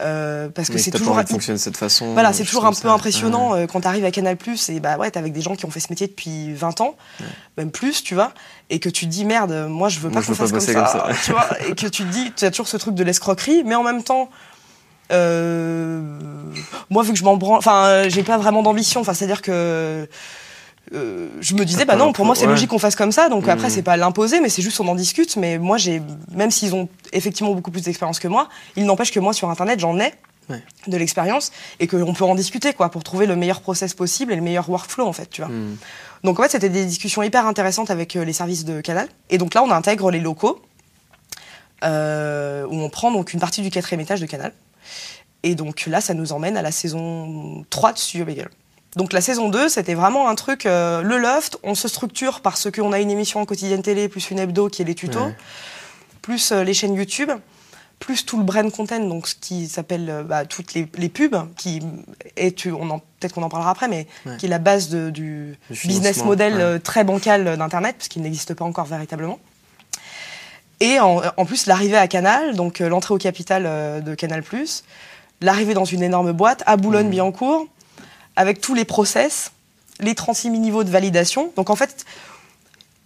Euh, 0.00 0.48
parce 0.48 0.70
que 0.70 0.78
c'est 0.78 0.92
toujours 0.92 1.16
de 1.22 1.56
cette 1.58 1.76
façon. 1.76 2.14
voilà, 2.14 2.32
c'est 2.32 2.44
je 2.44 2.48
toujours 2.48 2.64
un 2.64 2.70
peu 2.70 2.74
ça- 2.88 2.92
impressionnant 2.92 3.52
Ouais. 3.52 3.62
euh, 3.62 3.66
quand 3.66 3.82
tu 3.82 3.86
arrives 3.88 4.04
à 4.06 4.10
Canal 4.10 4.38
et 4.70 4.80
bah 4.80 4.96
ouais, 4.96 5.10
t'es 5.10 5.18
avec 5.18 5.34
des 5.34 5.42
gens 5.42 5.56
qui 5.56 5.66
ont 5.66 5.70
fait 5.70 5.80
ce 5.80 5.88
métier 5.90 6.06
depuis 6.06 6.54
20 6.54 6.80
ans, 6.80 6.96
même 7.58 7.70
plus, 7.70 8.02
tu 8.02 8.14
vois, 8.14 8.32
et 8.70 8.78
que 8.80 8.88
tu 8.88 9.04
te 9.04 9.10
dis 9.10 9.26
merde, 9.26 9.66
moi 9.68 9.90
je 9.90 10.00
veux 10.00 10.08
pas 10.10 10.22
qu'on 10.22 10.32
veux 10.32 10.38
pas 10.38 10.48
fasse 10.48 10.52
comme 10.52 10.60
ça, 10.60 10.72
comme 10.74 10.86
ça. 10.86 11.20
tu 11.24 11.32
vois, 11.32 11.46
et 11.68 11.74
que 11.74 11.86
tu 11.86 12.04
te 12.04 12.10
dis, 12.10 12.32
tu 12.32 12.46
as 12.46 12.50
toujours 12.50 12.68
ce 12.68 12.78
truc 12.78 12.94
de 12.94 13.04
l'escroquerie, 13.04 13.62
mais 13.66 13.74
en 13.74 13.82
même 13.82 14.02
temps, 14.02 14.30
euh, 15.12 16.00
moi 16.88 17.02
vu 17.02 17.12
que 17.12 17.18
je 17.18 17.24
m'en 17.24 17.36
branle, 17.36 17.58
enfin, 17.58 17.84
euh, 17.86 18.06
j'ai 18.08 18.22
pas 18.22 18.38
vraiment 18.38 18.62
d'ambition, 18.62 19.00
enfin, 19.00 19.12
c'est-à-dire 19.12 19.42
que 19.42 20.08
euh, 20.92 21.28
je 21.40 21.54
me 21.54 21.64
disais, 21.64 21.84
bah 21.84 21.96
non, 21.96 22.12
pour 22.12 22.24
moi 22.26 22.34
c'est 22.34 22.46
ouais. 22.46 22.52
logique 22.52 22.70
qu'on 22.70 22.78
fasse 22.78 22.96
comme 22.96 23.12
ça, 23.12 23.28
donc 23.28 23.46
après 23.48 23.68
Mhm. 23.68 23.74
c'est 23.74 23.82
pas 23.82 23.96
l'imposer, 23.96 24.40
mais 24.40 24.48
c'est 24.48 24.62
juste 24.62 24.80
on 24.80 24.88
en 24.88 24.94
discute, 24.94 25.36
mais 25.36 25.58
moi 25.58 25.76
j'ai, 25.78 26.02
même 26.32 26.50
s'ils 26.50 26.74
ont 26.74 26.88
effectivement 27.12 27.52
beaucoup 27.54 27.70
plus 27.70 27.82
d'expérience 27.82 28.18
que 28.18 28.28
moi, 28.28 28.48
il 28.76 28.84
n'empêche 28.86 29.12
que 29.12 29.20
moi 29.20 29.32
sur 29.32 29.48
internet 29.50 29.78
j'en 29.80 29.98
ai 30.00 30.12
Ouais. 30.48 30.60
de 30.88 30.96
l'expérience 30.96 31.52
et 31.78 31.86
qu'on 31.86 32.12
peut 32.12 32.24
en 32.24 32.34
discuter 32.34 32.72
quoi 32.72 32.88
pour 32.88 33.04
trouver 33.04 33.26
le 33.26 33.36
meilleur 33.36 33.60
process 33.60 33.94
possible 33.94 34.32
et 34.32 34.36
le 34.36 34.42
meilleur 34.42 34.68
workflow 34.68 35.06
en 35.06 35.12
fait, 35.12 35.30
tu 35.30 35.42
vois. 35.42 35.50
Hmm. 35.50 35.76
Donc 36.24 36.40
en 36.40 36.42
fait, 36.42 36.48
c'était 36.48 36.68
des 36.68 36.84
discussions 36.86 37.22
hyper 37.22 37.46
intéressantes 37.46 37.88
avec 37.92 38.16
euh, 38.16 38.24
les 38.24 38.32
services 38.32 38.64
de 38.64 38.80
Canal. 38.80 39.06
Et 39.28 39.38
donc 39.38 39.54
là, 39.54 39.62
on 39.62 39.70
intègre 39.70 40.10
les 40.10 40.18
locaux 40.18 40.60
euh, 41.84 42.66
où 42.68 42.74
on 42.80 42.88
prend 42.90 43.10
donc 43.12 43.32
une 43.32 43.40
partie 43.40 43.62
du 43.62 43.70
quatrième 43.70 44.00
étage 44.00 44.20
de 44.20 44.26
Canal. 44.26 44.52
Et 45.44 45.54
donc 45.54 45.84
là, 45.86 46.00
ça 46.00 46.14
nous 46.14 46.32
emmène 46.32 46.56
à 46.56 46.62
la 46.62 46.72
saison 46.72 47.64
3 47.70 47.92
de 47.92 47.98
Studio 47.98 48.26
Bagel. 48.26 48.48
Donc 48.96 49.12
la 49.12 49.20
saison 49.20 49.48
2, 49.48 49.68
c'était 49.68 49.94
vraiment 49.94 50.28
un 50.28 50.34
truc, 50.34 50.66
euh, 50.66 51.02
le 51.02 51.16
loft, 51.18 51.58
on 51.62 51.74
se 51.74 51.86
structure 51.86 52.40
parce 52.40 52.70
qu'on 52.70 52.92
a 52.92 52.98
une 52.98 53.10
émission 53.10 53.40
en 53.40 53.44
quotidienne 53.46 53.82
télé, 53.82 54.08
plus 54.08 54.30
une 54.30 54.38
hebdo 54.40 54.68
qui 54.68 54.82
est 54.82 54.84
les 54.84 54.96
tutos, 54.96 55.26
Ouais. 55.26 55.36
plus 56.22 56.50
euh, 56.50 56.64
les 56.64 56.74
chaînes 56.74 56.94
YouTube, 56.94 57.30
plus 58.00 58.26
tout 58.26 58.36
le 58.38 58.42
brand 58.44 58.68
content, 58.72 58.98
donc 58.98 59.28
ce 59.28 59.34
qui 59.36 59.68
s'appelle 59.68 60.10
euh, 60.10 60.22
bah, 60.24 60.44
toutes 60.44 60.74
les, 60.74 60.88
les 60.96 61.08
pubs, 61.08 61.36
qui 61.56 61.80
est, 62.36 62.56
tu- 62.56 62.72
on 62.72 62.90
en- 62.90 62.98
peut-être 62.98 63.32
qu'on 63.34 63.42
en 63.44 63.48
parlera 63.48 63.70
après, 63.70 63.86
mais 63.86 64.08
Ouais. 64.26 64.36
qui 64.38 64.46
est 64.46 64.48
la 64.48 64.58
base 64.58 64.88
de- 64.88 65.10
du, 65.10 65.56
business 65.70 66.24
model 66.24 66.54
ouais. 66.56 66.78
très 66.80 67.04
bancal 67.04 67.56
d'Internet, 67.58 67.94
parce 67.96 68.08
qu'il 68.08 68.22
n'existe 68.22 68.54
pas 68.54 68.64
encore 68.64 68.86
véritablement. 68.86 69.38
Et 70.80 70.98
en, 70.98 71.20
en 71.36 71.44
plus, 71.44 71.66
l'arrivée 71.66 71.98
à 71.98 72.08
Canal, 72.08 72.56
donc 72.56 72.78
l'entrée 72.80 73.14
au 73.14 73.18
capital 73.18 74.02
de 74.02 74.14
Canal+, 74.14 74.42
l'arrivée 75.42 75.74
dans 75.74 75.84
une 75.84 76.02
énorme 76.02 76.32
boîte 76.32 76.62
à 76.66 76.76
Boulogne-Billancourt, 76.78 77.66
avec 78.40 78.60
tous 78.60 78.74
les 78.74 78.84
process, 78.86 79.52
les 80.00 80.14
36 80.14 80.48
000 80.50 80.60
niveaux 80.62 80.82
de 80.84 80.90
validation. 80.90 81.52
Donc 81.56 81.68
en 81.70 81.76
fait, 81.76 82.04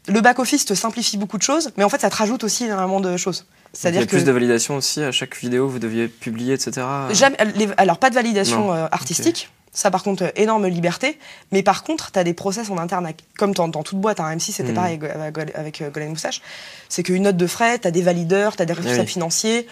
le 0.06 0.20
back-office 0.20 0.64
te 0.64 0.74
simplifie 0.74 1.16
beaucoup 1.16 1.38
de 1.38 1.42
choses, 1.42 1.70
mais 1.76 1.84
en 1.84 1.88
fait, 1.88 2.00
ça 2.00 2.10
te 2.10 2.16
rajoute 2.16 2.44
aussi 2.44 2.64
énormément 2.66 3.00
de 3.00 3.16
choses. 3.16 3.44
Il 3.46 3.76
y 3.76 3.80
C'est-à-dire 3.80 4.02
a 4.02 4.04
que... 4.04 4.10
plus 4.10 4.24
de 4.24 4.30
validation 4.32 4.76
aussi 4.76 5.02
à 5.02 5.10
chaque 5.10 5.36
vidéo, 5.36 5.66
vous 5.68 5.78
deviez 5.80 6.06
publier, 6.08 6.54
etc. 6.54 6.86
Jamais- 7.10 7.36
les- 7.56 7.68
alors, 7.78 7.98
pas 7.98 8.10
de 8.10 8.14
validation 8.14 8.66
Non. 8.66 8.74
euh, 8.74 8.86
artistique. 8.92 9.50
Ça, 9.72 9.90
par 9.90 10.04
contre, 10.04 10.22
euh, 10.22 10.30
énorme 10.36 10.68
liberté. 10.68 11.18
Mais 11.50 11.64
par 11.64 11.82
contre, 11.82 12.12
tu 12.12 12.18
as 12.20 12.22
des 12.22 12.34
process 12.34 12.70
en 12.70 12.78
interne, 12.78 13.10
comme 13.36 13.52
dans, 13.54 13.66
dans 13.66 13.82
toute 13.82 13.98
boîte. 13.98 14.20
Hein, 14.20 14.36
M6, 14.36 14.52
c'était 14.52 14.70
Mm. 14.70 14.74
pareil 14.74 14.98
avec, 15.02 15.10
avec, 15.36 15.56
avec, 15.56 15.82
euh, 15.82 15.90
Golden 15.90 16.10
Moustache. 16.10 16.42
C'est 16.88 17.02
qu'une 17.02 17.24
note 17.24 17.36
de 17.36 17.46
frais, 17.48 17.80
tu 17.80 17.88
as 17.88 17.90
des 17.90 18.02
valideurs, 18.02 18.54
tu 18.54 18.62
as 18.62 18.66
des 18.66 18.72
responsables 18.74 19.00
Oui. 19.06 19.06
financiers. 19.12 19.66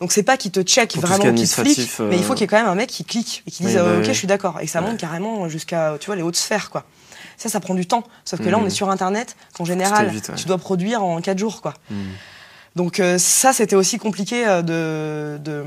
Donc, 0.00 0.12
c'est 0.12 0.22
pas 0.22 0.36
qui 0.36 0.50
te 0.50 0.60
check 0.60 0.92
Pour 0.92 1.02
vraiment, 1.02 1.18
qui 1.24 1.28
est 1.28 1.34
qui 1.34 1.42
te 1.42 1.48
flic, 1.48 1.58
administratif, 1.60 2.00
mais 2.08 2.16
il 2.16 2.22
faut 2.24 2.32
euh, 2.32 2.34
qu'il 2.36 2.42
y 2.42 2.44
ait 2.44 2.46
quand 2.48 2.58
même 2.58 2.68
un 2.68 2.74
mec 2.76 2.88
qui 2.88 3.04
clique 3.04 3.42
et 3.46 3.50
qui 3.50 3.64
dise 3.64 3.74
Oui, 3.76 3.82
bah 3.82 3.88
euh, 3.88 3.94
Ok, 3.98 4.02
oui. 4.04 4.08
je 4.08 4.12
suis 4.18 4.26
d'accord. 4.28 4.58
Et 4.60 4.66
que 4.66 4.70
ça 4.70 4.80
monte 4.80 4.92
Ouais. 4.92 4.96
carrément 4.96 5.48
jusqu'à 5.48 5.96
tu 6.00 6.06
vois, 6.06 6.14
les 6.16 6.22
hautes 6.22 6.36
sphères. 6.36 6.70
quoi. 6.70 6.84
Ça, 7.36 7.48
ça 7.48 7.58
prend 7.60 7.74
du 7.74 7.86
temps. 7.86 8.04
Sauf 8.24 8.40
que 8.40 8.48
là, 8.48 8.58
on 8.58 8.62
Mm. 8.62 8.66
est 8.66 8.70
sur 8.70 8.90
Internet, 8.90 9.36
qu'en 9.54 9.64
général, 9.64 10.08
vite, 10.08 10.28
ouais. 10.28 10.34
tu 10.36 10.46
dois 10.46 10.58
produire 10.58 11.02
en 11.02 11.20
4 11.20 11.38
jours. 11.38 11.60
quoi. 11.62 11.74
Hmm. 11.90 11.96
Donc 12.76 13.00
euh, 13.00 13.18
ça, 13.18 13.52
c'était 13.52 13.74
aussi 13.76 13.98
compliqué 13.98 14.46
euh, 14.46 14.62
de, 14.62 15.38
de, 15.42 15.64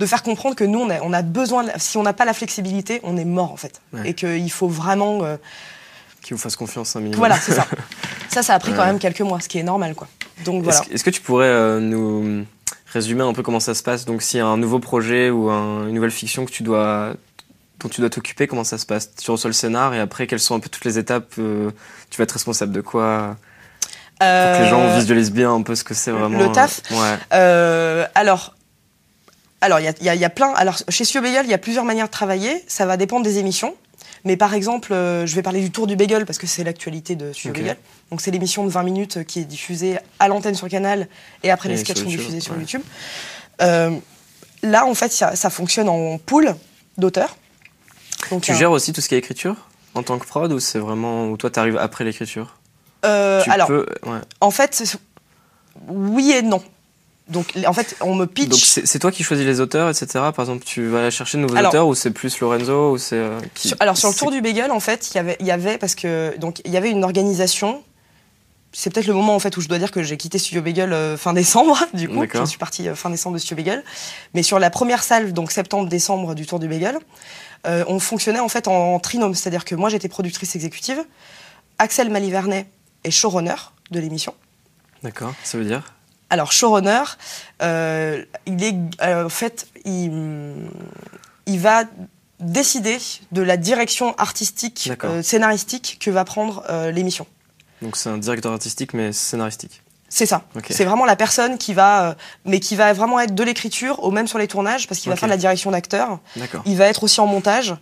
de 0.00 0.06
faire 0.06 0.22
comprendre 0.24 0.56
que 0.56 0.64
nous, 0.64 0.80
on 0.80 0.90
a, 0.90 1.00
on 1.02 1.12
a 1.12 1.22
besoin, 1.22 1.62
de 1.62 1.68
la- 1.68 1.78
si 1.78 1.96
on 1.96 2.02
n'a 2.02 2.12
pas 2.12 2.24
la 2.24 2.34
flexibilité, 2.34 3.00
on 3.04 3.16
est 3.16 3.24
mort 3.24 3.52
en 3.52 3.56
fait. 3.56 3.80
Ouais. 3.92 4.10
Et 4.10 4.14
qu'il 4.14 4.50
faut 4.50 4.68
vraiment... 4.68 5.22
euh, 5.22 5.36
Qui 6.22 6.32
vous 6.34 6.40
fasse 6.40 6.56
confiance 6.56 6.96
un 6.96 7.00
minimum. 7.00 7.18
voilà, 7.18 7.38
c'est 7.38 7.52
ça. 7.54 7.66
Ça, 8.30 8.42
ça 8.42 8.54
a 8.54 8.58
pris 8.58 8.72
quand 8.74 8.84
même 8.84 8.98
quelques 8.98 9.20
mois, 9.20 9.38
ce 9.40 9.48
qui 9.48 9.58
est 9.58 9.62
normal. 9.62 9.94
quoi. 9.94 10.08
Donc 10.44 10.64
voilà. 10.64 10.80
est-ce 10.90 11.04
que 11.04 11.10
tu 11.10 11.20
pourrais 11.20 11.46
euh, 11.46 11.78
nous 11.78 12.44
résumer 12.94 13.22
un 13.22 13.32
peu 13.34 13.42
comment 13.42 13.60
ça 13.60 13.74
se 13.74 13.82
passe 13.82 14.04
Donc, 14.06 14.22
s'il 14.22 14.38
y 14.38 14.40
a 14.40 14.46
un 14.46 14.56
nouveau 14.56 14.78
projet 14.78 15.28
ou 15.30 15.50
un- 15.50 15.86
une 15.88 15.94
nouvelle 15.94 16.10
fiction 16.10 16.46
que 16.46 16.50
tu 16.50 16.62
dois, 16.62 17.12
dont 17.80 17.88
tu 17.90 18.00
dois 18.00 18.08
t'occuper, 18.10 18.46
comment 18.46 18.64
ça 18.64 18.78
se 18.78 18.86
passe? 18.86 19.14
Tu 19.14 19.30
reçois 19.30 19.48
le 19.50 19.54
scénar 19.54 19.92
et 19.94 20.00
après, 20.00 20.26
quelles 20.26 20.40
sont 20.40 20.54
un 20.54 20.60
peu 20.60 20.68
toutes 20.70 20.84
les 20.86 20.98
étapes 20.98 21.34
euh, 21.38 21.70
Tu 22.10 22.16
vas 22.18 22.22
être 22.24 22.32
responsable 22.32 22.72
de 22.72 22.80
quoi? 22.80 23.36
Pour 24.18 24.26
que 24.28 24.62
les 24.62 24.68
gens 24.70 24.80
Euh, 24.80 24.96
visualisent 24.98 25.32
bien 25.32 25.52
un 25.52 25.60
peu 25.62 25.74
ce 25.74 25.84
que 25.84 25.92
c'est 25.92 26.10
vraiment. 26.12 26.38
le 26.38 26.50
taf 26.52 26.80
euh, 27.32 28.02
Ouais. 28.02 28.08
Alors, 28.14 28.54
alors 29.60 29.80
il 29.80 29.86
y 30.00 30.04
y 30.08 30.16
y 30.18 30.24
a 30.24 30.30
plein. 30.30 30.52
Alors 30.54 30.76
chez 30.88 31.04
Bagel, 31.20 31.44
il 31.46 31.50
y 31.50 31.54
a 31.54 31.58
plusieurs 31.58 31.84
manières 31.84 32.06
de 32.06 32.10
travailler. 32.12 32.62
Ça 32.68 32.86
va 32.86 32.96
dépendre 32.96 33.24
des 33.24 33.38
émissions. 33.38 33.74
Mais 34.24 34.36
par 34.36 34.54
exemple, 34.54 34.92
euh, 34.92 35.26
je 35.26 35.34
vais 35.34 35.42
parler 35.42 35.60
du 35.60 35.70
Tour 35.70 35.86
du 35.86 35.96
Bagel 35.96 36.24
parce 36.24 36.38
que 36.38 36.46
c'est 36.46 36.64
l'actualité 36.64 37.14
de 37.16 37.32
Studio 37.32 37.50
Ok. 37.50 37.58
Bagel. 37.58 37.76
Donc 38.10 38.20
c'est 38.22 38.30
l'émission 38.30 38.64
de 38.64 38.70
20 38.70 38.82
minutes 38.82 39.16
euh, 39.18 39.22
qui 39.22 39.40
est 39.40 39.44
diffusée 39.44 39.98
à 40.18 40.28
l'antenne 40.28 40.54
sur 40.54 40.68
Canal 40.68 41.08
et 41.42 41.50
après 41.50 41.68
les 41.68 41.74
Et 41.74 41.84
sketchs 41.84 41.98
sont 41.98 42.04
diffusés 42.06 42.40
sur 42.40 42.54
ouais. 42.54 42.60
YouTube. 42.60 42.82
Euh, 43.60 43.90
là, 44.62 44.86
en 44.86 44.94
fait, 44.94 45.12
ça, 45.12 45.36
ça 45.36 45.50
fonctionne 45.50 45.88
en 45.88 46.18
pool 46.18 46.54
d'auteurs. 46.96 47.36
Tu 48.40 48.52
un- 48.52 48.54
gères 48.54 48.70
aussi 48.70 48.92
tout 48.94 49.00
ce 49.02 49.08
qui 49.08 49.14
est 49.14 49.18
écriture 49.18 49.56
en 49.94 50.02
tant 50.02 50.18
que 50.18 50.26
prod 50.26 50.50
ou 50.52 50.58
c'est 50.58 50.78
vraiment. 50.78 51.28
Ou 51.28 51.36
toi, 51.36 51.50
t'arrives 51.50 51.76
après 51.76 52.04
l'écriture? 52.04 52.56
Euh, 53.04 53.42
Tu 53.42 53.50
alors, 53.50 53.66
peux. 53.68 53.86
Ouais. 54.06 54.18
en 54.40 54.50
fait, 54.50 54.96
oui 55.88 56.32
et 56.32 56.40
non. 56.42 56.62
Donc, 57.28 57.54
en 57.66 57.72
fait, 57.72 57.96
on 58.02 58.14
me 58.14 58.26
pitch. 58.26 58.48
Donc, 58.50 58.60
c'est 58.60 58.98
toi 58.98 59.10
qui 59.10 59.22
choisis 59.22 59.46
les 59.46 59.60
auteurs, 59.60 59.88
etc. 59.88 60.06
Par 60.12 60.40
exemple, 60.40 60.62
tu 60.64 60.86
vas 60.88 61.10
chercher 61.10 61.38
de 61.38 61.42
nouveaux 61.42 61.56
Alors- 61.56 61.70
auteurs 61.72 61.86
ou 61.88 61.94
c'est 61.94 62.10
plus 62.10 62.38
Lorenzo 62.40 62.92
ou 62.92 62.98
c'est. 62.98 63.16
euh, 63.16 63.40
qui- 63.54 63.72
alors 63.80 63.96
sur 63.96 64.10
le 64.10 64.14
tour 64.14 64.30
du 64.30 64.42
bagel, 64.42 64.70
en 64.70 64.80
fait, 64.80 65.10
il 65.12 65.16
y 65.16 65.20
avait- 65.20 65.36
il 65.40 65.46
y 65.46 65.50
avait 65.50 65.78
parce 65.78 65.94
que 65.94 66.36
donc 66.38 66.60
il 66.66 66.70
y 66.72 66.76
avait 66.76 66.90
une 66.90 67.02
organisation. 67.02 67.82
C'est 68.72 68.92
peut-être 68.92 69.06
le 69.06 69.14
moment 69.14 69.34
en 69.34 69.38
fait 69.38 69.56
où 69.56 69.60
je 69.62 69.68
dois 69.68 69.78
dire 69.78 69.90
que 69.90 70.02
j'ai 70.02 70.16
quitté 70.18 70.36
Studio 70.38 70.60
Bagel 70.60 70.92
euh, 70.92 71.16
fin 71.16 71.32
décembre. 71.32 71.78
Du 71.94 72.08
coup, 72.08 72.22
je 72.34 72.44
suis 72.44 72.58
partie 72.58 72.88
euh, 72.88 72.94
fin 72.94 73.08
décembre 73.08 73.34
de 73.36 73.40
Studio 73.40 73.56
Bagel. 73.56 73.84
Mais 74.34 74.42
sur 74.42 74.58
la 74.58 74.68
première 74.68 75.02
salve, 75.02 75.32
donc 75.32 75.50
septembre-décembre 75.50 76.34
du 76.34 76.44
tour 76.44 76.58
du 76.58 76.68
bagel, 76.68 76.98
on 77.64 77.98
fonctionnait 78.00 78.40
en 78.40 78.48
fait 78.50 78.68
en, 78.68 78.98
trinôme, 79.00 79.34
c'est-à-dire 79.34 79.64
que 79.64 79.74
moi 79.74 79.88
j'étais 79.88 80.08
productrice 80.08 80.54
exécutive, 80.56 81.02
Axel 81.78 82.10
Malivernet 82.10 82.66
est 83.04 83.10
showrunner 83.10 83.54
de 83.90 84.00
l'émission. 84.00 84.34
D'accord, 85.02 85.32
ça 85.42 85.56
veut 85.56 85.64
dire? 85.64 85.93
Alors, 86.30 86.52
showrunner, 86.52 87.02
euh, 87.62 88.24
il 88.46 88.62
est, 88.64 88.74
euh, 89.02 89.26
en 89.26 89.28
fait, 89.28 89.68
il, 89.84 90.68
il 91.46 91.60
va 91.60 91.84
décider 92.40 92.98
de 93.32 93.42
la 93.42 93.56
direction 93.56 94.14
artistique, 94.16 94.90
euh, 95.04 95.22
scénaristique 95.22 95.98
que 96.00 96.10
va 96.10 96.24
prendre 96.24 96.64
l'émission. 96.90 97.26
Donc, 97.82 97.96
c'est 97.96 98.08
un 98.08 98.18
directeur 98.18 98.52
artistique 98.52 98.94
mais 98.94 99.12
scénaristique. 99.12 99.82
C'est 100.08 100.26
ça. 100.26 100.44
C'est 100.70 100.84
vraiment 100.84 101.06
la 101.06 101.16
personne 101.16 101.58
qui 101.58 101.74
va, 101.74 102.16
mais 102.44 102.60
qui 102.60 102.76
va 102.76 102.92
vraiment 102.92 103.18
être 103.18 103.34
de 103.34 103.42
l'écriture 103.42 104.02
au 104.04 104.12
même 104.12 104.28
sur 104.28 104.38
les 104.38 104.46
tournages, 104.46 104.86
parce 104.86 105.00
qu'il 105.00 105.10
va 105.10 105.16
faire 105.16 105.28
de 105.28 105.32
la 105.32 105.38
direction 105.38 105.72
d'acteur. 105.72 106.20
Il 106.66 106.76
va 106.76 106.86
être 106.86 107.02
aussi 107.02 107.20
en 107.20 107.26
montage. 107.26 107.74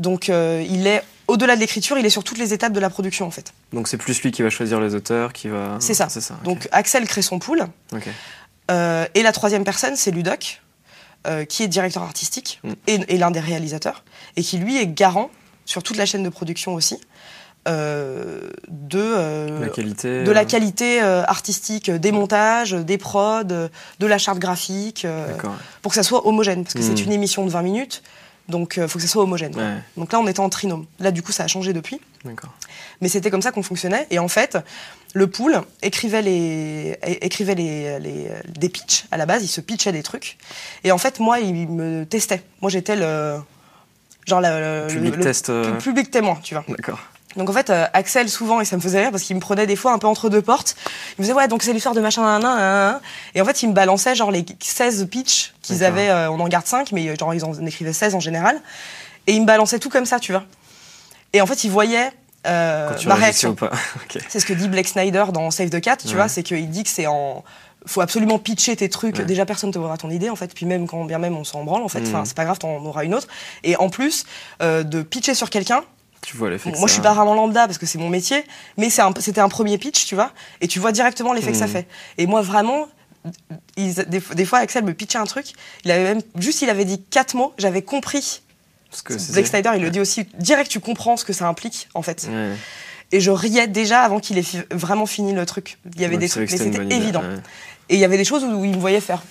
Donc, 0.00 0.28
il 0.28 0.86
est 0.86 1.02
au-delà 1.28 1.54
de 1.54 1.60
l'écriture, 1.60 1.96
il 1.98 2.04
est 2.06 2.10
sur 2.10 2.24
toutes 2.24 2.38
les 2.38 2.52
étapes 2.52 2.72
de 2.72 2.80
la 2.80 2.90
production, 2.90 3.26
en 3.26 3.30
fait. 3.30 3.52
Donc, 3.72 3.86
c'est 3.88 3.96
plus 3.98 4.20
lui 4.22 4.30
qui 4.32 4.42
va 4.42 4.50
choisir 4.50 4.80
les 4.80 4.94
auteurs, 4.94 5.32
qui 5.32 5.48
va. 5.48 5.76
C'est 5.78 5.94
ça. 5.94 6.08
C'est 6.08 6.20
ça. 6.22 6.38
Donc, 6.44 6.68
Axel 6.72 7.06
crée 7.06 7.22
son 7.22 7.38
pool. 7.38 7.66
Euh, 8.70 9.06
et 9.14 9.22
la 9.22 9.32
troisième 9.32 9.64
personne, 9.64 9.96
c'est 9.96 10.10
Ludoc, 10.10 10.60
euh, 11.26 11.44
qui 11.44 11.62
est 11.62 11.68
directeur 11.68 12.02
artistique 12.02 12.60
Mm. 12.64 12.72
et, 12.86 13.14
et 13.14 13.18
l'un 13.18 13.30
des 13.30 13.40
réalisateurs, 13.40 14.04
et 14.36 14.42
qui 14.42 14.58
lui 14.58 14.76
est 14.78 14.86
garant 14.86 15.30
sur 15.64 15.82
toute 15.82 15.96
la 15.96 16.06
chaîne 16.06 16.22
de 16.22 16.28
production 16.28 16.74
aussi 16.74 16.98
euh, 17.66 18.48
de, 18.68 19.60
La 19.60 19.68
qualité. 19.68 20.24
de 20.24 20.30
la 20.30 20.44
qualité 20.46 21.00
artistique 21.00 21.90
des 21.90 22.12
montages, 22.12 22.72
des 22.72 22.96
prods, 22.98 23.42
de 23.44 24.06
la 24.06 24.18
charte 24.18 24.38
graphique, 24.38 25.06
pour 25.82 25.92
que 25.92 25.96
ça 25.96 26.02
soit 26.02 26.26
homogène, 26.26 26.62
parce 26.64 26.74
que 26.74 26.80
Mm. 26.80 26.96
c'est 26.96 27.02
une 27.04 27.12
émission 27.12 27.44
de 27.44 27.50
20 27.50 27.62
minutes, 27.62 28.02
donc 28.48 28.74
il 28.76 28.88
faut 28.88 28.98
que 28.98 29.04
ça 29.04 29.10
soit 29.10 29.22
homogène. 29.22 29.54
Ouais. 29.56 29.78
Donc 29.96 30.12
là, 30.12 30.18
on 30.20 30.26
était 30.26 30.40
en 30.40 30.48
trinôme. 30.48 30.86
Là, 30.98 31.10
du 31.10 31.22
coup, 31.22 31.32
ça 31.32 31.44
a 31.44 31.46
changé 31.48 31.72
depuis. 31.72 32.00
Mais 33.00 33.08
c'était 33.08 33.30
comme 33.30 33.42
ça 33.42 33.52
qu'on 33.52 33.62
fonctionnait. 33.62 34.06
Et 34.10 34.18
en 34.18 34.28
fait, 34.28 34.58
le 35.14 35.26
pool 35.28 35.60
écrivait, 35.82 36.22
les, 36.22 36.98
écrivait 37.20 37.54
les, 37.54 37.98
les- 38.00 38.28
des 38.48 38.68
pitchs 38.68 39.04
à 39.10 39.16
la 39.16 39.26
base, 39.26 39.42
il 39.44 39.48
se 39.48 39.60
pitchait 39.60 39.92
des 39.92 40.02
trucs. 40.02 40.36
Et 40.84 40.90
en 40.92 40.98
fait, 40.98 41.20
moi, 41.20 41.38
il 41.40 41.68
me 41.68 42.04
testait. 42.04 42.42
Moi, 42.60 42.70
j'étais 42.70 42.96
le. 42.96 43.38
Genre 44.26 44.40
le, 44.42 44.82
le- 44.82 44.92
Public 44.92 45.16
le- 45.16 45.22
test, 45.22 45.48
euh. 45.48 45.72
pu- 45.76 45.84
public 45.90 46.10
témoin, 46.10 46.38
tu 46.42 46.54
vois. 46.54 46.64
D'accord. 46.68 46.98
Donc 47.36 47.50
en 47.50 47.52
fait, 47.52 47.70
euh, 47.70 47.86
Axel, 47.92 48.28
souvent, 48.28 48.60
et 48.60 48.64
ça 48.64 48.76
me 48.76 48.80
faisait 48.80 49.00
rire 49.00 49.10
parce 49.10 49.22
qu'il 49.22 49.36
me 49.36 49.40
prenait 49.40 49.66
des 49.66 49.76
fois 49.76 49.92
un 49.92 49.98
peu 49.98 50.06
entre 50.06 50.28
deux 50.28 50.42
portes. 50.42 50.76
Il 51.18 51.20
me 51.20 51.24
disait, 51.24 51.34
ouais, 51.34 51.46
donc 51.46 51.62
c'est 51.62 51.72
l'histoire 51.72 51.94
de 51.94 52.00
machin, 52.00 52.22
nan, 52.22 52.42
nan, 52.42 52.56
nan. 52.58 53.00
Et 53.34 53.40
en 53.40 53.44
fait, 53.44 53.62
il 53.62 53.68
me 53.68 53.74
balançait 53.74 54.14
genre 54.14 54.30
les 54.30 54.44
16 54.60 55.06
pitchs 55.10 55.52
qu'ils 55.62 55.84
avaient, 55.84 56.08
euh, 56.08 56.30
on 56.30 56.40
en 56.40 56.48
garde 56.48 56.66
5, 56.66 56.90
mais 56.92 57.08
euh, 57.08 57.14
genre 57.18 57.34
ils 57.34 57.44
en 57.44 57.54
écrivaient 57.66 57.92
16 57.92 58.14
en 58.14 58.20
général. 58.20 58.60
Et 59.26 59.34
il 59.34 59.40
me 59.42 59.46
balançait 59.46 59.78
tout 59.78 59.90
comme 59.90 60.06
ça, 60.06 60.18
tu 60.18 60.32
vois. 60.32 60.44
Et 61.34 61.40
en 61.42 61.46
fait, 61.46 61.62
il 61.64 61.70
voyait 61.70 62.10
euh, 62.46 62.88
Quand 62.88 62.94
tu 62.94 63.08
ma 63.08 63.14
réaction. 63.14 63.54
C'est 64.28 64.40
ce 64.40 64.46
que 64.46 64.54
dit 64.54 64.68
Blake 64.68 64.88
Snyder 64.88 65.26
dans 65.32 65.50
Save 65.50 65.68
the 65.68 65.80
Cat, 65.80 65.96
tu 65.98 66.08
Ouais. 66.08 66.14
vois, 66.14 66.28
c'est 66.28 66.42
qu'il 66.42 66.70
dit 66.70 66.82
que 66.84 66.90
c'est 66.90 67.06
en. 67.06 67.44
Faut 67.86 68.00
absolument 68.00 68.38
pitcher 68.38 68.74
tes 68.74 68.88
trucs. 68.88 69.18
Ouais. 69.18 69.24
Déjà, 69.24 69.44
personne 69.46 69.70
te 69.70 69.78
verra 69.78 69.96
ton 69.98 70.10
idée, 70.10 70.30
en 70.30 70.36
fait. 70.36 70.52
Puis 70.54 70.64
même 70.66 70.86
quand 70.88 71.04
bien 71.04 71.18
même 71.18 71.36
on 71.36 71.44
s'en 71.44 71.62
branle, 71.64 71.82
en 71.82 71.88
fait. 71.88 72.02
Enfin, 72.06 72.24
c'est 72.24 72.34
pas 72.36 72.44
grave, 72.44 72.58
t'en 72.58 72.76
auras 72.84 73.04
une 73.04 73.14
autre. 73.14 73.28
Et 73.64 73.76
en 73.76 73.90
plus, 73.90 74.24
euh, 74.62 74.82
de 74.82 75.02
pitcher 75.02 75.34
sur 75.34 75.50
quelqu'un, 75.50 75.82
Tu 76.22 76.36
vois 76.36 76.50
l'effet. 76.50 76.70
Bon, 76.70 76.78
moi, 76.78 76.88
ça 76.88 76.90
je 76.90 76.92
suis 76.94 77.02
pas 77.02 77.14
vraiment 77.14 77.34
lambda 77.34 77.66
parce 77.66 77.78
que 77.78 77.86
c'est 77.86 77.98
mon 77.98 78.08
métier, 78.08 78.44
mais 78.76 78.88
un- 79.00 79.12
c'était 79.20 79.40
un, 79.40 79.48
premier 79.48 79.78
pitch, 79.78 80.04
tu 80.06 80.14
vois, 80.14 80.32
et 80.60 80.68
tu 80.68 80.78
vois 80.78 80.92
directement 80.92 81.32
l'effet 81.32 81.52
que 81.52 81.56
ça 81.58 81.66
Mhm. 81.66 81.72
fait. 81.72 81.86
Et 82.18 82.26
moi, 82.26 82.42
vraiment, 82.42 82.86
des, 83.76 84.20
des 84.34 84.44
fois, 84.44 84.58
Axel 84.58 84.84
me 84.84 84.94
pitchait 84.94 85.18
un 85.18 85.24
truc, 85.24 85.46
il 85.84 85.90
avait 85.90 86.02
même, 86.14 86.22
juste, 86.38 86.62
il 86.62 86.70
avait 86.70 86.84
dit 86.84 87.00
quatre 87.10 87.34
mots, 87.34 87.52
j'avais 87.58 87.82
compris. 87.82 88.42
Parce 88.90 89.02
que 89.02 89.18
Zack 89.18 89.46
Snyder, 89.46 89.72
il 89.76 89.82
le 89.82 89.90
dit 89.90 90.00
aussi, 90.00 90.26
direct, 90.38 90.70
tu 90.70 90.80
comprends 90.80 91.16
ce 91.16 91.24
que 91.24 91.32
ça 91.34 91.46
implique, 91.46 91.88
en 91.94 92.02
fait. 92.02 92.26
Ouais. 92.30 92.54
Et 93.12 93.20
je 93.20 93.30
riais 93.30 93.66
déjà 93.68 94.00
avant 94.02 94.18
qu'il 94.18 94.38
ait 94.38 94.42
fi- 94.42 94.60
vraiment 94.70 95.06
fini 95.06 95.32
le 95.32 95.44
truc. 95.46 95.78
Il 95.94 96.00
y 96.00 96.04
avait 96.04 96.16
des 96.16 96.28
trucs, 96.28 96.50
mais 96.50 96.56
c'était 96.58 96.94
évident. 96.94 97.22
Et 97.90 97.94
il 97.94 98.00
y 98.00 98.04
avait 98.04 98.16
des 98.18 98.24
choses 98.24 98.44
où, 98.44 98.48
où 98.52 98.64
il 98.64 98.72
me 98.72 98.80
voyait 98.80 99.00
faire. 99.00 99.22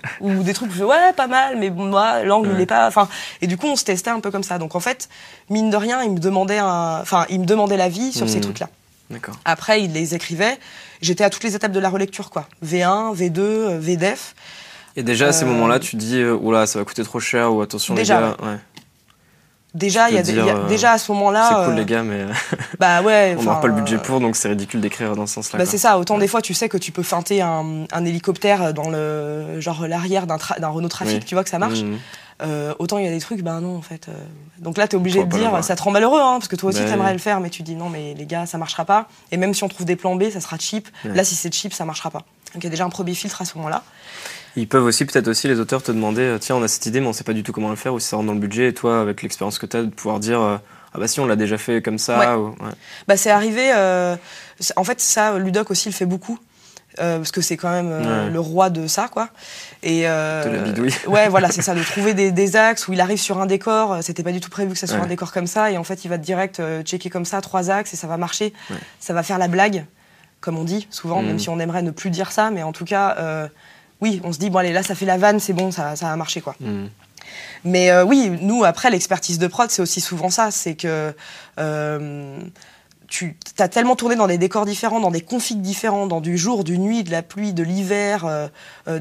ou 0.20 0.42
des 0.42 0.52
trucs 0.54 0.70
où 0.70 0.72
je 0.72 0.78
fais, 0.78 0.84
ouais, 0.84 1.12
pas 1.16 1.26
mal, 1.26 1.56
mais 1.58 1.70
moi, 1.70 2.22
l'angle, 2.22 2.48
il 2.50 2.56
Ouais. 2.56 2.62
est 2.62 2.66
pas. 2.66 2.86
Enfin, 2.86 3.08
et 3.40 3.46
du 3.46 3.56
coup, 3.56 3.66
on 3.66 3.76
se 3.76 3.84
testait 3.84 4.10
un 4.10 4.20
peu 4.20 4.30
comme 4.30 4.42
ça. 4.42 4.58
Donc, 4.58 4.74
en 4.74 4.80
fait, 4.80 5.08
mine 5.50 5.70
de 5.70 5.76
rien, 5.76 6.02
il 6.02 6.10
me 6.12 6.18
demandait, 6.18 6.58
un- 6.58 7.00
enfin, 7.02 7.26
il 7.28 7.40
me 7.40 7.46
demandait 7.46 7.76
l'avis 7.76 8.12
sur 8.12 8.28
ces 8.28 8.36
Mhm. 8.36 8.42
trucs-là. 8.42 8.68
D'accord. 9.10 9.36
Après, 9.44 9.82
il 9.82 9.92
les 9.92 10.14
écrivait. 10.14 10.58
J'étais 11.00 11.22
à 11.24 11.30
toutes 11.30 11.44
les 11.44 11.54
étapes 11.54 11.72
de 11.72 11.78
la 11.80 11.88
relecture, 11.90 12.30
quoi. 12.30 12.48
V1, 12.62 13.12
V2, 13.14 13.40
euh, 13.40 13.78
VDEF. 13.78 14.34
Et 14.96 15.02
déjà 15.02 15.28
à 15.28 15.32
ces 15.32 15.44
Euh, 15.44 15.48
moments-là, 15.48 15.78
tu 15.78 15.96
dis, 15.96 16.16
euh, 16.20 16.34
oula, 16.34 16.66
ça 16.66 16.78
va 16.78 16.84
coûter 16.84 17.04
trop 17.04 17.20
cher 17.20 17.52
ou 17.54 17.60
attention 17.60 17.94
Déjà, 17.94 18.20
les 18.20 18.26
gars. 18.28 18.36
Ouais. 18.42 18.56
Déjà, 19.76 20.10
y 20.10 20.16
a, 20.16 20.20
y 20.20 20.22
dire, 20.22 20.46
euh, 20.56 20.66
déjà 20.68 20.92
à 20.92 20.98
ce 20.98 21.12
moment-là. 21.12 21.48
c'est 21.48 21.54
cool 21.66 21.74
euh, 21.74 21.76
les 21.76 21.84
gars, 21.84 22.02
mais 22.02 22.24
Bah 22.80 23.02
ouais. 23.02 23.34
on 23.38 23.42
n'aura 23.42 23.52
enfin, 23.56 23.60
pas 23.62 23.68
le 23.68 23.74
budget 23.74 23.96
euh, 23.96 23.98
pour, 23.98 24.20
donc 24.20 24.34
c'est 24.34 24.48
ridicule 24.48 24.80
d'écrire 24.80 25.14
dans 25.14 25.26
ce 25.26 25.34
sens-là. 25.34 25.58
Bah 25.58 25.66
c'est 25.66 25.78
ça, 25.78 25.98
autant 25.98 26.16
des 26.18 26.28
fois 26.28 26.40
tu 26.40 26.54
sais 26.54 26.68
que 26.68 26.78
tu 26.78 26.92
peux 26.92 27.02
feinter 27.02 27.42
un, 27.42 27.84
un 27.92 28.04
hélicoptère 28.04 28.72
dans 28.72 28.88
le 28.88 29.60
genre 29.60 29.86
l'arrière 29.86 30.26
d'un 30.26 30.36
tra- 30.36 30.64
Renault 30.64 30.88
Trafic, 30.88 31.18
Oui. 31.18 31.24
tu 31.24 31.34
vois 31.34 31.44
que 31.44 31.50
ça 31.50 31.58
marche. 31.58 31.80
Euh, 32.42 32.74
autant 32.78 32.98
il 32.98 33.04
y 33.06 33.08
a 33.08 33.10
des 33.10 33.20
trucs, 33.20 33.40
bah 33.42 33.60
non 33.60 33.76
en 33.76 33.82
fait. 33.82 34.08
euh. 34.08 34.12
Donc 34.58 34.76
là 34.76 34.86
t'es 34.86 34.96
obligé 34.96 35.24
de 35.24 35.28
dire, 35.30 35.62
ça 35.64 35.74
te 35.76 35.82
rend 35.82 35.90
malheureux, 35.90 36.20
hein, 36.20 36.34
parce 36.34 36.48
que 36.48 36.56
toi 36.56 36.68
aussi 36.70 36.80
Bah 36.80 36.88
t'aimerais 36.90 37.12
le 37.14 37.18
faire, 37.18 37.40
mais 37.40 37.48
tu 37.50 37.62
dis 37.62 37.74
non 37.76 37.88
mais 37.88 38.14
les 38.14 38.26
gars 38.26 38.44
ça 38.46 38.58
marchera 38.58 38.84
pas. 38.84 39.06
Et 39.32 39.36
même 39.38 39.54
si 39.54 39.64
on 39.64 39.68
trouve 39.68 39.86
des 39.86 39.96
plans 39.96 40.16
B, 40.16 40.24
ça 40.30 40.40
sera 40.40 40.56
cheap. 40.58 40.86
Ouais. 41.04 41.14
Là 41.14 41.24
si 41.24 41.34
c'est 41.34 41.52
cheap, 41.54 41.72
ça 41.72 41.84
marchera 41.86 42.10
pas. 42.10 42.20
Donc 42.54 42.62
il 42.62 42.64
y 42.64 42.66
a 42.66 42.70
déjà 42.70 42.84
un 42.84 42.90
premier 42.90 43.14
filtre 43.14 43.40
à 43.40 43.44
ce 43.46 43.56
moment-là. 43.56 43.82
Ils 44.56 44.66
peuvent 44.68 44.84
aussi, 44.84 45.04
peut-être 45.04 45.28
aussi, 45.28 45.48
les 45.48 45.60
auteurs 45.60 45.82
te 45.82 45.92
demander, 45.92 46.22
euh, 46.22 46.38
tiens, 46.38 46.56
on 46.56 46.62
a 46.62 46.68
cette 46.68 46.86
idée, 46.86 47.00
mais 47.00 47.06
on 47.08 47.12
sait 47.12 47.24
pas 47.24 47.34
du 47.34 47.42
tout 47.42 47.52
comment 47.52 47.70
le 47.70 47.76
faire, 47.76 47.92
ou 47.94 48.00
si 48.00 48.08
ça 48.08 48.16
rentre 48.16 48.26
dans 48.28 48.32
le 48.34 48.38
budget, 48.40 48.68
et 48.68 48.74
toi, 48.74 49.00
avec 49.00 49.22
l'expérience 49.22 49.58
que 49.58 49.66
tu 49.66 49.76
as, 49.76 49.82
de 49.82 49.90
pouvoir 49.90 50.18
dire, 50.18 50.40
euh, 50.40 50.56
ah 50.94 50.98
bah 50.98 51.08
si, 51.08 51.20
on 51.20 51.26
l'a 51.26 51.36
déjà 51.36 51.58
fait 51.58 51.82
comme 51.82 51.98
ça. 51.98 52.18
Ouais. 52.18 52.34
ou- 52.40 52.48
ouais. 52.64 52.72
Bah 53.06 53.16
c'est 53.18 53.30
arrivé. 53.30 53.70
euh, 53.74 54.16
en 54.76 54.84
fait 54.84 54.98
ça, 55.00 55.38
Ludoc 55.38 55.70
aussi 55.70 55.88
le 55.90 55.94
fait 55.94 56.06
beaucoup. 56.06 56.38
euh, 56.98 57.18
parce 57.18 57.30
que 57.30 57.42
c'est 57.42 57.58
quand 57.58 57.68
même 57.70 57.90
euh, 57.92 58.24
Ouais. 58.24 58.30
le 58.30 58.40
roi 58.40 58.70
de 58.70 58.86
ça, 58.86 59.08
quoi. 59.08 59.28
Et 59.82 60.04
De 60.04 60.06
la 60.50 60.62
bidouille. 60.62 60.94
Ouais, 61.06 61.28
voilà, 61.28 61.50
c'est 61.50 61.60
ça, 61.60 61.74
de 61.74 61.82
trouver 61.92 62.14
des, 62.14 62.32
des 62.32 62.56
axes 62.56 62.88
où 62.88 62.94
il 62.94 63.00
arrive 63.02 63.18
sur 63.18 63.38
un 63.38 63.44
décor. 63.44 63.98
C'était 64.00 64.22
pas 64.22 64.32
du 64.32 64.40
tout 64.40 64.48
prévu 64.48 64.72
que 64.72 64.78
ça 64.78 64.86
soit 64.86 65.00
un 65.00 65.06
décor 65.06 65.30
comme 65.32 65.46
ça, 65.46 65.70
et 65.70 65.76
en 65.76 65.84
fait, 65.84 66.06
il 66.06 66.08
va 66.08 66.16
direct 66.16 66.62
checker 66.84 67.10
comme 67.10 67.26
ça 67.26 67.42
trois 67.42 67.68
axes 67.70 67.92
et 67.92 67.96
ça 67.98 68.06
va 68.06 68.16
marcher. 68.16 68.54
Ça 68.98 69.12
va 69.12 69.22
faire 69.22 69.36
la 69.36 69.48
blague, 69.48 69.84
comme 70.40 70.56
on 70.56 70.64
dit 70.64 70.86
souvent, 70.90 71.20
Mhm. 71.20 71.26
même 71.26 71.38
si 71.38 71.50
on 71.50 71.60
aimerait 71.60 71.82
ne 71.82 71.90
plus 71.90 72.08
dire 72.08 72.32
ça, 72.32 72.50
mais 72.50 72.62
en 72.62 72.72
tout 72.72 72.86
cas, 72.86 73.14
oui, 74.00 74.20
on 74.24 74.32
se 74.32 74.38
dit 74.38 74.50
bon 74.50 74.58
allez, 74.58 74.72
là, 74.72 74.82
ça 74.82 74.94
fait 74.94 75.06
la 75.06 75.18
vanne, 75.18 75.40
c'est 75.40 75.52
bon, 75.52 75.70
ça, 75.70 75.96
ça 75.96 76.12
a 76.12 76.16
marché, 76.16 76.40
quoi. 76.40 76.54
Mhm. 76.60 76.88
Mais 77.64 77.90
euh, 77.90 78.04
oui, 78.04 78.30
nous, 78.40 78.64
après, 78.64 78.90
l'expertise 78.90 79.38
de 79.38 79.46
prod, 79.46 79.70
c'est 79.70 79.82
aussi 79.82 80.00
souvent 80.00 80.30
ça. 80.30 80.50
C'est 80.50 80.74
que 80.74 81.12
euh, 81.58 82.38
tu 83.08 83.36
as 83.58 83.68
tellement 83.68 83.96
tourné 83.96 84.16
dans 84.16 84.26
des 84.26 84.38
décors 84.38 84.64
différents, 84.64 85.00
dans 85.00 85.10
des 85.10 85.20
configs 85.20 85.60
différents, 85.60 86.06
dans 86.06 86.20
du 86.20 86.38
jour, 86.38 86.64
du 86.64 86.78
nuit, 86.78 87.02
de 87.02 87.10
la 87.10 87.22
pluie, 87.22 87.52
de 87.52 87.62
l'hiver. 87.62 88.24
euh, 88.24 88.48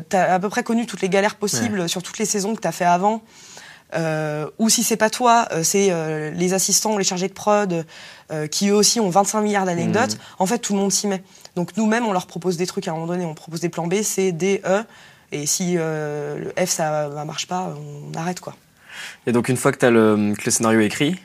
tu 0.10 0.16
as 0.16 0.34
à 0.34 0.40
peu 0.40 0.50
près 0.50 0.64
connu 0.64 0.86
toutes 0.86 1.02
les 1.02 1.10
galères 1.10 1.36
possibles 1.36 1.88
sur 1.88 2.02
toutes 2.02 2.18
les 2.18 2.26
saisons 2.26 2.56
que 2.56 2.62
tu 2.62 2.68
as 2.68 2.72
fait 2.72 2.86
avant. 2.86 3.22
Euh, 3.94 4.50
ou 4.58 4.70
si 4.70 4.84
c'est 4.84 4.98
pas 4.98 5.10
toi, 5.10 5.48
euh, 5.52 5.64
c'est 5.64 5.88
euh, 5.92 6.32
les 6.32 6.54
assistants 6.54 6.98
les 6.98 7.04
chargés 7.04 7.28
de 7.28 7.34
prod 7.34 7.86
euh, 8.32 8.48
qui 8.48 8.70
eux 8.70 8.76
aussi 8.76 9.00
ont 9.00 9.10
25 9.10 9.42
milliards 9.42 9.66
d'anecdotes. 9.66 10.14
Mhm. 10.16 10.20
En 10.40 10.46
fait, 10.46 10.58
tout 10.58 10.74
le 10.74 10.80
monde 10.80 10.92
s'y 10.92 11.08
met. 11.08 11.24
Donc 11.56 11.78
nous-mêmes, 11.78 12.06
on 12.06 12.14
leur 12.14 12.28
propose 12.28 12.58
des 12.58 12.68
trucs 12.68 12.88
à 12.88 12.92
un 12.92 12.96
moment 12.96 13.08
donné. 13.08 13.26
On 13.26 13.34
propose 13.34 13.60
des 13.62 13.70
plans 13.70 13.88
B, 13.88 14.02
C, 14.02 14.32
D, 14.32 14.62
E. 14.66 14.84
Et 15.32 15.46
si 15.46 15.76
euh, 15.78 16.38
le 16.56 16.66
F, 16.66 16.70
ça 16.70 17.10
ne 17.10 17.24
marche 17.24 17.48
pas, 17.48 17.74
on 17.76 18.18
arrête 18.18 18.40
quoi. 18.40 18.56
Et 19.28 19.32
donc, 19.32 19.50
une 19.50 19.58
fois 19.58 19.72
que, 19.72 19.86
as 19.86 19.90
le, 19.90 20.34
que 20.38 20.46
le 20.46 20.52
scénario 20.52 20.80
est 20.80 20.86
écrit, 20.86 21.20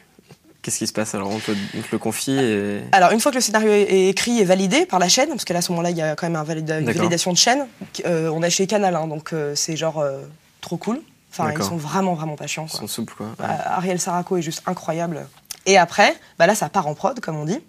qu'est-ce 0.62 0.78
qui 0.78 0.87
se 0.87 0.93
passe? 0.93 1.14
Alors, 1.14 1.31
on 1.31 1.39
te, 1.39 1.53
on 1.53 1.81
te 1.81 1.89
le 1.93 1.99
confie 1.99 2.37
et. 2.37 2.81
Alors, 2.93 3.12
une 3.12 3.20
fois 3.20 3.31
que 3.31 3.37
le 3.37 3.43
scénario 3.43 3.70
est 3.70 4.09
écrit 4.09 4.41
et 4.41 4.45
validé 4.45 4.87
par 4.87 4.99
la 4.99 5.09
chaîne, 5.09 5.28
parce 5.28 5.45
que 5.45 5.53
là, 5.53 5.61
à 5.61 5.62
ce 5.62 5.70
moment-là, 5.72 5.91
il 5.91 5.97
y 5.97 6.03
a 6.03 6.16
quand 6.16 6.26
même 6.26 6.37
un 6.37 6.45
valida- 6.45 6.81
une 6.81 6.91
validation 6.91 7.33
de 7.33 7.37
chaîne, 7.37 7.66
euh, 8.07 8.28
on 8.31 8.43
est 8.43 8.51
chez 8.51 8.66
Canal, 8.66 8.97
hein, 8.97 9.07
donc 9.07 9.33
euh, 9.33 9.55
c'est 9.55 9.76
genre 9.76 9.99
euh, 10.01 10.22
trop 10.61 10.76
cool. 10.78 11.01
Enfin, 11.33 11.53
ils 11.57 11.62
sont 11.62 11.76
vraiment, 11.76 12.14
vraiment 12.14 12.35
patients. 12.37 12.66
Ils 12.66 12.70
Quoi. 12.70 12.81
sont 12.81 12.89
souples, 12.89 13.14
quoi. 13.14 13.28
Ariel 13.66 14.01
Saraco 14.01 14.37
est 14.37 14.43
juste 14.43 14.62
incroyable. 14.66 15.26
Et 15.66 15.78
après, 15.78 16.16
bah 16.39 16.49
là, 16.49 16.57
ça 16.57 16.68
part 16.68 16.89
en 16.89 16.95
prod, 16.95 17.20
comme 17.20 17.37
on 17.37 17.45
dit. 17.45 17.61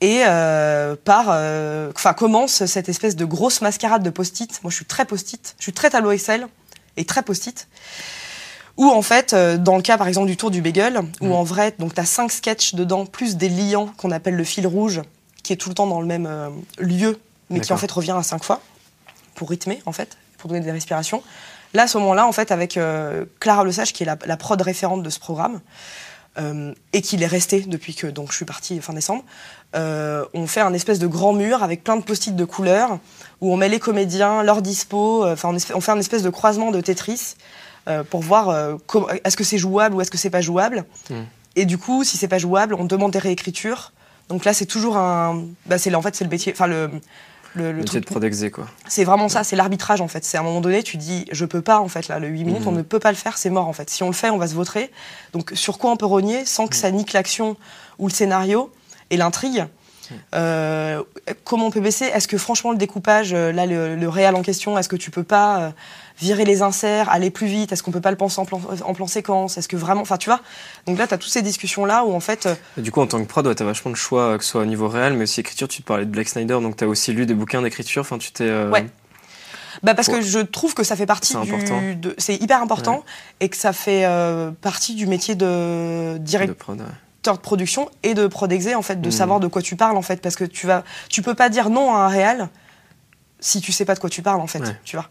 Et 0.00 0.22
euh, 0.26 0.94
par, 1.04 1.28
euh, 1.30 1.90
enfin, 1.94 2.12
commence 2.12 2.66
cette 2.66 2.88
espèce 2.88 3.16
de 3.16 3.24
grosse 3.24 3.62
mascarade 3.62 4.02
de 4.02 4.10
post-it. 4.10 4.62
Moi, 4.62 4.70
je 4.70 4.76
suis 4.76 4.84
très 4.84 5.04
post-it. 5.06 5.54
Je 5.58 5.62
suis 5.62 5.72
très 5.72 5.88
tableau 5.90 6.10
Excel 6.10 6.46
et 6.96 7.04
très 7.04 7.22
post-it. 7.22 7.66
Où 8.76 8.90
en 8.90 9.00
fait, 9.00 9.32
euh, 9.32 9.56
dans 9.56 9.76
le 9.76 9.82
cas 9.82 9.96
par 9.96 10.06
exemple 10.06 10.26
du 10.26 10.36
tour 10.36 10.50
du 10.50 10.60
bagel, 10.60 11.00
où 11.22 11.28
Mm. 11.28 11.32
en 11.32 11.44
vrai, 11.44 11.74
donc 11.78 11.94
t'as 11.94 12.04
cinq 12.04 12.30
sketchs 12.30 12.74
dedans, 12.74 13.06
plus 13.06 13.36
des 13.36 13.48
liants 13.48 13.86
qu'on 13.96 14.10
appelle 14.10 14.36
le 14.36 14.44
fil 14.44 14.66
rouge, 14.66 15.00
qui 15.42 15.54
est 15.54 15.56
tout 15.56 15.70
le 15.70 15.74
temps 15.74 15.86
dans 15.86 16.02
le 16.02 16.06
même 16.06 16.28
lieu, 16.78 17.18
mais 17.48 17.60
qui 17.60 17.72
en 17.72 17.78
fait 17.78 17.90
revient 17.90 18.16
à 18.18 18.22
cinq 18.22 18.44
fois 18.44 18.60
pour 19.34 19.48
rythmer 19.48 19.80
en 19.86 19.92
fait, 19.92 20.18
pour 20.36 20.48
donner 20.48 20.60
des 20.60 20.72
respirations. 20.72 21.22
Là, 21.72 21.84
à 21.84 21.86
ce 21.86 21.96
moment-là, 21.98 22.26
en 22.26 22.32
fait, 22.32 22.52
avec 22.52 22.78
Clara 23.40 23.64
Lesage, 23.64 23.94
qui 23.94 24.02
est 24.02 24.06
la, 24.06 24.18
la 24.26 24.36
prod 24.36 24.60
référente 24.60 25.02
de 25.02 25.10
ce 25.10 25.20
programme, 25.20 25.60
euh, 26.38 26.74
et 26.92 27.02
qu'il 27.02 27.22
est 27.22 27.28
resté 27.28 27.60
depuis 27.60 27.94
que 27.94 28.06
donc 28.06 28.30
je 28.30 28.36
suis 28.36 28.44
partie 28.44 28.80
fin 28.80 28.92
décembre, 28.92 29.24
euh, 29.74 30.24
on 30.34 30.46
fait 30.46 30.60
un 30.60 30.72
espèce 30.72 30.98
de 30.98 31.06
grand 31.06 31.32
mur 31.32 31.62
avec 31.62 31.82
plein 31.82 31.96
de 31.96 32.02
post-it 32.02 32.34
de 32.34 32.44
couleurs 32.44 32.98
où 33.40 33.52
on 33.52 33.56
met 33.56 33.68
les 33.68 33.78
comédiens, 33.78 34.42
leur 34.42 34.62
dispo, 34.62 35.24
euh, 35.24 35.32
enfin 35.32 35.54
on, 35.74 35.80
fait 35.80 35.92
un 35.92 35.98
espèce 35.98 36.22
de 36.22 36.30
croisement 36.30 36.70
de 36.70 36.80
Tetris 36.80 37.36
pour 38.10 38.20
voir 38.20 38.78
est-ce 39.22 39.36
que 39.36 39.44
c'est 39.44 39.58
jouable 39.58 39.94
ou 39.94 40.00
est-ce 40.00 40.10
que 40.10 40.18
c'est 40.18 40.28
pas 40.28 40.40
jouable. 40.40 40.84
Mm. 41.08 41.14
Et 41.54 41.66
du 41.66 41.78
coup, 41.78 42.02
si 42.02 42.16
c'est 42.16 42.26
pas 42.26 42.38
jouable, 42.38 42.74
on 42.74 42.84
demande 42.84 43.12
des 43.12 43.20
réécritures. 43.20 43.92
Donc 44.28 44.44
là, 44.44 44.52
c'est 44.52 44.66
toujours 44.66 44.96
un, 44.96 45.44
bah, 45.66 45.78
c'est 45.78 45.94
en 45.94 46.02
fait 46.02 46.16
c'est 46.16 46.24
le 46.24 46.30
métier, 46.30 46.52
enfin 46.52 46.66
le 46.66 46.90
le, 47.56 47.84
truc 47.84 48.04
de 48.08 48.48
quoi. 48.48 48.66
c'est 48.86 49.04
vraiment 49.04 49.28
ça, 49.28 49.42
c'est 49.44 49.56
l'arbitrage 49.56 50.00
en 50.00 50.08
fait. 50.08 50.24
C'est 50.24 50.36
à 50.36 50.40
un 50.40 50.44
moment 50.44 50.60
donné, 50.60 50.82
tu 50.82 50.96
dis, 50.96 51.24
je 51.32 51.44
peux 51.44 51.62
pas 51.62 51.80
en 51.80 51.88
fait, 51.88 52.08
là, 52.08 52.18
le 52.18 52.28
8 52.28 52.44
minutes, 52.44 52.62
Mhm. 52.62 52.68
on 52.68 52.72
ne 52.72 52.82
peut 52.82 52.98
pas 53.00 53.10
le 53.10 53.16
faire, 53.16 53.38
c'est 53.38 53.50
mort 53.50 53.66
en 53.68 53.72
fait. 53.72 53.88
Si 53.90 54.02
on 54.02 54.08
le 54.08 54.12
fait, 54.12 54.30
on 54.30 54.38
va 54.38 54.46
se 54.46 54.54
vautrer. 54.54 54.90
Donc 55.32 55.52
sur 55.54 55.78
quoi 55.78 55.90
on 55.90 55.96
peut 55.96 56.06
rogner 56.06 56.44
sans 56.44 56.66
que 56.68 56.76
ça 56.76 56.90
nique 56.90 57.12
l'action 57.12 57.56
ou 57.98 58.08
le 58.08 58.12
scénario 58.12 58.70
et 59.10 59.16
l'intrigue 59.16 59.66
Euh, 60.34 61.02
Comment 61.44 61.66
on 61.66 61.70
peut 61.70 61.80
baisser? 61.80 62.04
Est-ce 62.04 62.28
que 62.28 62.38
franchement 62.38 62.70
le 62.70 62.78
découpage, 62.78 63.32
euh, 63.34 63.50
là, 63.52 63.66
le, 63.66 63.96
le 63.96 64.08
réel 64.08 64.36
en 64.36 64.42
question, 64.42 64.78
est-ce 64.78 64.88
que 64.88 64.94
tu 64.96 65.10
peux 65.10 65.24
pas 65.24 65.58
euh, 65.58 65.70
virer 66.18 66.44
les 66.44 66.62
inserts, 66.62 67.10
aller 67.10 67.30
plus 67.30 67.46
vite 67.46 67.72
Est-ce 67.72 67.82
qu'on 67.82 67.90
peut 67.90 68.00
pas 68.00 68.10
le 68.10 68.16
penser 68.16 68.40
en 68.40 68.44
plan, 68.46 68.60
en 68.84 68.94
plan 68.94 69.06
séquence 69.06 69.58
Est-ce 69.58 69.68
que 69.68 69.76
vraiment, 69.76 70.00
enfin 70.02 70.16
tu 70.16 70.30
vois 70.30 70.40
Donc 70.86 70.98
là, 70.98 71.06
tu 71.06 71.14
as 71.14 71.18
toutes 71.18 71.30
ces 71.32 71.42
discussions 71.42 71.84
là 71.84 72.04
où 72.04 72.14
en 72.14 72.20
fait, 72.20 72.46
euh, 72.46 72.54
Et 72.78 72.80
du 72.82 72.90
coup, 72.90 73.00
en 73.00 73.06
tant 73.06 73.20
que 73.20 73.28
prod, 73.28 73.46
ouais, 73.46 73.54
t'as 73.54 73.64
vachement 73.64 73.90
de 73.90 73.96
choix, 73.96 74.22
euh, 74.22 74.38
que 74.38 74.44
ce 74.44 74.50
soit 74.50 74.62
au 74.62 74.66
niveau 74.66 74.88
réel, 74.88 75.12
mais 75.14 75.24
aussi 75.24 75.40
écriture. 75.40 75.68
Tu 75.68 75.82
te 75.82 75.86
parlais 75.86 76.06
de 76.06 76.10
Black 76.10 76.28
Snyder, 76.28 76.54
donc 76.62 76.76
t'as 76.76 76.86
aussi 76.86 77.12
lu 77.12 77.26
des 77.26 77.34
bouquins 77.34 77.60
d'écriture. 77.62 78.00
Enfin, 78.00 78.18
tu 78.18 78.32
t'es. 78.32 78.44
euh, 78.44 78.70
Ouais. 78.70 78.86
Bah 79.82 79.92
parce 79.94 80.08
Ouais. 80.08 80.14
que 80.14 80.20
je 80.22 80.38
trouve 80.38 80.72
que 80.72 80.84
ça 80.84 80.96
fait 80.96 81.04
partie 81.04 81.32
C'est 81.34 81.38
important. 81.38 81.82
du. 81.96 82.08
C'est 82.16 82.36
hyper 82.36 82.62
important 82.62 83.04
et 83.40 83.50
que 83.50 83.56
ça 83.58 83.74
fait 83.74 84.06
euh, 84.06 84.50
partie 84.62 84.94
du 84.94 85.06
métier 85.06 85.34
de 85.34 86.16
directeur 86.16 86.70
ouais. 86.70 86.76
de 86.76 87.36
production 87.42 87.90
et 88.02 88.14
de 88.14 88.26
prod 88.26 88.50
exé 88.50 88.74
en 88.74 88.80
fait, 88.80 89.00
de 89.02 89.08
Mhm. 89.08 89.12
savoir 89.12 89.38
de 89.40 89.48
quoi 89.48 89.60
tu 89.60 89.76
parles 89.76 89.98
en 89.98 90.02
fait, 90.02 90.22
parce 90.22 90.34
que 90.36 90.44
tu 90.44 90.66
vas, 90.66 90.82
tu 91.10 91.20
peux 91.20 91.34
pas 91.34 91.50
dire 91.50 91.68
non 91.68 91.94
à 91.94 91.98
un 91.98 92.08
réel 92.08 92.48
si 93.38 93.60
tu 93.60 93.70
sais 93.70 93.84
pas 93.84 93.94
de 93.94 93.98
quoi 94.00 94.08
tu 94.08 94.22
parles 94.22 94.40
en 94.40 94.46
fait, 94.46 94.62
tu 94.84 94.96
vois. 94.96 95.10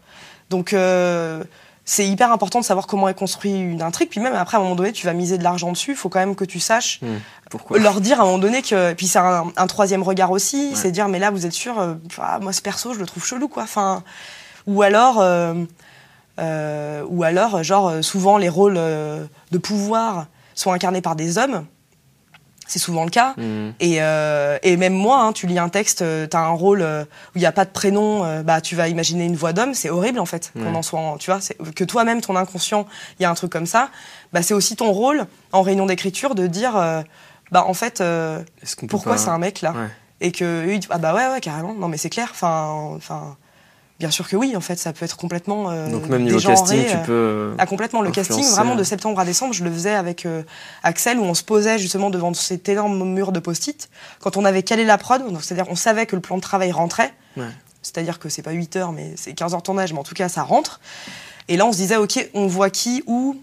Donc 0.50 0.72
euh, 0.72 1.42
c'est 1.84 2.06
hyper 2.06 2.32
important 2.32 2.58
de 2.60 2.64
savoir 2.64 2.86
comment 2.86 3.08
est 3.08 3.14
construit 3.14 3.52
une 3.52 3.82
intrigue. 3.82 4.08
Puis 4.08 4.20
même 4.20 4.34
après, 4.34 4.56
à 4.56 4.60
un 4.60 4.62
moment 4.62 4.74
donné, 4.74 4.92
tu 4.92 5.06
vas 5.06 5.12
miser 5.12 5.38
de 5.38 5.44
l'argent 5.44 5.70
dessus. 5.72 5.92
Il 5.92 5.96
faut 5.96 6.08
quand 6.08 6.18
même 6.18 6.34
que 6.34 6.44
tu 6.44 6.58
saches 6.60 7.00
Hmm. 7.02 7.18
Pourquoi? 7.50 7.78
leur 7.78 8.00
dire 8.00 8.18
à 8.20 8.22
un 8.22 8.26
moment 8.26 8.38
donné 8.38 8.60
que. 8.62 8.92
Puis 8.94 9.06
c'est 9.06 9.20
un, 9.20 9.44
un 9.56 9.66
troisième 9.68 10.02
regard 10.02 10.32
aussi. 10.32 10.70
Ouais. 10.70 10.74
C'est 10.74 10.90
dire, 10.90 11.06
mais 11.08 11.20
là, 11.20 11.30
vous 11.30 11.46
êtes 11.46 11.52
sûr 11.52 11.78
euh, 11.78 11.94
ah, 12.20 12.38
Moi, 12.40 12.52
ce 12.52 12.60
perso, 12.60 12.92
je 12.92 12.98
le 12.98 13.06
trouve 13.06 13.24
chelou, 13.24 13.46
quoi. 13.48 13.62
Enfin, 13.62 14.02
ou 14.66 14.82
alors. 14.82 15.20
euh, 15.20 15.54
euh, 16.38 17.02
ou 17.08 17.22
alors, 17.22 17.62
genre, 17.62 18.04
souvent, 18.04 18.36
les 18.36 18.48
rôles 18.48 18.74
de 18.74 19.58
pouvoir 19.58 20.26
sont 20.54 20.72
incarnés 20.72 21.00
par 21.00 21.16
des 21.16 21.38
hommes. 21.38 21.64
C'est 22.68 22.78
souvent 22.80 23.04
le 23.04 23.10
cas. 23.10 23.34
Hmm. 23.36 23.70
Et, 23.80 24.02
euh, 24.02 24.58
et 24.62 24.76
même 24.76 24.92
moi, 24.94 25.20
hein, 25.20 25.32
tu 25.32 25.46
lis 25.46 25.58
un 25.58 25.68
texte, 25.68 26.02
euh, 26.02 26.26
t'as 26.26 26.40
un 26.40 26.50
rôle 26.50 26.82
euh, 26.82 27.02
où 27.04 27.36
il 27.36 27.40
n'y 27.40 27.46
a 27.46 27.52
pas 27.52 27.64
de 27.64 27.70
prénom, 27.70 28.24
euh, 28.24 28.42
bah 28.42 28.60
tu 28.60 28.74
vas 28.74 28.88
imaginer 28.88 29.24
une 29.24 29.36
voix 29.36 29.52
d'homme, 29.52 29.72
c'est 29.74 29.88
horrible 29.90 30.18
en 30.18 30.26
fait 30.26 30.52
qu'on 30.54 30.74
en 30.74 30.82
soit, 30.82 30.98
en- 30.98 31.16
tu 31.16 31.30
vois, 31.30 31.38
que 31.76 31.84
toi-même 31.84 32.20
ton 32.20 32.34
inconscient, 32.36 32.86
il 33.18 33.22
y 33.22 33.26
a 33.26 33.30
un 33.30 33.34
truc 33.34 33.52
comme 33.52 33.66
ça, 33.66 33.90
bah 34.32 34.42
c'est 34.42 34.54
aussi 34.54 34.74
ton 34.76 34.90
rôle 34.92 35.26
en 35.52 35.62
réunion 35.62 35.86
d'écriture 35.86 36.34
de 36.34 36.46
dire, 36.48 36.76
euh, 36.76 37.02
bah 37.52 37.64
en 37.66 37.74
fait, 37.74 38.00
euh, 38.00 38.42
pourquoi 38.88 39.16
c'est 39.18 39.28
un 39.30 39.38
mec 39.38 39.60
là? 39.60 39.70
Ouais. 39.72 39.88
et 40.20 40.32
que 40.32 40.78
ah 40.90 40.98
bah 40.98 41.14
ouais 41.14 41.28
ouais 41.28 41.40
carrément, 41.40 41.72
non 41.74 41.86
mais 41.88 41.98
c'est 41.98 42.10
clair, 42.10 42.28
enfin, 42.32 42.90
enfin, 42.96 43.36
bien 43.98 44.10
sûr 44.10 44.28
que 44.28 44.36
oui, 44.36 44.54
en 44.56 44.60
fait, 44.60 44.76
ça 44.76 44.92
peut 44.92 45.04
être 45.04 45.16
complètement 45.16 45.70
euh, 45.70 45.88
Donc 45.90 46.06
même 46.08 46.22
niveau 46.24 46.38
casting, 46.40 46.84
tu 46.84 46.96
euh, 47.08 47.50
peux. 47.52 47.54
ah 47.58 47.66
complètement, 47.66 48.02
le 48.02 48.10
casting, 48.10 48.44
vraiment 48.44 48.74
de 48.74 48.84
septembre 48.84 49.18
à 49.20 49.24
décembre, 49.24 49.54
je 49.54 49.64
le 49.64 49.70
faisais 49.72 49.94
avec 49.94 50.26
euh, 50.26 50.42
Axel 50.82 51.18
où 51.18 51.22
on 51.24 51.34
se 51.34 51.42
posait 51.42 51.78
justement 51.78 52.10
devant 52.10 52.32
cet 52.34 52.68
énorme 52.68 53.02
mur 53.10 53.32
de 53.32 53.40
post-it. 53.40 53.88
Quand 54.20 54.36
on 54.36 54.44
avait 54.44 54.62
calé 54.62 54.84
la 54.84 54.98
prod, 54.98 55.22
c'est-à-dire 55.40 55.66
on 55.70 55.76
savait 55.76 56.06
que 56.06 56.14
le 56.16 56.22
plan 56.22 56.36
de 56.36 56.42
travail 56.42 56.72
rentrait, 56.72 57.12
Ouais. 57.36 57.44
c'est-à-dire 57.82 58.18
que 58.18 58.28
c'est 58.28 58.42
pas 58.42 58.52
8 58.52 58.76
heures 58.76 58.92
mais 58.92 59.12
c'est 59.16 59.32
15 59.34 59.52
heures 59.54 59.60
de 59.60 59.64
tournage, 59.64 59.92
mais 59.92 59.98
en 59.98 60.04
tout 60.04 60.14
cas 60.14 60.28
ça 60.28 60.42
rentre. 60.42 60.80
Et 61.48 61.56
là 61.56 61.64
on 61.66 61.72
se 61.72 61.78
disait 61.78 61.96
ok, 61.96 62.28
on 62.34 62.46
voit 62.46 62.70
qui, 62.70 63.02
où, 63.06 63.36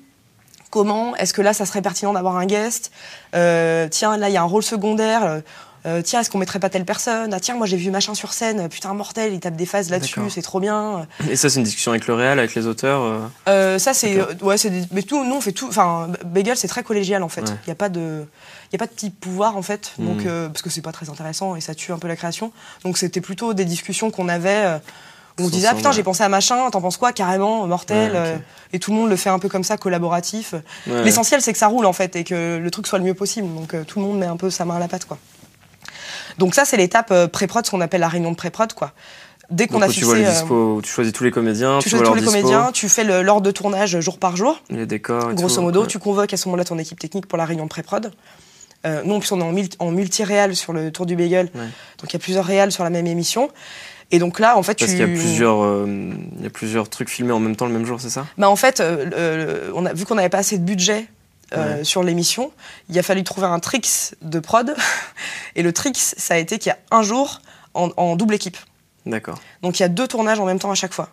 comment, 0.70 1.16
est-ce 1.16 1.34
que 1.34 1.42
là 1.42 1.54
ça 1.54 1.66
serait 1.66 1.82
pertinent 1.82 2.14
d'avoir 2.14 2.38
un 2.38 2.46
guest? 2.46 2.92
Euh, 3.36 3.88
Tiens, 3.90 4.18
là 4.18 4.30
il 4.30 4.34
y 4.34 4.38
a 4.38 4.42
un 4.42 4.46
rôle 4.46 4.64
secondaire. 4.64 5.42
Euh, 5.86 6.02
tiens, 6.02 6.22
est-ce 6.22 6.30
qu'on 6.30 6.38
mettrait 6.38 6.60
pas 6.60 6.70
telle 6.70 6.86
personne? 6.86 7.34
Ah 7.34 7.40
tiens, 7.40 7.56
moi 7.56 7.68
j'ai 7.68 7.78
vu 7.78 7.92
machin 7.92 8.14
sur 8.16 8.34
scène, 8.34 8.70
putain 8.70 8.94
mortel, 8.94 9.34
il 9.34 9.40
tape 9.40 9.56
des 9.56 9.66
phases 9.66 9.90
là-dessus, 9.90 10.22
c'est 10.30 10.42
trop 10.42 10.60
bien. 10.60 11.08
Et 11.30 11.36
ça, 11.36 11.50
c'est 11.50 11.58
une 11.60 11.66
discussion 11.66 11.92
avec 11.92 12.08
le 12.08 12.14
réal, 12.14 12.40
avec 12.40 12.56
les 12.56 12.68
auteurs. 12.68 13.02
euh, 13.02 13.20
Euh, 13.50 13.80
ça 13.80 13.94
c'est 13.94 14.20
euh, 14.20 14.26
ouais 14.42 14.58
c'est 14.58 14.70
des- 14.70 14.86
mais 14.92 15.02
tout 15.04 15.24
nous 15.26 15.36
on 15.36 15.42
fait 15.42 15.52
tout 15.52 15.68
enfin 15.68 16.10
Bagel 16.26 16.56
c'est 16.58 16.68
très 16.68 16.84
collégial 16.84 17.22
en 17.24 17.30
fait. 17.30 17.42
Il 17.42 17.50
Ouais. 17.50 17.58
y 17.68 17.72
a 17.72 17.76
pas 17.76 17.90
de 17.90 18.26
il 18.72 18.74
y 18.74 18.76
a 18.76 18.80
pas 18.80 18.86
de 18.88 18.92
petit 18.92 19.10
pouvoir 19.10 19.58
en 19.58 19.62
fait. 19.62 19.92
Donc 20.00 20.26
euh, 20.26 20.48
parce 20.50 20.62
que 20.62 20.70
c'est 20.70 20.82
pas 20.82 20.92
très 20.94 21.10
intéressant 21.10 21.56
et 21.56 21.62
ça 21.62 21.76
tue 21.76 21.92
un 21.92 21.98
peu 22.00 22.08
la 22.08 22.16
création. 22.16 22.52
Donc 22.84 22.98
c'était 22.98 23.22
plutôt 23.22 23.54
des 23.54 23.66
discussions 23.66 24.10
qu'on 24.12 24.30
avait 24.30 24.50
euh, 24.66 24.78
où 25.40 25.44
on 25.44 25.48
se 25.48 25.52
disait 25.52 25.68
ah 25.70 25.76
putain 25.76 25.90
ouais. 25.90 25.96
j'ai 25.96 26.04
pensé 26.04 26.24
à 26.24 26.30
machin 26.30 26.70
t'en 26.72 26.80
penses 26.82 26.98
quoi? 26.98 27.12
Carrément 27.12 27.66
mortel 27.68 28.12
Ouais, 28.14 28.40
et 28.72 28.80
tout 28.80 28.92
le 28.92 28.98
monde 28.98 29.10
le 29.10 29.16
fait 29.16 29.30
un 29.30 29.40
peu 29.40 29.50
comme 29.50 29.64
ça 29.64 29.78
collaboratif. 29.78 30.54
Ouais. 30.88 31.04
l'essentiel 31.04 31.42
c'est 31.42 31.52
que 31.54 31.60
ça 31.60 31.68
roule 31.68 31.86
en 31.86 31.94
fait 31.94 32.16
et 32.16 32.24
que 32.24 32.58
le 32.58 32.72
truc 32.72 32.88
soit 32.88 33.00
le 33.00 33.06
mieux 33.06 33.14
possible. 33.16 33.48
Donc 33.54 33.76
tout 33.86 34.00
le 34.00 34.06
monde 34.06 34.18
met 34.20 34.28
un 34.28 34.38
peu 34.38 34.50
sa 34.50 34.64
main 34.66 34.76
à 34.76 34.80
la 34.80 34.88
pâte 34.88 35.06
quoi 35.06 35.18
donc 36.38 36.56
ça 36.56 36.66
c'est 36.66 36.78
l'étape 36.78 37.12
euh, 37.12 37.28
pré-prod 37.28 37.66
ce 37.66 37.72
qu'on 37.72 37.82
appelle 37.82 38.02
la 38.02 38.08
réunion 38.08 38.32
de 38.32 38.36
pré-prod 38.36 38.74
quoi 38.74 38.94
dès 39.50 39.68
qu'on 39.68 39.82
a 39.82 39.88
fixé 39.88 40.00
tu 40.00 40.06
vois 40.06 40.18
les 40.18 40.26
euh, 40.26 40.82
tu 40.82 40.90
choisis 40.90 41.14
tous 41.14 41.24
les 41.24 41.32
comédiens, 41.32 41.80
tu 41.80 41.90
choisis 41.90 42.08
tous 42.08 42.16
les 42.16 42.22
dispo, 42.22 42.36
comédiens, 42.38 42.72
tu 42.72 42.90
fais 42.90 43.04
l'ordre 43.24 43.42
de 43.42 43.52
tournage 43.52 44.00
jour 44.00 44.18
par 44.18 44.36
jour. 44.36 44.62
les 44.70 44.86
décors 44.86 45.32
et 45.32 45.36
Grosso 45.36 45.56
tout, 45.56 45.62
modo, 45.62 45.82
ouais. 45.82 45.88
tu 45.88 46.00
convoques 46.00 46.34
à 46.34 46.38
ce 46.38 46.48
moment-là 46.48 46.64
ton 46.64 46.80
équipe 46.80 47.00
technique 47.00 47.28
pour 47.28 47.38
la 47.38 47.46
réunion 47.46 47.66
de 47.66 47.70
pré-prod. 47.70 48.12
Euh, 48.86 49.02
nous, 49.06 49.16
en 49.16 49.20
plus, 49.20 49.32
on 49.32 49.40
est 49.40 49.44
en, 49.44 49.54
mul- 49.54 49.70
en 49.80 49.92
multi-réal 49.92 50.56
sur 50.56 50.74
le 50.74 50.92
Tour 50.92 51.06
du 51.06 51.16
Bagel. 51.16 51.50
Ouais. 51.56 51.62
Donc, 51.62 52.10
il 52.10 52.14
y 52.14 52.16
a 52.18 52.20
plusieurs 52.20 52.46
réals 52.46 52.72
sur 52.72 52.84
la 52.84 52.90
même 52.90 53.08
émission. 53.08 53.50
Et 54.12 54.20
donc 54.20 54.40
là, 54.40 54.58
en 54.58 54.64
fait, 54.64 54.78
Parce 54.78 54.92
tu... 54.92 54.98
qu'il 54.98 55.08
y 55.08 55.10
a 55.10 55.18
plusieurs, 55.18 55.64
euh, 55.64 55.86
il 56.38 56.44
y 56.44 56.48
a 56.48 56.50
plusieurs 56.50 56.90
trucs 56.90 57.10
filmés 57.10 57.32
en 57.32 57.40
même 57.40 57.56
temps 57.56 57.66
le 57.66 57.72
même 57.72 57.86
jour, 57.86 58.02
c'est 58.02 58.10
ça? 58.10 58.26
Bah, 58.38 58.50
en 58.50 58.56
fait, 58.56 58.80
euh, 58.82 59.72
on 59.74 59.86
a, 59.86 59.94
vu 59.94 60.06
qu'on 60.06 60.16
n'avait 60.16 60.30
pas 60.30 60.40
assez 60.40 60.58
de 60.58 60.64
budget 60.64 61.06
euh, 61.56 61.78
Ouais. 61.78 61.84
sur 61.84 62.04
l'émission, 62.04 62.52
il 62.90 62.98
a 63.00 63.04
fallu 63.04 63.24
trouver 63.24 63.48
un 63.48 63.60
tricks 63.60 64.16
de 64.22 64.40
prod. 64.40 64.76
Et 65.56 65.64
le 65.64 65.72
tricks, 65.74 65.98
ça 65.98 66.34
a 66.36 66.38
été 66.38 66.58
qu'il 66.60 66.70
y 66.70 66.74
a 66.74 66.78
un 66.96 67.04
jour 67.04 67.42
en, 67.74 67.90
en 67.98 68.16
double 68.16 68.36
équipe. 68.36 68.58
D'accord. 69.06 69.40
Donc, 69.62 69.80
il 69.80 69.84
y 69.84 69.86
a 69.86 69.90
deux 69.90 70.08
tournages 70.08 70.40
en 70.40 70.46
même 70.46 70.60
temps 70.60 70.72
à 70.72 70.76
chaque 70.76 70.94
fois. 70.94 71.10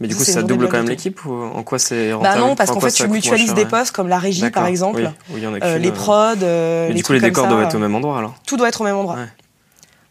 Mais 0.00 0.08
du 0.08 0.14
coup, 0.14 0.24
ça 0.24 0.42
double 0.42 0.68
quand 0.68 0.76
même 0.76 0.88
l'équipe 0.88 1.24
ou 1.24 1.32
en 1.32 1.62
quoi 1.62 1.78
c'est 1.78 2.12
Bah 2.12 2.36
non, 2.36 2.54
parce 2.54 2.68
En 2.70 2.74
qu'en 2.74 2.80
fait, 2.80 2.90
tu 2.92 3.08
mutualises 3.08 3.54
des 3.54 3.64
postes 3.64 3.92
comme 3.92 4.08
la 4.08 4.18
régie, 4.18 4.50
par 4.50 4.66
exemple. 4.66 5.00
Oui, 5.30 5.34
oui, 5.36 5.40
y 5.40 5.46
en 5.46 5.54
a 5.54 5.64
euh, 5.64 5.78
les 5.78 5.90
prods, 5.90 6.34
euh, 6.42 6.82
Mais 6.82 6.88
les 6.88 6.94
du 6.96 7.02
coup, 7.02 7.14
les 7.14 7.20
décors 7.20 7.44
ça. 7.44 7.50
doivent 7.50 7.62
être 7.64 7.74
au 7.76 7.78
même 7.78 7.94
endroit 7.94 8.18
alors. 8.18 8.34
tout 8.46 8.58
doit 8.58 8.68
être 8.68 8.82
au 8.82 8.84
même 8.84 8.96
endroit. 8.96 9.14
Ouais. 9.16 9.26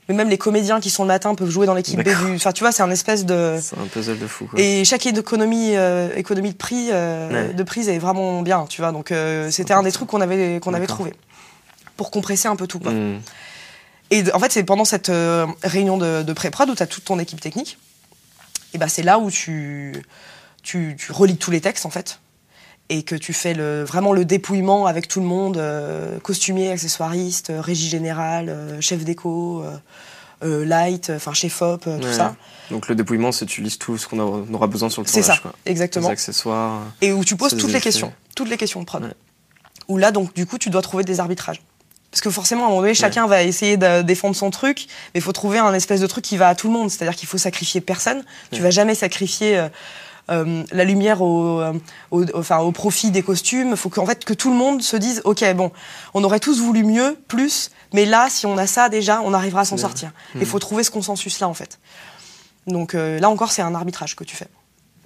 Mais 0.07 0.13
même 0.15 0.29
les 0.29 0.37
comédiens 0.37 0.79
qui 0.79 0.89
sont 0.91 1.03
le 1.03 1.07
matin 1.07 1.33
peuvent 1.33 1.49
jouer 1.49 1.65
dans 1.65 1.73
l'équipe 1.73 1.99
B 1.99 2.03
du. 2.03 2.35
Enfin, 2.35 2.51
tu 2.51 2.63
vois, 2.63 2.71
c'est 2.71 2.83
un 2.83 2.91
espèce 2.91 3.25
de. 3.25 3.57
C'est 3.61 3.77
un 3.77 3.87
puzzle 3.87 4.19
de 4.19 4.27
fou. 4.27 4.45
Quoi. 4.45 4.59
Et 4.59 4.85
chaque 4.85 5.05
économie, 5.07 5.75
euh, 5.75 6.09
économie 6.15 6.51
de 6.51 6.57
prix, 6.57 6.89
euh, 6.91 7.47
Ouais. 7.47 7.53
de 7.53 7.63
prise 7.63 7.89
est 7.89 7.97
vraiment 7.97 8.41
bien, 8.43 8.65
tu 8.69 8.81
vois. 8.81 8.91
Donc 8.91 9.11
euh, 9.11 9.49
c'était 9.49 9.73
un 9.73 9.81
des 9.83 9.91
trucs 9.91 10.07
qu'on 10.07 10.21
avait 10.21 10.59
qu'on 10.61 10.73
avait 10.75 10.85
trouvé 10.87 11.13
pour 11.97 12.11
compresser 12.11 12.47
un 12.47 12.55
peu 12.55 12.67
tout. 12.67 12.79
Quoi. 12.79 12.91
Hmm. 12.91 13.19
Et 14.11 14.23
en 14.33 14.39
fait, 14.39 14.51
c'est 14.51 14.63
pendant 14.63 14.85
cette 14.85 15.09
euh, 15.09 15.47
réunion 15.63 15.97
de, 15.97 16.21
de 16.21 16.33
pré-prod 16.33 16.69
où 16.69 16.75
tu 16.75 16.83
as 16.83 16.87
toute 16.87 17.05
ton 17.05 17.17
équipe 17.17 17.41
technique. 17.41 17.79
Et 18.73 18.77
ben 18.77 18.87
c'est 18.87 19.01
là 19.03 19.17
où 19.17 19.31
tu, 19.31 19.93
tu, 20.61 20.95
tu 20.99 21.11
relis 21.13 21.37
tous 21.37 21.49
les 21.49 21.61
textes 21.61 21.85
en 21.85 21.89
fait. 21.89 22.19
Et 22.89 23.01
que 23.03 23.15
tu 23.15 23.33
fais 23.33 23.53
le, 23.55 23.83
vraiment 23.83 24.13
le 24.13 24.25
dépouillement 24.25 24.85
avec 24.85 25.07
tout 25.07 25.19
le 25.19 25.25
monde, 25.25 25.57
euh, 25.57 26.19
costumier, 26.19 26.71
accessoiriste, 26.71 27.49
euh, 27.49 27.59
régie 27.59 27.89
générale, 27.89 28.47
euh, 28.49 28.79
chef 28.79 29.03
déco, 29.03 29.63
euh, 30.43 30.65
light, 30.65 31.09
enfin 31.09 31.33
chef 31.33 31.61
op, 31.63 31.85
tout 31.85 31.89
Ouais. 31.89 32.13
ça. 32.13 32.35
Donc 32.69 32.87
le 32.87 32.93
dépouillement, 32.93 33.31
c'est 33.31 33.47
tu 33.47 33.61
lises 33.61 33.79
tout 33.79 33.97
ce 33.97 34.07
qu'on 34.07 34.19
aura 34.19 34.67
besoin 34.67 34.89
sur 34.89 35.01
le 35.01 35.07
C'est 35.07 35.21
tournage. 35.21 35.37
ça, 35.37 35.41
quoi. 35.41 35.53
exactement. 35.65 36.09
Les 36.09 36.13
accessoires. 36.13 36.81
Et 37.01 37.11
où 37.11 37.23
tu 37.25 37.35
poses 37.35 37.51
Ça, 37.51 37.57
toutes 37.57 37.71
les 37.73 37.81
questions, 37.81 38.13
toutes 38.35 38.49
les 38.49 38.57
questions 38.57 38.79
de 38.81 38.85
prod. 38.85 39.03
Ouais. 39.03 39.13
Où 39.87 39.97
là, 39.97 40.11
donc, 40.11 40.33
du 40.35 40.45
coup, 40.45 40.59
tu 40.59 40.69
dois 40.69 40.81
trouver 40.83 41.03
des 41.03 41.19
arbitrages. 41.19 41.61
Parce 42.11 42.21
que 42.21 42.29
forcément, 42.29 42.63
à 42.63 42.65
un 42.67 42.69
moment 42.69 42.81
donné, 42.81 42.93
chacun 42.93 43.27
va 43.27 43.43
essayer 43.43 43.77
de 43.77 44.01
défendre 44.03 44.35
son 44.35 44.49
truc, 44.49 44.85
mais 45.13 45.19
il 45.19 45.21
faut 45.21 45.33
trouver 45.33 45.57
un 45.59 45.73
espèce 45.73 45.99
de 46.01 46.07
truc 46.07 46.23
qui 46.23 46.37
va 46.37 46.47
à 46.49 46.55
tout 46.55 46.67
le 46.67 46.73
monde. 46.73 46.89
C'est-à-dire 46.89 47.15
qu'il 47.15 47.27
faut 47.27 47.37
sacrifier 47.37 47.81
personne. 47.81 48.23
Tu 48.51 48.61
vas 48.61 48.69
jamais 48.69 48.95
sacrifier 48.95 49.67
euh, 50.31 50.63
la 50.71 50.83
lumière 50.83 51.21
au, 51.21 51.59
euh, 51.61 51.73
au- 52.11 52.25
enfin, 52.35 52.57
au 52.59 52.71
profit 52.71 53.11
des 53.11 53.21
costumes. 53.21 53.69
Il 53.71 53.77
faut 53.77 53.89
qu'en 53.89 54.05
fait, 54.05 54.25
que 54.25 54.33
tout 54.33 54.49
le 54.49 54.55
monde 54.55 54.81
se 54.81 54.97
dise, 54.97 55.21
OK, 55.25 55.43
bon, 55.53 55.71
on 56.13 56.23
aurait 56.23 56.39
tous 56.39 56.59
voulu 56.61 56.83
mieux, 56.83 57.17
plus, 57.27 57.69
mais 57.93 58.05
là, 58.05 58.27
si 58.29 58.45
on 58.45 58.57
a 58.57 58.67
ça 58.67 58.89
déjà, 58.89 59.21
on 59.21 59.33
arrivera 59.33 59.61
à 59.61 59.65
s'en 59.65 59.77
sortir. 59.77 60.11
Il 60.33 60.41
Mhm. 60.41 60.45
faut 60.47 60.59
trouver 60.59 60.83
ce 60.83 60.91
consensus-là, 60.91 61.47
en 61.47 61.53
fait. 61.53 61.79
Donc 62.67 62.95
euh, 62.95 63.19
là 63.19 63.29
encore, 63.29 63.51
c'est 63.51 63.61
un 63.61 63.75
arbitrage 63.75 64.15
que 64.15 64.23
tu 64.23 64.35
fais. 64.35 64.47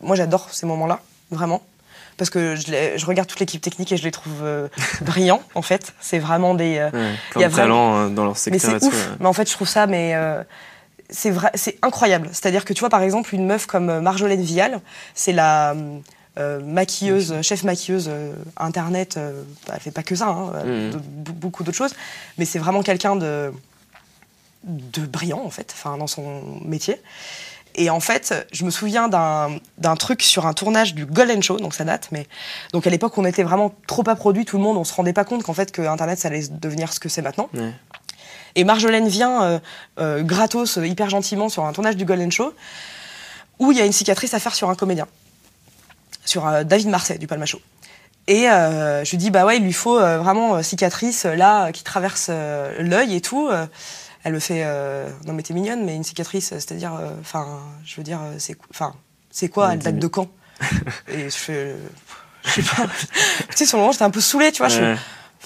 Moi, 0.02 0.16
j'adore 0.16 0.48
ces 0.52 0.66
moments-là, 0.66 1.02
vraiment. 1.32 1.62
Parce 2.16 2.30
que 2.30 2.56
je, 2.58 3.06
regarde 3.06 3.28
toute 3.30 3.40
l'équipe 3.40 3.62
technique 3.62 3.92
et 3.94 3.98
je 3.98 4.04
les 4.04 4.12
trouve 4.12 4.42
euh, 4.44 4.68
brillants, 5.02 5.42
en 5.56 5.62
fait. 5.62 5.94
C'est 6.02 6.20
vraiment 6.20 6.54
des. 6.54 6.78
euh, 6.78 6.90
Ouais, 6.92 7.12
Il 7.12 7.32
plein 7.32 7.42
y 7.42 7.44
a 7.44 7.48
de 7.48 7.54
vraiment- 7.54 7.94
talents 7.94 8.10
dans 8.10 8.24
leur 8.26 8.34
mais 8.34 8.60
secteur. 8.60 8.72
c'est 8.72 8.78
et 8.78 8.80
tout, 8.80 8.88
ouf. 8.88 8.94
ouais. 9.10 9.16
Mais 9.22 9.26
en 9.26 9.34
fait, 9.34 9.48
je 9.50 9.54
trouve 9.56 9.68
ça, 9.70 9.88
mais 9.88 10.14
euh, 10.16 10.44
c'est 11.10 11.32
vrai, 11.32 11.52
c'est 11.56 11.78
incroyable. 11.82 12.30
C'est-à-dire 12.32 12.66
que 12.66 12.74
tu 12.74 12.80
vois, 12.82 12.90
par 12.90 13.02
exemple, 13.02 13.34
une 13.36 13.46
meuf 13.46 13.66
comme 13.66 13.90
euh, 13.90 14.02
Marjolaine 14.02 14.42
Vial, 14.42 14.80
c'est 15.16 15.34
la 15.34 15.76
euh, 16.38 16.62
maquilleuse, 16.64 17.42
chef 17.42 17.64
maquilleuse 17.64 18.08
euh, 18.10 18.34
internet. 18.58 19.18
euh, 19.18 19.44
elle 19.74 19.80
fait 19.80 19.92
pas 19.92 20.04
que 20.04 20.16
ça, 20.16 20.28
hein, 20.28 20.52
Mhm. 20.66 20.92
de- 20.92 20.98
be- 20.98 21.34
beaucoup 21.34 21.64
d'autres 21.64 21.78
choses. 21.78 21.96
Mais 22.38 22.46
c'est 22.46 22.60
vraiment 22.60 22.82
quelqu'un 22.84 23.16
de 23.16 23.52
de 24.64 25.06
brillant 25.06 25.42
en 25.46 25.50
fait, 25.50 25.74
enfin 25.74 25.98
dans 25.98 26.08
son 26.08 26.42
métier. 26.66 27.02
Et 27.76 27.90
en 27.90 28.00
fait, 28.02 28.34
je 28.52 28.66
me 28.66 28.72
souviens 28.72 29.08
d'un 29.08 29.96
truc 29.96 30.22
sur 30.22 30.46
un 30.48 30.54
tournage 30.54 30.96
du 30.96 31.06
Golden 31.06 31.42
Show, 31.42 31.58
donc 31.60 31.74
ça 31.74 31.86
date, 31.86 32.10
mais 32.12 32.28
donc 32.74 32.86
à 32.86 32.90
l'époque 32.90 33.18
on 33.18 33.24
était 33.26 33.44
vraiment 33.44 33.74
trop 33.88 34.04
pas 34.04 34.16
produit, 34.16 34.44
tout 34.44 34.58
le 34.58 34.64
monde, 34.64 34.76
on 34.76 34.84
se 34.84 34.94
rendait 34.94 35.14
pas 35.14 35.24
compte 35.24 35.44
qu'en 35.44 35.54
fait 35.54 35.72
que 35.72 35.82
Internet 35.84 36.20
ça 36.20 36.28
allait 36.28 36.48
devenir 36.50 36.92
ce 36.92 37.00
que 37.00 37.08
c'est 37.08 37.22
maintenant. 37.22 37.48
Et 38.56 38.64
Marjolaine 38.64 39.08
vient 39.08 39.44
euh, 39.44 39.60
euh, 40.00 40.24
gratos, 40.24 40.78
euh, 40.78 40.88
hyper 40.88 41.10
gentiment, 41.10 41.50
sur 41.50 41.66
un 41.66 41.74
tournage 41.74 41.96
du 41.96 42.06
Golden 42.06 42.32
Show, 42.32 42.54
où 43.60 43.72
il 43.72 43.78
y 43.78 43.82
a 43.82 43.86
une 43.86 43.92
cicatrice 43.92 44.34
à 44.34 44.40
faire 44.40 44.56
sur 44.56 44.70
un 44.70 44.76
comédien, 44.76 45.08
sur 46.26 46.48
euh, 46.48 46.64
David 46.64 46.90
Marseille 46.90 47.20
du 47.20 47.28
Palmacho. 47.28 47.60
Et 48.28 48.50
euh, 48.50 49.04
je 49.04 49.10
lui 49.12 49.18
dis, 49.18 49.32
bah 49.32 49.46
ouais, 49.46 49.58
il 49.58 49.64
lui 49.64 49.74
faut 49.74 50.00
euh, 50.00 50.20
vraiment 50.20 50.56
euh, 50.56 50.62
cicatrice 50.62 51.26
là 51.26 51.72
qui 51.72 51.84
traverse 51.84 52.30
l'œil 52.30 53.16
et 53.16 53.22
tout. 53.22 53.50
Elle 54.24 54.34
me 54.34 54.40
fait, 54.40 54.64
euh, 54.66 55.10
non 55.26 55.34
mais 55.34 55.44
t'es 55.44 55.54
mignonne, 55.54 55.86
mais 55.86 55.96
une 55.96 56.04
cicatrice, 56.04 56.50
c'est-à-dire, 56.50 56.94
euh, 56.94 57.10
enfin, 57.22 57.60
je 57.86 57.96
veux 57.96 58.04
dire, 58.04 58.20
c'est 58.38 58.58
enfin, 58.70 58.94
c'est 59.32 59.48
quoi, 59.48 59.74
elle 59.74 59.80
date 59.80 59.98
de 59.98 60.08
quand? 60.08 60.28
Et 61.08 61.30
je 61.30 61.36
fais, 61.36 61.54
euh, 61.54 61.78
je 62.44 62.50
sais 62.50 62.62
pas. 62.64 62.86
tu 63.50 63.58
sais, 63.58 63.66
sur 63.66 63.78
le 63.78 63.82
moment, 63.82 63.94
j'étais 63.94 64.04
un 64.04 64.10
peu 64.10 64.20
saoulée, 64.20 64.52
tu 64.52 64.58
vois. 64.58 64.68
je 64.68 64.82
Ouais. 64.82 64.98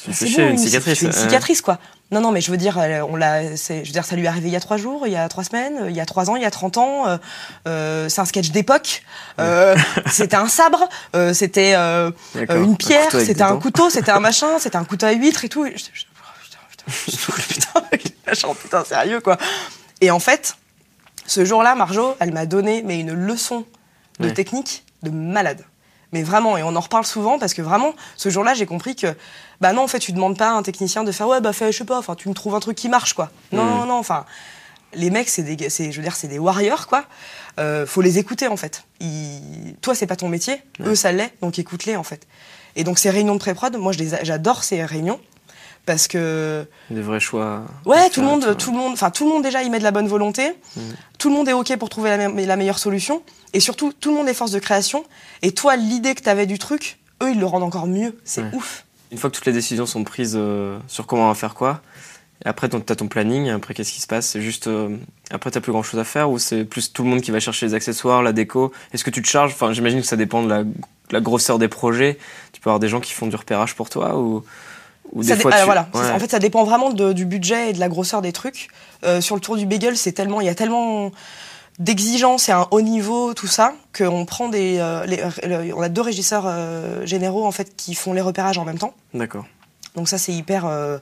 Bon, 0.08 0.50
une 0.50 0.58
cicatrice. 0.58 1.02
Une 1.04 1.12
cicatrice, 1.12 1.62
quoi. 1.62 1.78
Non, 2.14 2.22
non, 2.22 2.32
mais 2.32 2.42
je 2.42 2.52
veux 2.52 2.58
dire, 2.58 2.78
on 3.10 3.16
l'a, 3.16 3.56
je 3.56 3.74
veux 3.74 3.82
dire, 3.82 4.06
ça 4.06 4.16
lui 4.16 4.26
est 4.26 4.28
arrivé 4.28 4.48
il 4.48 4.54
y 4.54 4.56
a 4.56 4.60
trois 4.60 4.78
jours, 4.78 5.08
il 5.08 5.14
y 5.14 5.18
a 5.18 5.28
trois 5.28 5.44
semaines, 5.44 5.88
il 5.90 5.96
y 5.96 6.00
a 6.00 6.06
trois 6.06 6.30
ans, 6.30 6.36
il 6.36 6.44
y 6.44 6.46
a 6.46 6.52
30 6.52 6.78
ans. 6.78 7.08
euh, 7.08 7.18
euh, 7.68 8.08
c'est 8.10 8.22
un 8.22 8.26
sketch 8.26 8.52
d'époque. 8.52 9.02
euh, 9.40 9.76
c'était 10.12 10.36
un 10.36 10.48
sabre, 10.48 10.88
euh, 11.16 11.34
c'était 11.34 11.74
une 11.76 12.78
pierre, 12.78 13.10
c'était 13.12 13.42
un 13.42 13.58
couteau, 13.58 13.90
c'était 13.90 14.12
un 14.12 14.20
machin, 14.30 14.60
c'était 14.60 14.78
un 14.78 14.86
couteau 14.86 15.08
à 15.08 15.12
huître 15.14 15.44
et 15.44 15.50
tout. 15.50 15.66
Et 15.66 15.76
je- 15.76 15.86
je- 15.94 16.06
putain, 16.86 17.82
putain, 17.92 18.32
putain, 18.32 18.54
putain, 18.54 18.84
sérieux, 18.86 19.20
quoi. 19.22 19.38
Et 20.02 20.12
en 20.12 20.20
fait, 20.20 20.56
ce 21.26 21.46
jour-là, 21.46 21.76
Marjo, 21.76 22.16
elle 22.20 22.32
m'a 22.34 22.46
donné 22.46 22.84
mais 22.86 23.00
une 23.00 23.14
leçon 23.14 23.66
de 24.20 24.28
Ouais. 24.28 24.34
technique 24.34 24.84
de 25.02 25.10
malade. 25.10 25.64
Mais 26.14 26.24
vraiment, 26.24 26.56
et 26.58 26.64
on 26.64 26.76
en 26.76 26.80
reparle 26.80 27.06
souvent 27.06 27.38
parce 27.40 27.54
que 27.54 27.62
vraiment, 27.62 27.94
ce 28.16 28.30
jour-là, 28.30 28.54
j'ai 28.54 28.66
compris 28.66 28.96
que, 28.96 29.08
bah 29.60 29.74
non, 29.74 29.82
en 29.84 29.88
fait, 29.88 30.00
tu 30.00 30.14
demandes 30.14 30.38
pas 30.38 30.50
à 30.50 30.54
un 30.54 30.64
technicien 30.64 31.04
de 31.04 31.12
faire, 31.12 31.28
ouais, 31.28 31.42
bah 31.42 31.52
fais, 31.54 31.72
je 31.72 31.78
sais 31.80 31.84
pas, 31.86 31.98
enfin, 31.98 32.16
tu 32.16 32.30
me 32.30 32.34
trouves 32.34 32.54
un 32.56 32.60
truc 32.62 32.78
qui 32.78 32.88
marche, 32.88 33.14
quoi. 33.14 33.32
Non, 33.52 33.66
non, 33.66 33.86
non, 33.88 33.98
enfin, 33.98 34.26
les 34.94 35.10
mecs, 35.10 35.28
c'est 35.28 35.42
des, 35.44 35.70
c'est, 35.70 35.92
je 35.92 35.98
veux 35.98 36.04
dire, 36.04 36.16
c'est 36.16 36.28
des 36.28 36.40
warriors, 36.40 36.88
quoi. 36.88 37.06
Euh, 37.60 37.86
faut 37.88 38.02
les 38.02 38.20
écouter, 38.20 38.48
en 38.48 38.58
fait. 38.58 38.84
Ils- 39.00 39.76
Toi, 39.82 39.96
c'est 39.96 40.08
pas 40.08 40.16
ton 40.16 40.30
métier, 40.30 40.62
eux, 40.82 40.96
ça 40.96 41.12
l'est, 41.12 41.34
donc 41.42 41.58
écoute-les, 41.60 41.96
en 41.96 42.04
fait. 42.04 42.28
Et 42.76 42.84
donc, 42.84 43.00
ces 43.00 43.10
réunions 43.10 43.34
de 43.34 43.40
pré-prod, 43.40 43.76
moi, 43.78 43.92
je 43.92 43.98
les 44.00 44.14
a- 44.14 44.24
j'adore 44.24 44.64
ces 44.64 44.84
réunions 44.86 45.20
parce 45.86 46.08
que 46.08 46.66
Des 46.90 47.02
vrais 47.02 47.20
choix. 47.20 47.64
Ouais, 47.86 48.10
tout 48.10 48.22
le 48.22 48.28
monde, 48.28 48.46
tu 48.58 48.66
tout 48.66 48.72
le 48.72 48.78
monde, 48.78 48.94
enfin 48.94 49.10
tout 49.12 49.26
le 49.26 49.32
monde 49.32 49.44
déjà 49.44 49.64
y 49.64 49.70
met 49.70 49.80
de 49.80 49.84
la 49.84 49.92
bonne 49.92 50.08
volonté. 50.08 50.54
Mm. 50.76 50.82
Tout 51.18 51.30
le 51.30 51.36
monde 51.36 51.48
est 51.50 51.54
ok 51.54 51.76
pour 51.78 51.90
trouver 51.90 52.16
la, 52.16 52.30
me- 52.30 52.46
la 52.46 52.56
meilleure 52.56 52.80
solution. 52.80 53.22
Et 53.54 53.60
surtout, 53.60 53.94
tout 53.94 54.10
le 54.12 54.18
monde 54.18 54.28
est 54.30 54.34
force 54.34 54.52
de 54.52 54.60
création. 54.60 55.04
Et 55.42 55.52
toi, 55.52 55.76
l'idée 55.76 56.16
que 56.16 56.22
t'avais 56.22 56.46
du 56.46 56.58
truc, 56.60 56.98
eux, 57.22 57.32
ils 57.32 57.40
le 57.40 57.46
rendent 57.46 57.64
encore 57.64 57.88
mieux. 57.88 58.18
C'est 58.24 58.42
Ouais. 58.42 58.50
ouf. 58.54 58.86
Une 59.12 59.18
fois 59.18 59.30
que 59.30 59.36
toutes 59.36 59.46
les 59.46 59.54
décisions 59.54 59.86
sont 59.86 60.04
prises 60.04 60.34
euh, 60.36 60.80
sur 60.88 61.06
comment 61.06 61.26
on 61.26 61.28
va 61.28 61.36
faire 61.36 61.54
quoi, 61.54 61.82
et 62.44 62.48
après 62.50 62.68
tu 62.68 62.76
as 62.76 62.96
ton 62.96 63.08
planning, 63.08 63.50
après 63.52 63.76
qu'est-ce 63.76 63.92
qui 63.94 64.02
se 64.02 64.08
passe? 64.08 64.26
C'est 64.28 64.42
juste. 64.42 64.66
euh, 64.68 64.98
après 65.30 65.52
t'as 65.52 65.62
plus 65.62 65.72
grand 65.72 65.84
chose 65.84 66.00
à 66.00 66.04
faire 66.04 66.32
ou 66.32 66.40
c'est 66.40 66.66
plus 66.66 66.92
tout 66.92 67.04
le 67.04 67.10
monde 67.10 67.22
qui 67.22 67.30
va 67.30 67.40
chercher 67.40 67.68
les 67.68 67.74
accessoires, 67.76 68.24
la 68.24 68.32
déco? 68.34 68.72
Est-ce 68.92 69.04
que 69.04 69.12
tu 69.12 69.22
te 69.22 69.28
charges? 69.28 69.52
Enfin, 69.54 69.72
j'imagine 69.72 70.02
que 70.02 70.08
ça 70.08 70.16
dépend 70.16 70.42
de 70.42 70.50
la, 70.50 70.64
la 71.12 71.22
grosseur 71.22 71.60
des 71.60 71.68
projets. 71.68 72.18
Tu 72.54 72.60
peux 72.60 72.72
avoir 72.72 72.80
des 72.80 72.88
gens 72.90 73.00
qui 73.02 73.14
font 73.14 73.28
du 73.28 73.36
repérage 73.36 73.76
pour 73.76 73.90
toi 73.92 74.18
ou. 74.18 74.44
Ou 75.14 75.24
Ça 75.24 75.30
des 75.32 75.36
dé- 75.38 75.42
fois 75.44 75.52
tu- 75.54 75.66
voilà. 75.66 75.88
c'est 75.94 76.00
Ouais. 76.00 76.06
ça. 76.08 76.14
En 76.16 76.20
fait, 76.20 76.32
ça 76.32 76.40
dépend 76.40 76.64
vraiment 76.64 76.92
de- 76.92 77.14
du 77.14 77.26
budget 77.26 77.70
et 77.70 77.74
de 77.74 77.80
la 77.80 77.88
grosseur 77.90 78.22
des 78.22 78.32
trucs. 78.34 78.68
Euh, 79.06 79.22
sur 79.22 79.36
le 79.36 79.42
tour 79.42 79.56
du 79.58 79.66
bagel, 79.66 79.96
c'est 79.98 80.12
tellement, 80.12 80.42
il 80.42 80.48
y 80.48 80.50
a 80.50 80.56
tellement 80.56 81.12
d'exigences 81.80 82.50
et 82.50 82.52
un 82.52 82.68
haut 82.72 82.82
niveau, 82.82 83.34
tout 83.34 83.48
ça, 83.48 83.74
qu'on 83.98 84.26
prend 84.26 84.48
des, 84.50 84.78
euh, 84.80 85.06
les- 85.06 85.24
le- 85.48 85.74
on 85.76 85.82
a 85.82 85.90
deux 85.90 86.02
régisseurs 86.02 86.44
euh, 86.48 87.06
généraux 87.06 87.46
en 87.46 87.52
fait 87.52 87.76
qui 87.76 87.96
font 87.96 88.14
les 88.14 88.22
repérages 88.22 88.58
en 88.58 88.66
même 88.66 88.78
temps. 88.78 88.94
D'accord. 89.14 89.46
Donc 89.96 90.08
ça, 90.08 90.18
c'est 90.18 90.34
hyper 90.34 90.66
euh, 90.66 91.00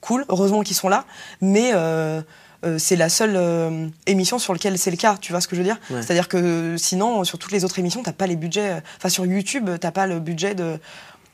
cool. 0.00 0.24
Heureusement 0.28 0.62
qu'ils 0.62 0.76
sont 0.76 0.88
là. 0.88 1.04
Mais 1.40 1.70
euh, 1.74 2.20
euh, 2.66 2.78
c'est 2.78 2.96
la 2.96 3.08
seule 3.08 3.34
euh, 3.36 3.88
émission 4.06 4.38
sur 4.38 4.52
laquelle 4.52 4.76
c'est 4.78 4.90
le 4.90 4.98
cas. 4.98 5.16
Tu 5.20 5.32
vois 5.32 5.40
ce 5.40 5.48
que 5.48 5.56
je 5.56 5.60
veux 5.62 5.66
dire? 5.66 5.78
Ouais. 5.90 6.02
C'est-à-dire 6.02 6.28
que 6.28 6.76
sinon, 6.78 7.24
sur 7.24 7.38
toutes 7.38 7.52
les 7.52 7.64
autres 7.64 7.78
émissions, 7.78 8.02
t'as 8.02 8.12
pas 8.12 8.26
les 8.26 8.36
budgets. 8.36 8.70
euh, 8.72 8.80
Enfin, 8.98 9.08
sur 9.08 9.24
YouTube, 9.24 9.70
t'as 9.80 9.90
pas 9.90 10.06
le 10.06 10.20
budget 10.20 10.54
de 10.54 10.78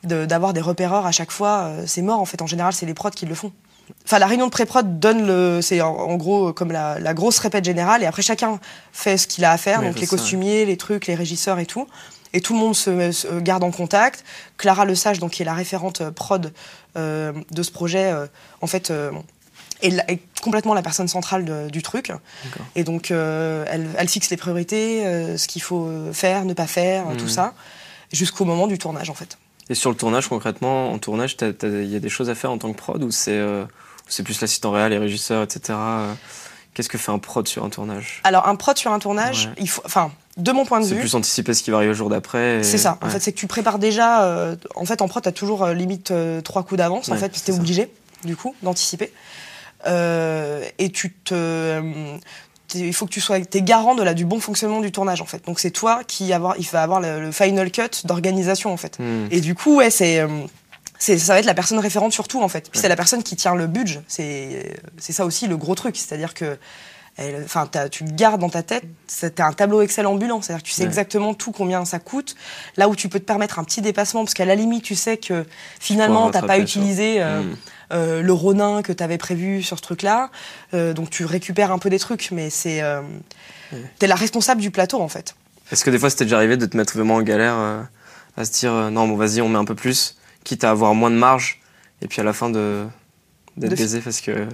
de- 0.03 0.25
d'avoir 0.25 0.53
des 0.53 0.61
repéreurs 0.61 1.05
à 1.05 1.11
chaque 1.11 1.31
fois. 1.31 1.59
euh, 1.65 1.83
C'est 1.87 2.01
mort 2.01 2.19
en 2.19 2.25
fait. 2.25 2.41
En 2.41 2.47
général, 2.47 2.73
c'est 2.73 2.85
les 2.85 2.93
prods 2.93 3.09
qui 3.11 3.25
le 3.25 3.35
font. 3.35 3.51
Enfin, 4.05 4.19
la 4.19 4.27
réunion 4.27 4.45
de 4.47 4.51
pré-prod 4.51 4.99
donne 4.99 5.25
le, 5.25 5.61
c'est 5.61 5.79
en, 5.81 5.95
en 5.95 6.15
gros 6.17 6.51
comme 6.51 6.71
la, 6.73 6.99
la 6.99 7.13
grosse 7.13 7.39
répète 7.39 7.63
générale, 7.63 8.03
et 8.03 8.05
après 8.05 8.21
chacun 8.21 8.59
fait 8.91 9.17
ce 9.17 9.27
qu'il 9.27 9.45
a 9.45 9.51
à 9.51 9.57
faire, 9.57 9.79
Oui, 9.79 9.85
donc 9.87 9.99
les 9.99 10.05
ça. 10.05 10.17
costumiers, 10.17 10.65
les 10.65 10.75
trucs, 10.75 11.07
les 11.07 11.15
régisseurs 11.15 11.57
et 11.59 11.65
tout, 11.65 11.87
et 12.33 12.41
tout 12.41 12.51
le 12.53 12.59
monde 12.59 12.75
se, 12.75 13.11
se 13.13 13.39
garde 13.39 13.63
en 13.63 13.71
contact. 13.71 14.25
Clara 14.57 14.83
Lesage, 14.83 15.19
donc 15.19 15.31
qui 15.31 15.41
est 15.41 15.45
la 15.45 15.53
référente 15.53 16.01
euh, 16.01 16.11
prod 16.11 16.51
euh, 16.97 17.31
de 17.51 17.63
ce 17.63 17.71
projet, 17.71 18.11
euh, 18.11 18.27
en 18.59 18.67
fait, 18.67 18.91
euh, 18.91 19.11
est, 19.81 19.91
la- 19.91 20.11
est 20.11 20.19
complètement 20.41 20.73
la 20.73 20.81
personne 20.81 21.07
centrale 21.07 21.45
de- 21.45 21.69
du 21.69 21.81
truc, 21.81 22.11
et 22.75 22.83
donc 22.83 23.11
euh, 23.11 23.63
elle, 23.69 23.87
elle 23.97 24.09
fixe 24.09 24.29
les 24.29 24.37
priorités, 24.37 25.05
euh, 25.05 25.37
ce 25.37 25.47
qu'il 25.47 25.61
faut 25.61 25.85
euh, 25.85 26.11
faire, 26.11 26.43
ne 26.43 26.53
pas 26.53 26.67
faire, 26.67 27.07
euh, 27.09 27.15
tout 27.15 27.29
ça, 27.29 27.53
jusqu'au 28.11 28.43
moment 28.43 28.67
du 28.67 28.77
tournage 28.77 29.09
en 29.09 29.13
fait. 29.15 29.37
Et 29.69 29.75
sur 29.75 29.89
le 29.89 29.95
tournage, 29.97 30.27
concrètement, 30.29 30.91
en 30.91 30.97
tournage, 30.97 31.35
il 31.41 31.85
y 31.85 31.95
a 31.95 31.99
des 31.99 32.09
choses 32.09 32.29
à 32.29 32.35
faire 32.35 32.51
en 32.51 32.57
tant 32.57 32.71
que 32.71 32.77
prod 32.77 33.03
ou 33.03 33.11
c'est 33.11 33.31
euh, 33.37 33.65
c'est 34.07 34.23
plus 34.23 34.39
l'assistant 34.39 34.71
réel, 34.71 34.91
les 34.91 34.97
régisseurs, 34.97 35.43
etc. 35.43 35.61
euh, 35.77 36.13
Qu'est-ce 36.73 36.89
que 36.89 36.97
fait 36.97 37.11
un 37.11 37.17
prod 37.19 37.45
sur 37.47 37.65
un 37.65 37.69
tournage? 37.69 38.21
Alors 38.23 38.47
un 38.47 38.55
prod 38.55 38.77
sur 38.77 38.91
un 38.93 38.99
tournage, 38.99 39.47
Ouais. 39.47 39.53
il 39.63 39.69
faut, 39.69 39.81
enfin, 39.83 40.11
de 40.37 40.51
mon 40.51 40.63
point 40.63 40.79
de 40.79 40.85
C'est 40.85 40.93
vue, 40.93 40.99
plus 41.01 41.15
anticiper 41.15 41.53
ce 41.55 41.63
qui 41.63 41.71
va 41.71 41.77
arriver 41.77 41.91
le 41.91 41.97
jour 41.97 42.09
d'après. 42.09 42.59
et- 42.59 42.63
C'est 42.63 42.77
ça. 42.77 42.97
En 43.01 43.09
fait, 43.09 43.19
c'est 43.19 43.33
que 43.33 43.37
tu 43.39 43.47
prépares 43.47 43.79
déjà. 43.79 44.23
euh, 44.23 44.55
en 44.75 44.85
fait, 44.85 45.01
en 45.01 45.07
prod, 45.07 45.23
t'as 45.23 45.31
toujours 45.31 45.63
euh, 45.63 45.73
limite 45.73 46.13
trois 46.43 46.63
coups 46.63 46.77
d'avance. 46.77 47.09
en 47.09 47.15
fait, 47.15 47.29
parce 47.29 47.41
que 47.41 47.45
c'est 47.47 47.51
t'es 47.51 47.57
obligé, 47.57 47.91
du 48.23 48.35
coup, 48.37 48.55
d'anticiper. 48.61 49.11
Et 49.85 50.91
tu 50.93 51.13
te. 51.13 51.81
Il 52.75 52.93
faut 52.93 53.05
que 53.05 53.11
tu 53.11 53.21
sois 53.21 53.39
t'es 53.41 53.61
garant 53.61 53.95
de 53.95 54.03
la, 54.03 54.13
du 54.13 54.25
bon 54.25 54.39
fonctionnement 54.39 54.81
du 54.81 54.91
tournage 54.91 55.21
en 55.21 55.25
fait. 55.25 55.45
Donc 55.45 55.59
c'est 55.59 55.71
toi 55.71 56.01
qui 56.05 56.31
avoir, 56.33 56.55
il 56.57 56.65
va 56.67 56.83
avoir 56.83 56.99
le, 57.01 57.21
le 57.21 57.31
final 57.31 57.71
cut 57.71 58.05
d'organisation 58.05 58.71
en 58.73 58.77
fait. 58.77 58.97
Hmm. 58.99 59.27
Et 59.31 59.41
du 59.41 59.55
coup 59.55 59.77
ouais 59.77 59.89
c'est 59.89 60.19
euh, 60.19 60.27
c'est 60.99 61.17
ça 61.17 61.33
va 61.33 61.39
être 61.39 61.45
la 61.45 61.53
personne 61.53 61.79
référente 61.79 62.13
surtout 62.13 62.41
en 62.41 62.47
fait. 62.47 62.69
Puis 62.71 62.79
c'est 62.81 62.89
la 62.89 62.95
personne 62.95 63.23
qui 63.23 63.35
tient 63.35 63.55
le 63.55 63.67
budget. 63.67 64.01
C'est 64.07 64.79
c'est 64.97 65.13
ça 65.13 65.25
aussi 65.25 65.47
le 65.47 65.57
gros 65.57 65.75
truc, 65.75 65.95
c'est-à-dire 65.95 66.33
que 66.33 66.57
Enfin, 67.43 67.67
tu 67.89 68.03
gardes 68.03 68.39
dans 68.39 68.49
ta 68.51 68.61
tête, 68.61 68.83
c'est 69.07 69.39
un 69.39 69.51
tableau 69.51 69.81
Excel 69.81 70.05
ambulant, 70.05 70.39
c'est-à-dire 70.39 70.61
que 70.61 70.67
tu 70.67 70.73
sais 70.75 70.83
Ouais. 70.83 70.87
exactement 70.87 71.33
tout 71.33 71.51
combien 71.51 71.83
ça 71.83 71.97
coûte, 71.97 72.35
là 72.75 72.87
où 72.89 72.95
tu 72.95 73.09
peux 73.09 73.19
te 73.19 73.25
permettre 73.25 73.57
un 73.57 73.63
petit 73.63 73.81
dépassement, 73.81 74.23
parce 74.23 74.35
qu'à 74.35 74.45
la 74.45 74.53
limite, 74.53 74.83
tu 74.83 74.93
sais 74.93 75.17
que 75.17 75.43
finalement, 75.79 76.29
t'as 76.29 76.43
pas 76.43 76.59
utilisé 76.59 77.15
euh, 77.19 77.41
Hmm. 77.41 77.55
Euh, 77.91 78.21
le 78.21 78.33
Ronin 78.33 78.81
que 78.81 78.91
t'avais 78.93 79.17
prévu 79.17 79.61
sur 79.63 79.77
ce 79.77 79.81
truc-là, 79.83 80.29
Euh, 80.73 80.93
donc 80.93 81.09
tu 81.09 81.25
récupères 81.25 81.71
un 81.71 81.79
peu 81.79 81.89
des 81.89 81.99
trucs, 81.99 82.29
mais 82.31 82.49
c'est 82.49 82.81
euh, 82.81 83.01
t'es 83.99 84.07
la 84.07 84.15
responsable 84.15 84.61
du 84.61 84.71
plateau 84.71 85.01
en 85.01 85.07
fait. 85.07 85.35
Est-ce 85.71 85.83
que 85.85 85.89
des 85.89 85.99
fois 85.99 86.09
c'était 86.09 86.25
déjà 86.25 86.37
arrivé 86.37 86.57
de 86.57 86.65
te 86.65 86.75
mettre 86.77 86.93
vraiment 86.97 87.15
en 87.15 87.21
galère 87.21 87.55
à 88.37 88.45
se 88.45 88.51
dire 88.51 88.71
non 88.91 89.07
bon 89.07 89.15
vas-y 89.15 89.41
on 89.41 89.49
met 89.49 89.57
un 89.57 89.65
peu 89.65 89.75
plus, 89.75 90.17
quitte 90.43 90.63
à 90.63 90.69
avoir 90.71 90.93
moins 90.93 91.09
de 91.11 91.15
marge 91.15 91.59
et 92.01 92.07
puis 92.07 92.21
à 92.21 92.23
la 92.23 92.33
fin 92.33 92.49
de 92.49 92.85
d'être 93.57 93.75
baisé 93.77 93.99
parce 94.01 94.21
que 94.21 94.47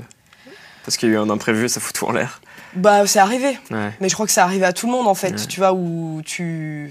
parce 0.85 0.97
qu'il 0.97 1.09
y 1.09 1.11
a 1.11 1.15
eu 1.15 1.17
un 1.19 1.29
imprévu 1.29 1.65
et 1.65 1.69
ça 1.69 1.79
fout 1.79 1.93
tout 1.95 2.05
en 2.05 2.11
l'air? 2.11 2.41
Bah, 2.75 3.05
c'est 3.05 3.19
arrivé, 3.19 3.57
Ouais. 3.71 3.91
mais 4.01 4.09
je 4.09 4.13
crois 4.15 4.25
que 4.25 4.31
ça 4.31 4.43
arrive 4.43 4.63
à 4.63 4.73
tout 4.73 4.87
le 4.87 4.91
monde 4.93 5.07
en 5.07 5.13
fait, 5.13 5.31
Ouais. 5.39 5.47
tu 5.47 5.59
vois, 5.59 5.73
où 5.73 6.21
tu 6.25 6.89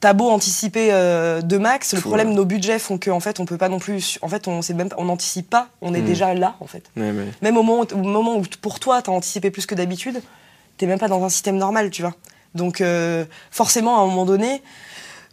T'as 0.00 0.14
beau 0.14 0.30
anticiper 0.30 0.88
euh, 0.92 1.42
de 1.42 1.58
max, 1.58 1.92
le 1.92 2.00
problème, 2.00 2.28
ouais. 2.30 2.34
nos 2.34 2.46
budgets 2.46 2.78
font 2.78 2.96
qu'en 2.96 3.20
fait, 3.20 3.38
on 3.38 3.44
peut 3.44 3.58
pas 3.58 3.68
non 3.68 3.78
plus. 3.78 4.18
En 4.22 4.28
fait, 4.28 4.48
on 4.48 4.62
sait 4.62 4.72
même, 4.72 4.88
pas- 4.88 4.96
on 4.98 5.04
n'anticipe 5.04 5.50
pas, 5.50 5.68
on 5.82 5.92
est 5.92 6.00
Mm. 6.00 6.04
déjà 6.06 6.32
là, 6.34 6.54
en 6.60 6.66
fait. 6.66 6.84
Ouais, 6.96 7.12
Même 7.42 7.56
au 7.58 7.62
moment, 7.62 7.80
où- 7.82 7.94
au 7.94 7.98
moment 8.02 8.36
où 8.36 8.42
pour 8.62 8.80
toi, 8.80 9.02
t'as 9.02 9.12
anticipé 9.12 9.50
plus 9.50 9.66
que 9.66 9.74
d'habitude, 9.74 10.22
t'es 10.78 10.86
même 10.86 10.98
pas 10.98 11.08
dans 11.08 11.22
un 11.22 11.28
système 11.28 11.56
normal, 11.58 11.90
tu 11.90 12.00
vois. 12.00 12.14
Donc 12.54 12.80
euh, 12.80 13.26
forcément, 13.50 13.98
à 13.98 14.02
un 14.02 14.06
moment 14.06 14.24
donné, 14.24 14.62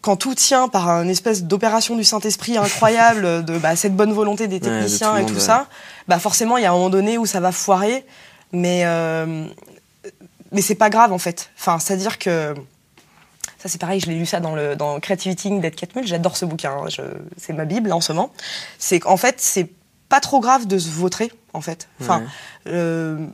quand 0.02 0.18
tout 0.18 0.36
tient 0.36 0.68
par 0.68 0.90
une 0.90 1.10
espèce 1.10 1.44
d'opération 1.46 1.96
du 1.96 2.04
Saint-Esprit 2.04 2.58
incroyable, 2.58 3.46
de 3.46 3.58
bah, 3.58 3.76
cette 3.78 3.96
bonne 3.96 4.12
volonté 4.12 4.48
des 4.48 4.56
Ouais, 4.56 4.60
de 4.60 4.66
techniciens 4.66 5.14
tout 5.14 5.18
et 5.22 5.26
tout 5.26 5.40
ça, 5.40 5.68
bah 6.10 6.20
forcément, 6.20 6.58
il 6.58 6.64
y 6.64 6.66
a 6.66 6.72
un 6.72 6.74
moment 6.74 6.90
donné 6.90 7.18
où 7.18 7.26
ça 7.26 7.40
va 7.40 7.54
foirer, 7.54 8.06
mais 8.52 8.82
euh, 8.86 9.46
mais 10.52 10.62
c'est 10.62 10.76
pas 10.76 10.90
grave 10.90 11.14
en 11.14 11.18
fait. 11.18 11.50
Enfin, 11.58 11.80
c'est-à-dire 11.80 12.20
que 12.20 12.54
ça 13.60 13.70
c'est 13.70 13.80
pareil, 13.80 14.00
je 14.00 14.08
l'ai 14.08 14.16
lu 14.16 14.26
ça 14.26 14.40
dans 14.40 14.56
le 14.56 14.76
dans 14.76 15.00
Creativity 15.00 15.60
d'Ed 15.60 15.76
Catmull, 15.76 16.06
j'adore 16.06 16.38
ce 16.38 16.46
bouquin, 16.46 16.72
hein, 16.72 16.90
je- 16.90 17.02
c'est 17.38 17.54
ma 17.54 17.66
bible 17.66 17.92
en 17.92 18.02
ce 18.02 18.14
moment. 18.14 18.32
C'est 18.78 19.00
qu'en 19.00 19.18
fait, 19.18 19.36
c'est 19.40 19.70
pas 20.10 20.20
trop 20.20 20.40
grave 20.40 20.68
de 20.68 20.78
se 20.78 20.90
vautrer 20.90 21.32
en 21.54 21.62
fait. 21.62 21.88
Enfin, 22.02 22.20
Ouais. 22.20 22.26
euh, 22.68 23.26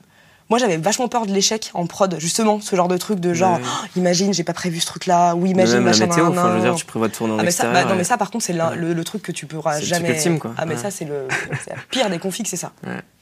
moi 0.50 0.60
j'avais 0.60 0.78
vachement 0.78 1.08
peur 1.08 1.26
de 1.26 1.32
l'échec 1.34 1.72
en 1.74 1.86
prod, 1.88 2.16
justement, 2.20 2.60
ce 2.62 2.76
genre 2.76 2.88
de 2.88 2.98
truc 2.98 3.20
de 3.20 3.34
genre, 3.34 3.58
Ouais. 3.58 3.64
Oh, 3.66 3.86
imagine 3.98 4.34
j'ai 4.34 4.44
pas 4.44 4.54
prévu 4.54 4.80
ce 4.80 4.86
truc-là, 4.88 5.36
ou 5.36 5.46
imagine 5.46 5.76
même 5.76 5.86
la 5.86 5.92
machin. 5.92 6.08
météo, 6.08 6.28
enfin 6.28 6.50
je 6.52 6.56
veux 6.58 6.62
dire 6.62 6.76
tu 6.76 6.86
prévois 6.86 7.08
de 7.10 7.14
tourner 7.14 7.34
en 7.34 7.40
Ah 7.40 7.44
mais 7.44 7.52
ça, 7.52 7.72
bah, 7.72 7.86
non, 7.86 7.96
mais 7.96 8.04
ça 8.04 8.18
par 8.18 8.32
contre 8.32 8.44
c'est 8.46 8.54
Ouais. 8.60 8.76
le, 8.76 8.94
le 8.94 9.04
truc 9.04 9.22
que 9.22 9.32
tu 9.32 9.46
pourras 9.46 9.76
C'est 9.76 9.82
le 9.82 9.86
jamais. 9.88 10.04
truc 10.06 10.16
ultime, 10.18 10.40
quoi. 10.40 10.54
Ah 10.58 10.66
mais 10.66 10.78
ça 10.78 10.90
c'est 10.92 11.06
le, 11.06 11.28
la 11.68 11.76
pire 11.90 12.10
des 12.10 12.20
configs, 12.20 12.48
c'est 12.48 12.58
ça. 12.58 12.72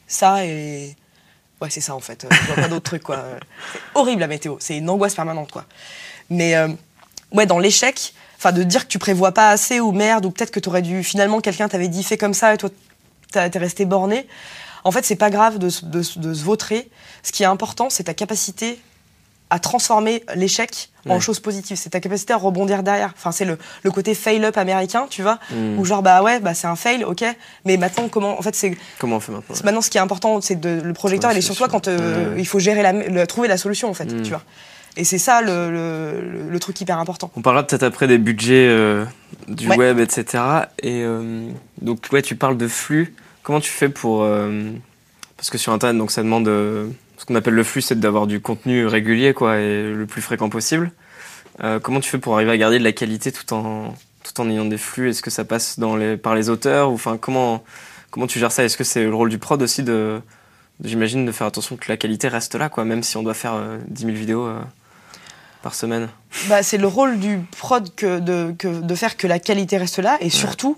Ça 0.08 0.45
et 0.45 0.95
ouais 1.62 1.70
c'est 1.70 1.82
ça 1.82 1.95
en 1.95 1.99
fait. 1.99 2.26
Je 2.30 2.45
vois 2.47 2.56
pas 2.56 2.68
d'autres 2.70 2.84
trucs 2.84 3.04
quoi. 3.04 3.18
C'est 3.74 3.80
horrible 3.95 4.20
la 4.22 4.28
météo, 4.28 4.56
c'est 4.60 4.78
une 4.78 4.89
angoisse 4.89 5.16
permanente 5.16 5.52
quoi. 5.52 5.66
Mais 6.30 6.56
euh, 6.56 6.70
ouais 7.32 7.45
dans 7.45 7.59
l'échec, 7.59 8.13
enfin 8.38 8.51
de 8.51 8.63
dire 8.63 8.84
que 8.88 8.91
tu 8.91 8.99
prévois 8.99 9.32
pas 9.34 9.49
assez 9.49 9.79
ou 9.79 9.91
merde 9.91 10.25
ou 10.25 10.32
peut-être 10.32 10.51
que 10.51 10.59
t'aurais 10.59 10.82
dû 10.82 11.03
finalement 11.03 11.39
quelqu'un 11.41 11.67
t'avait 11.69 11.88
dit 11.88 12.03
fais 12.03 12.17
comme 12.17 12.34
ça 12.34 12.53
et 12.53 12.57
toi 12.57 12.69
t'es 13.32 13.59
resté 13.59 13.86
borné. 13.86 14.27
En 14.84 14.91
fait 14.91 15.05
c'est 15.05 15.15
pas 15.15 15.29
grave 15.29 15.57
de, 15.59 15.69
se- 15.69 15.86
de 15.86 16.01
se- 16.01 16.19
de 16.19 16.34
se 16.34 16.43
vautrer. 16.43 16.89
Ce 17.23 17.32
qui 17.32 17.43
est 17.43 17.47
important 17.47 17.89
c'est 17.89 18.03
ta 18.05 18.13
capacité 18.13 18.79
à 19.53 19.59
transformer 19.59 20.23
l'échec 20.36 20.89
en 21.09 21.19
chose 21.19 21.41
positive. 21.41 21.75
C'est 21.75 21.89
ta 21.89 21.99
capacité 21.99 22.32
à 22.32 22.38
rebondir 22.38 22.84
derrière. 22.84 23.11
Enfin, 23.17 23.34
c'est 23.34 23.43
le, 23.43 23.57
le 23.84 23.91
côté 23.91 24.15
fail-up 24.15 24.55
américain, 24.57 25.07
tu 25.09 25.21
vois, 25.23 25.39
Mm. 25.51 25.77
où 25.77 25.84
genre, 25.84 26.01
bah 26.01 26.23
ouais, 26.23 26.39
bah 26.39 26.53
c'est 26.53 26.67
un 26.67 26.77
fail, 26.77 27.03
ok, 27.03 27.25
mais 27.65 27.75
maintenant, 27.75 28.07
comment, 28.07 28.39
en 28.39 28.41
fait, 28.41 28.55
c'est 28.55 28.77
Comment 28.97 29.17
on 29.17 29.19
fait 29.19 29.34
maintenant 29.34 29.55
maintenant 29.65 29.82
ce 29.82 29.89
qui 29.89 29.97
est 29.97 30.01
important, 30.01 30.39
c'est 30.39 30.55
de 30.57 30.79
le 30.82 30.93
projecteur, 30.93 31.34
il 31.34 31.38
est 31.38 31.41
sur 31.41 31.55
toi 31.57 31.67
quand 31.67 31.89
euh, 31.89 32.34
Ouais. 32.36 32.39
il 32.39 32.47
faut 32.47 32.59
gérer 32.59 32.82
la, 32.82 32.93
le- 32.93 33.27
trouver 33.27 33.49
la 33.49 33.57
solution, 33.57 33.89
en 33.89 33.93
fait, 33.93 34.05
Mm. 34.05 34.21
tu 34.21 34.29
vois. 34.29 34.43
Et 34.98 35.04
c'est 35.06 35.18
ça 35.18 35.42
le, 35.42 35.72
le, 35.72 36.22
le- 36.44 36.50
le 36.50 36.60
truc 36.60 36.80
hyper 36.82 37.00
important. 37.00 37.32
On 37.36 37.42
parlera 37.42 37.66
peut-être 37.66 37.84
après 37.84 38.08
des 38.08 38.18
budgets 38.18 38.68
euh, 38.70 39.06
du 39.48 39.68
Ouais. 39.70 39.78
web, 39.78 40.00
etc. 40.00 40.44
Et 40.84 41.04
euh, 41.04 41.48
donc, 41.82 42.08
ouais, 42.12 42.22
tu 42.22 42.36
parles 42.36 42.58
de 42.58 42.68
flux. 42.68 43.14
Comment 43.44 43.60
tu 43.62 43.72
fais 43.72 43.89
pour. 43.89 44.24
euh, 44.24 44.70
parce 45.38 45.50
que 45.50 45.58
sur 45.58 45.72
Internet, 45.74 45.98
donc, 45.98 46.12
ça 46.12 46.22
demande. 46.24 46.46
ce 46.46 47.26
qu'on 47.26 47.36
appelle 47.36 47.54
le 47.54 47.64
flux, 47.64 47.82
c'est 47.82 48.00
d'avoir 48.00 48.28
du 48.28 48.42
contenu 48.42 48.86
régulier, 48.86 49.34
quoi, 49.34 49.58
et 49.60 49.92
le 49.94 50.06
plus 50.06 50.22
fréquent 50.22 50.50
possible. 50.50 50.92
Comment 51.84 52.00
tu 52.00 52.10
fais 52.10 52.18
pour 52.18 52.34
arriver 52.36 52.52
à 52.52 52.58
garder 52.58 52.80
de 52.80 52.84
la 52.84 52.92
qualité 52.92 53.32
tout 53.32 53.54
en, 53.54 53.94
tout 54.24 54.42
en 54.42 54.50
ayant 54.50 54.66
des 54.66 54.78
flux? 54.80 55.10
Est-ce 55.10 55.22
que 55.22 55.30
ça 55.30 55.46
passe 55.46 55.78
dans 55.80 55.96
les, 55.96 56.18
par 56.18 56.34
les 56.36 56.50
auteurs? 56.50 56.89
Enfin, 56.89 57.18
comment, 57.18 57.64
comment 58.10 58.26
tu 58.28 58.39
gères 58.39 58.52
ça? 58.52 58.64
Est-ce 58.64 58.78
que 58.78 58.84
c'est 58.84 59.04
le 59.04 59.14
rôle 59.14 59.30
du 59.30 59.38
prod 59.38 59.62
aussi 59.62 59.84
de. 59.84 60.20
J'imagine 60.84 61.24
de 61.26 61.32
faire 61.32 61.46
attention 61.46 61.78
que 61.78 61.86
la 61.89 61.98
qualité 61.98 62.28
reste 62.28 62.56
là, 62.56 62.68
quoi, 62.70 62.84
même 62.86 63.04
si 63.04 63.16
on 63.16 63.22
doit 63.24 63.36
faire 63.36 63.54
euh, 63.54 63.78
10 63.89 64.06
000 64.06 64.16
vidéos. 64.18 64.48
Par 65.62 65.76
semaine 65.76 66.09
bah, 66.47 66.64
c'est 66.64 66.78
le 66.78 66.88
rôle 66.88 67.20
du 67.20 67.39
prod 67.57 67.93
que 67.95 68.20
de, 68.20 68.53
que 68.57 68.68
de 68.68 68.95
faire 68.95 69.18
que 69.18 69.28
la 69.28 69.39
qualité 69.39 69.78
reste 69.78 69.99
là 69.99 70.18
et 70.22 70.30
surtout 70.30 70.78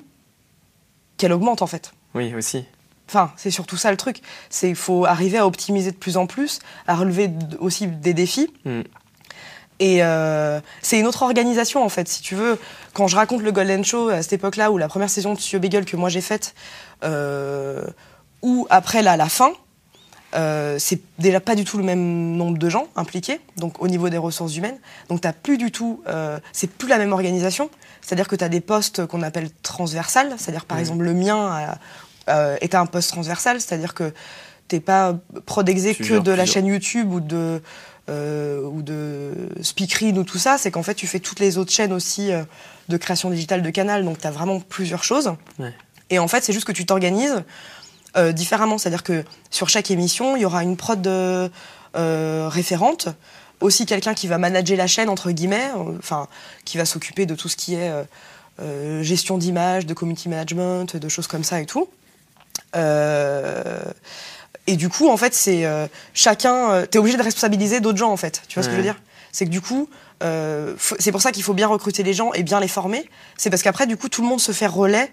qu'elle 1.17 1.31
augmente 1.31 1.61
en 1.61 1.67
fait. 1.67 1.93
Oui, 2.15 2.33
aussi. 2.35 2.65
Enfin, 3.07 3.31
c'est 3.35 3.51
surtout 3.51 3.77
ça 3.77 3.91
le 3.91 3.97
truc. 3.97 4.21
C'est 4.49 4.69
il 4.69 4.75
faut 4.75 5.05
arriver 5.05 5.37
à 5.37 5.45
optimiser 5.45 5.91
de 5.91 5.97
plus 5.97 6.17
en 6.17 6.25
plus, 6.25 6.59
à 6.87 6.95
relever 6.95 7.29
aussi 7.59 7.87
des 7.87 8.13
défis. 8.13 8.51
Mm. 8.65 8.81
Et 9.79 10.03
euh, 10.03 10.59
c'est 10.81 10.99
une 10.99 11.07
autre 11.07 11.23
organisation 11.23 11.83
en 11.83 11.89
fait, 11.89 12.07
si 12.07 12.21
tu 12.21 12.35
veux. 12.35 12.59
Quand 12.93 13.07
je 13.07 13.15
raconte 13.15 13.41
le 13.41 13.51
Golden 13.51 13.83
Show 13.83 14.09
à 14.09 14.21
cette 14.21 14.33
époque-là, 14.33 14.71
ou 14.71 14.77
la 14.77 14.87
première 14.87 15.09
saison 15.09 15.33
de 15.33 15.39
Studio 15.39 15.59
Bagel 15.59 15.85
que 15.85 15.97
moi 15.97 16.09
j'ai 16.09 16.21
faite, 16.21 16.55
euh, 17.03 17.83
ou 18.41 18.67
après 18.69 19.01
là, 19.01 19.17
la 19.17 19.29
fin, 19.29 19.51
euh, 20.35 20.77
c'est 20.79 20.99
déjà 21.19 21.39
pas 21.39 21.55
du 21.55 21.63
tout 21.63 21.77
le 21.77 21.83
même 21.83 22.35
nombre 22.35 22.57
de 22.57 22.69
gens 22.69 22.87
impliqués, 22.95 23.39
donc 23.57 23.81
au 23.81 23.87
niveau 23.87 24.09
des 24.09 24.17
ressources 24.17 24.55
humaines. 24.55 24.77
Donc 25.09 25.21
t'as 25.21 25.33
plus 25.33 25.57
du 25.57 25.71
tout, 25.71 26.01
euh, 26.07 26.39
c'est 26.53 26.69
plus 26.71 26.87
la 26.87 26.97
même 26.97 27.13
organisation. 27.13 27.69
C'est-à-dire 28.01 28.27
que 28.27 28.35
tu 28.35 28.43
as 28.43 28.49
des 28.49 28.61
postes 28.61 29.05
qu'on 29.05 29.21
appelle 29.21 29.49
transversales, 29.61 30.33
c'est-à-dire 30.37 30.65
par 30.65 30.77
Mhm. 30.77 30.81
exemple 30.81 31.03
le 31.03 31.13
mien 31.13 31.37
a- 31.51 31.77
euh, 32.29 32.57
est 32.61 32.75
un 32.75 32.85
poste 32.85 33.11
transversal, 33.11 33.61
c'est-à-dire 33.61 33.93
que 33.93 34.11
t'es 34.67 34.79
pas 34.79 35.15
prod 35.45 35.67
exé 35.69 35.93
Tu 35.93 36.03
que 36.03 36.19
de 36.19 36.31
la 36.31 36.45
chaîne 36.45 36.65
YouTube 36.67 37.11
ou 37.13 37.19
de 37.19 37.61
ou 38.09 38.81
de 38.81 39.31
Speakerine 39.61 40.17
ou 40.17 40.23
tout 40.25 40.37
ça, 40.37 40.57
c'est 40.57 40.71
qu'en 40.71 40.83
fait 40.83 40.93
tu 40.95 41.07
fais 41.07 41.19
toutes 41.19 41.39
les 41.39 41.57
autres 41.57 41.71
chaînes 41.71 41.93
aussi 41.93 42.31
de 42.89 42.97
création 42.97 43.29
digitale 43.29 43.61
de 43.61 43.69
canal, 43.69 44.03
donc 44.03 44.19
tu 44.19 44.27
as 44.27 44.31
vraiment 44.31 44.59
plusieurs 44.59 45.03
choses. 45.05 45.33
Ouais. 45.59 45.73
Et 46.09 46.19
en 46.19 46.27
fait, 46.27 46.43
c'est 46.43 46.51
juste 46.53 46.65
que 46.67 46.73
tu 46.73 46.85
t'organises 46.85 47.43
euh, 48.15 48.31
différemment, 48.31 48.77
c'est-à-dire 48.77 49.03
que 49.03 49.23
sur 49.49 49.69
chaque 49.69 49.91
émission, 49.91 50.35
il 50.35 50.41
y 50.41 50.45
aura 50.45 50.63
une 50.63 50.77
prod 50.77 51.05
euh, 51.07 51.49
euh, 51.95 52.47
référente, 52.49 53.07
aussi 53.59 53.85
quelqu'un 53.85 54.13
qui 54.13 54.27
va 54.27 54.37
manager 54.37 54.77
la 54.77 54.87
chaîne 54.87 55.09
entre 55.09 55.31
guillemets, 55.31 55.69
euh, 55.77 55.97
enfin 55.97 56.27
qui 56.65 56.77
va 56.77 56.85
s'occuper 56.85 57.25
de 57.25 57.35
tout 57.35 57.49
ce 57.49 57.55
qui 57.55 57.75
est 57.75 57.91
euh, 58.59 59.01
gestion 59.03 59.37
d'image, 59.37 59.85
de 59.85 59.93
community 59.93 60.29
management, 60.29 60.95
de 60.95 61.09
choses 61.09 61.27
comme 61.27 61.43
ça 61.43 61.59
et 61.61 61.65
tout. 61.65 61.87
Euh, 62.75 63.83
et 64.67 64.75
du 64.75 64.89
coup, 64.89 65.09
en 65.09 65.17
fait, 65.17 65.33
c'est 65.33 65.65
euh, 65.65 65.87
chacun. 66.13 66.71
euh, 66.71 66.85
T'es 66.85 66.97
obligé 66.97 67.17
de 67.17 67.23
responsabiliser 67.23 67.79
d'autres 67.79 67.97
gens, 67.97 68.11
en 68.11 68.17
fait. 68.17 68.41
Tu 68.47 68.55
vois 68.55 68.63
ce 68.63 68.69
que 68.69 68.73
je 68.73 68.77
veux 68.77 68.83
dire? 68.83 68.99
C'est 69.31 69.45
que 69.45 69.49
du 69.49 69.61
coup, 69.61 69.89
euh, 70.23 70.75
c'est 70.99 71.11
pour 71.11 71.21
ça 71.21 71.31
qu'il 71.31 71.43
faut 71.43 71.53
bien 71.53 71.67
recruter 71.67 72.03
les 72.03 72.13
gens 72.13 72.31
et 72.33 72.43
bien 72.43 72.59
les 72.59 72.67
former. 72.67 73.09
C'est 73.37 73.49
parce 73.49 73.61
qu'après, 73.61 73.87
du 73.87 73.97
coup, 73.97 74.09
tout 74.09 74.21
le 74.21 74.27
monde 74.27 74.39
se 74.39 74.51
fait 74.51 74.67
relais 74.67 75.11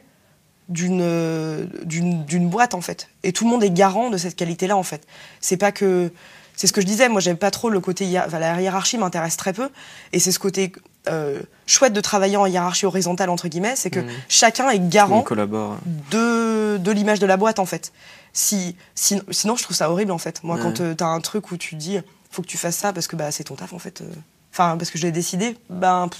d'une 0.70 2.24
d'une 2.24 2.48
boîte, 2.48 2.74
en 2.74 2.80
fait. 2.80 3.08
Et 3.24 3.32
tout 3.32 3.44
le 3.44 3.50
monde 3.50 3.62
est 3.64 3.70
garant 3.70 4.08
de 4.10 4.16
cette 4.16 4.36
qualité-là, 4.36 4.76
en 4.76 4.82
fait. 4.82 5.06
C'est 5.40 5.56
pas 5.58 5.72
que. 5.72 6.10
C'est 6.56 6.66
ce 6.66 6.72
que 6.74 6.80
je 6.82 6.86
disais, 6.86 7.08
moi 7.08 7.20
j'aime 7.22 7.38
pas 7.38 7.50
trop 7.50 7.70
le 7.70 7.80
côté. 7.80 8.18
Enfin, 8.18 8.38
la 8.38 8.60
hiérarchie 8.60 8.98
m'intéresse 8.98 9.36
très 9.38 9.52
peu. 9.54 9.70
Et 10.12 10.18
c'est 10.20 10.30
ce 10.32 10.38
côté 10.38 10.72
euh, 11.08 11.40
chouette 11.66 11.94
de 11.94 12.00
travailler 12.02 12.36
en 12.36 12.44
hiérarchie 12.46 12.84
horizontale, 12.84 13.30
entre 13.30 13.48
guillemets, 13.48 13.76
c'est 13.76 13.88
que 13.88 14.00
Mhm. 14.00 14.08
chacun 14.28 14.68
est 14.68 14.78
garant 14.90 15.22
collabore. 15.22 15.78
de, 16.10 16.76
de 16.76 16.90
l'image 16.92 17.18
de 17.18 17.24
la 17.26 17.38
boîte 17.38 17.58
en 17.58 17.64
fait. 17.64 17.92
Si, 18.34 18.76
si- 18.94 19.22
sinon, 19.30 19.56
je 19.56 19.62
trouve 19.62 19.74
ça 19.76 19.90
horrible 19.90 20.12
en 20.12 20.18
fait. 20.18 20.44
Moi, 20.44 20.56
Ouais. 20.56 20.62
quand 20.62 20.80
euh, 20.82 20.94
t'as 20.94 21.06
un 21.06 21.20
truc 21.20 21.50
où 21.50 21.56
tu 21.56 21.74
dis 21.76 21.98
faut 22.30 22.42
que 22.42 22.46
tu 22.46 22.58
fasses 22.58 22.76
ça 22.76 22.92
parce 22.92 23.06
que 23.06 23.16
bah, 23.16 23.30
c'est 23.32 23.44
ton 23.44 23.54
taf 23.54 23.72
en 23.72 23.78
fait. 23.78 24.02
euh. 24.02 24.04
Enfin, 24.52 24.76
parce 24.76 24.90
que 24.90 24.98
je 24.98 25.04
l'ai 25.04 25.12
décidé, 25.12 25.56
ben 25.70 26.10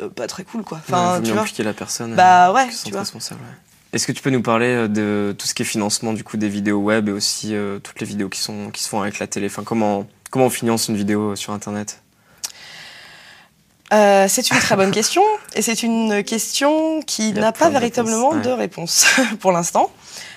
euh, 0.00 0.08
pas 0.08 0.26
très 0.26 0.44
cool 0.44 0.62
quoi. 0.62 0.78
Enfin, 0.86 1.16
Ouais, 1.18 1.22
tu 1.22 1.32
vois. 1.32 1.42
impliquer 1.42 1.62
la 1.62 1.72
personne. 1.74 2.14
Bah 2.14 2.50
euh, 2.50 2.52
ouais, 2.54 2.68
tu 2.84 2.90
vois. 2.90 3.00
responsable, 3.00 3.40
ouais. 3.40 3.56
Est-ce 3.94 4.06
que 4.06 4.12
tu 4.12 4.22
peux 4.22 4.30
nous 4.30 4.42
parler 4.42 4.66
euh, 4.68 4.88
de 4.88 5.34
tout 5.38 5.46
ce 5.46 5.54
qui 5.54 5.62
est 5.62 5.64
financement 5.64 6.12
du 6.12 6.22
coup 6.24 6.36
des 6.36 6.48
vidéos 6.48 6.78
web 6.78 7.08
et 7.08 7.12
aussi 7.12 7.54
euh, 7.54 7.78
toutes 7.78 8.00
les 8.00 8.06
vidéos 8.06 8.28
qui 8.28 8.40
sont 8.40 8.70
qui 8.70 8.82
se 8.82 8.88
font 8.88 9.00
avec 9.00 9.18
la 9.18 9.26
télé? 9.26 9.46
Enfin, 9.46 9.62
comment 9.64 10.06
comment 10.30 10.46
on 10.46 10.50
finance 10.50 10.88
une 10.88 10.96
vidéo 10.96 11.34
sur 11.36 11.52
internet? 11.52 12.02
Euh, 13.92 14.26
c'est 14.28 14.50
une 14.50 14.58
très 14.58 14.76
bonne 14.76 14.90
question 14.90 15.22
et 15.54 15.62
c'est 15.62 15.82
une 15.82 16.22
question 16.22 17.00
qui 17.00 17.32
n'a 17.32 17.52
pas 17.52 17.68
de 17.68 17.72
véritablement 17.72 18.34
de 18.34 18.50
réponse 18.50 19.06
pour 19.40 19.50
l'instant. 19.52 19.90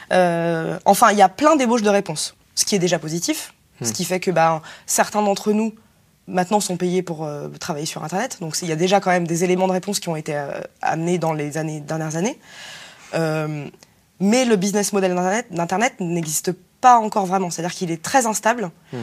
Enfin, 0.10 1.12
il 1.12 1.18
y 1.18 1.22
a 1.22 1.30
plein 1.30 1.56
d'ébauches 1.58 1.82
de 1.82 1.90
réponses, 1.90 2.36
ce 2.56 2.64
qui 2.66 2.76
est 2.76 2.80
déjà 2.80 3.00
positif, 3.00 3.54
ce 3.82 3.90
Hmm. 3.90 3.94
qui 3.94 4.06
fait 4.06 4.20
que 4.20 4.30
bah, 4.32 4.62
certains 4.86 5.22
d'entre 5.24 5.52
nous 5.54 5.74
maintenant 6.28 6.60
sont 6.60 6.78
payés 6.78 7.02
pour 7.02 7.26
euh, 7.26 7.50
travailler 7.60 7.86
sur 7.86 8.04
Internet. 8.04 8.38
Donc 8.42 8.58
il 8.62 8.68
y 8.68 8.72
a 8.72 8.76
déjà 8.76 9.00
quand 9.00 9.12
même 9.12 9.28
des 9.28 9.44
éléments 9.44 9.68
de 9.68 9.74
réponse 9.74 10.00
qui 10.00 10.10
ont 10.10 10.16
été 10.16 10.36
euh, 10.36 10.52
amenés 10.82 11.18
dans 11.18 11.34
les 11.34 11.58
années, 11.58 11.82
dernières 11.82 12.16
années. 12.16 12.38
Euh, 13.14 13.68
mais 14.20 14.46
le 14.46 14.56
business 14.56 14.94
model 14.94 15.16
d'Internet- 15.52 16.00
n'existe 16.00 16.52
pas 16.80 16.98
encore 16.98 17.26
vraiment. 17.26 17.50
C'est-à-dire 17.50 17.74
qu'il 17.76 17.92
est 17.92 18.02
très 18.02 18.26
instable. 18.26 18.72
Hmm. 18.94 18.98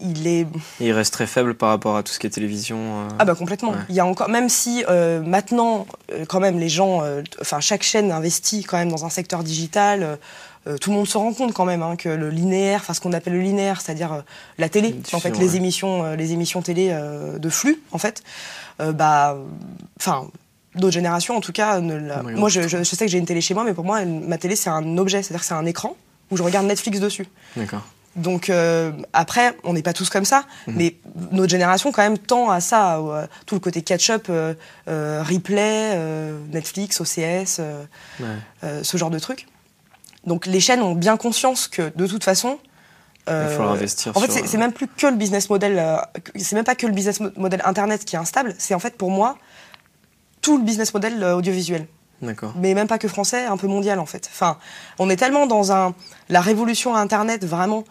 Il 0.00 0.28
est 0.28 0.46
Et 0.80 0.86
il 0.86 0.92
reste 0.92 1.12
très 1.12 1.26
faible 1.26 1.54
par 1.54 1.70
rapport 1.70 1.96
à 1.96 2.04
tout 2.04 2.12
ce 2.12 2.20
qui 2.20 2.28
est 2.28 2.30
télévision. 2.30 3.08
ah 3.18 3.24
bah 3.24 3.34
complètement. 3.34 3.70
Ouais. 3.72 3.78
Il 3.88 3.96
y 3.96 4.00
a 4.00 4.06
encore, 4.06 4.28
même 4.28 4.48
si 4.48 4.84
maintenant, 5.24 5.88
quand 6.28 6.38
même, 6.38 6.60
les 6.60 6.68
gens, 6.68 7.02
enfin 7.40 7.58
chaque 7.58 7.82
chaîne 7.82 8.12
investit 8.12 8.62
quand 8.62 8.76
même 8.76 8.92
dans 8.92 9.04
un 9.04 9.10
secteur 9.10 9.42
digital. 9.42 10.18
Euh, 10.66 10.76
tout 10.78 10.90
le 10.90 10.96
monde 10.96 11.06
se 11.06 11.16
rend 11.18 11.32
compte 11.32 11.52
quand 11.52 11.64
même 11.64 11.82
hein, 11.82 11.96
que 11.96 12.08
le 12.08 12.30
linéaire, 12.30 12.80
enfin 12.82 12.94
ce 12.94 13.00
qu'on 13.00 13.12
appelle 13.12 13.34
le 13.34 13.40
linéaire, 13.40 13.80
c'est-à-dire 13.80 14.12
euh, 14.12 14.20
la 14.58 14.68
télé, 14.68 14.94
en 15.12 15.20
fait 15.20 15.30
ouais. 15.30 15.38
les 15.38 15.56
émissions, 15.56 16.04
euh, 16.04 16.16
les 16.16 16.32
émissions 16.32 16.62
télé 16.62 16.96
de 17.38 17.48
flux, 17.48 17.80
en 17.92 17.98
fait, 17.98 18.22
bah, 18.80 19.36
enfin 20.00 20.26
d'autres 20.74 20.92
générations 20.92 21.36
en 21.36 21.40
tout 21.40 21.52
cas. 21.52 21.80
Ne 21.80 21.96
la- 21.96 22.22
Ouais, 22.22 22.34
moi, 22.34 22.48
je, 22.50 22.82
sais 22.84 23.06
que 23.06 23.10
j'ai 23.10 23.18
une 23.18 23.24
télé 23.26 23.40
chez 23.40 23.54
moi, 23.54 23.64
mais 23.64 23.72
pour 23.74 23.84
moi, 23.84 24.02
une- 24.02 24.26
ma 24.26 24.36
télé 24.38 24.56
c'est 24.56 24.68
un 24.70 24.98
objet, 24.98 25.22
c'est-à-dire 25.22 25.40
que 25.40 25.46
c'est 25.46 25.54
un 25.54 25.66
écran 25.66 25.96
où 26.30 26.36
je 26.36 26.42
regarde 26.42 26.66
Netflix 26.66 27.00
dessus. 27.00 27.26
D'accord. 27.56 27.82
Donc 28.16 28.48
euh, 28.48 28.92
après, 29.12 29.54
on 29.62 29.74
n'est 29.74 29.82
pas 29.82 29.92
tous 29.92 30.08
comme 30.08 30.24
ça, 30.24 30.44
Mhm. 30.66 30.74
mais 30.76 30.94
notre 31.32 31.50
génération 31.50 31.92
quand 31.92 32.02
même 32.02 32.16
tend 32.18 32.48
à 32.50 32.60
ça, 32.60 32.94
à 32.94 33.26
tout 33.44 33.54
le 33.54 33.60
côté 33.60 33.82
catch-up, 33.82 34.26
euh, 34.30 34.54
euh, 34.88 35.22
replay, 35.22 35.98
Netflix, 36.52 37.00
OCS, 37.00 37.60
Ouais. 38.20 38.26
ce 38.82 38.96
genre 38.96 39.10
de 39.10 39.18
trucs. 39.18 39.46
Donc 40.26 40.46
les 40.46 40.60
chaînes 40.60 40.82
ont 40.82 40.94
bien 40.94 41.16
conscience 41.16 41.68
que 41.68 41.92
de 41.94 42.06
toute 42.06 42.24
façon, 42.24 42.58
Il 43.28 43.32
euh, 43.32 43.58
investir. 43.70 44.16
en 44.16 44.20
fait, 44.20 44.30
c'est 44.46 44.58
même 44.58 44.72
plus 44.72 44.86
que 44.88 45.06
le 45.06 45.16
business 45.16 45.48
model, 45.50 45.78
euh, 45.78 45.96
c'est 46.36 46.54
même 46.56 46.64
pas 46.64 46.74
que 46.74 46.86
le 46.86 46.92
business 46.92 47.20
mo- 47.20 47.30
model 47.36 47.62
internet 47.64 48.04
qui 48.04 48.16
est 48.16 48.18
instable, 48.18 48.54
c'est 48.58 48.74
en 48.74 48.78
fait 48.80 48.96
pour 48.96 49.10
moi 49.10 49.36
tout 50.42 50.58
le 50.58 50.64
business 50.64 50.92
model 50.94 51.22
euh, 51.22 51.36
audiovisuel 51.36 51.86
D'accord. 52.22 52.52
mais 52.56 52.74
même 52.74 52.86
pas 52.88 52.98
que 52.98 53.08
français, 53.08 53.44
un 53.46 53.56
peu 53.56 53.66
mondial 53.66 53.98
en 53.98 54.06
fait. 54.06 54.28
Enfin, 54.32 54.58
on 54.98 55.10
est 55.10 55.16
tellement 55.16 55.46
dans 55.46 55.70
un. 55.72 55.94
La 56.28 56.40
révolution 56.40 56.94
à 56.94 57.00
Internet 57.00 57.44
vraiment 57.44 57.84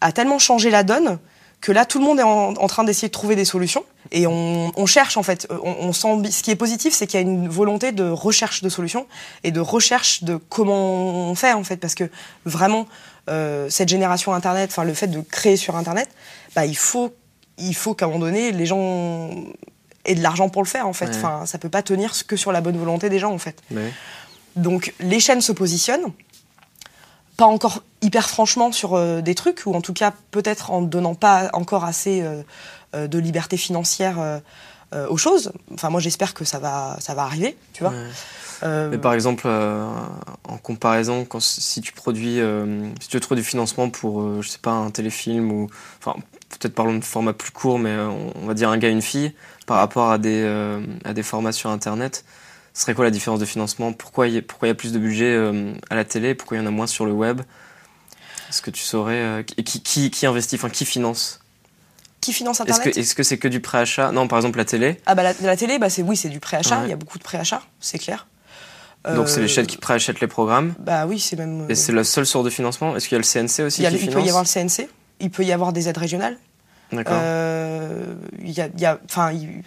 a 0.00 0.10
tellement 0.12 0.38
changé 0.38 0.70
la 0.70 0.82
donne 0.84 1.18
que 1.60 1.72
là, 1.72 1.84
tout 1.86 1.98
le 1.98 2.04
monde 2.04 2.18
est 2.20 2.24
en, 2.24 2.54
en 2.54 2.66
train 2.66 2.84
d'essayer 2.84 3.08
de 3.08 3.12
trouver 3.12 3.34
des 3.36 3.44
solutions 3.44 3.84
et 4.16 4.26
on, 4.26 4.72
on 4.76 4.86
cherche 4.86 5.18
en 5.18 5.22
fait. 5.22 5.46
On, 5.50 5.76
on 5.80 5.92
sent. 5.92 6.30
Ce 6.30 6.42
qui 6.42 6.50
est 6.50 6.56
positif, 6.56 6.94
c'est 6.94 7.06
qu'il 7.06 7.20
y 7.20 7.22
a 7.22 7.26
une 7.26 7.48
volonté 7.48 7.92
de 7.92 8.08
recherche 8.08 8.62
de 8.62 8.70
solutions 8.70 9.06
et 9.44 9.50
de 9.50 9.60
recherche 9.60 10.24
de 10.24 10.36
comment 10.36 11.30
on 11.30 11.34
fait 11.34 11.52
en 11.52 11.62
fait, 11.64 11.76
parce 11.76 11.94
que 11.94 12.10
vraiment 12.46 12.86
euh, 13.28 13.68
cette 13.68 13.90
génération 13.90 14.32
Internet, 14.32 14.70
enfin 14.72 14.84
le 14.84 14.94
fait 14.94 15.08
de 15.08 15.20
créer 15.20 15.58
sur 15.58 15.76
Internet, 15.76 16.08
bah 16.54 16.64
il 16.64 16.76
faut 16.76 17.14
il 17.58 17.74
faut 17.74 17.94
qu'à 17.94 18.06
un 18.06 18.08
moment 18.08 18.20
donné 18.20 18.52
les 18.52 18.64
gens 18.64 19.30
aient 20.06 20.14
de 20.14 20.22
l'argent 20.22 20.48
pour 20.48 20.62
le 20.62 20.68
faire 20.68 20.88
en 20.88 20.94
fait. 20.94 21.10
Ouais. 21.10 21.16
Enfin, 21.16 21.44
ça 21.44 21.58
peut 21.58 21.68
pas 21.68 21.82
tenir 21.82 22.14
que 22.26 22.36
sur 22.36 22.52
la 22.52 22.62
bonne 22.62 22.78
volonté 22.78 23.10
des 23.10 23.18
gens 23.18 23.32
en 23.32 23.38
fait. 23.38 23.62
Donc 24.56 24.94
les 25.00 25.20
chaînes 25.20 25.42
se 25.42 25.52
positionnent, 25.52 26.10
pas 27.36 27.44
encore 27.44 27.82
hyper 28.00 28.30
franchement 28.30 28.72
sur 28.72 28.94
euh, 28.94 29.20
des 29.20 29.34
trucs, 29.34 29.66
ou 29.66 29.74
en 29.74 29.82
tout 29.82 29.92
cas 29.92 30.14
peut-être 30.30 30.70
en 30.70 30.80
donnant 30.80 31.14
pas 31.14 31.50
encore 31.52 31.84
assez 31.84 32.22
euh, 32.22 32.26
euh, 32.26 32.42
de 33.06 33.18
liberté 33.18 33.56
financière 33.56 34.18
euh, 34.18 34.38
euh, 34.94 35.08
aux 35.08 35.16
choses. 35.16 35.52
Enfin 35.74 35.90
moi 35.90 36.00
j'espère 36.00 36.34
que 36.34 36.44
ça 36.44 36.58
va, 36.58 36.96
ça 37.00 37.14
va 37.14 37.22
arriver, 37.22 37.56
tu 37.72 37.82
vois. 37.82 37.92
ouais. 37.92 38.06
Euh, 38.62 38.88
Mais 38.90 38.98
par 38.98 39.12
exemple, 39.12 39.44
euh, 39.46 39.86
en 40.48 40.56
comparaison, 40.58 41.24
quand, 41.24 41.40
si 41.40 41.80
tu 41.80 41.92
produis, 41.92 42.40
euh, 42.40 42.88
si 43.00 43.08
tu 43.08 43.16
veux 43.16 43.20
trouver 43.20 43.40
du 43.40 43.46
financement 43.46 43.90
pour, 43.90 44.22
euh, 44.22 44.40
je 44.42 44.48
sais 44.48 44.58
pas, 44.58 44.70
un 44.70 44.90
téléfilm 44.90 45.52
ou, 45.52 45.68
enfin, 45.98 46.18
peut-être 46.58 46.74
parlons 46.74 46.94
de 46.96 47.04
format 47.04 47.32
plus 47.32 47.50
court, 47.50 47.78
mais 47.78 47.90
euh, 47.90 48.08
on, 48.08 48.46
va 48.46 48.54
dire 48.54 48.70
un 48.70 48.78
gars, 48.78 48.88
une 48.88 49.02
fille, 49.02 49.32
par 49.66 49.76
rapport 49.78 50.10
à 50.10 50.18
des, 50.18 50.42
euh, 50.42 50.80
à 51.04 51.12
des 51.12 51.22
formats 51.22 51.52
sur 51.52 51.70
Internet, 51.70 52.24
ce 52.72 52.82
serait 52.82 52.94
quoi 52.94 53.04
la 53.04 53.10
différence 53.10 53.40
de 53.40 53.44
financement? 53.44 53.92
Pourquoi 53.92 54.28
il 54.28 54.34
y, 54.34 54.38
a- 54.38 54.42
pourquoi 54.42 54.68
y 54.68 54.70
a 54.70 54.74
plus 54.74 54.92
de 54.92 54.98
budget 54.98 55.34
euh, 55.34 55.72
à 55.90 55.94
la 55.94 56.04
télé? 56.04 56.34
Pourquoi 56.34 56.56
il 56.56 56.60
y 56.60 56.62
en 56.62 56.66
a 56.66 56.70
moins 56.70 56.86
sur 56.86 57.04
le 57.04 57.12
web? 57.12 57.42
Est-ce 58.48 58.62
que 58.62 58.70
tu 58.70 58.82
saurais 58.82 59.20
euh, 59.20 59.42
et 59.56 59.64
qui, 59.64 59.82
qui, 59.82 60.10
qui 60.10 60.24
investit, 60.26 60.56
enfin, 60.56 60.70
qui 60.70 60.84
finance 60.84 61.40
qui 62.26 62.32
finance 62.32 62.60
Est-ce 62.60 62.70
Internet 62.70 62.94
que 62.94 63.00
est-ce 63.00 63.14
que 63.14 63.22
c'est 63.22 63.38
que 63.38 63.48
du 63.48 63.60
préachat? 63.60 64.12
Non, 64.12 64.28
par 64.28 64.38
exemple 64.38 64.58
la 64.58 64.64
télé. 64.64 65.00
Ah 65.06 65.14
bah 65.14 65.22
la, 65.22 65.32
la 65.42 65.56
télé, 65.56 65.78
bah 65.78 65.88
c'est 65.90 66.02
oui, 66.02 66.16
c'est 66.16 66.28
du 66.28 66.40
préachat. 66.40 66.78
Ouais. 66.80 66.86
Il 66.86 66.90
y 66.90 66.92
a 66.92 66.96
beaucoup 66.96 67.18
de 67.18 67.24
préachat, 67.24 67.62
c'est 67.80 67.98
clair. 67.98 68.26
Donc 69.14 69.28
c'est 69.28 69.38
Euh, 69.38 69.42
les 69.42 69.48
chaînes 69.48 69.66
qui 69.66 69.76
préachètent 69.76 70.20
les 70.20 70.26
programmes? 70.26 70.74
Bah 70.80 71.06
oui, 71.06 71.20
c'est 71.20 71.36
même. 71.36 71.62
euh, 71.62 71.68
Et 71.68 71.76
c'est 71.76 71.92
la 71.92 72.02
seule 72.02 72.26
source 72.26 72.44
de 72.44 72.50
financement? 72.50 72.96
Est-ce 72.96 73.06
qu'il 73.08 73.14
y 73.14 73.20
a 73.20 73.22
le 73.22 73.24
CNC 73.24 73.60
aussi 73.66 73.80
il, 73.80 73.84
y 73.84 73.86
a- 73.86 73.90
qui 73.90 73.96
il 73.96 74.00
finance 74.00 74.14
peut 74.16 74.22
y 74.26 74.28
avoir 74.28 74.42
le 74.42 74.48
CNC, 74.48 74.88
il 75.20 75.30
peut 75.30 75.44
y 75.44 75.52
avoir 75.52 75.72
des 75.72 75.88
aides 75.88 75.96
régionales. 75.98 76.36
D'accord. 76.92 77.16
Euh, 77.16 78.14
Il 78.42 78.50
y 78.50 78.60
a, 78.60 78.66
il 78.74 78.80
y 78.80 78.84
a- 78.86 78.98
enfin, 79.08 79.30
il, 79.32 79.62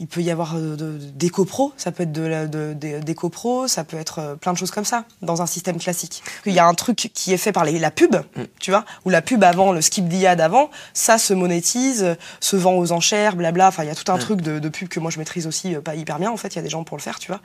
il 0.00 0.06
peut 0.08 0.22
y 0.22 0.30
avoir 0.32 0.56
euh, 0.56 0.74
de- 0.76 0.98
des 0.98 1.30
copros, 1.30 1.72
ça 1.76 1.92
peut 1.92 2.02
être 2.02 2.10
de, 2.12 2.72
des- 2.72 3.14
copros, 3.14 3.68
ça 3.68 3.84
peut 3.84 3.96
être 3.98 4.18
euh, 4.18 4.34
plein 4.34 4.52
de 4.52 4.58
choses 4.58 4.70
comme 4.72 4.84
ça 4.86 5.04
dans 5.22 5.42
un 5.42 5.46
système 5.46 5.78
classique. 5.78 6.22
Il 6.46 6.52
y 6.54 6.58
a 6.58 6.66
un 6.66 6.74
truc 6.74 7.10
qui 7.14 7.32
est 7.32 7.36
fait 7.36 7.52
par 7.52 7.64
les- 7.64 7.78
la 7.78 7.90
pub, 7.90 8.16
tu 8.58 8.70
vois, 8.70 8.84
ou 9.04 9.10
la 9.10 9.20
pub 9.22 9.44
avant, 9.44 9.72
le 9.72 9.80
skip 9.82 10.08
d'IA 10.08 10.32
avant, 10.32 10.70
ça 10.94 11.18
se 11.18 11.34
monétise, 11.34 12.16
se 12.40 12.56
vend 12.56 12.74
aux 12.74 12.90
enchères, 12.92 13.36
blabla. 13.36 13.68
Enfin, 13.68 13.84
il 13.84 13.88
y 13.88 13.90
a 13.90 13.94
tout 13.94 14.10
un 14.10 14.16
truc 14.18 14.40
de, 14.40 14.58
de 14.58 14.68
pub 14.68 14.88
que 14.88 14.98
moi 15.00 15.10
je 15.10 15.18
maîtrise 15.18 15.46
aussi 15.46 15.74
euh, 15.76 15.80
pas 15.80 15.94
hyper 15.94 16.18
bien. 16.18 16.30
En 16.30 16.36
fait, 16.36 16.48
il 16.48 16.56
y 16.56 16.58
a 16.58 16.62
des 16.62 16.70
gens 16.70 16.82
pour 16.82 16.96
le 16.96 17.02
faire, 17.02 17.18
tu 17.18 17.28
vois. 17.28 17.40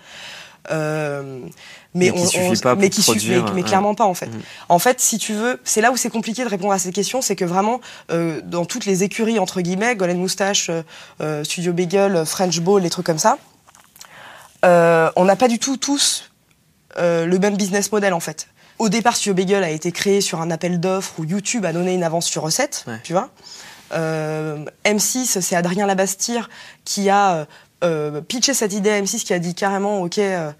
Euh, 0.72 1.40
Mais 1.94 2.12
qui 2.12 2.26
suffit 2.28 2.62
pas 2.62 2.76
mais 2.76 2.90
qui 2.90 3.02
produire, 3.02 3.46
mais- 3.46 3.52
mais 3.52 3.62
ouais. 3.62 3.68
clairement 3.68 3.96
pas 3.96 4.06
en 4.06 4.14
fait. 4.14 4.26
Mhm. 4.28 4.42
En 4.70 4.80
fait, 4.80 5.00
si 5.00 5.18
tu 5.18 5.34
veux, 5.34 5.60
c'est 5.64 5.80
là 5.82 5.92
où 5.92 5.98
c'est 5.98 6.10
compliqué 6.10 6.44
de 6.44 6.50
répondre 6.50 6.74
à 6.74 6.80
cette 6.80 6.94
question, 6.96 7.22
c'est 7.22 7.36
que 7.36 7.46
vraiment, 7.46 7.80
euh, 8.12 8.42
dans 8.44 8.66
toutes 8.66 8.86
les 8.86 9.04
écuries, 9.04 9.40
entre 9.40 9.62
guillemets, 9.62 9.96
Golden 9.96 10.18
Moustache, 10.18 10.70
euh, 10.70 10.82
euh, 11.22 11.44
Studio 11.44 11.72
Bagel, 11.72 12.26
French 12.26 12.60
Bowl, 12.60 12.82
les 12.82 12.90
trucs 12.90 13.06
comme 13.06 13.20
ça, 13.20 13.38
euh, 14.66 15.10
on 15.16 15.26
n'a 15.26 15.36
pas 15.36 15.48
du 15.48 15.60
tout 15.60 15.78
tous 15.78 16.32
euh, 16.98 17.26
le 17.26 17.40
même 17.40 17.58
business 17.58 17.92
model 17.92 18.14
en 18.14 18.20
fait. 18.20 18.48
Au 18.80 18.90
départ, 18.90 19.16
Studio 19.16 19.34
Bagel 19.34 19.64
a 19.64 19.70
été 19.70 19.92
créé 19.92 20.20
sur 20.22 20.42
un 20.42 20.50
appel 20.52 20.80
d'offres 20.80 21.14
où 21.20 21.24
YouTube 21.26 21.66
a 21.66 21.74
donné 21.74 21.94
une 21.94 22.04
avance 22.04 22.26
sur 22.26 22.42
recette, 22.42 22.84
Ouais. 22.88 23.00
tu 23.04 23.14
vois. 23.14 23.30
Euh, 23.94 24.66
M6, 24.84 25.40
c'est 25.42 25.56
Adrien 25.56 25.86
Labastire 25.86 26.50
qui 26.86 27.10
a 27.10 27.46
euh, 27.84 28.22
pitché 28.22 28.54
cette 28.54 28.74
idée 28.74 28.90
à 28.92 29.02
M6, 29.02 29.24
qui 29.24 29.34
a 29.34 29.40
dit 29.40 29.54
carrément, 29.56 30.02
ok, 30.02 30.18
euh, 30.20 30.52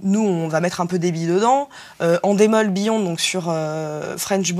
nous 0.00 0.20
on 0.26 0.48
va 0.48 0.60
mettre 0.60 0.80
un 0.80 0.86
peu 0.86 0.98
des 0.98 1.12
billes 1.12 1.26
dedans. 1.28 1.68
Euh, 2.00 2.18
en 2.22 2.34
démol 2.34 2.70
Beyond, 2.70 3.00
donc 3.00 3.20
sur 3.20 3.46
euh, 3.48 4.16
French 4.16 4.52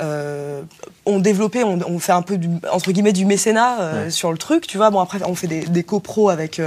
euh, 0.00 0.62
on 1.06 1.20
développait, 1.20 1.62
on, 1.62 1.78
on 1.86 1.98
fait 1.98 2.12
un 2.12 2.22
peu 2.22 2.36
du, 2.36 2.48
entre 2.72 2.90
guillemets 2.92 3.12
du 3.12 3.26
mécénat 3.26 3.76
Ouais. 4.04 4.10
sur 4.10 4.32
le 4.32 4.38
truc, 4.38 4.66
tu 4.66 4.76
vois. 4.76 4.90
Bon 4.90 5.00
après 5.00 5.20
on 5.24 5.34
fait 5.34 5.46
des, 5.46 5.64
des 5.64 5.82
copros 5.84 6.30
avec 6.30 6.60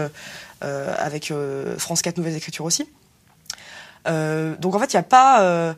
avec 0.61 1.33
France 1.77 2.01
4 2.01 2.17
Nouvelles 2.17 2.35
Écritures 2.37 2.65
aussi. 2.65 2.89
Donc 4.05 4.75
en 4.75 4.79
fait 4.79 4.93
il 4.93 4.95
n'y 4.95 4.99
a 4.99 5.03
pas 5.03 5.75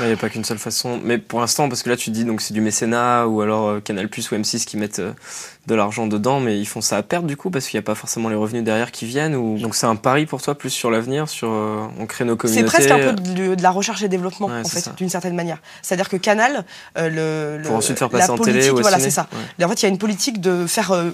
Il 0.00 0.06
n'y 0.06 0.12
a 0.12 0.16
pas 0.16 0.28
qu'une 0.28 0.44
seule 0.44 0.58
façon. 0.58 1.00
Mais 1.02 1.18
pour 1.18 1.40
l'instant, 1.40 1.68
parce 1.68 1.82
que 1.82 1.90
là, 1.90 1.96
tu 1.96 2.10
dis 2.10 2.24
donc 2.24 2.40
c'est 2.40 2.54
du 2.54 2.60
mécénat 2.60 3.26
ou 3.26 3.40
alors 3.40 3.68
euh, 3.68 3.80
Canal 3.80 4.08
Plus 4.08 4.30
ou 4.30 4.34
M6 4.34 4.64
qui 4.64 4.76
mettent 4.76 4.98
euh, 4.98 5.12
de 5.66 5.74
l'argent 5.74 6.06
dedans, 6.06 6.40
mais 6.40 6.58
ils 6.58 6.66
font 6.66 6.80
ça 6.80 6.96
à 6.96 7.02
perte 7.02 7.26
du 7.26 7.36
coup 7.36 7.50
parce 7.50 7.66
qu'il 7.68 7.76
n'y 7.78 7.84
a 7.84 7.86
pas 7.86 7.94
forcément 7.94 8.28
les 8.28 8.34
revenus 8.34 8.64
derrière 8.64 8.90
qui 8.90 9.04
viennent. 9.06 9.36
Ou... 9.36 9.58
Donc 9.58 9.74
c'est 9.76 9.86
un 9.86 9.96
pari 9.96 10.26
pour 10.26 10.40
toi 10.42 10.56
plus 10.56 10.70
sur 10.70 10.90
l'avenir, 10.90 11.28
sur 11.28 11.50
euh, 11.50 11.86
on 11.98 12.06
crée 12.06 12.24
nos 12.24 12.32
C'est 12.32 12.38
communautés. 12.38 12.64
presque 12.66 12.90
un 12.90 12.98
peu 12.98 13.12
de, 13.12 13.54
de 13.54 13.62
la 13.62 13.70
recherche 13.70 14.02
et 14.02 14.08
développement, 14.08 14.46
Ouais, 14.48 14.60
en 14.60 14.64
c'est 14.64 14.82
fait, 14.82 14.94
d'une 14.96 15.10
certaine 15.10 15.34
manière. 15.34 15.58
C'est-à-dire 15.82 16.08
que 16.08 16.16
Canal, 16.16 16.64
euh, 16.98 17.58
le, 17.58 17.62
Pour 17.62 17.76
ensuite 17.76 17.98
faire 17.98 18.08
la 18.12 18.18
passer 18.18 18.30
en 18.30 18.38
télé 18.38 18.70
ou 18.70 18.78
au 18.78 18.80
voilà, 18.80 18.98
c'est 18.98 19.10
ça. 19.10 19.28
Ouais. 19.58 19.64
En 19.64 19.68
fait, 19.68 19.82
il 19.82 19.82
y 19.84 19.86
a 19.86 19.90
une 19.90 19.98
politique 19.98 20.40
de 20.40 20.66
faire 20.66 20.90
euh, 20.92 21.10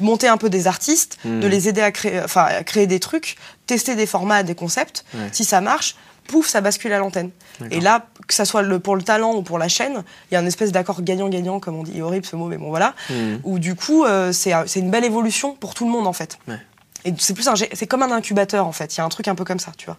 monter 0.00 0.26
un 0.28 0.36
peu 0.38 0.50
des 0.50 0.66
artistes, 0.66 1.18
Hmm. 1.24 1.40
de 1.40 1.46
les 1.46 1.68
aider 1.68 1.82
à 1.82 1.92
créer, 1.92 2.20
enfin, 2.24 2.44
à 2.44 2.64
créer 2.64 2.86
des 2.86 2.98
trucs, 3.00 3.36
tester 3.66 3.94
des 3.94 4.06
formats, 4.06 4.42
des 4.42 4.54
concepts. 4.54 5.04
Ouais. 5.14 5.28
Si 5.32 5.44
ça 5.44 5.60
marche, 5.60 5.94
pouf, 6.30 6.48
ça 6.48 6.60
bascule 6.60 6.92
à 6.92 6.98
l'antenne. 6.98 7.30
Et 7.70 7.80
là, 7.80 8.06
que 8.26 8.34
ça 8.34 8.44
soit 8.44 8.62
le, 8.62 8.78
pour 8.80 8.96
le 8.96 9.02
talent 9.02 9.34
ou 9.34 9.42
pour 9.42 9.58
la 9.58 9.68
chaîne, 9.68 10.02
il 10.30 10.34
y 10.34 10.36
a 10.36 10.40
une 10.40 10.46
espèce 10.46 10.72
d'accord 10.72 11.02
gagnant-gagnant, 11.02 11.60
comme 11.60 11.76
on 11.76 11.82
dit, 11.82 12.00
horrible 12.00 12.24
ce 12.24 12.36
mot, 12.36 12.46
mais 12.46 12.56
bon 12.56 12.68
voilà. 12.70 12.94
Hmm. 13.10 13.36
Où 13.44 13.58
du 13.58 13.74
coup, 13.74 14.04
euh, 14.04 14.32
c'est 14.32 14.52
un- 14.52 14.64
une 14.64 14.90
belle 14.90 15.04
évolution 15.04 15.54
pour 15.54 15.74
tout 15.74 15.84
le 15.84 15.90
monde 15.90 16.06
en 16.06 16.12
fait. 16.12 16.38
Ouais. 16.48 16.58
Et 17.04 17.12
c'est 17.18 17.34
plus 17.34 17.48
un, 17.48 17.54
c'est 17.56 17.86
comme 17.86 18.02
un 18.02 18.10
incubateur 18.12 18.66
en 18.66 18.72
fait. 18.72 18.94
Il 18.94 18.98
y 18.98 19.00
a 19.00 19.04
un 19.04 19.08
truc 19.08 19.26
un 19.28 19.34
peu 19.34 19.44
comme 19.44 19.58
ça, 19.58 19.72
tu 19.76 19.86
vois. 19.86 19.96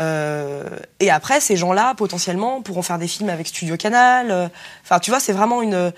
Euh, 0.00 0.68
et 1.00 1.10
après, 1.10 1.40
ces 1.40 1.56
gens-là, 1.56 1.94
potentiellement, 1.94 2.62
pourront 2.62 2.82
faire 2.82 2.98
des 2.98 3.06
films 3.08 3.28
avec 3.30 3.46
Studio 3.46 3.76
Canal. 3.76 4.30
euh, 4.30 4.48
Enfin, 4.84 4.98
tu 4.98 5.10
vois, 5.10 5.20
c'est 5.20 5.32
vraiment 5.32 5.62
une. 5.62 5.92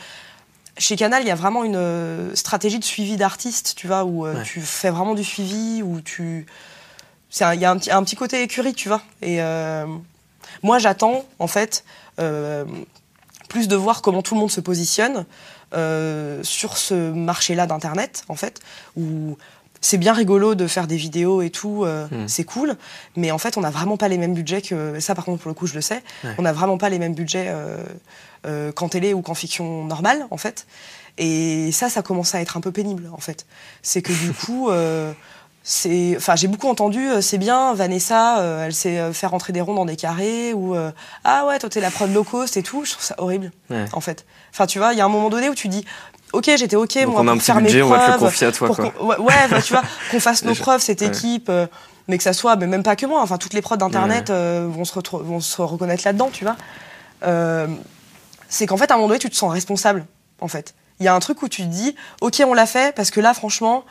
Chez 0.78 0.96
Canal, 0.96 1.22
il 1.22 1.28
y 1.28 1.30
a 1.30 1.34
vraiment 1.34 1.64
une 1.64 2.30
stratégie 2.34 2.78
de 2.78 2.84
suivi 2.84 3.16
d'artistes, 3.16 3.72
tu 3.76 3.86
vois, 3.86 4.04
où 4.04 4.26
euh, 4.26 4.34
Ouais. 4.34 4.42
tu 4.42 4.60
fais 4.60 4.90
vraiment 4.90 5.14
du 5.14 5.24
suivi, 5.24 5.82
où 5.82 6.00
tu. 6.02 6.46
Il 7.32 7.60
y 7.60 7.64
a 7.64 7.70
un 7.70 7.76
petit, 7.78 7.90
un 7.90 8.02
petit 8.02 8.16
côté 8.16 8.42
écurie, 8.42 8.74
tu 8.74 8.88
vois. 8.88 9.02
Et 9.22 9.42
euh, 9.42 9.86
moi, 10.62 10.78
j'attends, 10.78 11.24
en 11.38 11.46
fait, 11.46 11.84
euh, 12.18 12.64
plus 13.48 13.68
de 13.68 13.76
voir 13.76 14.00
comment 14.02 14.22
tout 14.22 14.34
le 14.34 14.40
monde 14.40 14.50
se 14.50 14.60
positionne 14.60 15.26
euh, 15.74 16.40
sur 16.42 16.76
ce 16.78 17.12
marché-là 17.12 17.66
d'Internet, 17.66 18.24
en 18.28 18.36
fait, 18.36 18.60
où 18.96 19.36
c'est 19.82 19.98
bien 19.98 20.14
rigolo 20.14 20.54
de 20.54 20.66
faire 20.66 20.86
des 20.86 20.96
vidéos 20.96 21.42
et 21.42 21.50
tout, 21.50 21.84
euh, 21.84 22.06
Mm. 22.10 22.28
c'est 22.28 22.44
cool, 22.44 22.76
mais 23.16 23.30
en 23.30 23.38
fait, 23.38 23.56
on 23.58 23.60
n'a 23.60 23.70
vraiment 23.70 23.96
pas 23.96 24.08
les 24.08 24.18
mêmes 24.18 24.32
budgets 24.34 24.62
que. 24.62 24.98
Ça, 25.00 25.14
par 25.14 25.24
contre, 25.24 25.42
pour 25.42 25.50
le 25.50 25.54
coup, 25.54 25.66
je 25.66 25.74
le 25.74 25.80
sais. 25.82 26.02
Ouais. 26.24 26.34
On 26.38 26.42
n'a 26.42 26.52
vraiment 26.52 26.78
pas 26.78 26.88
les 26.88 26.98
mêmes 26.98 27.14
budgets 27.14 27.46
euh, 27.48 27.84
euh, 28.46 28.72
qu'en 28.72 28.88
télé 28.88 29.12
ou 29.12 29.20
qu'en 29.20 29.34
fiction 29.34 29.84
normale, 29.84 30.26
en 30.30 30.38
fait. 30.38 30.66
Et 31.18 31.70
ça, 31.72 31.88
ça 31.90 32.02
commence 32.02 32.34
à 32.34 32.40
être 32.40 32.56
un 32.56 32.60
peu 32.60 32.72
pénible, 32.72 33.10
en 33.12 33.18
fait. 33.20 33.44
C'est 33.82 34.00
que 34.02 34.12
du 34.12 34.32
coup. 34.44 34.70
C'est, 35.68 36.14
enfin, 36.16 36.36
j'ai 36.36 36.46
beaucoup 36.46 36.68
entendu, 36.68 37.10
euh, 37.10 37.20
c'est 37.20 37.38
bien, 37.38 37.74
Vanessa, 37.74 38.38
euh, 38.38 38.66
elle 38.66 38.72
sait 38.72 39.00
euh, 39.00 39.12
faire 39.12 39.34
entrer 39.34 39.52
des 39.52 39.60
ronds 39.60 39.74
dans 39.74 39.84
des 39.84 39.96
carrés, 39.96 40.52
ou 40.54 40.76
ah 41.24 41.44
ouais, 41.46 41.58
toi 41.58 41.68
t'es 41.68 41.80
la 41.80 41.90
prod 41.90 42.08
low 42.14 42.22
cost 42.22 42.56
et 42.56 42.62
tout, 42.62 42.84
je 42.84 42.92
trouve 42.92 43.04
ça 43.04 43.16
horrible, 43.18 43.50
Ouais. 43.68 43.84
en 43.92 44.00
fait. 44.00 44.24
Enfin, 44.52 44.66
tu 44.66 44.78
vois, 44.78 44.92
il 44.92 44.98
y 44.98 45.00
a 45.00 45.04
un 45.04 45.08
moment 45.08 45.28
donné 45.28 45.48
où 45.48 45.56
tu 45.56 45.66
dis, 45.66 45.84
ok, 46.32 46.48
j'étais 46.56 46.76
ok, 46.76 46.94
Donc 47.02 47.14
moi, 47.14 47.22
on 47.22 47.26
a 47.26 47.32
un 47.32 47.36
petit 47.36 47.46
faire 47.46 47.56
budget, 47.60 47.78
mes 47.78 47.82
on 47.82 47.88
va 47.88 47.96
te 47.96 48.00
le 48.02 48.06
preuves, 48.16 48.20
confier 48.30 48.46
à 48.46 48.52
toi. 48.52 48.68
Quoi. 48.68 48.92
ouais, 49.02 49.16
ouais, 49.18 49.48
bah, 49.50 49.60
tu 49.60 49.72
vois, 49.72 49.82
qu'on 50.12 50.20
fasse 50.20 50.44
nos 50.44 50.54
preuves, 50.54 50.80
cette 50.80 51.00
Ouais. 51.00 51.08
équipe, 51.08 51.50
mais 52.06 52.16
que 52.16 52.22
ça 52.22 52.32
soit, 52.32 52.54
mais 52.54 52.68
même 52.68 52.84
pas 52.84 52.94
que 52.94 53.06
moi, 53.06 53.20
enfin, 53.20 53.36
toutes 53.36 53.52
les 53.52 53.60
prods 53.62 53.76
d'internet 53.76 54.30
vont, 54.30 54.84
se 54.84 54.94
vont 55.16 55.40
se 55.40 55.62
reconnaître 55.62 56.04
là-dedans, 56.04 56.30
tu 56.32 56.44
vois. 56.44 56.54
C'est 58.48 58.66
qu'en 58.66 58.76
fait, 58.76 58.90
à 58.92 58.94
un 58.94 58.98
moment 58.98 59.08
donné, 59.08 59.18
tu 59.18 59.30
te 59.30 59.34
sens 59.36 59.52
responsable, 59.52 60.06
en 60.40 60.46
fait. 60.46 60.74
Il 61.00 61.04
y 61.04 61.08
a 61.08 61.14
un 61.14 61.20
truc 61.20 61.42
où 61.42 61.48
tu 61.48 61.62
te 61.62 61.66
dis, 61.66 61.94
ok, 62.20 62.42
on 62.46 62.54
l'a 62.54 62.64
fait, 62.66 62.94
parce 62.94 63.10
que 63.10 63.20
là, 63.20 63.34
franchement, 63.34 63.84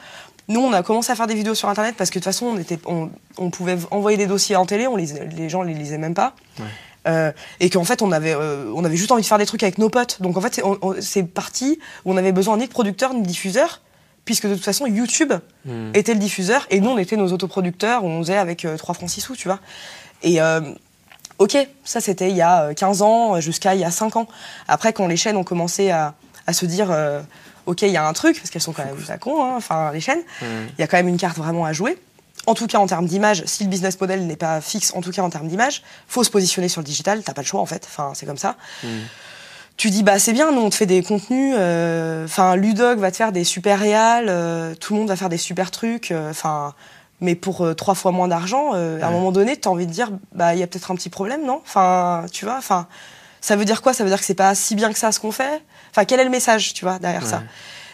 nous, 0.48 0.60
on 0.60 0.74
a 0.74 0.84
commencé 0.84 1.12
à 1.12 1.16
faire 1.16 1.28
des 1.28 1.36
vidéos 1.36 1.56
sur 1.56 1.70
Internet 1.70 1.96
parce 1.98 2.10
que 2.10 2.20
de 2.20 2.24
toute 2.24 2.32
façon, 2.32 2.46
on, 2.48 2.58
était, 2.58 2.80
on, 2.86 3.10
on 3.38 3.50
pouvait 3.50 3.78
envoyer 3.92 4.18
des 4.18 4.28
dossiers 4.28 4.56
en 4.56 4.66
télé, 4.66 4.88
on 4.88 4.96
les, 4.96 5.08
les 5.36 5.50
gens 5.50 5.62
les 5.64 5.74
lisaient 5.74 5.98
même 5.98 6.14
pas. 6.14 6.34
Ouais. 6.60 6.66
Euh, 7.08 7.32
et 7.60 7.70
qu'en 7.70 7.84
fait, 7.84 8.02
on 8.02 8.12
avait, 8.12 8.34
euh, 8.34 8.72
on 8.76 8.84
avait 8.84 8.98
juste 8.98 9.12
envie 9.12 9.22
de 9.22 9.28
faire 9.28 9.38
des 9.38 9.46
trucs 9.46 9.62
avec 9.64 9.78
nos 9.78 9.90
potes. 9.90 10.22
Donc 10.22 10.38
en 10.38 10.42
fait, 10.42 10.62
c'est 11.02 11.24
parti 11.24 11.80
où 12.04 12.14
on 12.14 12.18
avait 12.18 12.32
besoin 12.32 12.58
ni 12.58 12.66
de 12.66 12.72
producteur 12.72 13.14
ni 13.14 13.22
de 13.22 13.28
diffuseur, 13.28 13.82
puisque 14.26 14.48
de 14.48 14.56
toute 14.56 14.64
façon, 14.66 14.88
YouTube 14.88 15.34
Hmm. 15.66 15.90
était 15.96 16.14
le 16.14 16.20
diffuseur 16.20 16.68
et 16.70 16.80
nous, 16.80 16.90
on 16.92 16.98
était 17.00 17.16
nos 17.18 17.32
autoproducteurs, 17.34 18.04
on 18.04 18.20
faisait 18.22 18.38
avec 18.38 18.66
euh, 18.66 18.78
3 18.78 18.94
francs 18.96 19.10
6 19.10 19.22
sous, 19.22 19.36
tu 19.36 19.48
vois. 19.48 19.60
Et 20.22 20.40
euh, 20.42 20.62
ok, 21.40 21.58
ça 21.84 22.02
c'était 22.02 22.30
il 22.30 22.36
y 22.36 22.42
a 22.44 22.66
euh, 22.66 22.74
15 22.74 23.02
ans 23.02 23.40
jusqu'à 23.40 23.74
il 23.74 23.82
y 23.82 23.84
a 23.84 23.90
5 23.92 24.16
ans. 24.16 24.28
Après, 24.68 24.94
quand 24.94 25.08
les 25.08 25.18
chaînes 25.18 25.38
ont 25.38 25.44
commencé 25.44 25.90
à, 25.90 26.14
à 26.46 26.54
se 26.54 26.66
dire, 26.68 26.90
euh, 26.92 27.22
ok, 27.66 27.82
il 27.84 27.90
y 27.90 27.98
a 27.98 28.08
un 28.08 28.14
truc, 28.14 28.38
parce 28.38 28.50
qu'elles 28.50 28.62
sont 28.62 28.74
quand 28.74 28.86
même 28.86 28.96
pas 28.96 29.18
cons, 29.18 29.44
hein, 29.44 29.54
enfin 29.58 29.92
les 29.92 30.02
chaînes, 30.02 30.22
Ouais. 30.42 30.48
il 30.78 30.82
y 30.82 30.84
a 30.84 30.88
quand 30.88 30.98
même 30.98 31.08
une 31.08 31.18
carte 31.18 31.38
vraiment 31.38 31.66
à 31.66 31.74
jouer. 31.74 31.98
En 32.48 32.54
tout 32.54 32.68
cas 32.68 32.78
en 32.78 32.86
termes 32.86 33.08
d'image, 33.08 33.44
si 33.46 33.64
le 33.64 33.70
business 33.70 34.00
model 34.00 34.28
n'est 34.28 34.36
pas 34.36 34.62
fixe, 34.62 34.94
en 34.96 35.02
tout 35.02 35.12
cas 35.12 35.24
en 35.24 35.30
termes 35.32 35.48
d'image, 35.48 35.82
faut 36.08 36.24
se 36.24 36.30
positionner 36.30 36.68
sur 36.70 36.82
le 36.82 36.86
digital, 36.86 37.24
t'as 37.24 37.34
pas 37.34 37.42
le 37.42 37.48
choix 37.48 37.60
en 37.62 37.66
fait, 37.66 37.88
enfin 37.90 38.12
c'est 38.14 38.26
comme 38.28 38.38
ça. 38.38 38.56
Hmm. 38.84 38.88
Tu 39.78 39.90
dis 39.90 40.04
bah 40.04 40.20
c'est 40.20 40.32
bien, 40.32 40.52
nous 40.52 40.62
on 40.62 40.70
te 40.70 40.76
fait 40.76 40.86
des 40.86 41.02
contenus, 41.04 41.56
euh, 41.58 42.24
enfin 42.26 42.56
Ludoc 42.56 42.98
va 43.00 43.12
te 43.12 43.18
faire 43.18 43.32
des 43.32 43.44
super 43.44 43.80
réals, 43.80 44.28
euh, 44.30 44.74
tout 44.76 44.94
le 44.94 45.00
monde 45.00 45.10
va 45.10 45.16
faire 45.16 45.30
des 45.30 45.38
super 45.38 45.72
trucs, 45.72 46.12
euh, 46.12 46.30
enfin 46.30 46.74
mais 47.22 47.34
pour 47.36 47.62
euh, 47.62 47.74
trois 47.74 47.96
fois 47.96 48.12
moins 48.12 48.28
d'argent, 48.28 48.72
euh, 48.76 49.02
à 49.02 49.06
un 49.06 49.08
Ouais. 49.10 49.14
moment 49.16 49.32
donné 49.32 49.58
t'as 49.58 49.70
envie 49.70 49.88
de 49.88 49.92
dire 49.92 50.12
bah 50.34 50.54
il 50.54 50.60
y 50.60 50.64
a 50.64 50.68
peut-être 50.68 50.92
un 50.92 50.96
petit 50.96 51.10
problème 51.10 51.46
non, 51.46 51.62
enfin 51.66 52.26
tu 52.32 52.46
vois, 52.46 52.58
enfin 52.58 52.88
ça 53.42 53.56
veut 53.56 53.66
dire 53.66 53.82
quoi? 53.82 53.94
Ça 53.94 54.04
veut 54.04 54.10
dire 54.10 54.20
que 54.20 54.26
c'est 54.26 54.34
pas 54.34 54.56
si 54.56 54.76
bien 54.76 54.94
que 54.94 55.00
ça 55.00 55.12
ce 55.12 55.20
qu'on 55.20 55.32
fait? 55.32 55.62
Enfin 55.96 56.04
quel 56.06 56.20
est 56.20 56.26
le 56.26 56.30
message 56.30 56.74
tu 56.74 56.84
vois 56.84 57.00
derrière 57.00 57.26
ça. 57.26 57.44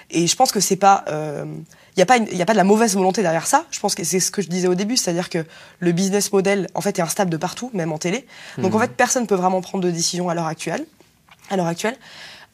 Et 0.10 0.26
je 0.28 0.36
pense 0.36 0.52
que 0.52 0.60
c'est 0.60 0.76
pas. 0.76 1.06
Il 1.08 1.99
n'y 1.99 2.04
a, 2.04 2.06
pas 2.06 2.18
une- 2.18 2.28
y 2.32 2.41
a 2.41 2.45
pas 2.45 2.54
de 2.54 2.58
la 2.58 2.64
mauvaise 2.64 2.95
volonté 2.95 3.22
derrière 3.22 3.45
ça. 3.45 3.66
Je 3.70 3.80
pense 3.80 3.95
que 3.95 4.04
c'est 4.06 4.20
ce 4.22 4.32
que 4.32 4.41
je 4.41 4.47
disais 4.47 4.68
au 4.70 4.76
début, 4.76 4.95
c'est-à-dire 4.97 5.30
que 5.30 5.45
le 5.80 5.91
business 5.91 6.32
model, 6.32 6.68
en 6.74 6.80
fait, 6.82 6.97
est 6.99 7.02
instable 7.02 7.30
de 7.30 7.36
partout, 7.38 7.70
même 7.74 7.91
en 7.91 7.97
télé. 7.97 8.26
Donc, 8.58 8.74
en 8.74 8.78
Mhm. 8.78 8.84
fait, 8.86 8.91
personne 8.95 9.24
ne 9.24 9.28
peut 9.28 9.36
vraiment 9.36 9.60
prendre 9.62 9.84
de 9.84 9.91
décision 9.91 10.30
à 10.30 10.34
l'heure 10.34 10.47
actuelle. 10.47 10.86
À 11.49 11.58
l'heure 11.58 11.68
actuelle. 11.68 11.97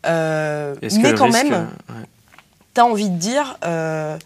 Euh, 0.05 0.75
mais 0.81 1.13
quand 1.13 1.25
risque, 1.25 1.43
même, 1.43 1.53
euh, 1.53 1.93
ouais. 1.93 2.05
tu 2.73 2.81
as 2.81 2.85
envie 2.85 3.09
de 3.09 3.17
dire, 3.17 3.57
euh, 3.63 4.17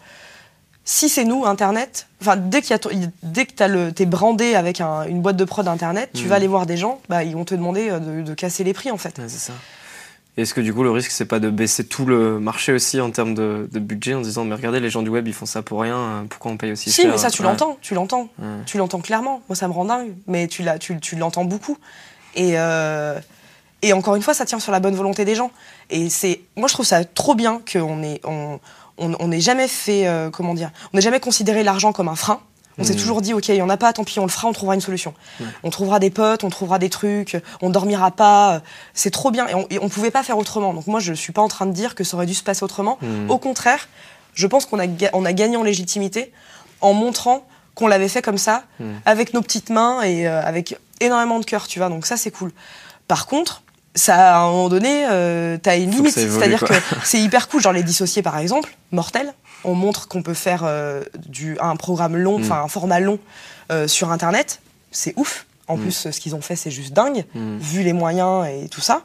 si 0.84 1.08
c'est 1.08 1.24
nous, 1.24 1.44
Internet, 1.44 2.06
enfin, 2.22 2.36
dès, 2.36 2.60
qu'il 2.62 2.70
y 2.70 2.74
a 2.74 2.78
ton- 2.78 2.90
dès 3.22 3.44
que 3.46 3.90
tu 3.90 4.02
es 4.02 4.06
brandé 4.06 4.54
avec 4.54 4.80
un- 4.80 5.04
une 5.04 5.20
boîte 5.20 5.36
de 5.36 5.44
prod 5.44 5.66
Internet, 5.68 6.10
tu 6.14 6.22
Mhm. 6.24 6.28
vas 6.28 6.34
aller 6.36 6.46
voir 6.48 6.66
des 6.66 6.76
gens, 6.78 7.00
bah, 7.08 7.22
ils 7.22 7.34
vont 7.34 7.44
te 7.44 7.54
demander 7.54 7.90
euh, 7.90 7.98
de, 7.98 8.22
de 8.22 8.34
casser 8.34 8.64
les 8.64 8.72
prix, 8.72 8.90
en 8.90 8.98
fait. 8.98 9.18
Ouais, 9.18 9.28
c'est 9.28 9.38
ça. 9.38 9.52
Est-ce 10.38 10.54
que 10.54 10.62
du 10.62 10.72
coup 10.72 10.82
le 10.82 10.90
risque 10.90 11.10
c'est 11.10 11.26
pas 11.26 11.40
de 11.40 11.50
baisser 11.50 11.84
tout 11.84 12.06
le 12.06 12.40
marché 12.40 12.72
aussi 12.72 12.98
en 13.00 13.10
termes 13.10 13.34
de, 13.34 13.68
de 13.70 13.78
budget 13.78 14.14
en 14.14 14.22
disant 14.22 14.44
mais 14.46 14.54
regardez 14.54 14.80
les 14.80 14.88
gens 14.88 15.02
du 15.02 15.10
web 15.10 15.28
ils 15.28 15.34
font 15.34 15.44
ça 15.44 15.60
pour 15.60 15.82
rien 15.82 15.96
euh, 15.96 16.22
pourquoi 16.28 16.50
on 16.52 16.56
paye 16.56 16.72
aussi 16.72 16.90
Si, 16.90 17.02
cher 17.02 17.10
mais 17.10 17.18
ça, 17.18 17.30
tu 17.30 17.42
Ouais. 17.42 17.48
l'entends, 17.48 17.76
tu 17.82 17.94
l'entends. 17.94 18.28
Ouais. 18.38 18.46
Tu 18.64 18.78
l'entends 18.78 19.00
clairement. 19.02 19.42
Moi, 19.50 19.56
ça 19.56 19.68
me 19.68 19.72
rend 19.74 19.84
dingue. 19.84 20.14
Mais 20.26 20.46
tu, 20.48 20.62
l'as- 20.62 20.78
tu, 20.78 20.98
tu 21.00 21.16
l'entends 21.16 21.44
beaucoup. 21.44 21.76
Et, 22.34 22.52
euh, 22.58 23.18
et 23.82 23.92
encore 23.92 24.14
une 24.14 24.22
fois, 24.22 24.32
ça 24.32 24.46
tient 24.46 24.58
sur 24.58 24.72
la 24.72 24.80
bonne 24.80 24.94
volonté 24.94 25.24
des 25.26 25.34
gens. 25.34 25.50
Et 25.90 26.08
c'est, 26.08 26.40
moi, 26.56 26.66
je 26.68 26.72
trouve 26.72 26.86
ça 26.86 27.04
trop 27.04 27.34
bien 27.34 27.60
qu'on 27.70 28.00
on, 28.24 28.58
on, 28.98 29.32
jamais 29.40 29.68
fait, 29.68 30.06
euh, 30.06 30.30
comment 30.30 30.54
dire, 30.54 30.70
on 30.92 30.96
n'ait 30.96 31.02
jamais 31.02 31.20
considéré 31.20 31.62
l'argent 31.62 31.92
comme 31.92 32.08
un 32.08 32.14
frein. 32.16 32.40
On 32.78 32.84
s'est 32.84 32.94
Mhm. 32.94 32.98
toujours 33.00 33.20
dit, 33.20 33.34
ok, 33.34 33.48
il 33.48 33.56
y 33.56 33.62
en 33.62 33.68
a 33.68 33.76
pas, 33.76 33.92
tant 33.92 34.02
pis, 34.04 34.18
on 34.18 34.24
le 34.24 34.30
fera, 34.30 34.48
on 34.48 34.52
trouvera 34.52 34.74
une 34.74 34.80
solution. 34.80 35.12
On 35.62 35.70
trouvera 35.70 35.98
des 35.98 36.10
potes, 36.10 36.42
on 36.44 36.48
trouvera 36.48 36.78
des 36.78 36.88
trucs, 36.88 37.36
on 37.60 37.68
dormira 37.70 38.10
pas. 38.10 38.62
C'est 38.94 39.10
trop 39.10 39.30
bien. 39.30 39.46
Et 39.48 39.54
on, 39.54 39.66
et 39.70 39.78
on 39.78 39.88
pouvait 39.88 40.10
pas 40.10 40.22
faire 40.22 40.38
autrement. 40.38 40.72
Donc 40.72 40.86
moi, 40.86 40.98
je 41.00 41.12
suis 41.12 41.32
pas 41.32 41.42
en 41.42 41.48
train 41.48 41.66
de 41.66 41.72
dire 41.72 41.94
que 41.94 42.02
ça 42.04 42.16
aurait 42.16 42.26
dû 42.26 42.34
se 42.34 42.42
passer 42.42 42.64
autrement. 42.64 42.98
Mhm. 43.02 43.30
Au 43.30 43.38
contraire, 43.38 43.88
Je 44.34 44.46
pense 44.46 44.64
qu'on 44.64 44.78
a, 44.80 44.86
on 45.12 45.26
a 45.26 45.32
gagné 45.34 45.58
en 45.58 45.62
légitimité 45.62 46.32
en 46.80 46.94
montrant 46.94 47.46
qu'on 47.74 47.86
l'avait 47.86 48.08
fait 48.08 48.22
comme 48.22 48.38
ça, 48.38 48.64
Mm. 48.80 48.84
avec 49.04 49.34
nos 49.34 49.42
petites 49.42 49.68
mains 49.68 50.00
et 50.00 50.26
euh, 50.26 50.42
avec 50.42 50.74
énormément 51.00 51.38
de 51.38 51.44
cœur, 51.44 51.66
tu 51.68 51.78
vois. 51.78 51.90
Donc 51.90 52.06
ça, 52.06 52.16
c'est 52.16 52.30
cool. 52.30 52.50
Par 53.08 53.26
contre, 53.26 53.60
ça, 53.94 54.36
à 54.36 54.38
un 54.40 54.46
moment 54.50 54.70
donné, 54.70 55.04
euh, 55.10 55.58
t'as 55.62 55.76
une 55.76 55.90
limite. 55.90 56.14
C'est-à-dire 56.14 56.64
que 56.64 56.72
c'est 57.04 57.20
hyper 57.20 57.48
cool, 57.50 57.60
genre 57.60 57.74
les 57.74 57.82
dissociés, 57.82 58.22
par 58.22 58.38
exemple, 58.38 58.74
mortel. 58.90 59.34
On 59.64 59.74
montre 59.74 60.08
qu'on 60.08 60.22
peut 60.22 60.34
faire 60.34 60.62
euh, 60.64 61.02
du, 61.26 61.56
un 61.60 61.76
programme 61.76 62.16
long, 62.16 62.38
Mm. 62.38 62.42
enfin 62.42 62.62
un 62.62 62.68
format 62.68 63.00
long 63.00 63.18
euh, 63.70 63.86
sur 63.88 64.10
Internet. 64.10 64.60
C'est 64.90 65.14
ouf. 65.16 65.46
En 65.68 65.76
Mm. 65.76 65.80
plus, 65.80 66.10
ce 66.10 66.20
qu'ils 66.20 66.34
ont 66.34 66.40
fait, 66.40 66.56
c'est 66.56 66.70
juste 66.70 66.92
dingue, 66.92 67.24
Mm. 67.34 67.58
vu 67.58 67.82
les 67.82 67.92
moyens 67.92 68.46
et 68.46 68.68
tout 68.68 68.80
ça. 68.80 69.02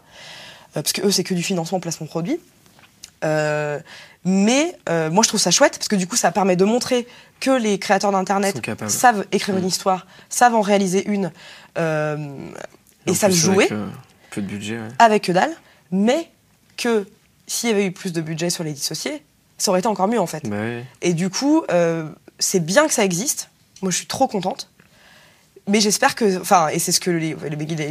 Euh, 0.75 0.81
parce 0.81 0.91
que 0.93 1.01
eux, 1.01 1.11
c'est 1.11 1.23
que 1.23 1.33
du 1.33 1.43
financement, 1.43 1.79
placement 1.79 2.07
produit. 2.07 2.39
Mais 4.25 4.77
moi, 4.87 5.23
je 5.23 5.27
trouve 5.27 5.39
ça 5.39 5.51
chouette 5.51 5.77
parce 5.77 5.87
que 5.87 5.95
du 5.95 6.07
coup, 6.07 6.15
ça 6.15 6.31
permet 6.31 6.55
de 6.55 6.65
montrer 6.65 7.07
que 7.39 7.51
les 7.51 7.77
créateurs 7.79 8.11
d'Internet 8.11 8.59
savent 8.87 9.25
écrire 9.31 9.55
une 9.57 9.65
histoire, 9.67 10.05
savent 10.29 10.55
en 10.55 10.61
réaliser 10.61 11.07
une 11.07 11.31
et 11.77 13.11
En 13.11 13.13
savent 13.13 13.31
jouer 13.31 13.65
avec, 13.71 13.73
peu 14.31 14.41
de 14.41 14.47
budget, 14.47 14.75
ouais. 14.79 14.87
avec 14.99 15.23
que 15.25 15.31
dalle, 15.31 15.53
mais 15.91 16.29
que 16.75 17.07
s'il 17.47 17.69
y 17.69 17.71
avait 17.71 17.85
eu 17.85 17.91
plus 17.93 18.11
de 18.11 18.19
budget 18.21 18.49
sur 18.49 18.63
les 18.65 18.73
dissociés, 18.73 19.23
ça 19.57 19.71
aurait 19.71 19.79
été 19.79 19.87
encore 19.87 20.07
mieux 20.07 20.19
en 20.19 20.27
fait. 20.27 20.43
Et 21.01 21.13
du 21.13 21.29
coup, 21.29 21.63
euh, 21.71 22.07
c'est 22.39 22.63
bien 22.63 22.87
que 22.87 22.93
ça 22.93 23.03
existe. 23.03 23.49
Moi, 23.81 23.91
je 23.91 23.97
suis 23.97 24.07
trop 24.07 24.27
contente. 24.27 24.69
Mais 25.69 25.81
j'espère 25.81 26.15
que, 26.15 26.39
enfin, 26.39 26.69
et 26.69 26.79
c'est 26.79 26.93
ce 26.93 27.01
que 27.01 27.11
les, 27.11 27.35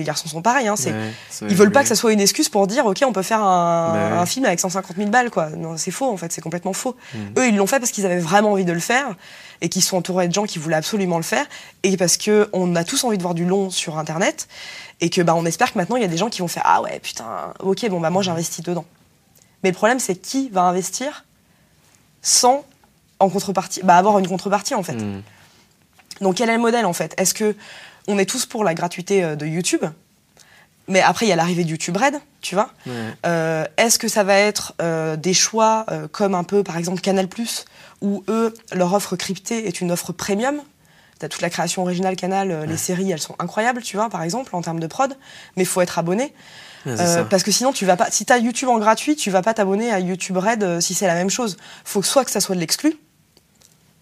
garçons 0.02 0.28
sont 0.28 0.40
pareils. 0.40 0.66
Hein, 0.66 0.76
c'est, 0.76 0.94
ils 1.42 1.54
veulent 1.54 1.72
pas 1.72 1.82
que 1.82 1.88
ça 1.88 1.94
soit 1.94 2.12
une 2.12 2.20
excuse 2.20 2.48
pour 2.48 2.66
dire, 2.66 2.86
ok, 2.86 3.04
on 3.06 3.12
peut 3.12 3.22
faire 3.22 3.42
un 3.42 4.24
film 4.24 4.46
avec 4.46 4.60
150 4.60 4.96
000 4.96 5.10
balles, 5.10 5.30
quoi. 5.30 5.50
Non, 5.50 5.76
c'est 5.76 5.90
faux 5.90 6.10
en 6.10 6.16
fait, 6.16 6.32
c'est 6.32 6.40
complètement 6.40 6.72
faux. 6.72 6.96
Mm. 7.12 7.18
Eux, 7.36 7.48
ils 7.48 7.56
l'ont 7.56 7.66
fait 7.66 7.78
parce 7.78 7.90
qu'ils 7.90 8.06
avaient 8.06 8.18
vraiment 8.18 8.52
envie 8.52 8.64
de 8.64 8.72
le 8.72 8.80
faire 8.80 9.14
et 9.60 9.68
qu'ils 9.68 9.82
sont 9.82 9.98
entourés 9.98 10.26
de 10.26 10.32
gens 10.32 10.44
qui 10.44 10.58
voulaient 10.58 10.76
absolument 10.76 11.18
le 11.18 11.22
faire 11.22 11.44
et 11.82 11.96
parce 11.98 12.16
que 12.16 12.48
on 12.52 12.76
a 12.76 12.84
tous 12.84 13.04
envie 13.04 13.18
de 13.18 13.22
voir 13.22 13.34
du 13.34 13.44
long 13.44 13.70
sur 13.70 13.98
Internet 13.98 14.48
et 15.00 15.10
que 15.10 15.20
bah 15.20 15.34
on 15.34 15.44
espère 15.44 15.72
que 15.72 15.78
maintenant 15.78 15.96
il 15.96 16.02
y 16.02 16.04
a 16.04 16.08
des 16.08 16.16
gens 16.16 16.30
qui 16.30 16.40
vont 16.40 16.48
faire 16.48 16.62
ah 16.64 16.82
ouais 16.82 16.98
putain, 17.00 17.54
ok, 17.60 17.88
bon 17.88 18.00
bah 18.00 18.10
moi 18.10 18.22
j'investis 18.22 18.64
dedans. 18.64 18.84
Mais 19.62 19.70
le 19.70 19.76
problème 19.76 19.98
c'est 19.98 20.16
qui 20.16 20.48
va 20.50 20.62
investir 20.62 21.25
sans 22.26 22.64
en 23.20 23.30
contrepartie, 23.30 23.80
bah 23.84 23.96
avoir 23.96 24.18
une 24.18 24.26
contrepartie 24.26 24.74
en 24.74 24.82
fait. 24.82 24.94
Mm. 24.94 25.22
Donc 26.20 26.34
quel 26.36 26.50
est 26.50 26.56
le 26.56 26.60
modèle 26.60 26.84
en 26.84 26.92
fait? 26.92 27.14
Est-ce 27.18 27.32
que 27.32 27.54
on 28.08 28.18
est 28.18 28.26
tous 28.26 28.46
pour 28.46 28.64
la 28.64 28.74
gratuité 28.74 29.22
euh, 29.22 29.36
de 29.36 29.46
YouTube? 29.46 29.84
Mais 30.88 31.00
après 31.02 31.26
il 31.26 31.28
y 31.28 31.32
a 31.32 31.36
l'arrivée 31.36 31.64
de 31.64 31.70
YouTube 31.70 31.96
Red, 31.96 32.20
tu 32.40 32.54
vois? 32.54 32.70
Euh, 33.24 33.64
Est-ce 33.76 33.98
que 33.98 34.08
ça 34.08 34.24
va 34.24 34.34
être 34.34 34.74
euh, 34.82 35.16
des 35.16 35.34
choix 35.34 35.86
euh, 35.90 36.08
comme 36.08 36.34
un 36.34 36.44
peu 36.44 36.62
par 36.62 36.76
exemple 36.76 37.00
Canal 37.00 37.28
où 38.02 38.24
eux 38.28 38.52
leur 38.72 38.92
offre 38.92 39.16
cryptée 39.16 39.66
est 39.66 39.80
une 39.80 39.92
offre 39.92 40.12
premium? 40.12 40.60
T'as 41.18 41.28
toute 41.28 41.42
la 41.42 41.50
création 41.50 41.82
originale 41.82 42.14
Canal, 42.16 42.66
les 42.68 42.76
séries 42.76 43.10
elles 43.10 43.20
sont 43.20 43.36
incroyables, 43.38 43.82
tu 43.82 43.96
vois 43.96 44.10
par 44.10 44.22
exemple 44.22 44.54
en 44.54 44.60
termes 44.60 44.80
de 44.80 44.86
prod, 44.86 45.16
mais 45.56 45.62
il 45.62 45.66
faut 45.66 45.80
être 45.80 45.98
abonné 45.98 46.34
euh, 46.86 47.24
parce 47.24 47.42
que 47.42 47.50
sinon 47.50 47.72
tu 47.72 47.84
vas 47.86 47.96
pas. 47.96 48.08
Si 48.10 48.24
t'as 48.24 48.38
YouTube 48.38 48.68
en 48.68 48.78
gratuit, 48.78 49.16
tu 49.16 49.30
vas 49.30 49.42
pas 49.42 49.54
t'abonner 49.54 49.90
à 49.90 49.98
YouTube 50.00 50.36
Red 50.36 50.62
euh, 50.62 50.80
si 50.80 50.94
c'est 50.94 51.06
la 51.06 51.14
même 51.14 51.30
chose. 51.30 51.56
Faut 51.84 52.00
que 52.00 52.06
soit 52.06 52.24
que 52.24 52.30
ça 52.30 52.40
soit 52.40 52.54
de 52.54 52.60
l'exclu, 52.60 52.96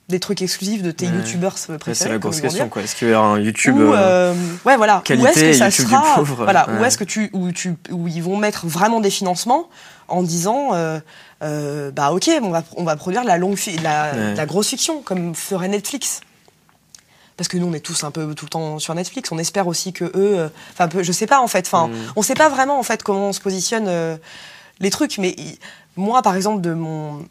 des 0.09 0.21
trucs 0.21 0.43
exclusifs 0.43 0.83
de 0.83 0.91
tes 0.91 1.07
Ouais. 1.07 1.13
youtubeurs 1.15 1.55
préférés. 1.55 1.95
c'est 1.95 2.09
la 2.11 2.19
grosse 2.19 2.41
question, 2.43 2.69
quoi. 2.69 2.83
Est-ce 2.83 2.95
qu'il 2.95 3.09
y 3.09 3.15
aura 3.15 3.27
un 3.29 3.41
YouTube 3.41 3.77
Ou, 3.79 3.93
euh, 3.95 4.35
ouais, 4.67 4.77
voilà. 4.77 5.01
qualité 5.05 5.25
où 5.25 5.31
est-ce 5.31 5.41
que 5.41 5.53
ça 5.55 5.65
YouTube 5.69 5.87
du 5.87 5.93
sera 5.93 6.15
pauvre, 6.17 6.45
Voilà. 6.45 6.69
Où 6.69 6.81
ouais. 6.81 6.89
est-ce 6.89 6.99
que 6.99 7.05
tu 7.05 7.31
où 7.33 7.51
tu 7.53 7.75
où 7.91 8.07
ils 8.07 8.23
vont 8.23 8.37
mettre 8.37 8.67
vraiment 8.67 9.01
des 9.01 9.11
financements 9.11 9.69
en 10.09 10.23
disant 10.23 10.75
euh, 10.75 11.01
euh, 11.43 11.91
bah 11.91 12.13
ok, 12.13 12.31
on 12.43 12.51
va 12.51 12.63
on 12.77 12.85
va 12.85 12.97
produire 12.97 13.23
de 13.23 13.29
la 13.29 13.39
longue 13.39 13.59
la, 13.83 14.13
de 14.33 14.37
la 14.37 14.47
grosse 14.47 14.69
fiction 14.69 15.01
comme 15.01 15.35
ferait 15.35 15.69
Netflix. 15.69 16.21
Parce 17.37 17.49
que 17.49 17.57
nous, 17.57 17.67
on 17.67 17.73
est 17.73 17.81
tous 17.81 18.05
un 18.05 18.11
peu 18.13 18.33
tout 18.35 18.45
le 18.45 18.51
temps 18.51 18.79
sur 18.79 18.95
Netflix. 18.95 19.33
On 19.33 19.39
espère 19.39 19.67
aussi 19.67 19.93
que 19.93 20.05
eux, 20.05 20.13
euh, 20.39 20.49
enfin, 20.73 20.87
peu- 20.89 21.03
je 21.03 21.11
sais 21.13 21.27
pas 21.27 21.41
en 21.41 21.49
fait. 21.49 21.67
Enfin, 21.67 21.89
Mm. 21.89 21.93
on 22.17 22.23
sait 22.23 22.35
pas 22.35 22.49
vraiment 22.49 22.79
en 22.79 22.83
fait 22.85 23.03
comment 23.03 23.29
on 23.31 23.33
se 23.33 23.41
positionne 23.41 23.87
euh, 23.89 24.17
les 24.81 24.91
trucs. 24.91 25.19
Mais 25.19 25.35
moi, 25.97 26.23
par 26.23 26.37
exemple, 26.37 26.61
de 26.61 26.75
mon 26.75 27.27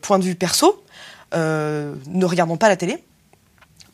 point 0.00 0.18
de 0.18 0.24
vue 0.24 0.34
perso, 0.34 0.82
euh, 1.34 1.94
ne 2.06 2.24
regardons 2.24 2.56
pas 2.56 2.68
la 2.68 2.76
télé. 2.76 3.02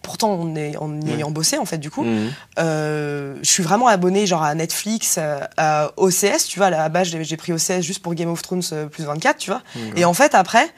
Pourtant, 0.03 0.31
on 0.31 0.55
est 0.57 0.77
en 0.79 1.01
ayant 1.07 1.31
bossé 1.31 1.59
en 1.59 1.65
fait 1.67 1.79
du 1.79 1.91
coup. 1.91 2.05
mm. 2.05 2.29
Euh, 2.59 3.37
je 3.43 3.51
suis 3.51 3.63
vraiment 3.63 3.87
abonnée 3.87 4.27
genre 4.27 4.43
à 4.43 4.55
Netflix, 4.55 5.17
euh, 5.19 5.41
à 5.57 5.91
OCS, 5.99 6.47
tu 6.49 6.59
vois, 6.59 6.67
à 6.67 6.71
la 6.71 6.89
base 6.89 7.09
j'ai 7.09 7.37
pris 7.37 7.53
OCS 7.53 7.83
juste 7.83 8.01
pour 8.03 8.15
Game 8.15 8.31
of 8.31 8.41
Thrones 8.43 8.63
euh, 8.73 8.87
plus 8.87 9.05
24, 9.05 9.37
tu 9.37 9.51
vois. 9.51 9.63
Et 9.97 10.05
en 10.05 10.15
fait 10.15 10.35
après, 10.35 10.69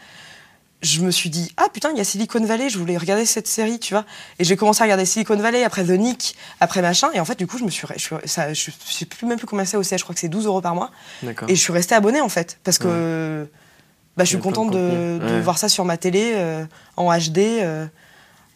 je 0.82 1.00
me 1.00 1.10
suis 1.10 1.30
dit 1.30 1.52
ah 1.56 1.66
putain 1.72 1.90
il 1.92 1.98
y 1.98 2.00
a 2.00 2.04
Silicon 2.04 2.44
Valley, 2.44 2.68
je 2.68 2.76
voulais 2.78 2.96
regarder 2.98 3.24
cette 3.24 3.46
série, 3.48 3.78
tu 3.78 3.94
vois. 3.94 4.04
Et 4.38 4.44
j'ai 4.44 4.56
commencé 4.56 4.80
à 4.82 4.84
regarder 4.84 5.04
Silicon 5.04 5.36
Valley, 5.36 5.62
après 5.64 5.84
The 5.84 5.90
Nick, 5.90 6.34
après 6.60 6.82
machin, 6.82 7.08
et 7.14 7.20
en 7.20 7.24
fait 7.24 7.38
du 7.38 7.46
coup 7.46 7.56
je 7.58 7.64
me 7.64 7.70
suis, 7.70 7.86
je, 7.94 8.00
suis- 8.00 8.16
ça, 8.26 8.52
je 8.52 8.70
sais 8.90 9.06
plus 9.06 9.26
même 9.26 9.38
plus 9.38 9.46
combien 9.46 9.64
c'est 9.64 9.76
OCS, 9.76 9.98
je 9.98 10.02
crois 10.02 10.14
que 10.14 10.20
c'est 10.20 10.28
12 10.28 10.46
euros 10.46 10.60
par 10.60 10.74
mois, 10.74 10.90
et 11.48 11.54
je 11.54 11.60
suis 11.60 11.72
restée 11.72 11.94
abonnée 11.94 12.20
en 12.20 12.28
fait 12.28 12.58
parce 12.64 12.78
que 12.78 13.48
bah, 14.16 14.24
je 14.24 14.28
suis 14.28 14.36
de 14.38 14.42
contente 14.42 14.70
de, 14.72 14.78
contenu. 15.18 15.28
de 15.30 15.34
Ouais. 15.36 15.40
voir 15.40 15.56
ça 15.58 15.68
sur 15.68 15.84
ma 15.84 15.96
télé 15.96 16.32
euh, 16.34 16.64
en 16.96 17.10
HD. 17.16 17.38
euh, 17.38 17.86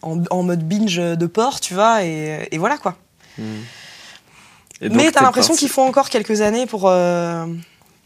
en, 0.03 0.21
en 0.29 0.43
mode 0.43 0.61
binge 0.67 0.97
de 0.97 1.25
porc, 1.25 1.59
tu 1.59 1.73
vois, 1.73 2.03
et, 2.03 2.47
et 2.51 2.57
voilà 2.59 2.77
quoi. 2.77 2.95
Mm. 3.39 3.43
Et 4.81 4.89
donc, 4.89 4.97
Mais 4.97 5.11
t'as 5.11 5.23
l'impression 5.23 5.55
qu'il 5.55 5.69
faut 5.69 5.81
encore 5.81 6.09
quelques 6.09 6.41
années 6.41 6.67
pour. 6.67 6.83
euh, 6.87 7.47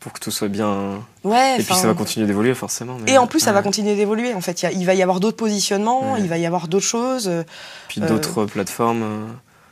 Pour 0.01 0.11
que 0.13 0.19
tout 0.19 0.31
soit 0.31 0.47
bien. 0.49 1.01
Ouais. 1.23 1.55
Et 1.59 1.63
puis 1.63 1.73
ça 1.75 1.87
va 1.87 1.93
continuer 1.93 2.25
d'évoluer, 2.27 2.53
forcément. 2.55 2.97
mais- 2.99 3.13
Et 3.13 3.17
en 3.17 3.27
plus, 3.27 3.39
ça 3.39 3.51
va 3.53 3.61
continuer 3.61 3.95
d'évoluer. 3.95 4.33
En 4.33 4.41
fait, 4.41 4.63
il 4.73 4.85
va 4.85 4.93
y 4.95 5.01
avoir 5.03 5.19
d'autres 5.19 5.37
positionnements, 5.37 6.13
Ouais. 6.13 6.19
il 6.21 6.27
va 6.27 6.37
y 6.39 6.45
avoir 6.45 6.67
d'autres 6.67 6.85
choses. 6.85 7.27
euh, 7.29 7.43
Puis 7.87 8.01
euh, 8.01 8.07
d'autres 8.07 8.45
plateformes. 8.45 9.03
euh, 9.03 9.25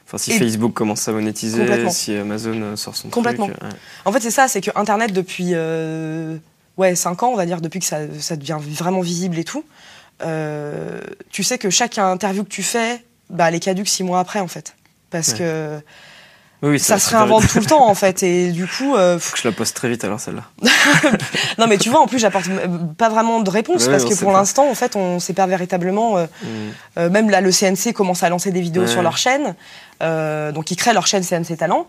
Enfin, 0.07 0.17
si 0.17 0.31
et- 0.31 0.39
Facebook 0.39 0.73
commence 0.73 1.07
à 1.07 1.11
monétiser, 1.11 1.67
si 1.91 2.15
Amazon 2.15 2.59
euh, 2.61 2.75
sort 2.75 2.95
son 2.95 3.09
Complètement. 3.09 3.45
truc. 3.47 3.61
ouais. 3.61 3.69
En 4.05 4.11
fait, 4.11 4.21
c'est 4.21 4.31
ça, 4.31 4.47
c'est 4.47 4.59
que 4.61 4.71
Internet 4.75 5.13
depuis 5.13 5.49
euh, 5.53 6.35
ouais 6.77 6.95
5 6.95 7.21
ans, 7.21 7.29
on 7.29 7.35
va 7.35 7.45
dire, 7.45 7.61
depuis 7.61 7.79
que 7.79 7.85
ça, 7.85 7.99
ça 8.19 8.35
devient 8.35 8.57
vraiment 8.59 9.01
visible 9.01 9.37
et 9.37 9.43
tout. 9.43 9.63
euh, 10.23 10.99
tu 11.31 11.43
sais 11.43 11.57
que 11.57 11.69
chaque 11.69 11.97
interview 11.97 12.43
que 12.43 12.49
tu 12.49 12.63
fais, 12.63 13.03
bah, 13.29 13.47
elle 13.49 13.55
est 13.55 13.59
caduque 13.59 13.87
6 13.87 14.03
mois 14.03 14.19
après, 14.19 14.39
en 14.39 14.47
fait, 14.47 14.75
parce 15.11 15.33
que 15.33 15.79
Oui, 16.61 16.77
ça 16.77 16.95
va 16.95 16.99
se 16.99 17.09
réinvente 17.11 17.47
tout 17.47 17.59
le 17.59 17.65
temps, 17.65 17.87
en 17.87 17.93
fait, 17.95 18.21
et 18.23 18.51
du 18.51 18.67
coup. 18.67 18.95
euh, 18.95 19.17
Faut 19.17 19.33
que 19.33 19.41
je 19.41 19.47
la 19.47 19.53
poste 19.53 19.75
très 19.77 19.87
vite 19.87 20.03
alors 20.03 20.19
celle-là. 20.19 20.43
non, 21.57 21.67
mais 21.67 21.77
tu 21.77 21.89
vois, 21.89 22.01
en 22.01 22.07
plus, 22.07 22.19
j'apporte 22.19 22.47
pas 22.97 23.07
vraiment 23.09 23.39
de 23.39 23.49
réponse 23.49 23.85
Ouais, 23.85 23.91
parce 23.91 24.03
que 24.05 24.13
pour 24.19 24.31
l'instant, 24.33 24.69
en 24.69 24.75
fait, 24.75 24.95
on 24.97 25.19
sait 25.19 25.33
pas 25.33 25.47
véritablement. 25.47 26.17
euh, 26.17 26.25
Mm. 26.43 26.47
Euh, 26.97 27.09
même 27.09 27.29
là, 27.29 27.39
le 27.41 27.51
CNC 27.51 27.93
commence 27.93 28.23
à 28.23 28.29
lancer 28.29 28.51
des 28.51 28.61
vidéos 28.61 28.81
Ouais. 28.83 28.87
sur 28.89 29.01
leur 29.01 29.17
chaîne. 29.17 29.55
Euh, 30.03 30.51
donc, 30.51 30.69
ils 30.71 30.75
créent 30.75 30.93
leur 30.93 31.07
chaîne 31.07 31.23
CNC 31.23 31.55
Talent. 31.57 31.87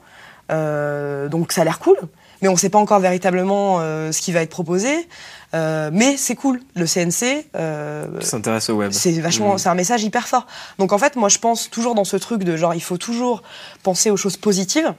Euh, 0.52 1.28
donc, 1.28 1.52
ça 1.52 1.62
a 1.62 1.64
l'air 1.64 1.78
cool. 1.78 1.96
Mais 2.42 2.48
on 2.48 2.52
ne 2.52 2.58
sait 2.58 2.70
pas 2.70 2.78
encore 2.78 3.00
véritablement 3.00 3.78
euh, 3.80 4.12
ce 4.12 4.20
qui 4.22 4.32
va 4.32 4.40
être 4.42 4.50
proposé. 4.50 5.08
Euh, 5.52 5.90
mais 5.92 6.16
c'est 6.16 6.36
cool. 6.36 6.60
Le 6.76 6.86
CNC, 6.86 7.46
euh, 7.56 8.20
s'intéresse 8.20 8.70
au 8.70 8.74
web. 8.74 8.92
c'est 8.92 9.12
vachement, 9.20 9.54
Mm. 9.54 9.58
c'est 9.58 9.68
un 9.68 9.74
message 9.74 10.02
hyper 10.04 10.28
fort. 10.28 10.46
Donc, 10.78 10.92
en 10.92 10.98
fait, 10.98 11.16
moi, 11.16 11.28
je 11.28 11.38
pense 11.38 11.68
toujours 11.70 11.94
dans 11.96 12.04
ce 12.04 12.16
truc 12.16 12.44
de 12.44 12.56
genre, 12.56 12.74
il 12.74 12.82
faut 12.82 12.98
toujours 12.98 13.42
penser 13.82 14.10
aux 14.10 14.16
choses 14.16 14.36
positives. 14.36 14.94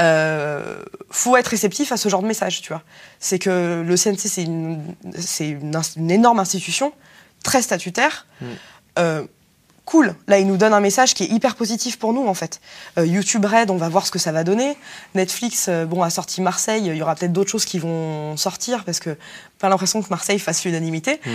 Euh, 0.00 0.82
faut 1.10 1.36
être 1.36 1.48
réceptif 1.48 1.92
à 1.92 1.96
ce 1.96 2.08
genre 2.08 2.22
de 2.22 2.26
message, 2.26 2.62
tu 2.62 2.68
vois. 2.72 2.82
C'est 3.20 3.38
que 3.38 3.84
le 3.86 3.96
CNC, 3.96 4.28
c'est 4.28 4.42
une, 4.42 4.82
c'est 5.18 5.48
une, 5.50 5.80
une 5.96 6.10
énorme 6.10 6.40
institution, 6.40 6.92
très 7.44 7.62
statutaire. 7.62 8.26
Mm. 8.40 8.44
Euh, 8.98 9.24
cool. 9.84 10.14
Là, 10.28 10.38
il 10.38 10.46
nous 10.46 10.56
donne 10.56 10.72
un 10.72 10.80
message 10.80 11.12
qui 11.14 11.24
est 11.24 11.28
hyper 11.28 11.56
positif 11.56 11.98
pour 11.98 12.12
nous, 12.12 12.26
en 12.26 12.34
fait. 12.34 12.60
Euh, 12.98 13.04
YouTube 13.06 13.44
Red, 13.44 13.70
on 13.70 13.76
va 13.76 13.88
voir 13.88 14.06
ce 14.06 14.10
que 14.10 14.18
ça 14.18 14.32
va 14.32 14.42
donner. 14.44 14.76
Netflix, 15.14 15.66
euh, 15.68 15.84
bon, 15.84 16.02
a 16.02 16.10
sorti 16.10 16.40
Marseille. 16.40 16.84
Il 16.86 16.96
y 16.96 17.02
aura 17.02 17.14
peut-être 17.14 17.32
d'autres 17.32 17.50
choses 17.50 17.64
qui 17.66 17.78
vont 17.78 18.36
sortir 18.36 18.84
parce 18.84 18.98
que 19.00 19.16
pas 19.58 19.68
l'impression 19.68 20.02
que 20.02 20.08
Marseille 20.10 20.38
fasse 20.38 20.64
l'unanimité. 20.64 21.20
Mm. 21.26 21.30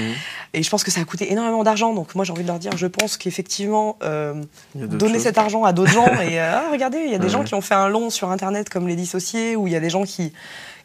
Et 0.56 0.64
je 0.64 0.70
pense 0.70 0.84
que 0.84 0.92
ça 0.92 1.00
a 1.02 1.04
coûté 1.06 1.32
énormément 1.32 1.64
d'argent. 1.64 1.94
Donc, 1.94 2.16
moi, 2.16 2.26
j'ai 2.26 2.32
envie 2.32 2.42
de 2.44 2.48
leur 2.48 2.60
dire, 2.60 2.76
je 2.76 2.88
pense 2.88 3.18
qu'effectivement, 3.18 3.98
euh, 4.04 4.34
donner 4.76 5.14
choses. 5.14 5.24
cet 5.24 5.38
argent 5.38 5.64
à 5.64 5.72
d'autres 5.74 5.92
gens. 5.92 6.08
Et 6.22 6.40
ah, 6.40 6.64
regardez, 6.72 7.00
il 7.06 7.12
y 7.12 7.16
a 7.16 7.18
des 7.20 7.26
Ouais. 7.26 7.30
gens 7.32 7.44
qui 7.44 7.54
ont 7.54 7.62
fait 7.62 7.76
un 7.76 7.88
long 7.88 8.10
sur 8.10 8.32
Internet 8.32 8.70
comme 8.70 8.88
les 8.88 8.96
dissociés, 8.96 9.56
ou 9.56 9.68
il 9.68 9.74
y 9.74 9.76
a 9.76 9.80
des 9.80 9.90
gens 9.92 10.04
qui, 10.04 10.34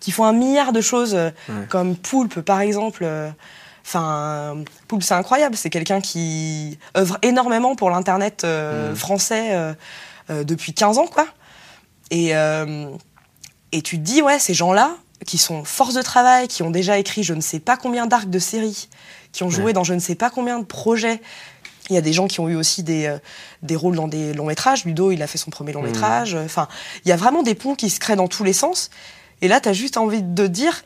qui 0.00 0.10
font 0.12 0.24
un 0.24 0.32
milliard 0.34 0.72
de 0.72 0.80
choses, 0.82 1.14
Ouais. 1.14 1.32
comme 1.70 1.96
Poulpe, 1.96 2.40
par 2.40 2.60
exemple. 2.60 3.06
Enfin, 3.86 4.64
Poulpe, 4.88 5.02
c'est 5.02 5.14
incroyable. 5.14 5.56
C'est 5.56 5.70
quelqu'un 5.70 6.00
qui 6.00 6.78
œuvre 6.96 7.18
énormément 7.22 7.76
pour 7.76 7.90
l'Internet 7.90 8.42
euh, 8.44 8.92
Mm. 8.92 8.96
français 8.96 9.48
euh, 9.54 9.74
euh, 10.30 10.44
depuis 10.44 10.72
15 10.72 10.98
ans, 10.98 11.06
quoi. 11.06 11.26
Et, 12.10 12.34
euh, 12.34 12.88
et 13.72 13.82
tu 13.82 13.98
te 13.98 14.02
dis, 14.02 14.22
ouais, 14.22 14.38
ces 14.38 14.54
gens-là, 14.54 14.96
qui 15.26 15.38
sont 15.38 15.64
force 15.64 15.94
de 15.94 16.02
travail, 16.02 16.48
qui 16.48 16.62
ont 16.62 16.70
déjà 16.70 16.98
écrit 16.98 17.22
je 17.22 17.34
ne 17.34 17.40
sais 17.40 17.60
pas 17.60 17.76
combien 17.76 18.06
d'arcs 18.06 18.28
de 18.30 18.38
séries, 18.38 18.88
qui 19.32 19.42
ont 19.42 19.50
joué 19.50 19.66
Ouais. 19.66 19.72
dans 19.72 19.84
je 19.84 19.94
ne 19.94 19.98
sais 20.00 20.14
pas 20.14 20.30
combien 20.30 20.58
de 20.58 20.64
projets. 20.64 21.20
Il 21.90 21.94
y 21.94 21.98
a 21.98 22.02
des 22.02 22.12
gens 22.14 22.26
qui 22.26 22.40
ont 22.40 22.48
eu 22.48 22.56
aussi 22.56 22.82
des, 22.82 23.06
euh, 23.06 23.18
des 23.62 23.76
rôles 23.76 23.96
dans 23.96 24.08
des 24.08 24.32
longs 24.32 24.46
métrages. 24.46 24.84
Ludo, 24.86 25.10
il 25.12 25.22
a 25.22 25.26
fait 25.26 25.38
son 25.38 25.50
premier 25.50 25.72
long 25.72 25.82
Mhm. 25.82 25.88
métrage. 25.88 26.34
Enfin, 26.34 26.68
il 27.04 27.08
y 27.08 27.12
a 27.12 27.16
vraiment 27.16 27.42
des 27.42 27.54
ponts 27.54 27.74
qui 27.74 27.90
se 27.90 28.00
créent 28.00 28.16
dans 28.16 28.28
tous 28.28 28.44
les 28.44 28.54
sens. 28.54 28.88
Et 29.42 29.48
là, 29.48 29.60
tu 29.60 29.68
as 29.68 29.72
juste 29.74 29.96
envie 29.98 30.22
de 30.22 30.46
dire, 30.46 30.82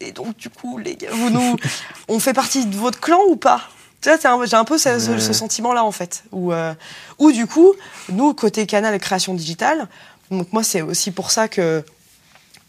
et 0.00 0.08
et 0.08 0.12
donc 0.12 0.36
du 0.36 0.50
coup, 0.50 0.78
les 0.78 0.96
gars, 0.96 1.08
vous 1.12 1.30
nous, 1.30 1.56
on 2.08 2.18
fait 2.18 2.32
partie 2.34 2.66
de 2.66 2.76
votre 2.76 3.00
clan 3.00 3.20
ou 3.28 3.36
pas? 3.36 3.62
J'ai 4.04 4.56
un 4.56 4.64
peu 4.64 4.78
ce, 4.78 4.98
ce- 5.00 5.18
ce 5.18 5.32
sentiment-là 5.32 5.82
en 5.82 5.90
fait, 5.90 6.22
où, 6.30 6.52
euh, 6.52 6.74
où 7.18 7.32
du 7.32 7.46
coup, 7.46 7.72
nous 8.10 8.34
côté 8.34 8.66
canal 8.66 8.96
création 9.00 9.34
digitale, 9.34 9.88
donc 10.30 10.52
moi 10.52 10.62
c'est 10.62 10.80
aussi 10.82 11.10
pour 11.10 11.30
ça 11.32 11.48
que 11.48 11.82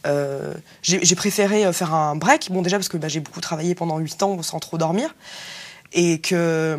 euh, 0.05 0.53
j'ai 0.81 1.15
préféré 1.15 1.65
euh, 1.65 1.73
faire 1.73 1.93
un 1.93 2.15
break. 2.15 2.49
Bon, 2.51 2.61
déjà 2.61 2.77
parce 2.77 2.87
que 2.89 2.97
bah, 2.97 3.07
j'ai 3.09 3.19
beaucoup 3.19 3.41
travaillé 3.41 3.75
pendant 3.75 3.97
8 3.99 4.23
ans 4.23 4.41
sans 4.41 4.59
trop 4.59 4.77
dormir. 4.77 5.13
Et 5.93 6.19
que, 6.21 6.77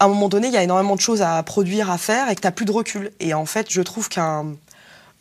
à 0.00 0.04
un 0.04 0.08
moment 0.08 0.28
donné, 0.28 0.48
il 0.48 0.52
y 0.52 0.56
a 0.56 0.62
énormément 0.62 0.96
de 0.96 1.00
choses 1.00 1.22
à 1.22 1.42
produire, 1.42 1.90
à 1.90 1.98
faire, 1.98 2.28
et 2.28 2.34
que 2.34 2.40
tu 2.40 2.46
n'as 2.46 2.50
plus 2.52 2.64
de 2.64 2.72
recul. 2.72 3.12
Et 3.20 3.34
en 3.34 3.46
fait, 3.46 3.68
je 3.70 3.80
trouve 3.82 4.08
qu'un. 4.08 4.46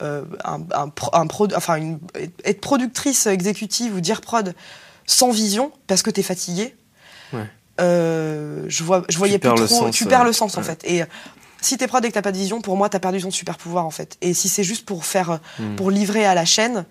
Euh, 0.04 0.24
un, 0.44 0.60
un 0.76 0.90
pro- 0.90 1.10
un 1.14 1.28
pro- 1.28 1.48
enfin, 1.56 1.76
une- 1.78 2.00
être 2.46 2.62
productrice 2.62 3.26
exécutive 3.28 3.96
ou 3.96 4.02
dire 4.02 4.22
prod 4.22 4.54
sans 5.08 5.32
vision, 5.32 5.72
parce 5.88 6.02
que 6.04 6.10
tu 6.12 6.20
es 6.20 6.24
fatigué, 6.24 6.76
Ouais. 7.34 7.46
euh, 7.82 8.66
je, 8.68 8.84
vois, 8.84 9.04
je 9.10 9.18
voyais 9.18 9.40
plus 9.40 9.50
trop. 9.56 9.68
sens, 9.68 9.96
tu 9.96 10.06
perds 10.06 10.24
le 10.26 10.34
sens, 10.34 10.58
en 10.58 10.64
fait. 10.64 10.82
Et 10.86 11.02
euh, 11.02 11.06
si 11.62 11.78
t'es 11.78 11.88
prod 11.88 12.04
et 12.06 12.10
que 12.10 12.14
t'as 12.14 12.22
pas 12.22 12.32
de 12.32 12.38
vision, 12.38 12.62
pour 12.62 12.78
moi, 12.78 12.90
t'as 12.90 13.00
perdu 13.00 13.22
ton 13.22 13.32
super 13.32 13.58
pouvoir, 13.58 13.86
en 13.86 13.90
fait. 13.92 14.18
Et 14.22 14.34
si 14.34 14.50
c'est 14.50 14.64
juste 14.64 14.86
pour 14.86 15.06
faire, 15.06 15.32
euh, 15.32 15.38
Mm. 15.60 15.76
pour 15.78 15.90
livrer 15.92 16.26
à 16.26 16.36
la 16.36 16.46
chaîne, 16.46 16.86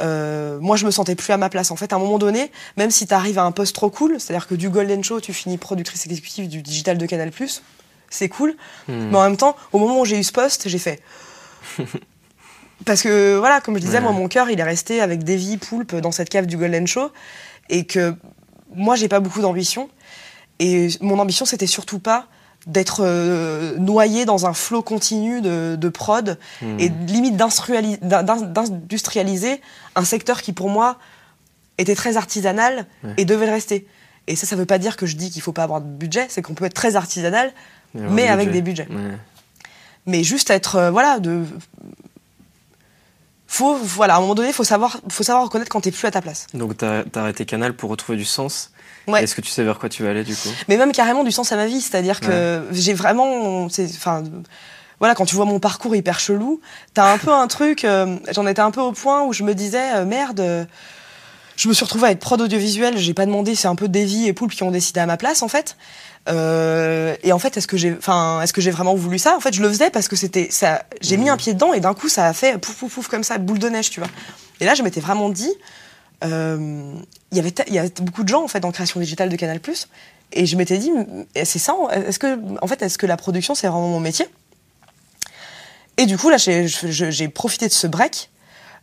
euh, 0.00 0.58
moi, 0.60 0.76
je 0.76 0.86
me 0.86 0.90
sentais 0.92 1.14
plus 1.16 1.32
à 1.32 1.36
ma 1.38 1.48
place. 1.48 1.70
En 1.72 1.76
fait, 1.76 1.92
à 1.92 1.96
un 1.96 1.98
moment 1.98 2.18
donné, 2.18 2.52
même 2.76 2.90
si 2.92 3.06
t'arrives 3.06 3.38
à 3.38 3.42
un 3.42 3.50
poste 3.52 3.74
trop 3.74 3.90
cool, 3.90 4.20
c'est-à-dire 4.20 4.46
que 4.46 4.54
du 4.54 4.70
Golden 4.70 5.02
Show, 5.02 5.20
tu 5.20 5.32
finis 5.32 5.58
productrice 5.58 6.06
exécutive 6.06 6.48
du 6.48 6.62
digital 6.62 6.96
de 6.98 7.06
Canal+, 7.06 7.32
c'est 8.10 8.28
cool. 8.28 8.54
Hmm. 8.86 9.08
Mais 9.10 9.16
en 9.16 9.22
même 9.24 9.36
temps, 9.36 9.56
au 9.72 9.78
moment 9.78 10.00
où 10.00 10.04
j'ai 10.04 10.18
eu 10.18 10.22
ce 10.24 10.32
poste, 10.32 10.68
j'ai 10.68 10.78
fait. 10.78 11.02
Parce 12.84 13.02
que, 13.02 13.36
voilà, 13.36 13.60
comme 13.60 13.74
je 13.76 13.80
disais, 13.80 13.94
Ouais. 13.98 14.02
moi, 14.02 14.12
mon 14.12 14.28
cœur, 14.28 14.50
il 14.50 14.60
est 14.60 14.64
resté 14.64 15.00
avec 15.00 15.24
Davy, 15.24 15.56
Poulpe 15.56 15.96
dans 15.96 16.12
cette 16.12 16.28
cave 16.30 16.46
du 16.46 16.56
Golden 16.56 16.86
Show. 16.86 17.10
Et 17.68 17.84
que 17.84 18.14
moi, 18.74 18.96
j'ai 18.96 19.08
pas 19.08 19.20
beaucoup 19.20 19.40
d'ambition. 19.40 19.88
Et 20.58 20.88
mon 21.00 21.18
ambition, 21.18 21.44
c'était 21.44 21.66
surtout 21.66 21.98
pas 21.98 22.26
d'être 22.66 23.02
euh, 23.04 23.76
noyé 23.78 24.24
dans 24.24 24.46
un 24.46 24.52
flot 24.52 24.82
continu 24.82 25.40
de, 25.40 25.76
de 25.78 25.88
prod 25.88 26.38
Hmm. 26.60 26.78
et 26.78 26.90
limite 27.06 27.36
d'industrialiser 27.36 29.60
un 29.94 30.04
secteur 30.04 30.42
qui, 30.42 30.52
pour 30.52 30.68
moi, 30.68 30.98
était 31.78 31.94
très 31.94 32.16
artisanal 32.16 32.86
Ouais. 33.04 33.14
et 33.16 33.24
devait 33.24 33.46
le 33.46 33.52
rester. 33.52 33.86
Et 34.26 34.36
ça, 34.36 34.46
ça 34.46 34.56
veut 34.56 34.66
pas 34.66 34.78
dire 34.78 34.96
que 34.96 35.06
je 35.06 35.16
dis 35.16 35.30
qu'il 35.30 35.40
faut 35.42 35.52
pas 35.52 35.62
avoir 35.62 35.80
de 35.80 35.86
budget, 35.86 36.26
c'est 36.28 36.42
qu'on 36.42 36.54
peut 36.54 36.64
être 36.66 36.74
très 36.74 36.96
artisanal, 36.96 37.52
mais 37.94 38.28
avec 38.28 38.48
budget. 38.48 38.60
des 38.84 38.86
budgets. 38.86 38.88
Ouais. 38.90 39.16
Mais 40.06 40.22
juste 40.24 40.50
être, 40.50 40.76
euh, 40.76 40.90
voilà, 40.90 41.18
de. 41.20 41.44
Faut, 43.50 43.74
voilà, 43.76 44.14
à 44.14 44.18
un 44.18 44.20
moment 44.20 44.34
donné, 44.34 44.52
faut 44.52 44.62
savoir, 44.62 44.98
faut 45.08 45.22
savoir 45.22 45.44
reconnaître 45.44 45.70
quand 45.70 45.80
t'es 45.80 45.90
plus 45.90 46.06
à 46.06 46.10
ta 46.10 46.20
place. 46.20 46.46
Donc 46.52 46.76
t'as 46.76 47.00
as 47.14 47.18
arrêté 47.18 47.46
Canal 47.46 47.72
pour 47.74 47.88
retrouver 47.88 48.18
du 48.18 48.26
sens. 48.26 48.70
Ouais. 49.06 49.24
Est-ce 49.24 49.34
que 49.34 49.40
tu 49.40 49.50
sais 49.50 49.64
vers 49.64 49.78
quoi 49.78 49.88
tu 49.88 50.02
vas 50.02 50.10
aller 50.10 50.22
du 50.22 50.36
coup? 50.36 50.50
Mais 50.68 50.76
même 50.76 50.92
carrément 50.92 51.24
du 51.24 51.32
sens 51.32 51.50
à 51.50 51.56
ma 51.56 51.66
vie. 51.66 51.80
C'est-à-dire 51.80 52.20
que 52.20 52.62
j'ai 52.72 52.92
vraiment, 52.92 53.64
enfin, 53.64 54.22
voilà, 54.98 55.14
quand 55.14 55.24
tu 55.24 55.34
vois 55.34 55.46
mon 55.46 55.60
parcours 55.60 55.96
hyper 55.96 56.20
chelou, 56.20 56.60
t'as 56.92 57.10
un 57.14 57.16
peu 57.16 57.32
un 57.32 57.46
truc. 57.46 57.84
euh, 57.86 58.18
J'en 58.32 58.46
étais 58.46 58.60
un 58.60 58.70
peu 58.70 58.82
au 58.82 58.92
point 58.92 59.24
où 59.24 59.32
je 59.32 59.44
me 59.44 59.54
disais 59.54 59.94
euh, 59.94 60.04
merde. 60.04 60.40
euh, 60.40 60.64
je 61.56 61.68
me 61.68 61.72
suis 61.74 61.84
retrouvée 61.84 62.08
à 62.08 62.10
être 62.10 62.20
prod 62.20 62.40
audiovisuel. 62.40 62.98
J'ai 62.98 63.14
pas 63.14 63.24
demandé, 63.26 63.54
c'est 63.54 63.66
un 63.66 63.74
peu 63.76 63.88
Davy 63.88 64.26
et 64.28 64.32
Poulpe 64.34 64.52
qui 64.52 64.62
ont 64.62 64.70
décidé 64.70 65.00
à 65.00 65.06
ma 65.06 65.16
place 65.16 65.42
en 65.42 65.48
fait. 65.48 65.76
Euh, 66.28 67.16
et 67.22 67.32
en 67.32 67.38
fait, 67.38 67.56
est-ce 67.56 67.66
que 67.66 67.76
j'ai, 67.76 67.94
enfin, 67.96 68.40
est-ce 68.42 68.52
que 68.52 68.60
j'ai 68.60 68.70
vraiment 68.70 68.94
voulu 68.94 69.18
ça? 69.18 69.34
En 69.36 69.40
fait, 69.40 69.54
je 69.54 69.62
le 69.62 69.68
faisais 69.68 69.90
parce 69.90 70.08
que 70.08 70.16
c'était 70.16 70.48
ça. 70.50 70.82
J'ai 71.00 71.16
mis 71.16 71.28
un 71.28 71.36
pied 71.36 71.54
dedans 71.54 71.72
et 71.72 71.80
d'un 71.80 71.94
coup, 71.94 72.08
ça 72.08 72.26
a 72.26 72.32
fait 72.32 72.58
pouf 72.58 72.76
pouf 72.76 72.94
pouf 72.94 73.08
comme 73.08 73.24
ça, 73.24 73.38
boule 73.38 73.58
de 73.58 73.68
neige, 73.68 73.90
tu 73.90 74.00
vois. 74.00 74.10
Et 74.60 74.64
là, 74.66 74.74
je 74.74 74.82
m'étais 74.82 75.00
vraiment 75.00 75.30
dit, 75.30 75.50
euh, 76.24 76.92
il 77.30 77.36
y 77.36 77.40
avait, 77.40 77.52
ta- 77.52 77.64
il 77.66 77.74
y 77.74 77.78
avait 77.78 77.92
beaucoup 78.02 78.24
de 78.24 78.28
gens 78.28 78.42
en 78.42 78.48
fait 78.48 78.60
dans 78.60 78.72
création 78.72 79.00
digitale 79.00 79.28
de 79.28 79.36
Canal+. 79.36 79.60
Et 80.32 80.44
je 80.44 80.56
m'étais 80.56 80.76
dit, 80.76 80.90
c'est 81.44 81.58
ça. 81.58 81.74
Est-ce 81.92 82.18
que, 82.18 82.38
en 82.60 82.66
fait, 82.66 82.82
est-ce 82.82 82.98
que 82.98 83.06
la 83.06 83.16
production 83.16 83.54
c'est 83.54 83.66
vraiment 83.68 83.88
mon 83.88 84.00
métier? 84.00 84.26
Et 85.96 86.04
du 86.06 86.18
coup, 86.18 86.28
là, 86.28 86.36
j'ai 86.38 87.28
profité 87.28 87.66
de 87.66 87.72
ce 87.72 87.86
break 87.86 88.30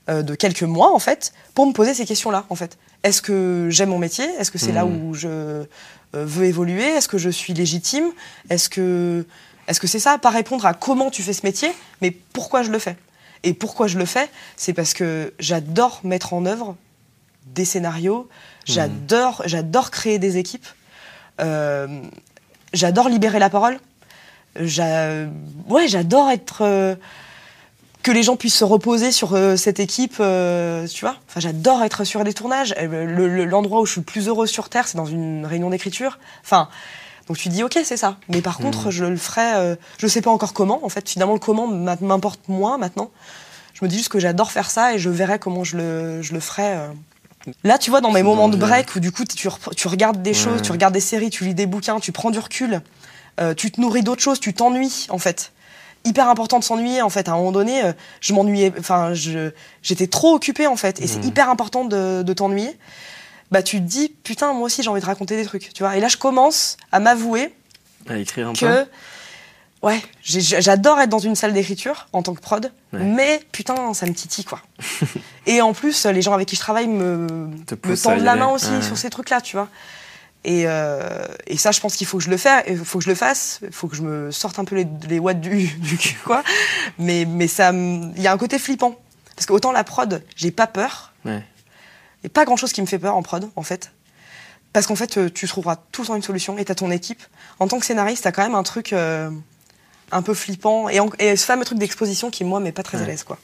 euh, 0.09 0.21
de 0.21 0.35
quelques 0.35 0.63
mois 0.63 0.93
en 0.93 0.99
fait 0.99 1.33
pour 1.53 1.65
me 1.65 1.73
poser 1.73 1.93
ces 1.93 2.05
questions-là. 2.05 2.45
En 2.49 2.55
fait, 2.55 2.77
est-ce 3.03 3.21
que 3.21 3.67
j'aime 3.69 3.89
mon 3.89 3.97
métier? 3.99 4.25
Est-ce 4.39 4.51
que 4.51 4.57
c'est 4.57 4.71
là 4.71 4.85
Mhm. 4.85 5.03
où 5.09 5.13
je 5.13 5.27
euh, 5.29 5.65
veux 6.13 6.45
évoluer? 6.45 6.83
Est-ce 6.83 7.07
que 7.07 7.17
je 7.17 7.29
suis 7.29 7.53
légitime? 7.53 8.05
Est-ce 8.49 8.69
que 8.69 9.25
est-ce 9.67 9.79
que 9.79 9.87
c'est 9.87 9.99
ça? 9.99 10.17
Pas 10.19 10.29
répondre 10.29 10.65
à 10.67 10.73
comment 10.75 11.09
tu 11.09 11.23
fais 11.23 11.33
ce 11.33 11.43
métier, 11.45 11.71
mais 12.01 12.11
pourquoi 12.11 12.61
je 12.61 12.69
le 12.71 12.77
fais 12.79 12.97
Et 13.43 13.53
pourquoi 13.53 13.87
je 13.87 13.97
le 13.97 14.05
fais 14.05 14.29
C'est 14.57 14.73
parce 14.73 14.93
que 14.93 15.33
j'adore 15.39 16.01
mettre 16.03 16.33
en 16.33 16.45
œuvre 16.45 16.75
des 17.47 17.65
scénarios. 17.65 18.29
J'adore, 18.65 19.41
j'adore 19.45 19.89
créer 19.91 20.19
des 20.19 20.37
équipes. 20.37 20.65
Euh, 21.41 21.87
j'adore 22.73 23.09
libérer 23.09 23.39
la 23.39 23.49
parole. 23.49 23.79
Ouais, 25.69 25.87
j'adore 25.87 26.29
être 26.31 26.61
euh, 26.61 26.95
que 28.05 28.11
les 28.11 28.21
gens 28.21 28.35
puissent 28.35 28.55
se 28.57 28.63
reposer 28.63 29.11
sur 29.11 29.33
euh, 29.33 29.55
cette 29.55 29.79
équipe, 29.79 30.17
euh, 30.19 30.85
tu 30.87 31.01
vois. 31.05 31.15
Enfin, 31.27 31.39
j'adore 31.39 31.81
être 31.83 32.03
sur 32.03 32.23
les 32.23 32.33
tournages. 32.33 32.75
Euh, 32.77 33.05
le- 33.05 33.27
le- 33.27 33.45
L'endroit 33.45 33.81
où 33.81 33.85
je 33.87 33.93
suis 33.93 34.01
le 34.01 34.05
plus 34.05 34.27
heureux 34.27 34.45
sur 34.45 34.69
terre, 34.69 34.87
c'est 34.87 34.95
dans 34.97 35.07
une 35.07 35.43
réunion 35.45 35.71
d'écriture. 35.71 36.19
Enfin, 36.43 36.69
donc 37.27 37.37
tu 37.37 37.49
dis 37.49 37.63
ok, 37.63 37.79
c'est 37.83 37.97
ça. 37.97 38.17
Mais 38.29 38.41
par 38.41 38.59
contre, 38.59 38.91
je 38.91 39.05
le 39.05 39.17
ferai. 39.17 39.55
euh, 39.55 39.75
je 39.97 40.05
sais 40.05 40.21
pas 40.21 40.29
encore 40.29 40.53
comment. 40.53 40.85
En 40.85 40.89
fait, 40.89 41.09
finalement, 41.09 41.33
le 41.33 41.39
comment 41.39 41.65
m'importe 41.67 42.41
moins 42.47 42.77
maintenant. 42.77 43.09
Je 43.73 43.83
me 43.83 43.89
dis 43.89 43.97
juste 43.97 44.09
que 44.09 44.19
j'adore 44.19 44.51
faire 44.51 44.69
ça 44.69 44.93
et 44.93 44.99
je 44.99 45.09
verrai 45.09 45.39
comment 45.39 45.63
je 45.63 45.75
le, 45.75 46.21
je 46.21 46.33
le 46.33 46.39
ferai. 46.39 46.73
euh. 46.75 46.87
Là, 47.63 47.79
tu 47.79 47.89
vois, 47.89 48.01
dans 48.01 48.11
mes 48.11 48.21
moments 48.23 48.49
de 48.49 48.55
break 48.67 48.95
où 48.95 48.99
du 48.99 49.11
coup 49.11 49.25
tu, 49.25 49.49
tu 49.75 49.87
regardes 49.87 50.21
des 50.21 50.33
choses, 50.35 50.61
tu 50.61 50.71
regardes 50.71 50.93
des 50.93 50.99
séries, 50.99 51.31
tu 51.31 51.43
lis 51.43 51.55
des 51.55 51.65
bouquins, 51.65 51.99
tu 51.99 52.11
prends 52.11 52.29
du 52.31 52.39
recul, 52.39 52.81
euh, 53.41 53.53
tu 53.55 53.71
te 53.71 53.81
nourris 53.81 54.03
d'autres 54.03 54.21
choses, 54.21 54.39
tu 54.39 54.53
t'ennuies 54.53 55.07
en 55.09 55.17
fait. 55.17 55.51
Hyper 56.05 56.29
important 56.29 56.59
de 56.59 56.63
s'ennuyer 56.63 57.01
en 57.01 57.09
fait. 57.09 57.27
À 57.27 57.33
un 57.33 57.37
moment 57.37 57.51
donné, 57.51 57.83
euh, 57.83 57.91
je 58.21 58.33
m'ennuyais, 58.33 58.71
enfin, 58.79 59.13
j'étais 59.81 60.07
trop 60.07 60.33
occupée 60.35 60.67
en 60.67 60.75
fait. 60.75 61.01
Et 61.01 61.07
c'est 61.07 61.23
hyper 61.25 61.49
important 61.49 61.83
de, 61.83 62.21
de 62.23 62.33
t'ennuyer. 62.33 62.77
Bah, 63.51 63.61
tu 63.63 63.77
te 63.77 63.83
dis, 63.83 64.13
putain, 64.23 64.53
moi 64.53 64.63
aussi 64.63 64.81
j'ai 64.83 64.89
envie 64.89 65.01
de 65.01 65.05
raconter 65.05 65.35
des 65.35 65.45
trucs, 65.45 65.73
tu 65.73 65.83
vois. 65.83 65.95
Et 65.97 65.99
là, 65.99 66.07
je 66.07 66.17
commence 66.17 66.77
à 66.91 66.99
m'avouer 66.99 67.53
À 68.07 68.17
écrire 68.17 68.47
un 68.49 68.53
peu 68.53 68.65
que 68.67 68.85
ouais, 69.83 70.01
j'adore 70.23 70.99
être 70.99 71.09
dans 71.09 71.19
une 71.19 71.35
salle 71.35 71.53
d'écriture 71.53 72.07
en 72.13 72.23
tant 72.23 72.33
que 72.33 72.41
prod, 72.41 72.71
Ouais. 72.93 72.99
mais 73.03 73.39
putain, 73.51 73.93
ça 73.93 74.05
me 74.05 74.13
titille 74.13 74.45
quoi. 74.45 74.61
et 75.45 75.61
en 75.61 75.73
plus, 75.73 76.05
les 76.07 76.21
gens 76.21 76.33
avec 76.33 76.47
qui 76.47 76.55
je 76.55 76.61
travaille 76.61 76.87
me, 76.87 77.27
tendent 78.03 78.21
la 78.21 78.35
main 78.35 78.47
aussi 78.47 78.71
Ouais. 78.71 78.81
sur 78.81 78.97
ces 78.97 79.09
trucs-là, 79.09 79.41
tu 79.41 79.55
vois. 79.57 79.67
Et, 80.47 80.65
euh, 80.67 81.25
et 81.47 81.57
ça, 81.57 81.71
je 81.71 81.79
pense 81.81 81.95
qu'il 81.95 82.05
faut 82.05 82.19
que 82.19 82.23
je 82.23 82.29
le 82.29 82.37
fasse, 82.37 82.63
il 82.67 82.77
faut 82.77 82.99
que 82.99 83.03
je 83.03 83.09
le 83.09 83.15
fasse, 83.15 83.59
il 83.63 83.71
faut 83.71 83.87
que 83.87 83.95
je 83.95 84.03
me 84.03 84.29
sorte 84.31 84.59
un 84.59 84.63
peu 84.65 84.75
les, 84.75 84.87
les 85.09 85.17
watts 85.17 85.41
du, 85.41 85.67
du 85.79 85.97
cul, 85.97 86.17
quoi. 86.23 86.43
Mais, 86.99 87.25
mais 87.25 87.47
ça, 87.47 87.71
il 87.73 88.21
y 88.21 88.27
a 88.27 88.31
un 88.31 88.37
côté 88.37 88.59
flippant. 88.59 88.95
Parce 89.35 89.47
que 89.47 89.53
autant 89.53 89.71
la 89.71 89.83
prod, 89.83 90.23
j'ai 90.35 90.51
pas 90.51 90.67
peur, 90.67 91.13
Ouais. 91.25 91.43
et 92.23 92.29
pas 92.29 92.45
grand 92.45 92.55
chose 92.57 92.71
qui 92.71 92.81
me 92.81 92.85
fait 92.85 92.99
peur 92.99 93.15
en 93.15 93.23
prod, 93.23 93.49
en 93.55 93.63
fait. 93.63 93.91
Parce 94.71 94.85
qu'en 94.87 94.95
fait, 94.95 95.17
euh, 95.17 95.29
tu 95.33 95.47
trouveras 95.47 95.77
tout 95.91 96.01
le 96.03 96.07
temps 96.07 96.15
une 96.15 96.21
solution 96.21 96.57
et 96.59 96.65
t'as 96.65 96.75
ton 96.75 96.91
équipe. 96.91 97.23
En 97.59 97.67
tant 97.67 97.79
que 97.79 97.85
scénariste, 97.85 98.23
t'as 98.25 98.31
quand 98.31 98.43
même 98.43 98.55
un 98.55 98.63
truc 98.63 98.93
euh, 98.93 99.31
un 100.11 100.21
peu 100.21 100.33
flippant 100.35 100.89
et, 100.89 100.99
en- 100.99 101.09
et 101.17 101.35
ce 101.35 101.45
fameux 101.45 101.65
truc 101.65 101.79
d'exposition 101.79 102.29
qui, 102.29 102.43
moi, 102.43 102.59
m'est 102.59 102.71
pas 102.71 102.83
très 102.83 103.01
à 103.01 103.05
l'aise, 103.05 103.23
quoi. 103.23 103.39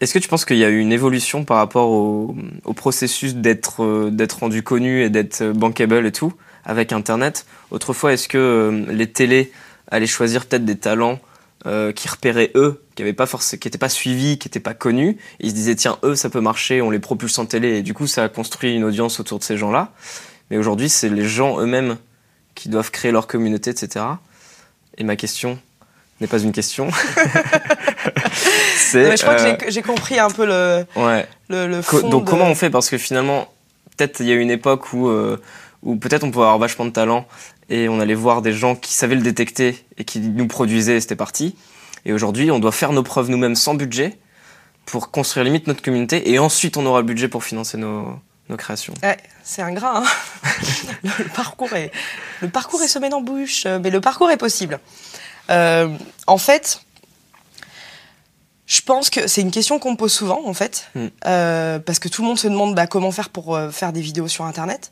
Est-ce 0.00 0.12
que 0.12 0.18
tu 0.18 0.28
penses 0.28 0.44
qu'il 0.44 0.58
y 0.58 0.64
a 0.64 0.68
eu 0.68 0.78
une 0.78 0.92
évolution 0.92 1.44
par 1.44 1.56
rapport 1.56 1.88
au, 1.88 2.36
au 2.64 2.72
processus 2.74 3.34
d'être 3.34 3.82
euh, 3.82 4.26
rendu 4.38 4.62
connu 4.62 5.02
et 5.02 5.08
d'être 5.08 5.40
euh, 5.40 5.52
bankable 5.54 6.06
et 6.06 6.12
tout 6.12 6.34
avec 6.66 6.92
Internet? 6.92 7.46
Autrefois, 7.70 8.12
est-ce 8.12 8.28
que 8.28 8.36
euh, 8.36 8.92
les 8.92 9.10
télés 9.10 9.52
allaient 9.88 10.06
choisir 10.06 10.44
peut-être 10.44 10.66
des 10.66 10.76
talents 10.76 11.18
euh, 11.64 11.92
qui 11.92 12.08
repéraient 12.08 12.50
eux, 12.56 12.84
qui 12.94 13.02
n'étaient 13.02 13.14
pas 13.14 13.24
forcément, 13.24 13.58
qui 13.58 13.70
pas 13.70 13.88
suivis, 13.88 14.38
qui 14.38 14.48
n'étaient 14.48 14.60
pas 14.60 14.74
connus? 14.74 15.16
Ils 15.40 15.50
se 15.50 15.54
disaient 15.54 15.76
tiens 15.76 15.98
eux 16.02 16.14
ça 16.14 16.28
peut 16.28 16.42
marcher, 16.42 16.82
on 16.82 16.90
les 16.90 16.98
propulse 16.98 17.38
en 17.38 17.46
télé 17.46 17.78
et 17.78 17.82
du 17.82 17.94
coup 17.94 18.06
ça 18.06 18.24
a 18.24 18.28
construit 18.28 18.74
une 18.74 18.84
audience 18.84 19.18
autour 19.18 19.38
de 19.38 19.44
ces 19.44 19.56
gens-là. 19.56 19.92
Mais 20.50 20.58
aujourd'hui 20.58 20.90
c'est 20.90 21.08
les 21.08 21.24
gens 21.24 21.58
eux-mêmes 21.58 21.96
qui 22.54 22.68
doivent 22.68 22.90
créer 22.90 23.12
leur 23.12 23.26
communauté, 23.26 23.70
etc. 23.70 24.04
Et 24.98 25.04
ma 25.04 25.16
question 25.16 25.58
n'est 26.20 26.26
pas 26.26 26.38
une 26.38 26.52
question. 26.52 26.88
mais 28.94 29.16
je 29.16 29.22
crois 29.22 29.34
euh, 29.40 29.54
que 29.54 29.70
j'ai- 29.70 29.82
compris 29.82 30.18
un 30.18 30.30
peu 30.30 30.46
le, 30.46 30.84
ouais. 30.96 31.26
le, 31.48 31.66
le 31.66 31.82
Co- 31.82 32.00
fond. 32.00 32.08
donc 32.08 32.24
de- 32.24 32.30
comment 32.30 32.46
on 32.46 32.54
fait? 32.54 32.70
Parce 32.70 32.88
que 32.88 32.98
finalement, 32.98 33.48
peut-être 33.96 34.20
il 34.20 34.26
y 34.26 34.32
a 34.32 34.34
eu 34.34 34.40
une 34.40 34.50
époque 34.50 34.92
où, 34.92 35.08
euh, 35.08 35.40
où 35.82 35.96
peut-être 35.96 36.24
on 36.24 36.30
pouvait 36.30 36.44
avoir 36.44 36.58
vachement 36.58 36.84
de 36.84 36.90
talent 36.90 37.26
et 37.68 37.88
on 37.88 38.00
allait 38.00 38.14
voir 38.14 38.42
des 38.42 38.52
gens 38.52 38.74
qui 38.76 38.94
savaient 38.94 39.14
le 39.16 39.22
détecter 39.22 39.84
et 39.98 40.04
qui 40.04 40.20
nous 40.20 40.46
produisaient 40.46 40.96
et 40.96 41.00
c'était 41.00 41.16
parti. 41.16 41.56
Et 42.04 42.12
aujourd'hui, 42.12 42.50
on 42.50 42.58
doit 42.58 42.72
faire 42.72 42.92
nos 42.92 43.02
preuves 43.02 43.28
nous-mêmes 43.30 43.56
sans 43.56 43.74
budget 43.74 44.16
pour 44.86 45.10
construire 45.10 45.44
limite 45.44 45.66
notre 45.66 45.82
communauté 45.82 46.30
et 46.30 46.38
ensuite 46.38 46.76
on 46.76 46.86
aura 46.86 47.00
le 47.00 47.06
budget 47.06 47.26
pour 47.28 47.42
financer 47.42 47.76
nos, 47.76 48.16
nos 48.48 48.56
créations. 48.56 48.94
Ouais, 49.02 49.16
c'est 49.42 49.62
ingrat. 49.62 49.98
Hein 49.98 50.04
le, 51.02 51.10
le 51.24 51.30
parcours 51.30 51.72
est, 51.74 51.90
le 52.40 52.48
parcours 52.48 52.80
est 52.82 52.88
semé 52.88 53.08
d'embûches, 53.08 53.64
euh, 53.66 53.80
mais 53.82 53.90
le 53.90 54.00
parcours 54.00 54.30
est 54.30 54.36
possible. 54.36 54.78
Euh, 55.50 55.88
en 56.26 56.38
fait, 56.38 56.80
Je 58.68 58.80
pense 58.80 59.10
que 59.10 59.28
c'est 59.28 59.42
une 59.42 59.52
question 59.52 59.78
qu'on 59.78 59.92
me 59.92 59.96
pose 59.96 60.12
souvent, 60.12 60.40
en 60.44 60.52
fait, 60.52 60.88
Mm. 60.96 61.06
euh, 61.26 61.78
parce 61.78 62.00
que 62.00 62.08
tout 62.08 62.22
le 62.22 62.26
monde 62.28 62.38
se 62.38 62.48
demande 62.48 62.74
bah, 62.74 62.88
comment 62.88 63.12
faire 63.12 63.28
pour 63.28 63.54
euh, 63.54 63.70
faire 63.70 63.92
des 63.92 64.00
vidéos 64.00 64.26
sur 64.26 64.44
Internet. 64.44 64.90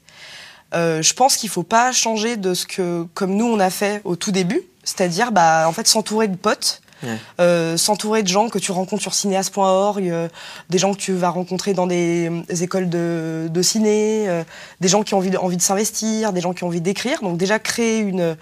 Euh, 0.74 1.02
je 1.02 1.12
pense 1.12 1.36
qu'il 1.36 1.48
faut 1.48 1.64
pas 1.64 1.90
changer 1.90 2.36
de 2.36 2.54
ce 2.54 2.66
que, 2.66 3.04
comme 3.14 3.34
nous 3.34 3.46
on 3.46 3.58
a 3.58 3.70
fait 3.70 4.00
au 4.04 4.14
tout 4.14 4.30
début, 4.30 4.62
c'est-à-dire 4.84 5.32
bah, 5.32 5.64
en 5.68 5.72
fait 5.72 5.88
s'entourer 5.88 6.28
de 6.28 6.36
potes, 6.36 6.82
euh, 7.40 7.76
s'entourer 7.76 8.22
de 8.22 8.28
gens 8.28 8.48
que 8.48 8.58
tu 8.58 8.70
rencontres 8.72 9.02
sur 9.02 9.12
cinéaste.org, 9.12 10.08
euh, 10.08 10.28
des 10.70 10.78
gens 10.78 10.94
que 10.94 10.98
tu 11.00 11.12
vas 11.12 11.28
rencontrer 11.30 11.74
dans 11.74 11.86
des, 11.88 12.30
des 12.48 12.62
écoles 12.62 12.88
de, 12.88 13.48
de 13.50 13.62
ciné, 13.62 14.24
euh, 14.28 14.42
des 14.80 14.88
gens 14.88 15.02
qui 15.02 15.14
ont 15.14 15.18
envie 15.18 15.30
de, 15.30 15.36
envie 15.36 15.56
de 15.58 15.62
s'investir, 15.62 16.32
des 16.32 16.40
gens 16.40 16.54
qui 16.54 16.64
ont 16.64 16.68
envie 16.68 16.80
d'écrire. 16.80 17.20
Donc 17.22 17.36
déjà 17.38 17.58
créer 17.58 17.98
une, 17.98 18.36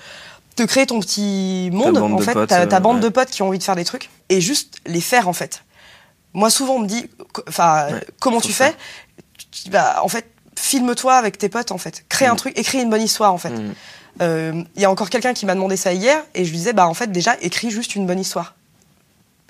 te 0.57 0.63
créer 0.65 0.87
ton 0.87 1.01
petit 1.01 1.71
monde 1.73 1.97
en 1.99 2.19
fait, 2.19 2.33
potes, 2.35 2.49
ta, 2.49 2.67
ta 2.67 2.77
euh, 2.77 2.81
bande 2.81 2.97
ouais. 2.97 3.03
de 3.03 3.09
potes 3.09 3.31
qui 3.31 3.43
ont 3.43 3.49
envie 3.49 3.59
de 3.59 3.63
faire 3.65 3.77
des 3.77 3.85
trucs 3.85 4.11
et 4.29 4.41
juste 4.41 4.79
les 4.87 5.01
faire 5.01 5.29
en 5.29 5.33
fait. 5.33 5.65
Moi 6.35 6.51
souvent 6.51 6.75
on 6.75 6.79
me 6.81 6.87
dit, 6.87 7.09
enfin 7.49 7.89
Ouais, 7.91 8.05
comment 8.21 8.41
tu 8.41 8.53
fais? 8.53 8.75
Tu- 9.51 9.71
bah, 9.71 10.01
En 10.03 10.09
fait, 10.09 10.27
filme-toi 10.59 11.15
avec 11.15 11.39
tes 11.39 11.49
potes 11.49 11.73
en 11.73 11.79
fait, 11.79 12.05
crée 12.09 12.27
un 12.27 12.35
Mm. 12.35 12.37
truc, 12.37 12.59
écris 12.59 12.81
une 12.83 12.91
bonne 12.91 13.03
histoire 13.03 13.33
en 13.33 13.39
fait. 13.39 13.51
Mm. 13.51 13.75
Euh, 14.21 14.63
Il 14.77 14.83
y 14.83 14.85
a 14.85 14.91
encore 14.91 15.09
quelqu'un 15.11 15.33
qui 15.35 15.47
m'a 15.47 15.55
demandé 15.55 15.77
ça 15.77 15.93
hier 15.93 16.23
et 16.35 16.45
je 16.45 16.51
lui 16.51 16.59
disais 16.59 16.73
bah 16.75 16.87
en 16.87 16.95
fait 16.95 17.11
déjà 17.13 17.37
écris 17.41 17.71
juste 17.71 17.95
une 17.95 18.07
bonne 18.07 18.21
histoire. 18.21 18.55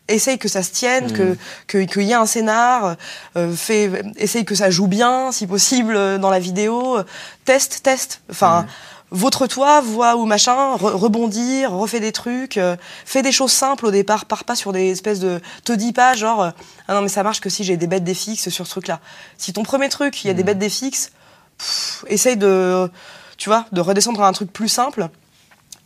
Essaye 0.08 0.36
que 0.38 0.48
ça 0.48 0.62
se 0.64 0.70
tienne, 0.72 1.06
Mm. 1.06 1.12
que 1.12 1.36
que- 1.68 1.78
qu'il 1.84 2.02
y 2.02 2.10
ait 2.10 2.14
un 2.14 2.26
scénar, 2.26 2.96
euh, 3.36 3.54
fais, 3.54 3.90
essaye 4.16 4.44
que 4.44 4.54
ça 4.56 4.68
joue 4.70 4.88
bien 4.88 5.30
si 5.32 5.46
possible 5.46 5.94
euh, 5.96 6.18
dans 6.18 6.30
la 6.30 6.40
vidéo, 6.40 6.98
euh, 6.98 7.04
teste, 7.44 7.82
teste. 7.82 8.20
Enfin, 8.30 8.66
vautre-toi, 9.12 9.80
vois 9.80 10.16
ou 10.16 10.24
machin, 10.24 10.76
re- 10.76 10.94
rebondir, 10.96 11.72
refais 11.72 12.00
des 12.00 12.12
trucs, 12.12 12.56
euh, 12.56 12.76
fais 13.04 13.22
des 13.22 13.32
choses 13.32 13.52
simples 13.52 13.86
au 13.86 13.90
départ, 13.90 14.24
pars 14.24 14.44
pas 14.44 14.56
sur 14.56 14.72
des 14.72 14.90
espèces 14.90 15.20
de, 15.20 15.40
te 15.64 15.72
dis 15.72 15.92
pas 15.92 16.14
genre 16.14 16.42
euh, 16.42 16.50
ah 16.88 16.94
non 16.94 17.02
mais 17.02 17.08
ça 17.08 17.22
marche 17.22 17.40
que 17.40 17.48
si 17.50 17.62
j'ai 17.62 17.76
des 17.76 17.86
bêtes 17.86 18.04
des 18.04 18.14
fixes 18.14 18.48
sur 18.48 18.66
ce 18.66 18.70
truc-là. 18.70 19.00
Si 19.38 19.52
ton 19.52 19.62
premier 19.62 19.88
truc 19.88 20.24
il 20.24 20.28
y 20.28 20.30
a 20.30 20.34
des 20.34 20.42
bêtes 20.42 20.58
des 20.58 20.70
fixes, 20.70 21.12
pff, 21.58 22.04
essaye 22.08 22.36
de 22.36 22.90
tu 23.36 23.48
vois, 23.48 23.66
de 23.72 23.80
redescendre 23.80 24.22
à 24.22 24.28
un 24.28 24.32
truc 24.32 24.52
plus 24.52 24.68
simple 24.68 25.08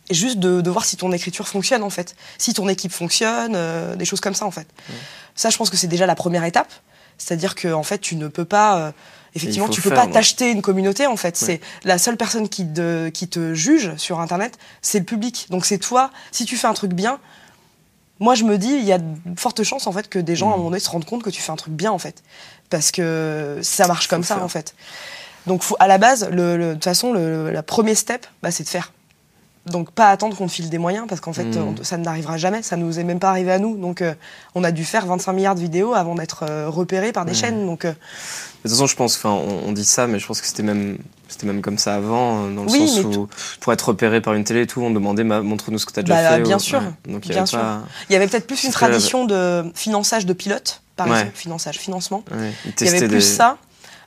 et 0.09 0.13
juste 0.13 0.37
de, 0.39 0.61
de 0.61 0.69
voir 0.69 0.85
si 0.85 0.95
ton 0.95 1.11
écriture 1.11 1.47
fonctionne 1.47 1.83
en 1.83 1.89
fait, 1.89 2.15
si 2.37 2.53
ton 2.53 2.69
équipe 2.69 2.91
fonctionne, 2.93 3.53
euh, 3.55 3.95
des 3.95 4.05
choses 4.05 4.21
comme 4.21 4.35
ça 4.35 4.45
en 4.45 4.51
fait. 4.51 4.67
Ça, 5.35 5.49
je 5.49 5.57
pense 5.57 5.69
que 5.69 5.77
c'est 5.77 5.87
déjà 5.87 6.05
la 6.05 6.15
première 6.15 6.43
étape, 6.45 6.71
c'est-à-dire 7.17 7.55
que 7.55 7.73
en 7.73 7.83
fait, 7.83 7.99
tu 7.99 8.15
ne 8.15 8.27
peux 8.27 8.45
pas, 8.45 8.77
euh, 8.77 8.91
effectivement, 9.37 9.69
tu 9.69 9.81
peux 9.81 9.89
faire, 9.89 10.05
pas 10.05 10.11
t'acheter 10.11 10.51
une 10.51 10.61
communauté 10.61 11.07
en 11.07 11.17
fait. 11.17 11.39
Ouais. 11.41 11.45
C'est 11.45 11.61
la 11.83 11.97
seule 11.97 12.17
personne 12.17 12.49
qui 12.49 12.65
te, 12.67 13.09
qui 13.09 13.27
te 13.27 13.53
juge 13.53 13.95
sur 13.97 14.19
Internet, 14.19 14.57
c'est 14.81 14.99
le 14.99 15.05
public. 15.05 15.47
Donc 15.49 15.65
c'est 15.65 15.77
toi. 15.77 16.11
Si 16.31 16.45
tu 16.45 16.57
fais 16.57 16.67
un 16.67 16.73
truc 16.73 16.93
bien, 16.93 17.19
moi 18.19 18.35
je 18.35 18.43
me 18.43 18.57
dis, 18.57 18.73
il 18.73 18.85
y 18.85 18.91
a 18.91 18.97
de 18.97 19.39
fortes 19.39 19.63
chances 19.63 19.87
en 19.87 19.91
fait 19.91 20.09
que 20.09 20.19
des 20.19 20.35
gens 20.35 20.51
à 20.51 20.53
un 20.53 20.57
moment 20.57 20.69
donné 20.69 20.79
se 20.79 20.89
rendent 20.89 21.05
compte 21.05 21.23
que 21.23 21.29
tu 21.29 21.41
fais 21.41 21.51
un 21.51 21.55
truc 21.55 21.73
bien 21.73 21.91
en 21.91 21.99
fait, 21.99 22.23
parce 22.69 22.91
que 22.91 23.59
ça 23.61 23.87
marche 23.87 24.07
comme 24.07 24.23
ça 24.23 24.35
faire. 24.35 24.43
en 24.43 24.49
fait. 24.49 24.75
Donc 25.45 25.63
faut, 25.63 25.77
à 25.79 25.87
la 25.87 25.97
base, 25.97 26.29
de 26.29 26.73
toute 26.73 26.83
façon, 26.83 27.13
le, 27.13 27.51
la 27.51 27.63
premier 27.63 27.95
step, 27.95 28.27
bah, 28.43 28.51
c'est 28.51 28.63
de 28.63 28.69
faire. 28.69 28.91
Donc 29.71 29.91
pas 29.91 30.09
attendre 30.09 30.35
qu'on 30.35 30.47
te 30.47 30.51
file 30.51 30.69
des 30.69 30.77
moyens 30.77 31.05
parce 31.07 31.21
qu'en 31.21 31.33
fait 31.33 31.43
Mhm. 31.45 31.75
on- 31.79 31.83
ça 31.83 31.97
n'arrivera 31.97 32.37
jamais, 32.37 32.61
ça 32.63 32.77
nous 32.77 32.99
est 32.99 33.03
même 33.03 33.19
pas 33.19 33.29
arrivé 33.29 33.51
à 33.51 33.59
nous. 33.59 33.77
Donc 33.77 34.01
euh, 34.01 34.13
on 34.55 34.63
a 34.63 34.71
dû 34.71 34.85
faire 34.85 35.05
25 35.05 35.33
milliards 35.33 35.55
de 35.55 35.59
vidéos 35.61 35.93
avant 35.93 36.15
d'être 36.15 36.43
euh, 36.49 36.69
repérés 36.69 37.11
par 37.11 37.25
des 37.25 37.31
Ouais. 37.31 37.37
chaînes. 37.37 37.65
Donc 37.65 37.85
euh, 37.85 37.91
De 37.91 38.69
toute 38.69 38.71
façon, 38.71 38.87
je 38.87 38.95
pense, 38.95 39.15
enfin, 39.15 39.29
on, 39.29 39.69
on 39.69 39.71
dit 39.71 39.85
ça, 39.85 40.07
mais 40.07 40.19
je 40.19 40.27
pense 40.27 40.41
que 40.41 40.47
c'était 40.47 40.63
même, 40.63 40.97
c'était 41.29 41.45
même 41.47 41.61
comme 41.61 41.77
ça 41.77 41.95
avant, 41.95 42.45
euh, 42.47 42.55
dans 42.55 42.63
le 42.63 42.71
Oui, 42.71 42.87
sens 42.87 43.03
où, 43.05 43.27
pour 43.61 43.71
être 43.71 43.87
repéré 43.89 44.19
par 44.19 44.33
une 44.33 44.43
télé 44.43 44.61
et 44.63 44.67
tout, 44.67 44.81
on 44.81 44.89
demandait, 44.91 45.23
ma- 45.23 45.41
montre-nous 45.41 45.77
ce 45.77 45.85
que 45.85 45.93
t'as 45.93 46.01
déjà 46.01 46.15
Bah, 46.21 46.35
fait. 46.37 46.41
bien 46.41 46.57
ou- 46.57 46.59
sûr, 46.59 46.79
ouais. 46.79 47.11
Donc, 47.13 47.25
il 47.25 47.29
y 47.29 47.33
bien 47.33 47.37
avait 47.43 47.47
sûr. 47.47 47.59
pas, 47.59 47.81
il 48.09 48.13
y 48.13 48.15
avait 48.15 48.27
peut-être 48.27 48.47
plus 48.47 48.63
une 48.65 48.71
tradition 48.71 49.25
de 49.25 49.63
finançage 49.75 50.25
de 50.25 50.33
pilotes, 50.33 50.81
par 50.97 51.07
Ouais. 51.07 51.13
exemple, 51.19 51.37
finançage, 51.37 51.77
financement. 51.77 52.23
ouais, 52.31 52.51
Il 52.81 52.85
y 52.85 52.89
avait 52.89 52.99
plus 52.99 53.07
des- 53.09 53.21
ça. 53.21 53.57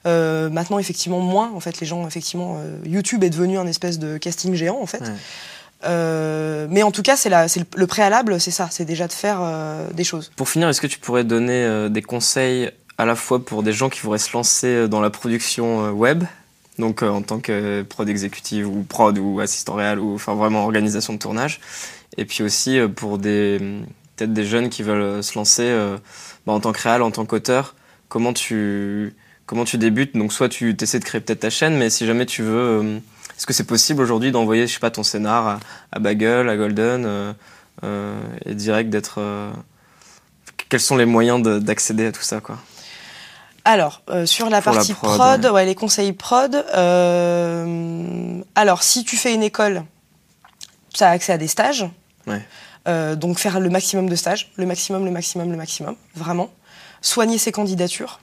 Euh, 0.07 0.49
maintenant, 0.49 0.79
effectivement, 0.79 1.21
moins. 1.21 1.51
En 1.55 1.61
fait, 1.61 1.81
les 1.81 1.87
gens, 1.87 2.07
effectivement, 2.07 2.57
euh, 2.59 2.79
YouTube 2.87 3.23
est 3.23 3.31
devenu 3.31 3.59
un 3.59 3.67
espèce 3.67 3.99
de 3.99 4.17
casting 4.17 4.55
géant, 4.55 4.79
en 4.81 4.87
fait. 4.87 5.03
Ouais. 5.03 5.15
Euh, 5.85 6.67
mais 6.71 6.83
en 6.83 6.91
tout 6.91 7.03
cas, 7.03 7.17
c'est 7.17 7.29
le, 7.29 7.65
le 7.75 7.87
préalable, 7.87 8.41
c'est 8.41 8.51
ça, 8.51 8.69
c'est 8.71 8.85
déjà 8.85 9.07
de 9.09 9.13
faire 9.13 9.41
des 9.95 10.05
choses. 10.05 10.31
Pour 10.37 10.49
finir, 10.49 10.69
est-ce 10.69 10.81
que 10.81 10.87
tu 10.87 10.99
pourrais 10.99 11.25
donner 11.25 11.89
des 11.89 12.03
conseils 12.03 12.71
à 12.99 13.07
la 13.07 13.15
fois 13.15 13.43
pour 13.43 13.63
des 13.63 13.73
gens 13.73 13.89
qui 13.89 14.01
voudraient 14.01 14.19
se 14.19 14.33
lancer 14.35 14.89
dans 14.89 15.01
la 15.01 15.09
production 15.09 15.91
web, 15.91 16.25
donc 16.79 17.03
en 17.03 17.23
tant 17.23 17.41
que 17.41 17.81
prod 17.81 18.07
exécutive 18.07 18.69
ou 18.69 18.83
prod 18.83 19.17
ou 19.17 19.41
assistant 19.41 19.75
réel 19.75 19.99
ou 19.99 20.15
enfin 20.15 20.35
vraiment 20.35 20.65
organisation 20.65 21.15
de 21.15 21.19
tournage, 21.19 21.61
et 22.19 22.27
puis 22.27 22.43
aussi 22.43 22.79
pour 22.95 23.17
des 23.17 23.59
peut-être 24.17 24.35
des 24.35 24.45
jeunes 24.45 24.69
qui 24.69 24.83
veulent 24.83 25.25
se 25.25 25.39
lancer 25.39 25.75
bah, 26.47 26.53
en 26.53 26.61
tant 26.61 26.73
que 26.73 26.83
réal, 26.83 27.01
en 27.01 27.11
tant 27.11 27.25
qu'auteur, 27.25 27.75
comment 28.11 28.35
tu 28.35 29.15
comment 29.51 29.65
tu 29.65 29.79
débutes 29.79 30.17
Donc 30.17 30.33
soit 30.33 30.49
tu 30.49 30.77
essaies 30.81 31.01
de 31.01 31.05
créer 31.05 31.21
peut-être 31.21 31.41
ta 31.41 31.51
chaîne, 31.51 31.77
mais 31.77 31.91
si 31.91 32.07
jamais 32.07 32.25
tu 32.25 32.43
veux, 32.45 32.83
euh, 32.85 32.99
est-ce 33.37 33.47
que 33.47 33.53
c'est 33.53 33.65
possible 33.67 34.01
aujourd'hui 34.01 34.31
d'envoyer 34.31 34.69
je 34.69 34.75
sais 34.75 34.79
pas 34.79 34.93
ton 34.93 35.03
scénar 35.03 35.47
à, 35.49 35.61
à 35.91 35.99
Bagel, 35.99 36.49
à 36.49 36.57
Golden 36.57 37.05
euh, 37.05 37.33
euh, 37.83 38.17
et 38.47 38.55
direct 38.55 38.91
d'être 38.91 39.21
quels 40.69 40.79
sont 40.81 40.97
les 40.97 41.05
moyens 41.05 41.43
de- 41.43 41.59
d'accéder 41.59 42.07
à 42.07 42.13
tout 42.13 42.23
ça 42.23 42.41
quoi? 42.41 42.59
Alors, 43.65 44.03
euh, 44.09 44.25
sur 44.25 44.49
la 44.51 44.63
Pour 44.63 44.71
la 44.73 44.77
partie 44.79 44.95
prod, 44.95 45.19
prod, 45.19 45.45
ouais. 45.45 45.51
ouais, 45.51 45.67
les 45.67 45.75
conseils 45.75 46.13
prod. 46.13 46.55
euh, 46.75 48.41
alors, 48.55 48.83
si 48.83 49.05
tu 49.05 49.17
fais 49.17 49.35
une 49.35 49.43
école, 49.43 49.83
tu 50.95 51.03
as 51.03 51.11
accès 51.11 51.33
à 51.33 51.39
des 51.39 51.49
stages. 51.49 51.85
Ouais. 52.27 52.41
Euh, 52.89 53.17
donc, 53.17 53.39
faire 53.39 53.61
le 53.61 53.69
maximum 53.69 54.09
de 54.09 54.17
stages, 54.17 54.51
le 54.57 54.65
maximum, 54.65 55.05
le 55.05 55.11
maximum, 55.11 55.51
le 55.51 55.57
maximum, 55.59 55.97
vraiment. 56.15 56.51
Soigner 57.03 57.37
ses 57.37 57.53
candidatures. 57.53 58.21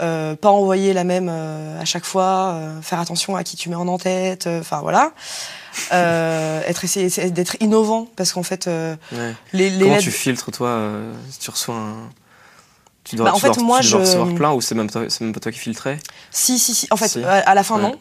Euh, 0.00 0.34
pas 0.34 0.50
envoyer 0.50 0.92
la 0.94 1.04
même 1.04 1.28
euh, 1.30 1.78
à 1.80 1.84
chaque 1.84 2.04
fois, 2.06 2.52
euh, 2.54 2.80
faire 2.80 3.00
attention 3.00 3.36
à 3.36 3.44
qui 3.44 3.56
tu 3.56 3.68
mets 3.68 3.76
en 3.76 3.86
en-tête, 3.88 4.46
enfin 4.46 4.80
voilà. 4.80 5.12
Être 5.92 6.84
essayer, 6.84 7.30
d'être 7.30 7.56
innovant 7.60 8.06
parce 8.16 8.32
qu'en 8.32 8.42
fait, 8.42 8.66
Ouais. 8.66 8.96
les, 9.52 9.70
les 9.70 9.78
Comment 9.78 9.92
lettres- 9.92 10.04
tu 10.04 10.10
filtres 10.10 10.50
toi 10.52 10.90
si 11.30 11.38
tu 11.38 11.50
reçois 11.50 11.74
un 11.76 11.94
tu 13.04 13.16
dois, 13.16 13.26
Bah, 13.26 13.32
en 13.32 13.36
tu 13.36 13.40
fait, 13.42 13.52
dois- 13.52 13.62
moi, 13.64 13.80
tu 13.80 13.90
dois 13.90 14.00
je- 14.00 14.06
recevoir 14.06 14.34
plein 14.34 14.52
ou 14.52 14.60
c'est 14.60 14.74
même, 14.74 14.88
même 15.20 15.32
pas 15.32 15.40
toi 15.40 15.50
qui 15.52 15.58
filtrais? 15.58 15.98
Si, 16.30 16.58
si, 16.58 16.74
si. 16.74 16.86
En 16.90 16.96
fait, 16.96 17.08
Si. 17.08 17.24
à 17.24 17.54
la 17.54 17.62
fin, 17.64 17.78
non. 17.78 17.94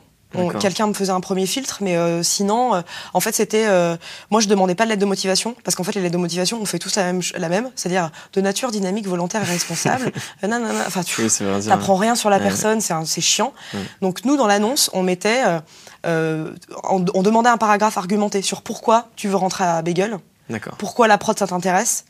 Quelqu'un 0.60 0.86
me 0.88 0.94
faisait 0.94 1.12
un 1.12 1.22
premier 1.22 1.48
filtre, 1.48 1.80
mais 1.82 1.98
euh, 1.98 2.22
sinon, 2.22 2.76
euh, 2.76 2.82
en 3.14 3.20
fait, 3.20 3.34
c'était. 3.34 3.66
euh, 3.68 3.98
moi, 4.30 4.42
je 4.42 4.48
demandais 4.48 4.76
pas 4.76 4.84
de 4.86 4.90
lettre 4.90 5.02
de 5.02 5.06
motivation, 5.08 5.56
parce 5.64 5.76
qu'en 5.76 5.84
fait, 5.84 5.94
les 5.96 6.02
lettres 6.02 6.14
de 6.14 6.20
motivation, 6.20 6.60
on 6.62 6.66
fait 6.66 6.78
tous 6.78 6.96
la 6.98 7.04
même, 7.06 7.22
la 7.36 7.50
même 7.50 7.72
c'est-à-dire 7.76 8.12
de 8.34 8.42
nature 8.42 8.70
dynamique, 8.72 9.08
volontaire 9.08 9.42
et 9.42 9.52
responsable. 9.52 10.12
Euh, 10.44 10.48
non, 10.48 10.60
non, 10.60 10.72
non. 10.72 10.84
Enfin, 10.86 11.02
tu 11.04 11.22
Oui, 11.24 11.30
t'apprends 11.68 11.96
rien 11.96 12.16
sur 12.16 12.30
la 12.30 12.38
Ouais. 12.38 12.44
personne, 12.44 12.80
c'est 12.80 13.22
chiant. 13.22 13.54
Ouais. 13.74 13.80
Donc, 14.02 14.24
nous, 14.24 14.38
dans 14.38 14.48
l'annonce, 14.48 14.90
on 14.94 15.02
mettait. 15.04 15.44
euh, 15.46 15.60
euh, 16.06 16.52
on, 16.84 17.04
on 17.14 17.24
demandait 17.24 17.50
un 17.50 17.58
paragraphe 17.58 17.98
argumenté 17.98 18.42
sur 18.42 18.62
pourquoi 18.62 19.08
tu 19.18 19.28
veux 19.28 19.36
rentrer 19.36 19.66
à 19.66 19.82
Bagel, 19.82 20.18
D'accord. 20.50 20.76
pourquoi 20.78 21.08
la 21.08 21.18
prod 21.18 21.38
ça 21.38 21.48
t'intéresse. 21.48 22.06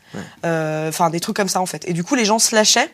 Euh, 0.45 0.89
enfin 0.89 1.09
des 1.09 1.19
trucs 1.19 1.35
comme 1.35 1.49
ça 1.49 1.59
en 1.61 1.65
fait. 1.65 1.87
Et 1.87 1.93
du 1.93 2.03
coup, 2.03 2.15
les 2.15 2.25
gens 2.25 2.37
se 2.39 2.53
lâchaient. 2.55 2.91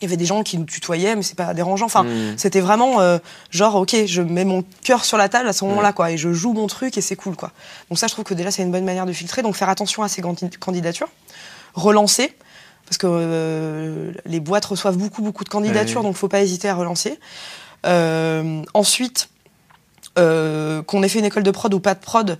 Il 0.00 0.04
y 0.04 0.06
avait 0.06 0.16
des 0.16 0.24
gens 0.24 0.42
qui 0.42 0.56
nous 0.56 0.64
tutoyaient, 0.64 1.14
mais 1.14 1.22
c'est 1.22 1.34
pas 1.36 1.52
dérangeant. 1.54 1.86
Enfin, 1.86 2.04
Hmm. 2.04 2.34
c'était 2.38 2.60
vraiment 2.60 3.00
euh, 3.00 3.18
genre, 3.50 3.74
ok, 3.76 3.94
je 4.06 4.22
mets 4.22 4.44
mon 4.46 4.64
cœur 4.82 5.04
sur 5.04 5.18
la 5.18 5.28
table 5.28 5.48
à 5.48 5.52
ce 5.52 5.64
moment-là, 5.66 5.88
Ouais. 5.88 5.94
quoi, 5.94 6.10
et 6.10 6.16
je 6.16 6.32
joue 6.32 6.52
mon 6.54 6.66
truc 6.66 6.96
et 6.96 7.00
c'est 7.02 7.16
cool, 7.16 7.36
quoi. 7.36 7.52
Donc 7.90 7.98
ça, 7.98 8.06
je 8.06 8.12
trouve 8.12 8.24
que 8.24 8.32
déjà 8.34 8.50
c'est 8.50 8.62
une 8.62 8.70
bonne 8.72 8.84
manière 8.84 9.04
de 9.06 9.12
filtrer. 9.12 9.42
Donc 9.42 9.56
faire 9.56 9.68
attention 9.68 10.02
à 10.02 10.08
ces 10.08 10.22
candi- 10.22 10.56
candidatures, 10.58 11.08
relancer, 11.74 12.34
parce 12.86 12.96
que 12.98 13.06
euh, 13.08 14.12
les 14.24 14.40
boîtes 14.40 14.64
reçoivent 14.64 14.96
beaucoup, 14.96 15.22
beaucoup 15.22 15.44
de 15.44 15.48
candidatures, 15.50 16.02
donc 16.02 16.16
faut 16.16 16.28
pas 16.28 16.40
hésiter 16.40 16.68
à 16.68 16.74
relancer. 16.74 17.18
Euh, 17.86 18.62
ensuite, 18.74 19.28
qu'on 20.16 21.02
ait 21.02 21.08
fait 21.08 21.18
une 21.20 21.24
école 21.24 21.42
de 21.44 21.50
prod 21.50 21.72
ou 21.72 21.80
pas 21.80 21.94
de 21.94 22.00
prod, 22.00 22.38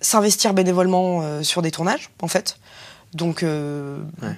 s'investir 0.00 0.54
bénévolement 0.54 1.42
sur 1.42 1.60
des 1.62 1.70
tournages, 1.70 2.10
en 2.22 2.28
fait. 2.28 2.56
Donc, 3.14 3.42
Ouais. 3.42 4.36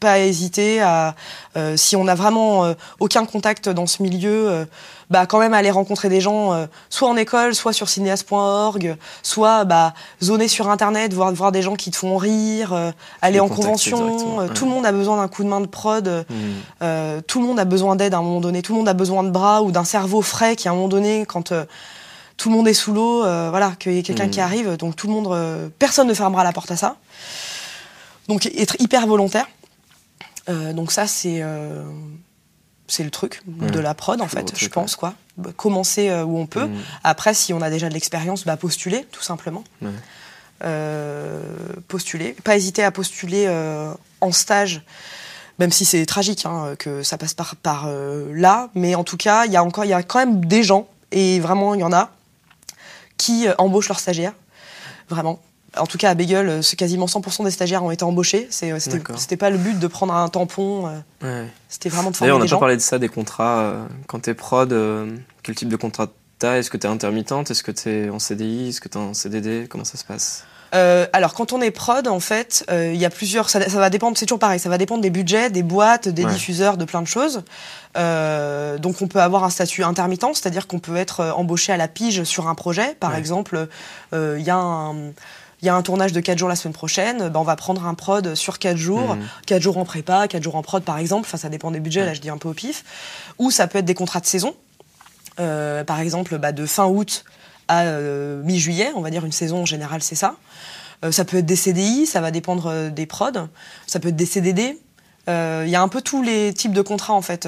Pas 0.00 0.18
hésiter 0.18 0.80
à, 0.80 1.14
euh, 1.56 1.76
si 1.76 1.94
on 1.94 2.04
n'a 2.04 2.14
vraiment 2.14 2.64
euh, 2.64 2.74
aucun 2.98 3.24
contact 3.26 3.68
dans 3.68 3.86
ce 3.86 4.02
milieu, 4.02 4.48
euh, 4.50 4.64
bah 5.10 5.26
quand 5.26 5.38
même 5.38 5.54
aller 5.54 5.70
rencontrer 5.70 6.08
des 6.08 6.20
gens, 6.20 6.52
euh, 6.52 6.66
soit 6.88 7.08
en 7.08 7.16
école, 7.16 7.54
soit 7.54 7.72
sur 7.72 7.88
cinéaste.org, 7.88 8.96
soit 9.22 9.64
bah, 9.64 9.92
zoner 10.22 10.48
sur 10.48 10.68
internet, 10.70 11.12
voir, 11.12 11.32
voir 11.32 11.52
des 11.52 11.62
gens 11.62 11.74
qui 11.76 11.90
te 11.90 11.96
font 11.96 12.16
rire, 12.16 12.72
euh, 12.72 12.90
aller 13.22 13.34
Les 13.34 13.40
en 13.40 13.48
convention. 13.48 14.40
euh, 14.40 14.46
ouais. 14.48 14.54
Tout 14.54 14.64
le 14.64 14.70
monde 14.70 14.86
a 14.86 14.92
besoin 14.92 15.16
d'un 15.18 15.28
coup 15.28 15.44
de 15.44 15.48
main 15.48 15.60
de 15.60 15.66
prod. 15.66 16.24
Hmm. 16.30 17.20
tout 17.26 17.40
le 17.40 17.46
monde 17.46 17.58
a 17.60 17.64
besoin 17.64 17.96
d'aide 17.96 18.14
à 18.14 18.18
un 18.18 18.22
moment 18.22 18.40
donné. 18.40 18.62
Tout 18.62 18.72
le 18.72 18.78
monde 18.78 18.88
a 18.88 18.94
besoin 18.94 19.22
de 19.22 19.30
bras 19.30 19.62
ou 19.62 19.70
d'un 19.70 19.84
cerveau 19.84 20.22
frais 20.22 20.56
qui, 20.56 20.66
à 20.68 20.70
un 20.70 20.74
moment 20.74 20.88
donné, 20.88 21.24
quand 21.26 21.52
euh, 21.52 21.64
tout 22.36 22.48
le 22.48 22.56
monde 22.56 22.68
est 22.68 22.74
sous 22.74 22.92
l'eau, 22.94 23.22
euh, 23.24 23.48
voilà, 23.50 23.72
qu'il 23.78 23.92
y 23.92 23.98
ait 23.98 24.02
quelqu'un 24.02 24.24
Mhm. 24.24 24.30
qui 24.30 24.40
arrive. 24.40 24.76
Donc 24.76 24.96
tout 24.96 25.08
le 25.08 25.12
monde, 25.12 25.26
euh, 25.32 25.68
personne 25.78 26.06
ne 26.08 26.14
fermera 26.14 26.42
la 26.44 26.52
porte 26.52 26.70
à 26.70 26.76
ça. 26.76 26.96
Donc 28.28 28.46
être 28.46 28.76
hyper 28.78 29.06
volontaire. 29.06 29.46
Euh, 30.48 30.72
donc 30.72 30.92
ça, 30.92 31.06
c'est 31.06 31.40
euh, 31.42 31.84
c'est 32.86 33.04
le 33.04 33.10
truc 33.10 33.42
Ouais. 33.60 33.70
de 33.70 33.78
la 33.78 33.94
prod 33.94 34.20
en 34.20 34.28
fait, 34.28 34.52
je 34.56 34.68
pense 34.68 34.96
quoi. 34.96 35.14
Bah, 35.36 35.50
Commencer 35.56 36.08
euh, 36.08 36.24
où 36.24 36.38
on 36.38 36.46
peut. 36.46 36.66
Hmm. 36.66 36.78
Après, 37.04 37.34
si 37.34 37.52
on 37.52 37.60
a 37.62 37.70
déjà 37.70 37.88
de 37.88 37.94
l'expérience, 37.94 38.44
bah, 38.44 38.56
postuler 38.56 39.06
tout 39.10 39.22
simplement. 39.22 39.64
Postuler. 41.88 42.32
Pas 42.44 42.56
hésiter 42.56 42.82
à 42.84 42.90
postuler 42.90 43.48
en 44.20 44.32
stage 44.32 44.82
même 45.58 45.72
si 45.72 45.84
c'est 45.84 46.06
tragique 46.06 46.46
hein, 46.46 46.74
que 46.78 47.02
ça 47.02 47.18
passe 47.18 47.34
par, 47.34 47.54
par 47.54 47.86
là, 48.32 48.70
mais 48.74 48.94
en 48.94 49.04
tout 49.04 49.18
cas, 49.18 49.44
il 49.44 49.52
y 49.52 49.56
a 49.56 49.62
encore, 49.62 49.84
il 49.84 49.88
y 49.88 49.92
a 49.92 50.02
quand 50.02 50.18
même 50.18 50.42
des 50.46 50.62
gens, 50.62 50.88
et 51.12 51.38
vraiment, 51.38 51.74
il 51.74 51.80
y 51.80 51.84
en 51.84 51.92
a, 51.92 52.10
qui 53.18 53.46
embauchent 53.58 53.88
leurs 53.88 54.00
stagiaires, 54.00 54.32
vraiment. 55.10 55.38
En 55.78 55.86
tout 55.86 55.98
cas, 55.98 56.10
à 56.10 56.14
Bagel, 56.14 56.48
euh, 56.48 56.62
quasiment 56.76 57.06
100% 57.06 57.44
des 57.44 57.50
stagiaires 57.50 57.84
ont 57.84 57.90
été 57.90 58.04
embauchés. 58.04 58.48
Euh, 58.64 58.78
c'était 58.78 59.36
pas 59.36 59.50
le 59.50 59.58
but 59.58 59.78
de 59.78 59.86
prendre 59.86 60.14
un 60.14 60.28
tampon. 60.28 60.90
Euh, 61.22 61.46
c'était 61.68 61.88
vraiment 61.88 62.10
de 62.10 62.16
former 62.16 62.28
D'ailleurs, 62.28 62.40
on 62.40 62.44
n'a 62.44 62.50
pas 62.50 62.58
parlé 62.58 62.76
de 62.76 62.82
ça, 62.82 62.98
des 62.98 63.08
contrats. 63.08 63.74
Quand 64.06 64.20
tu 64.20 64.30
es 64.30 64.34
prod, 64.34 64.74
quel 65.42 65.54
type 65.54 65.68
de 65.68 65.76
contrat 65.76 66.08
t'as? 66.38 66.56
Est-ce 66.56 66.70
que 66.70 66.76
tu 66.76 66.86
es 66.86 66.90
intermittente? 66.90 67.50
Est-ce 67.50 67.62
que 67.62 67.72
tu 67.72 67.88
es 67.88 68.10
en 68.10 68.18
CDI 68.18 68.70
Est-ce 68.70 68.80
que 68.80 68.88
tu 68.88 68.98
es 68.98 69.00
en 69.00 69.14
CDD 69.14 69.66
Comment 69.68 69.84
ça 69.84 69.96
se 69.96 70.04
passe? 70.04 70.44
Alors 70.72 71.34
quand 71.34 71.52
on 71.52 71.60
est 71.60 71.70
prod, 71.70 72.08
en 72.08 72.20
fait, 72.20 72.64
il 72.70 72.96
y 72.96 73.04
a 73.04 73.10
plusieurs. 73.10 73.48
Ça, 73.48 73.60
va 73.60 73.90
dépendre. 73.90 74.18
C'est 74.18 74.26
toujours 74.26 74.40
pareil. 74.40 74.58
Ça 74.58 74.68
va 74.68 74.78
dépendre 74.78 75.02
des 75.02 75.10
budgets, 75.10 75.50
des 75.50 75.62
boîtes, 75.62 76.08
des 76.08 76.24
diffuseurs, 76.24 76.78
de 76.78 76.84
plein 76.84 77.02
de 77.02 77.06
choses. 77.06 77.44
donc 77.94 79.02
on 79.02 79.06
peut 79.06 79.20
avoir 79.20 79.44
un 79.44 79.50
statut 79.50 79.84
intermittent, 79.84 80.34
c'est-à-dire 80.34 80.66
qu'on 80.66 80.80
peut 80.80 80.96
être 80.96 81.32
embauché 81.36 81.72
à 81.72 81.76
la 81.76 81.86
pige 81.86 82.24
sur 82.24 82.48
un 82.48 82.56
projet. 82.56 82.96
Par 82.98 83.14
exemple, 83.14 83.68
il 84.12 84.42
y 84.42 84.50
a 84.50 84.56
un 84.56 85.12
il 85.62 85.66
y 85.66 85.68
a 85.68 85.74
un 85.74 85.82
tournage 85.82 86.12
de 86.12 86.20
4 86.20 86.38
jours 86.38 86.48
la 86.48 86.56
semaine 86.56 86.72
prochaine, 86.72 87.28
ben 87.28 87.40
on 87.40 87.44
va 87.44 87.56
prendre 87.56 87.86
un 87.86 87.94
prod 87.94 88.34
sur 88.34 88.58
4 88.58 88.76
jours, 88.76 89.16
4 89.46 89.58
mmh. 89.58 89.62
jours 89.62 89.78
en 89.78 89.84
prépa, 89.84 90.26
4 90.26 90.42
jours 90.42 90.56
en 90.56 90.62
prod 90.62 90.82
par 90.82 90.98
exemple, 90.98 91.26
enfin 91.26 91.36
ça 91.36 91.48
dépend 91.48 91.70
des 91.70 91.80
budgets, 91.80 92.04
là 92.04 92.14
je 92.14 92.20
dis 92.20 92.30
un 92.30 92.38
peu 92.38 92.48
au 92.48 92.54
pif, 92.54 92.84
ou 93.38 93.50
ça 93.50 93.66
peut 93.66 93.78
être 93.78 93.84
des 93.84 93.94
contrats 93.94 94.20
de 94.20 94.26
saison, 94.26 94.54
euh, 95.38 95.84
par 95.84 96.00
exemple 96.00 96.38
bah, 96.38 96.52
de 96.52 96.64
fin 96.64 96.86
août 96.86 97.24
à 97.68 97.82
euh, 97.82 98.42
mi-juillet, 98.42 98.90
on 98.96 99.00
va 99.00 99.10
dire. 99.10 99.24
Une 99.24 99.32
saison 99.32 99.62
en 99.62 99.66
général 99.66 100.02
c'est 100.02 100.14
ça. 100.14 100.36
Euh, 101.04 101.12
ça 101.12 101.24
peut 101.24 101.38
être 101.38 101.46
des 101.46 101.56
CDI, 101.56 102.06
ça 102.06 102.20
va 102.20 102.30
dépendre 102.30 102.90
des 102.90 103.06
prods, 103.06 103.48
ça 103.86 104.00
peut 104.00 104.08
être 104.08 104.16
des 104.16 104.26
CDD, 104.26 104.78
il 105.28 105.68
y 105.68 105.76
a 105.76 105.82
un 105.82 105.88
peu 105.88 106.00
tous 106.00 106.22
les 106.22 106.52
types 106.54 106.72
de 106.72 106.82
contrats 106.82 107.14
en 107.14 107.22
fait. 107.22 107.46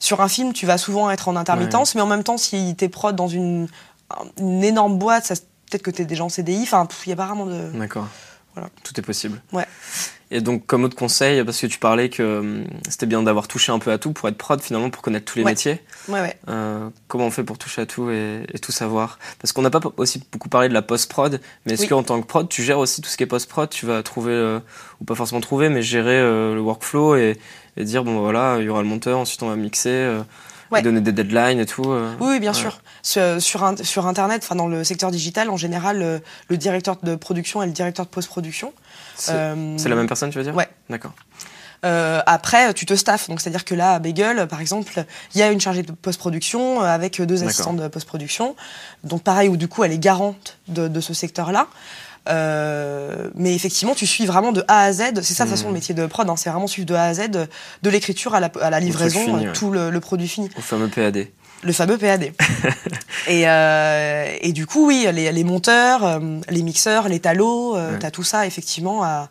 sur 0.00 0.20
un 0.20 0.28
film, 0.28 0.52
tu 0.52 0.66
vas 0.66 0.78
souvent 0.78 1.10
être 1.10 1.28
en 1.28 1.36
intermittence, 1.36 1.94
mais 1.94 2.00
en 2.00 2.06
même 2.06 2.24
temps, 2.24 2.36
si 2.36 2.74
tu 2.76 2.84
es 2.84 2.88
prod 2.88 3.14
dans 3.16 3.28
une, 3.28 3.68
une 4.38 4.64
énorme 4.64 4.98
boîte, 4.98 5.24
ça 5.24 5.34
peut-être 5.70 5.82
que 5.82 5.90
tu 5.90 6.02
es 6.02 6.04
déjà 6.04 6.24
en 6.24 6.28
CDI. 6.28 6.62
Enfin, 6.62 6.86
il 7.06 7.08
n'y 7.08 7.12
a 7.12 7.16
pas 7.16 7.26
vraiment 7.26 7.46
de. 7.46 7.70
D'accord. 7.74 8.08
Voilà. 8.54 8.68
Tout 8.82 8.98
est 8.98 9.02
possible. 9.02 9.40
Ouais. 9.52 9.66
Et 10.32 10.40
donc, 10.40 10.66
comme 10.66 10.84
autre 10.84 10.96
conseil, 10.96 11.42
parce 11.44 11.60
que 11.60 11.66
tu 11.66 11.78
parlais 11.78 12.08
que 12.08 12.38
hum, 12.38 12.64
c'était 12.88 13.06
bien 13.06 13.22
d'avoir 13.22 13.48
touché 13.48 13.72
un 13.72 13.78
peu 13.78 13.90
à 13.92 13.98
tout 13.98 14.12
pour 14.12 14.28
être 14.28 14.36
prod 14.36 14.60
finalement, 14.60 14.90
pour 14.90 15.02
connaître 15.02 15.24
tous 15.24 15.38
les 15.38 15.44
métiers. 15.44 15.80
Ouais, 16.08 16.20
ouais. 16.20 16.36
Euh, 16.48 16.88
comment 17.08 17.26
on 17.26 17.30
fait 17.30 17.44
pour 17.44 17.58
toucher 17.58 17.82
à 17.82 17.86
tout 17.86 18.10
et, 18.10 18.44
tout 18.60 18.72
savoir? 18.72 19.18
Parce 19.40 19.52
qu'on 19.52 19.62
n'a 19.62 19.70
pas 19.70 19.80
aussi 19.96 20.22
beaucoup 20.30 20.48
parlé 20.48 20.68
de 20.68 20.74
la 20.74 20.82
post-prod, 20.82 21.40
mais 21.64 21.74
est-ce 21.74 21.86
qu'en 21.86 22.02
tant 22.02 22.20
que 22.20 22.26
prod, 22.26 22.48
tu 22.48 22.62
gères 22.62 22.78
aussi 22.78 23.02
tout 23.02 23.08
ce 23.08 23.16
qui 23.16 23.22
est 23.22 23.26
post-prod? 23.26 23.70
Tu 23.70 23.86
vas 23.86 24.02
trouver, 24.02 24.32
euh, 24.32 24.60
ou 25.00 25.04
pas 25.04 25.14
forcément 25.14 25.40
trouver, 25.40 25.68
mais 25.68 25.82
gérer 25.82 26.18
euh, 26.18 26.54
le 26.54 26.60
workflow 26.60 27.16
et, 27.16 27.38
et, 27.76 27.84
dire, 27.84 28.04
bon 28.04 28.20
voilà, 28.20 28.58
il 28.58 28.64
y 28.64 28.68
aura 28.68 28.82
le 28.82 28.88
monteur, 28.88 29.18
ensuite 29.18 29.42
on 29.42 29.48
va 29.48 29.56
mixer 29.56 30.22
donner 30.80 31.00
des 31.00 31.12
deadlines 31.12 31.58
et 31.58 31.66
tout. 31.66 31.90
Euh. 31.90 32.12
Oui, 32.20 32.38
bien 32.38 32.52
sûr. 32.52 32.80
Sur, 33.02 33.40
sur, 33.40 34.06
Internet, 34.06 34.42
enfin 34.44 34.56
dans 34.56 34.68
le 34.68 34.84
secteur 34.84 35.10
digital, 35.10 35.50
en 35.50 35.56
général, 35.56 36.22
le, 36.48 36.56
directeur 36.56 36.96
de 37.02 37.14
production 37.14 37.62
et 37.62 37.66
le 37.66 37.72
directeur 37.72 38.04
de 38.04 38.10
post-production. 38.10 38.72
C'est 39.16 39.32
euh, 39.34 39.76
la 39.84 39.94
même 39.94 40.06
personne, 40.06 40.30
tu 40.30 40.38
veux 40.38 40.44
dire? 40.44 40.54
Ouais. 40.54 40.68
D'accord. 40.88 41.12
Euh, 41.84 42.20
après, 42.26 42.74
tu 42.74 42.84
te 42.84 42.94
staffes. 42.94 43.28
Donc, 43.28 43.40
c'est-à-dire 43.40 43.64
que 43.64 43.74
là, 43.74 43.94
à 43.94 43.98
Bagel, 43.98 44.46
par 44.48 44.60
exemple, 44.60 45.04
il 45.34 45.38
y 45.38 45.42
a 45.42 45.50
une 45.50 45.60
chargée 45.60 45.82
de 45.82 45.92
post-production 45.92 46.80
avec 46.80 47.22
deux 47.22 47.42
assistants 47.42 47.72
de 47.72 47.88
post-production. 47.88 48.54
Donc, 49.04 49.22
pareil, 49.22 49.48
où 49.48 49.56
du 49.56 49.68
coup, 49.68 49.82
elle 49.84 49.92
est 49.92 49.98
garante 49.98 50.58
de, 50.68 50.88
de 50.88 51.00
ce 51.00 51.14
secteur-là. 51.14 51.68
Euh, 52.28 53.30
mais 53.34 53.54
effectivement, 53.54 53.94
tu 53.94 54.06
suis 54.06 54.26
vraiment 54.26 54.52
de 54.52 54.62
A 54.68 54.82
à 54.82 54.92
Z. 54.92 55.22
C'est 55.22 55.34
ça, 55.34 55.44
de 55.44 55.48
toute 55.48 55.56
façon, 55.56 55.68
le 55.68 55.72
hmm. 55.72 55.74
métier 55.74 55.94
de 55.94 56.06
prod. 56.06 56.28
Hein, 56.28 56.36
c'est 56.36 56.50
vraiment 56.50 56.66
suivre 56.66 56.86
de 56.86 56.94
A 56.94 57.04
à 57.04 57.14
Z, 57.14 57.30
de 57.30 57.90
l'écriture 57.90 58.34
à 58.34 58.40
la, 58.40 58.50
à 58.60 58.70
la 58.70 58.80
livraison, 58.80 59.52
tout 59.52 59.70
le, 59.70 59.98
produit 60.00 60.28
fini. 60.28 60.50
Au 60.56 60.60
fameux 60.60 60.88
PAD. 60.88 61.26
Le 61.62 61.72
fameux 61.72 61.98
PAD. 61.98 62.24
et, 63.28 63.48
euh, 63.48 64.36
et 64.40 64.52
du 64.52 64.66
coup, 64.66 64.86
oui, 64.86 65.06
les, 65.12 65.30
les 65.30 65.44
monteurs, 65.44 66.04
euh, 66.04 66.18
les 66.48 66.62
mixeurs, 66.62 67.08
les 67.08 67.20
talos, 67.20 67.76
euh, 67.76 67.98
tu 67.98 68.06
as 68.06 68.10
tout 68.10 68.22
ça, 68.22 68.46
effectivement, 68.46 69.04
à, 69.04 69.28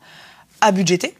à 0.61 0.71
budgéter, 0.71 1.15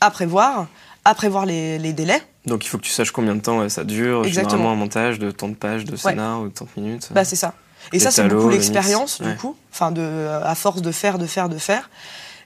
à 0.00 0.10
prévoir, 0.10 0.66
à 1.04 1.14
prévoir 1.14 1.46
les, 1.46 1.78
les 1.78 1.92
délais. 1.92 2.20
Donc 2.44 2.66
il 2.66 2.68
faut 2.68 2.76
que 2.76 2.82
tu 2.82 2.90
saches 2.90 3.10
combien 3.10 3.34
de 3.34 3.40
temps 3.40 3.66
ça 3.70 3.84
dure, 3.84 4.26
Exactement. 4.26 4.50
généralement 4.50 4.72
un 4.72 4.76
montage 4.76 5.18
de 5.18 5.30
tant 5.30 5.48
de 5.48 5.54
pages 5.54 5.86
de 5.86 5.96
scénar 5.96 6.42
ou 6.42 6.48
de 6.48 6.52
tant 6.52 6.66
de 6.66 6.80
minutes. 6.80 7.08
Bah 7.12 7.24
c'est 7.24 7.36
ça. 7.36 7.54
Et 7.92 7.98
ça, 7.98 8.10
c'est 8.10 8.28
beaucoup 8.28 8.50
l'expérience, 8.50 9.20
du 9.22 9.34
coup, 9.36 9.56
enfin, 9.72 9.92
de, 9.92 10.28
à 10.42 10.54
force 10.54 10.82
de 10.82 10.92
faire, 10.92 11.18
de 11.18 11.26
faire, 11.26 11.48
de 11.48 11.58
faire. 11.58 11.90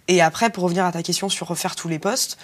Et 0.08 0.20
après, 0.20 0.50
pour 0.50 0.64
revenir 0.64 0.84
à 0.84 0.92
ta 0.92 1.02
question 1.02 1.28
sur 1.28 1.48
refaire 1.48 1.76
tous 1.76 1.88
les 1.88 1.98
postes, 1.98 2.38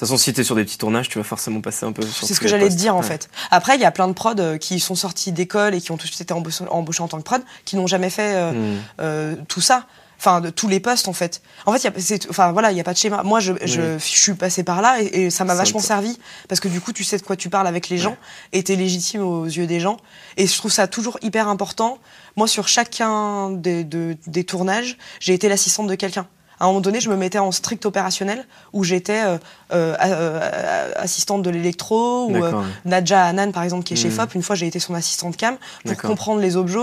toute 0.00 0.08
façon, 0.08 0.16
si 0.16 0.32
tu 0.32 0.40
es 0.40 0.44
sur 0.44 0.56
des 0.56 0.64
petits 0.64 0.78
tournages, 0.78 1.08
tu 1.08 1.18
vas 1.18 1.24
forcément 1.24 1.60
passer 1.60 1.86
un 1.86 1.92
peu 1.92 2.02
sur 2.02 2.26
C'est 2.26 2.34
ce 2.34 2.40
que 2.40 2.48
j'allais 2.48 2.68
te 2.68 2.74
dire, 2.74 2.96
en 2.96 3.02
fait. 3.02 3.28
Après, 3.50 3.74
il 3.76 3.80
y 3.80 3.84
a 3.84 3.90
plein 3.90 4.08
de 4.08 4.12
prods 4.12 4.34
euh, 4.38 4.56
qui 4.56 4.80
sont 4.80 4.94
sortis 4.94 5.32
d'école 5.32 5.74
et 5.74 5.80
qui 5.80 5.92
ont 5.92 5.96
tous 5.96 6.20
été 6.20 6.32
embauchés, 6.32 7.02
en 7.02 7.08
tant 7.08 7.18
que 7.18 7.22
prod, 7.22 7.42
qui 7.64 7.76
n'ont 7.76 7.86
jamais 7.86 8.10
fait 8.10 8.34
euh, 8.34 9.34
hmm. 9.34 9.44
tout 9.46 9.60
ça 9.60 9.86
enfin 10.20 10.42
de 10.42 10.50
tous 10.50 10.68
les 10.68 10.80
postes 10.80 11.08
en 11.08 11.14
fait. 11.14 11.40
En 11.64 11.72
fait, 11.72 11.86
a, 11.88 12.28
enfin 12.28 12.52
voilà, 12.52 12.72
il 12.72 12.76
y 12.76 12.80
a 12.80 12.84
pas 12.84 12.92
de 12.92 12.98
schéma. 12.98 13.22
Moi, 13.22 13.40
je, 13.40 13.54
je, 13.64 13.96
suis 13.98 14.34
passée 14.34 14.62
par 14.62 14.82
là 14.82 15.00
et, 15.00 15.30
ça 15.30 15.44
m'a 15.44 15.54
vachement 15.54 15.80
servi 15.80 16.18
parce 16.46 16.60
que 16.60 16.68
du 16.68 16.80
coup, 16.80 16.92
tu 16.92 17.04
sais 17.04 17.16
de 17.16 17.22
quoi 17.22 17.36
tu 17.36 17.48
parles 17.48 17.66
avec 17.66 17.88
les 17.88 17.96
gens 17.96 18.16
et 18.52 18.62
t'es 18.62 18.76
légitime 18.76 19.22
aux 19.22 19.46
yeux 19.46 19.66
des 19.66 19.80
gens. 19.80 19.96
Et 20.36 20.46
je 20.46 20.56
trouve 20.58 20.70
ça 20.70 20.86
toujours 20.86 21.18
hyper 21.22 21.48
important. 21.48 21.98
Moi, 22.36 22.46
sur 22.46 22.68
chacun 22.68 23.50
des, 23.50 23.84
des 23.84 24.44
tournages, 24.44 24.98
j'ai 25.20 25.32
été 25.32 25.48
l'assistante 25.48 25.86
de 25.86 25.94
quelqu'un. 25.94 26.26
À 26.60 26.64
un 26.64 26.68
moment 26.68 26.82
donné, 26.82 27.00
je 27.00 27.08
me 27.08 27.16
mettais 27.16 27.38
en 27.38 27.52
strict 27.52 27.86
opérationnel 27.86 28.44
où 28.74 28.84
j'étais 28.84 29.22
euh, 29.24 29.38
euh, 29.72 29.96
euh, 29.98 30.92
assistante 30.94 31.42
de 31.42 31.48
l'électro 31.48 32.30
ou 32.30 32.36
Nadja 32.84 33.24
Hanan 33.24 33.50
par 33.50 33.62
exemple 33.62 33.84
qui 33.84 33.94
est 33.94 33.96
chez 33.96 34.08
mmh. 34.08 34.12
FOP. 34.12 34.34
Une 34.34 34.42
fois, 34.42 34.56
j'ai 34.56 34.66
été 34.66 34.78
son 34.78 34.94
assistante 34.94 35.38
cam 35.38 35.56
pour 35.86 35.96
comprendre 35.96 36.40
les 36.40 36.56
objets 36.56 36.78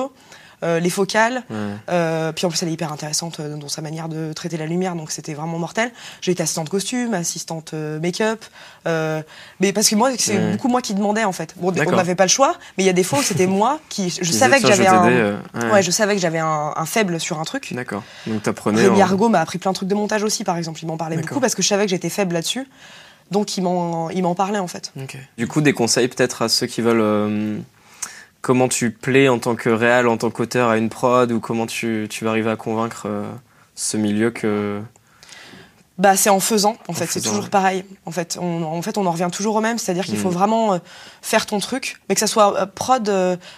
euh, 0.64 0.80
les 0.80 0.90
focales. 0.90 1.44
Euh, 1.88 2.32
puis 2.32 2.48
en 2.48 2.50
plus, 2.50 2.64
elle 2.64 2.70
est 2.70 2.74
hyper 2.74 2.92
intéressante 2.92 3.40
euh, 3.40 3.58
dans 3.58 3.70
sa 3.70 3.84
manière 3.84 4.10
de 4.10 4.34
traiter 4.34 4.58
la 4.58 4.66
lumière, 4.66 4.96
donc 4.96 5.12
c'était 5.12 5.36
vraiment 5.36 5.60
mortel. 5.60 5.92
J'ai 6.20 6.32
été 6.32 6.42
assistante 6.42 6.68
costume, 6.70 7.14
assistante 7.14 7.74
make-up, 7.74 8.44
mais 9.60 9.72
parce 9.72 9.88
que 9.88 9.96
moi, 9.96 10.10
c'est 10.18 10.54
beaucoup 10.54 10.68
moi 10.68 10.82
qui 10.82 10.96
demandais 10.96 11.26
en 11.26 11.32
fait. 11.32 11.54
Bon, 11.58 11.72
on 11.72 11.92
n'avait 11.92 12.16
pas 12.16 12.26
le 12.26 12.30
choix, 12.30 12.56
mais 12.78 12.84
il 12.84 12.88
y 12.88 12.90
a 12.90 12.94
des 12.94 13.04
fois 13.04 13.20
où 13.20 13.22
c'était 13.24 13.46
moi 13.46 13.80
qui, 13.90 14.10
je, 14.10 14.32
savais 14.32 14.60
que 14.60 14.68
j'avais 14.68 14.88
un, 14.88 15.42
ouais. 15.72 15.84
je 15.84 15.92
savais 15.92 16.16
que 16.16 16.22
j'avais 16.22 16.40
un, 16.40 16.74
faible 16.86 17.20
sur 17.20 17.40
un 17.40 17.44
truc. 17.44 17.72
D'accord. 17.74 18.02
Donc 18.26 18.42
t'apprenais. 18.42 18.82
Rémi 18.82 19.04
en... 19.04 19.30
m'a 19.30 19.42
appris 19.42 19.60
plein 19.60 19.72
de 19.72 19.76
trucs 19.76 19.90
de 19.90 19.96
montage 19.96 20.24
aussi, 20.24 20.44
par 20.44 20.58
exemple. 20.58 20.80
Il 20.82 20.88
m'en 20.88 20.98
parlait 20.98 21.18
beaucoup 21.18 21.40
parce 21.40 21.54
que 21.54 21.62
je 21.62 21.68
savais 21.68 21.84
que 21.84 21.92
j'étais 21.92 22.10
faible 22.10 22.34
là-dessus. 22.34 22.68
Donc 23.30 23.58
il 23.58 23.62
m'en, 23.62 24.10
il 24.10 24.24
m'en 24.24 24.34
parlait 24.34 24.58
en 24.58 24.68
fait. 24.68 24.92
Du 25.38 25.48
coup, 25.48 25.62
des 25.62 25.74
conseils 25.74 26.08
peut-être 26.08 26.42
à 26.42 26.50
ceux 26.50 26.66
qui 26.66 26.82
veulent 26.82 27.62
comment 28.42 28.68
tu 28.68 28.92
plais 28.92 29.30
en 29.30 29.40
tant 29.40 29.56
que 29.56 29.70
réal, 29.70 30.08
en 30.08 30.18
tant 30.18 30.30
qu'auteur 30.30 30.70
à 30.70 30.78
une 30.78 30.90
prod, 30.90 31.32
ou 31.32 31.40
comment 31.40 31.66
tu, 31.66 32.08
tu 32.10 32.24
vas 32.24 32.32
arriver 32.32 32.50
à 32.50 32.56
convaincre 32.56 33.04
euh, 33.06 33.30
ce 33.76 33.98
milieu 33.98 34.32
que... 34.32 34.82
Bah, 35.98 36.16
c'est 36.16 36.30
en 36.30 36.40
faisant, 36.40 36.78
en, 36.88 36.94
fait, 36.94 37.08
c'est 37.08 37.22
toujours 37.22 37.50
pareil. 37.50 37.84
En 38.06 38.12
fait, 38.12 38.38
on, 38.40 38.62
en 38.62 38.82
fait, 38.84 39.00
on 39.00 39.06
en 39.08 39.12
revient 39.12 39.30
toujours 39.34 39.56
au 39.56 39.62
même, 39.62 39.80
c'est-à-dire 39.80 40.06
qu'il 40.06 40.18
faut 40.18 40.30
mm. 40.30 40.34
vraiment 40.34 40.74
euh, 40.74 40.78
faire 41.24 41.48
ton 41.48 41.58
truc, 41.58 42.00
mais 42.08 42.14
que 42.14 42.20
ça 42.20 42.28
soit 42.28 42.56
euh, 42.56 42.66
prod, 42.68 43.12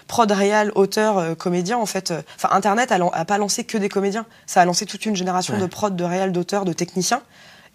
prod 0.08 0.32
réal, 0.32 0.72
auteur, 0.76 1.36
comédien, 1.38 1.78
en 1.78 1.86
fait. 1.86 2.14
Enfin, 2.38 2.56
Internet 2.56 2.94
a, 2.94 3.26
pas 3.26 3.38
lancé 3.38 3.66
que 3.66 3.78
des 3.78 3.90
comédiens, 3.90 4.26
ça 4.46 4.62
a 4.62 4.66
lancé 4.66 4.86
toute 4.86 5.06
une 5.06 5.18
génération 5.18 5.58
de 5.58 5.66
prod, 5.66 5.94
de 5.94 6.04
réal, 6.06 6.32
d'auteurs, 6.32 6.64
de 6.64 6.72
techniciens, 6.72 7.22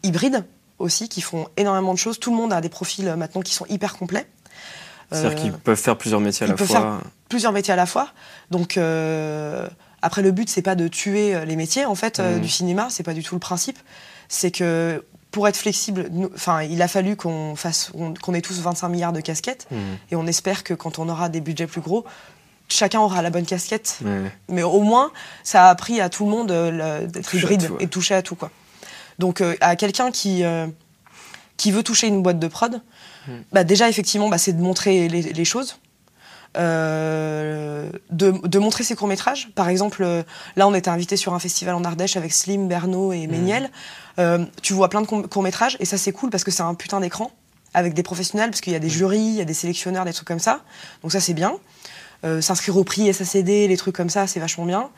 hybrides 0.03 0.45
aussi, 0.79 1.11
qui 1.11 1.21
font 1.21 1.47
énormément 1.59 1.93
de 1.93 1.99
choses. 1.99 2.19
Tout 2.19 2.31
le 2.31 2.39
monde 2.39 2.53
a 2.55 2.63
des 2.63 2.71
profils 2.71 3.15
maintenant 3.17 3.43
qui 3.43 3.53
sont 3.53 3.67
hyper 3.67 3.99
complets. 3.99 4.27
C'est-à-dire 5.11 5.35
qu'ils 5.35 5.53
peuvent 5.53 5.81
faire 5.81 5.97
plusieurs 5.97 6.21
métiers 6.21 6.47
à 6.47 6.51
la 6.51 6.57
fois. 6.57 6.67
Faire 6.67 7.01
plusieurs 7.29 7.53
métiers 7.53 7.73
à 7.73 7.77
la 7.77 7.87
fois. 7.87 8.09
Donc 8.51 8.77
euh, 8.77 9.69
après, 10.03 10.23
le 10.23 10.31
but 10.31 10.49
c'est 10.49 10.63
pas 10.63 10.75
de 10.75 10.89
tuer 10.89 11.35
euh, 11.35 11.45
les 11.45 11.57
métiers 11.57 11.85
en 11.85 11.95
fait 11.95 12.21
euh, 12.21 12.37
mmh. 12.37 12.41
du 12.41 12.49
cinéma. 12.49 12.87
C'est 12.91 13.03
pas 13.03 13.15
du 13.15 13.23
tout 13.23 13.35
le 13.35 13.41
principe. 13.41 13.79
C'est 14.29 14.51
que 14.51 15.05
pour 15.31 15.49
être 15.49 15.57
flexible, 15.57 16.09
enfin, 16.35 16.63
il 16.63 16.81
a 16.81 16.89
fallu 16.89 17.17
qu'on 17.17 17.57
fasse, 17.57 17.91
qu'on 18.23 18.35
ait 18.35 18.41
tous 18.41 18.61
25 18.61 18.89
milliards 18.89 19.13
de 19.13 19.21
casquettes, 19.21 19.67
mmh. 19.71 19.77
et 20.13 20.17
on 20.17 20.27
espère 20.29 20.63
que 20.63 20.75
quand 20.75 21.01
on 21.01 21.09
aura 21.09 21.29
des 21.29 21.41
budgets 21.41 21.67
plus 21.67 21.81
gros, 21.81 22.05
chacun 22.69 23.01
aura 23.01 23.21
la 23.21 23.31
bonne 23.31 23.45
casquette. 23.45 23.99
Mais 24.49 24.63
au 24.63 24.81
moins, 24.81 25.11
ça 25.43 25.67
a 25.67 25.71
appris 25.71 26.01
à 26.01 26.09
tout 26.09 26.25
le 26.25 26.31
monde 26.31 26.53
d'être 27.11 27.35
hybride 27.35 27.69
et 27.81 27.87
de 27.87 27.91
toucher 27.91 28.15
à 28.15 28.23
tout 28.23 28.37
quoi. 28.37 28.51
Donc 29.19 29.43
à 29.61 29.75
quelqu'un 29.75 30.13
qui 30.13 30.45
qui 31.57 31.71
veut 31.73 31.83
toucher 31.83 32.07
une 32.07 32.23
boîte 32.23 32.39
de 32.39 32.49
prod, 32.49 32.81
bah, 33.53 33.65
déjà, 33.65 33.89
effectivement, 33.89 34.29
bah, 34.29 34.39
c'est 34.39 34.53
de 34.53 34.63
montrer 34.63 35.09
les, 35.09 35.45
choses. 35.45 35.79
Euh, 36.57 37.91
de, 38.11 38.59
montrer 38.59 38.85
ses 38.85 38.95
courts-métrages. 38.95 39.49
Par 39.55 39.69
exemple, 39.69 40.03
euh, 40.03 40.23
là, 40.57 40.69
on 40.69 40.75
était 40.75 40.91
invité 40.91 41.17
sur 41.17 41.35
un 41.35 41.39
festival 41.39 41.75
en 41.75 41.85
Ardèche 41.85 42.17
avec 42.17 42.33
Slim, 42.33 42.69
Bernot 42.69 43.13
et 43.13 43.27
Méniel. 43.27 43.71
Euh, 44.19 44.45
tu 44.63 44.73
vois 44.73 44.89
plein 44.89 45.03
de 45.03 45.07
courts-métrages 45.07 45.77
et 45.81 45.85
ça, 45.85 45.99
c'est 45.99 46.13
cool 46.13 46.31
parce 46.31 46.45
que 46.45 46.51
c'est 46.51 46.63
un 46.63 46.75
putain 46.75 47.01
d'écran 47.01 47.31
avec 47.77 47.93
des 47.95 48.05
professionnels, 48.05 48.51
parce 48.51 48.61
qu'il 48.61 48.73
y 48.73 48.77
a 48.77 48.81
des 48.81 48.89
jurys, 48.89 49.19
il 49.19 49.35
y 49.35 49.41
a 49.41 49.45
des 49.45 49.55
sélectionneurs, 49.55 50.05
des 50.05 50.13
trucs 50.13 50.29
comme 50.29 50.39
ça. 50.39 50.61
Donc 51.03 51.11
ça, 51.11 51.21
c'est 51.21 51.35
bien. 51.35 51.55
S'inscrire 52.41 52.77
au 52.77 52.85
prix 52.85 53.13
SACD, 53.13 53.67
les 53.69 53.77
trucs 53.77 53.95
comme 53.95 54.09
ça, 54.09 54.27
c'est 54.27 54.41
vachement 54.41 54.65
bien. 54.65 54.89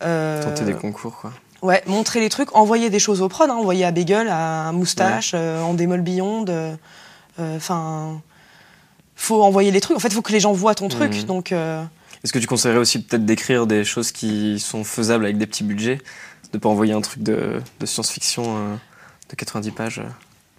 Tenter 0.00 0.64
des 0.64 0.74
concours, 0.74 1.16
quoi. 1.16 1.32
Ouais, 1.62 1.82
montrer 1.86 2.20
les 2.20 2.28
trucs, 2.28 2.54
envoyer 2.54 2.90
des 2.90 2.98
choses 2.98 3.22
au 3.22 3.28
prod, 3.28 3.50
hein, 3.50 3.54
envoyer 3.54 3.84
à 3.84 3.90
Bagel, 3.90 4.28
à 4.30 4.70
Moustache, 4.72 5.34
en 5.34 5.72
démol 5.72 6.02
Beyond. 6.02 6.44
Enfin, 7.56 8.20
faut 9.16 9.42
envoyer 9.42 9.70
les 9.70 9.80
trucs. 9.80 9.96
En 9.96 10.00
fait, 10.00 10.12
faut 10.12 10.22
que 10.22 10.32
les 10.32 10.40
gens 10.40 10.52
voient 10.52 10.74
ton 10.74 10.88
truc. 10.88 11.14
Mhm. 11.14 11.22
Donc, 11.24 11.52
euh, 11.52 11.82
Est-ce 12.24 12.32
que 12.32 12.38
tu 12.38 12.46
conseillerais 12.46 12.78
aussi 12.80 13.02
peut-être 13.02 13.24
d'écrire 13.24 13.66
des 13.66 13.84
choses 13.84 14.12
qui 14.12 14.58
sont 14.60 14.84
faisables 14.84 15.24
avec 15.24 15.38
des 15.38 15.46
petits 15.46 15.64
budgets 15.64 16.00
De 16.52 16.58
pas 16.58 16.68
envoyer 16.68 16.92
un 16.92 17.00
truc 17.00 17.22
de, 17.22 17.60
de 17.80 17.86
science-fiction 17.86 18.44
euh, 18.46 18.74
de 19.30 19.36
90 19.36 19.70
pages 19.72 19.98
euh. 20.00 20.04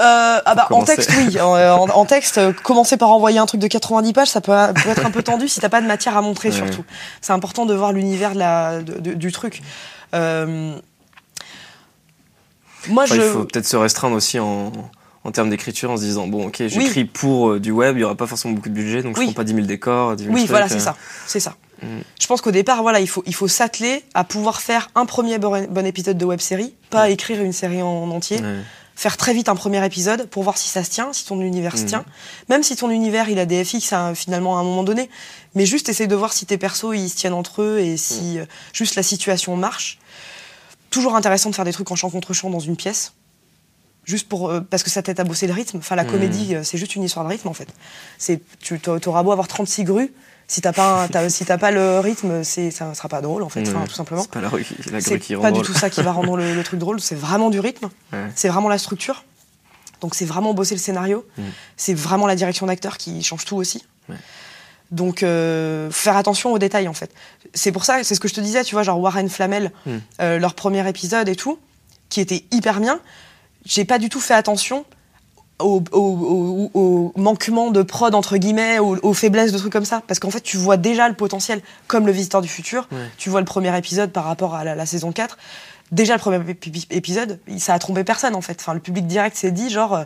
Ah 0.03 0.55
bah, 0.55 0.67
en 0.71 0.83
texte, 0.83 1.11
oui. 1.15 1.39
En, 1.39 1.51
en- 1.53 1.89
en 1.89 2.05
texte, 2.05 2.39
euh, 2.39 2.53
commencer 2.53 2.97
par 2.97 3.09
envoyer 3.11 3.37
un 3.37 3.45
truc 3.45 3.61
de 3.61 3.67
90 3.67 4.13
pages, 4.13 4.29
ça 4.29 4.41
peut, 4.41 4.51
peut 4.83 4.89
être 4.89 5.05
un 5.05 5.11
peu 5.11 5.21
tendu 5.21 5.47
si 5.47 5.59
t'as 5.59 5.69
pas 5.69 5.79
de 5.81 5.85
matière 5.85 6.17
à 6.17 6.23
montrer, 6.23 6.49
Ouais. 6.49 6.55
surtout. 6.55 6.83
C'est 7.21 7.33
important 7.33 7.67
de 7.67 7.75
voir 7.75 7.91
l'univers 7.93 8.33
de- 8.33 8.99
de- 8.99 9.13
du 9.13 9.31
truc. 9.31 9.61
Euh, 10.15 10.75
moi, 12.89 13.03
Enfin, 13.03 13.15
je. 13.15 13.21
Il 13.21 13.29
faut 13.29 13.43
peut-être 13.45 13.67
se 13.67 13.77
restreindre 13.77 14.15
aussi 14.15 14.39
en, 14.39 14.71
en 15.23 15.31
termes 15.31 15.49
d'écriture 15.49 15.91
en 15.91 15.97
se 15.97 16.01
disant 16.01 16.27
bon, 16.27 16.47
ok, 16.47 16.63
j'écris 16.67 17.05
pour 17.05 17.51
euh, 17.51 17.59
du 17.59 17.71
web, 17.71 17.97
il 17.97 18.01
y 18.01 18.03
aura 18.03 18.15
pas 18.15 18.27
forcément 18.27 18.53
beaucoup 18.55 18.69
de 18.69 18.73
budget, 18.73 19.03
donc 19.03 19.17
Oui. 19.17 19.25
je 19.25 19.31
prends 19.31 19.37
pas 19.37 19.43
10 19.43 19.53
000 19.53 19.65
décors, 19.67 20.15
10 20.15 20.23
000 20.23 20.33
Oui, 20.33 20.41
trucs, 20.41 20.49
voilà, 20.51 20.65
euh. 20.65 20.69
c'est 20.69 20.79
ça. 20.79 20.95
C'est 21.27 21.39
ça. 21.39 21.55
Mm. 21.83 21.85
Je 22.19 22.27
pense 22.27 22.41
qu'au 22.41 22.51
départ, 22.51 22.81
voilà, 22.81 22.99
il 22.99 23.07
faut, 23.07 23.23
il 23.25 23.35
faut 23.35 23.47
s'atteler 23.47 24.03
à 24.13 24.23
pouvoir 24.23 24.61
faire 24.61 24.89
un 24.95 25.05
premier 25.05 25.37
bon, 25.39 25.65
bon 25.69 25.85
épisode 25.85 26.17
de 26.17 26.25
web 26.25 26.39
série, 26.39 26.73
pas 26.89 27.09
écrire 27.09 27.41
une 27.41 27.53
série 27.53 27.81
en 27.81 28.09
entier. 28.11 28.39
Ouais. 28.39 28.59
faire 28.93 29.17
très 29.17 29.33
vite 29.33 29.49
un 29.49 29.55
premier 29.55 29.83
épisode 29.83 30.27
pour 30.27 30.43
voir 30.43 30.59
si 30.59 30.67
ça 30.69 30.83
se 30.83 30.91
tient, 30.91 31.11
si 31.11 31.25
ton 31.25 31.41
univers 31.41 31.75
se 31.75 31.83
Mhm. 31.83 31.87
tient. 31.87 32.05
Même 32.49 32.61
si 32.61 32.75
ton 32.75 32.91
univers 32.91 33.29
il 33.29 33.39
a 33.39 33.47
des 33.47 33.63
FX 33.63 33.93
hein, 33.93 34.13
finalement 34.13 34.57
à 34.57 34.61
un 34.61 34.63
moment 34.63 34.83
donné, 34.83 35.09
mais 35.55 35.65
juste 35.65 35.89
essaye 35.89 36.07
de 36.07 36.15
voir 36.15 36.33
si 36.33 36.45
tes 36.45 36.59
persos 36.59 36.93
ils 36.95 37.09
se 37.09 37.15
tiennent 37.15 37.33
entre 37.33 37.63
eux 37.63 37.79
et 37.79 37.97
si 37.97 38.37
euh, 38.37 38.45
juste 38.73 38.93
la 38.95 39.01
situation 39.01 39.55
marche. 39.55 39.97
Toujours 40.91 41.15
intéressant 41.15 41.49
de 41.49 41.55
faire 41.55 41.65
des 41.65 41.71
trucs 41.73 41.89
en 41.89 41.95
chant 41.95 42.09
contre 42.11 42.33
chant 42.33 42.49
dans 42.51 42.59
une 42.59 42.75
pièce. 42.75 43.13
Juste 44.03 44.27
pour 44.27 44.49
euh, 44.49 44.61
parce 44.61 44.81
que 44.83 44.89
ça 44.89 45.01
t'aide 45.03 45.19
à 45.19 45.23
bosser 45.23 45.45
le 45.47 45.53
rythme. 45.53 45.77
Enfin 45.77 45.95
la 45.95 46.03
Mhm. 46.03 46.11
comédie 46.11 46.55
euh, 46.55 46.63
c'est 46.63 46.77
juste 46.77 46.95
une 46.95 47.03
histoire 47.03 47.23
de 47.25 47.29
rythme 47.29 47.47
en 47.47 47.53
fait. 47.53 47.67
C'est 48.17 48.41
tu 48.59 48.79
t'auras 48.79 49.21
beau 49.23 49.31
avoir 49.31 49.47
36 49.47 49.83
grues 49.83 50.11
si 50.47 50.59
t'as 50.59 50.73
pas 50.73 51.07
un- 51.13 51.29
si 51.29 51.45
t'as 51.45 51.57
pas 51.59 51.69
le 51.71 51.99
rythme 51.99 52.43
c'est 52.43 52.71
ça 52.71 52.93
sera 52.95 53.07
pas 53.09 53.21
drôle 53.21 53.43
en 53.43 53.49
fait 53.49 53.61
enfin, 53.67 53.81
Ouais. 53.81 53.87
tout 53.87 53.93
simplement. 53.93 54.21
C'est 54.23 54.31
pas 54.31 54.41
la, 54.41 54.49
rue, 54.49 54.65
grue 54.87 55.19
qui 55.19 55.35
rend 55.35 55.43
pas 55.43 55.51
du 55.51 55.61
tout 55.61 55.73
ça 55.73 55.89
qui 55.91 56.01
va 56.01 56.11
rendre 56.11 56.35
le, 56.35 56.55
le 56.55 56.63
truc 56.63 56.79
drôle, 56.79 56.99
c'est 56.99 57.15
vraiment 57.15 57.49
du 57.51 57.59
rythme, 57.59 57.89
Ouais. 58.13 58.27
c'est 58.35 58.49
vraiment 58.49 58.69
la 58.69 58.77
structure. 58.79 59.23
Donc 60.01 60.15
c'est 60.15 60.25
vraiment 60.25 60.55
bosser 60.55 60.73
le 60.73 60.81
scénario, 60.81 61.23
Mm. 61.37 61.43
c'est 61.77 61.93
vraiment 61.93 62.25
la 62.25 62.35
direction 62.35 62.65
d'acteur 62.65 62.97
qui 62.97 63.21
change 63.23 63.45
tout 63.45 63.55
aussi. 63.57 63.85
Ouais. 64.09 64.15
Donc 64.89 65.21
euh, 65.23 65.89
faire 65.91 66.17
attention 66.17 66.51
aux 66.51 66.59
détails 66.59 66.87
en 66.87 66.93
fait. 66.93 67.11
C'est 67.53 67.71
pour 67.71 67.85
ça, 67.85 68.03
c'est 68.03 68.15
ce 68.15 68.19
que 68.19 68.27
je 68.27 68.33
te 68.33 68.41
disais, 68.41 68.63
tu 68.63 68.73
vois, 68.75 68.83
genre 68.83 68.99
Warren 68.99 69.29
Flamel, 69.29 69.71
euh, 70.19 70.39
leur 70.39 70.53
premier 70.55 70.85
épisode 70.89 71.29
et 71.29 71.35
tout, 71.35 71.59
qui 72.09 72.19
était 72.19 72.43
hyper 72.51 72.79
bien. 72.81 72.99
J'ai 73.65 73.85
pas 73.85 73.99
du 73.99 74.09
tout 74.09 74.19
fait 74.19 74.33
attention 74.33 74.85
au, 75.59 75.83
au- 75.91 76.69
au- 76.73 76.79
au 76.79 77.13
manquement 77.19 77.69
de 77.71 77.83
prod 77.83 78.15
entre 78.15 78.37
guillemets, 78.37 78.79
aux, 78.79 78.97
aux 79.03 79.13
faiblesses 79.13 79.51
de 79.51 79.57
trucs 79.59 79.71
comme 79.73 79.85
ça, 79.85 80.01
parce 80.07 80.19
qu'en 80.19 80.31
fait 80.31 80.41
tu 80.41 80.57
vois 80.57 80.77
déjà 80.77 81.07
le 81.07 81.13
potentiel, 81.15 81.61
comme 81.87 82.05
le 82.07 82.11
Visiteur 82.11 82.41
du 82.41 82.47
futur. 82.47 82.87
Ouais. 82.91 82.97
Tu 83.17 83.29
vois 83.29 83.39
le 83.41 83.45
premier 83.45 83.75
épisode 83.77 84.11
par 84.11 84.23
rapport 84.23 84.55
à 84.55 84.63
la, 84.63 84.73
la 84.75 84.85
saison 84.85 85.11
4. 85.11 85.37
Déjà 85.91 86.13
le 86.13 86.19
premier 86.19 86.37
épi- 86.39 86.87
épisode, 86.89 87.39
ça 87.57 87.73
a 87.73 87.79
trompé 87.79 88.03
personne 88.03 88.33
en 88.33 88.41
fait. 88.41 88.57
Enfin, 88.59 88.73
le 88.73 88.79
public 88.79 89.05
direct 89.05 89.35
s'est 89.35 89.51
dit 89.51 89.69
genre 89.69 89.93
euh, 89.93 90.03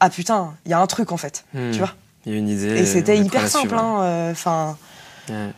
ah 0.00 0.10
putain, 0.10 0.54
il 0.64 0.70
y 0.70 0.74
a 0.74 0.80
un 0.80 0.86
truc 0.86 1.12
en 1.12 1.16
fait, 1.18 1.44
Hmm. 1.54 1.70
tu 1.72 1.78
vois. 1.78 1.92
Il 2.24 2.32
y 2.32 2.34
a 2.34 2.38
une 2.38 2.48
idée. 2.48 2.76
Et 2.78 2.86
c'était 2.86 3.16
hyper 3.18 3.46
simple. 3.46 3.76
hein, 3.76 4.00
euh, 4.02 4.32
Enfin, 4.32 4.76
Ouais. 5.28 5.50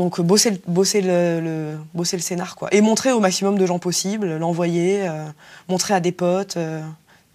Donc 0.00 0.18
euh, 0.18 0.22
bosser, 0.22 0.50
le- 0.52 0.60
bosser 0.66 1.02
le, 1.02 1.40
le- 1.40 1.78
bosser 1.92 2.16
le 2.16 2.22
scénar 2.22 2.56
quoi, 2.56 2.68
et 2.72 2.80
montrer 2.80 3.12
au 3.12 3.20
maximum 3.20 3.58
de 3.58 3.66
gens 3.66 3.78
possible, 3.78 4.38
l'envoyer, 4.38 5.06
euh, 5.06 5.24
montrer 5.68 5.92
à 5.92 6.00
des 6.00 6.10
potes, 6.12 6.56
euh, 6.56 6.80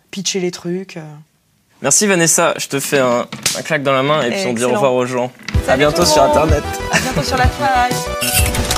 pitcher 0.10 0.40
les 0.40 0.50
trucs. 0.50 0.98
euh. 0.98 1.02
Merci 1.84 2.08
Vanessa, 2.08 2.56
je 2.58 2.68
te 2.68 2.80
fais 2.80 2.98
un, 2.98 3.28
un 3.58 3.62
claque 3.62 3.84
dans 3.84 3.94
la 3.94 4.02
main 4.02 4.24
et 4.24 4.32
puis 4.32 4.46
on 4.48 4.54
dit 4.54 4.64
au 4.64 4.72
revoir 4.74 4.94
aux 4.94 5.06
gens. 5.06 5.26
à 5.28 5.66
Salut 5.68 5.80
bientôt 5.80 5.98
tout 5.98 6.02
le 6.02 6.08
sur 6.08 6.24
internet. 6.24 6.64
À 6.92 7.00
bientôt 7.00 7.22
sur 7.24 7.38
la 7.38 7.48
faille. 7.48 7.94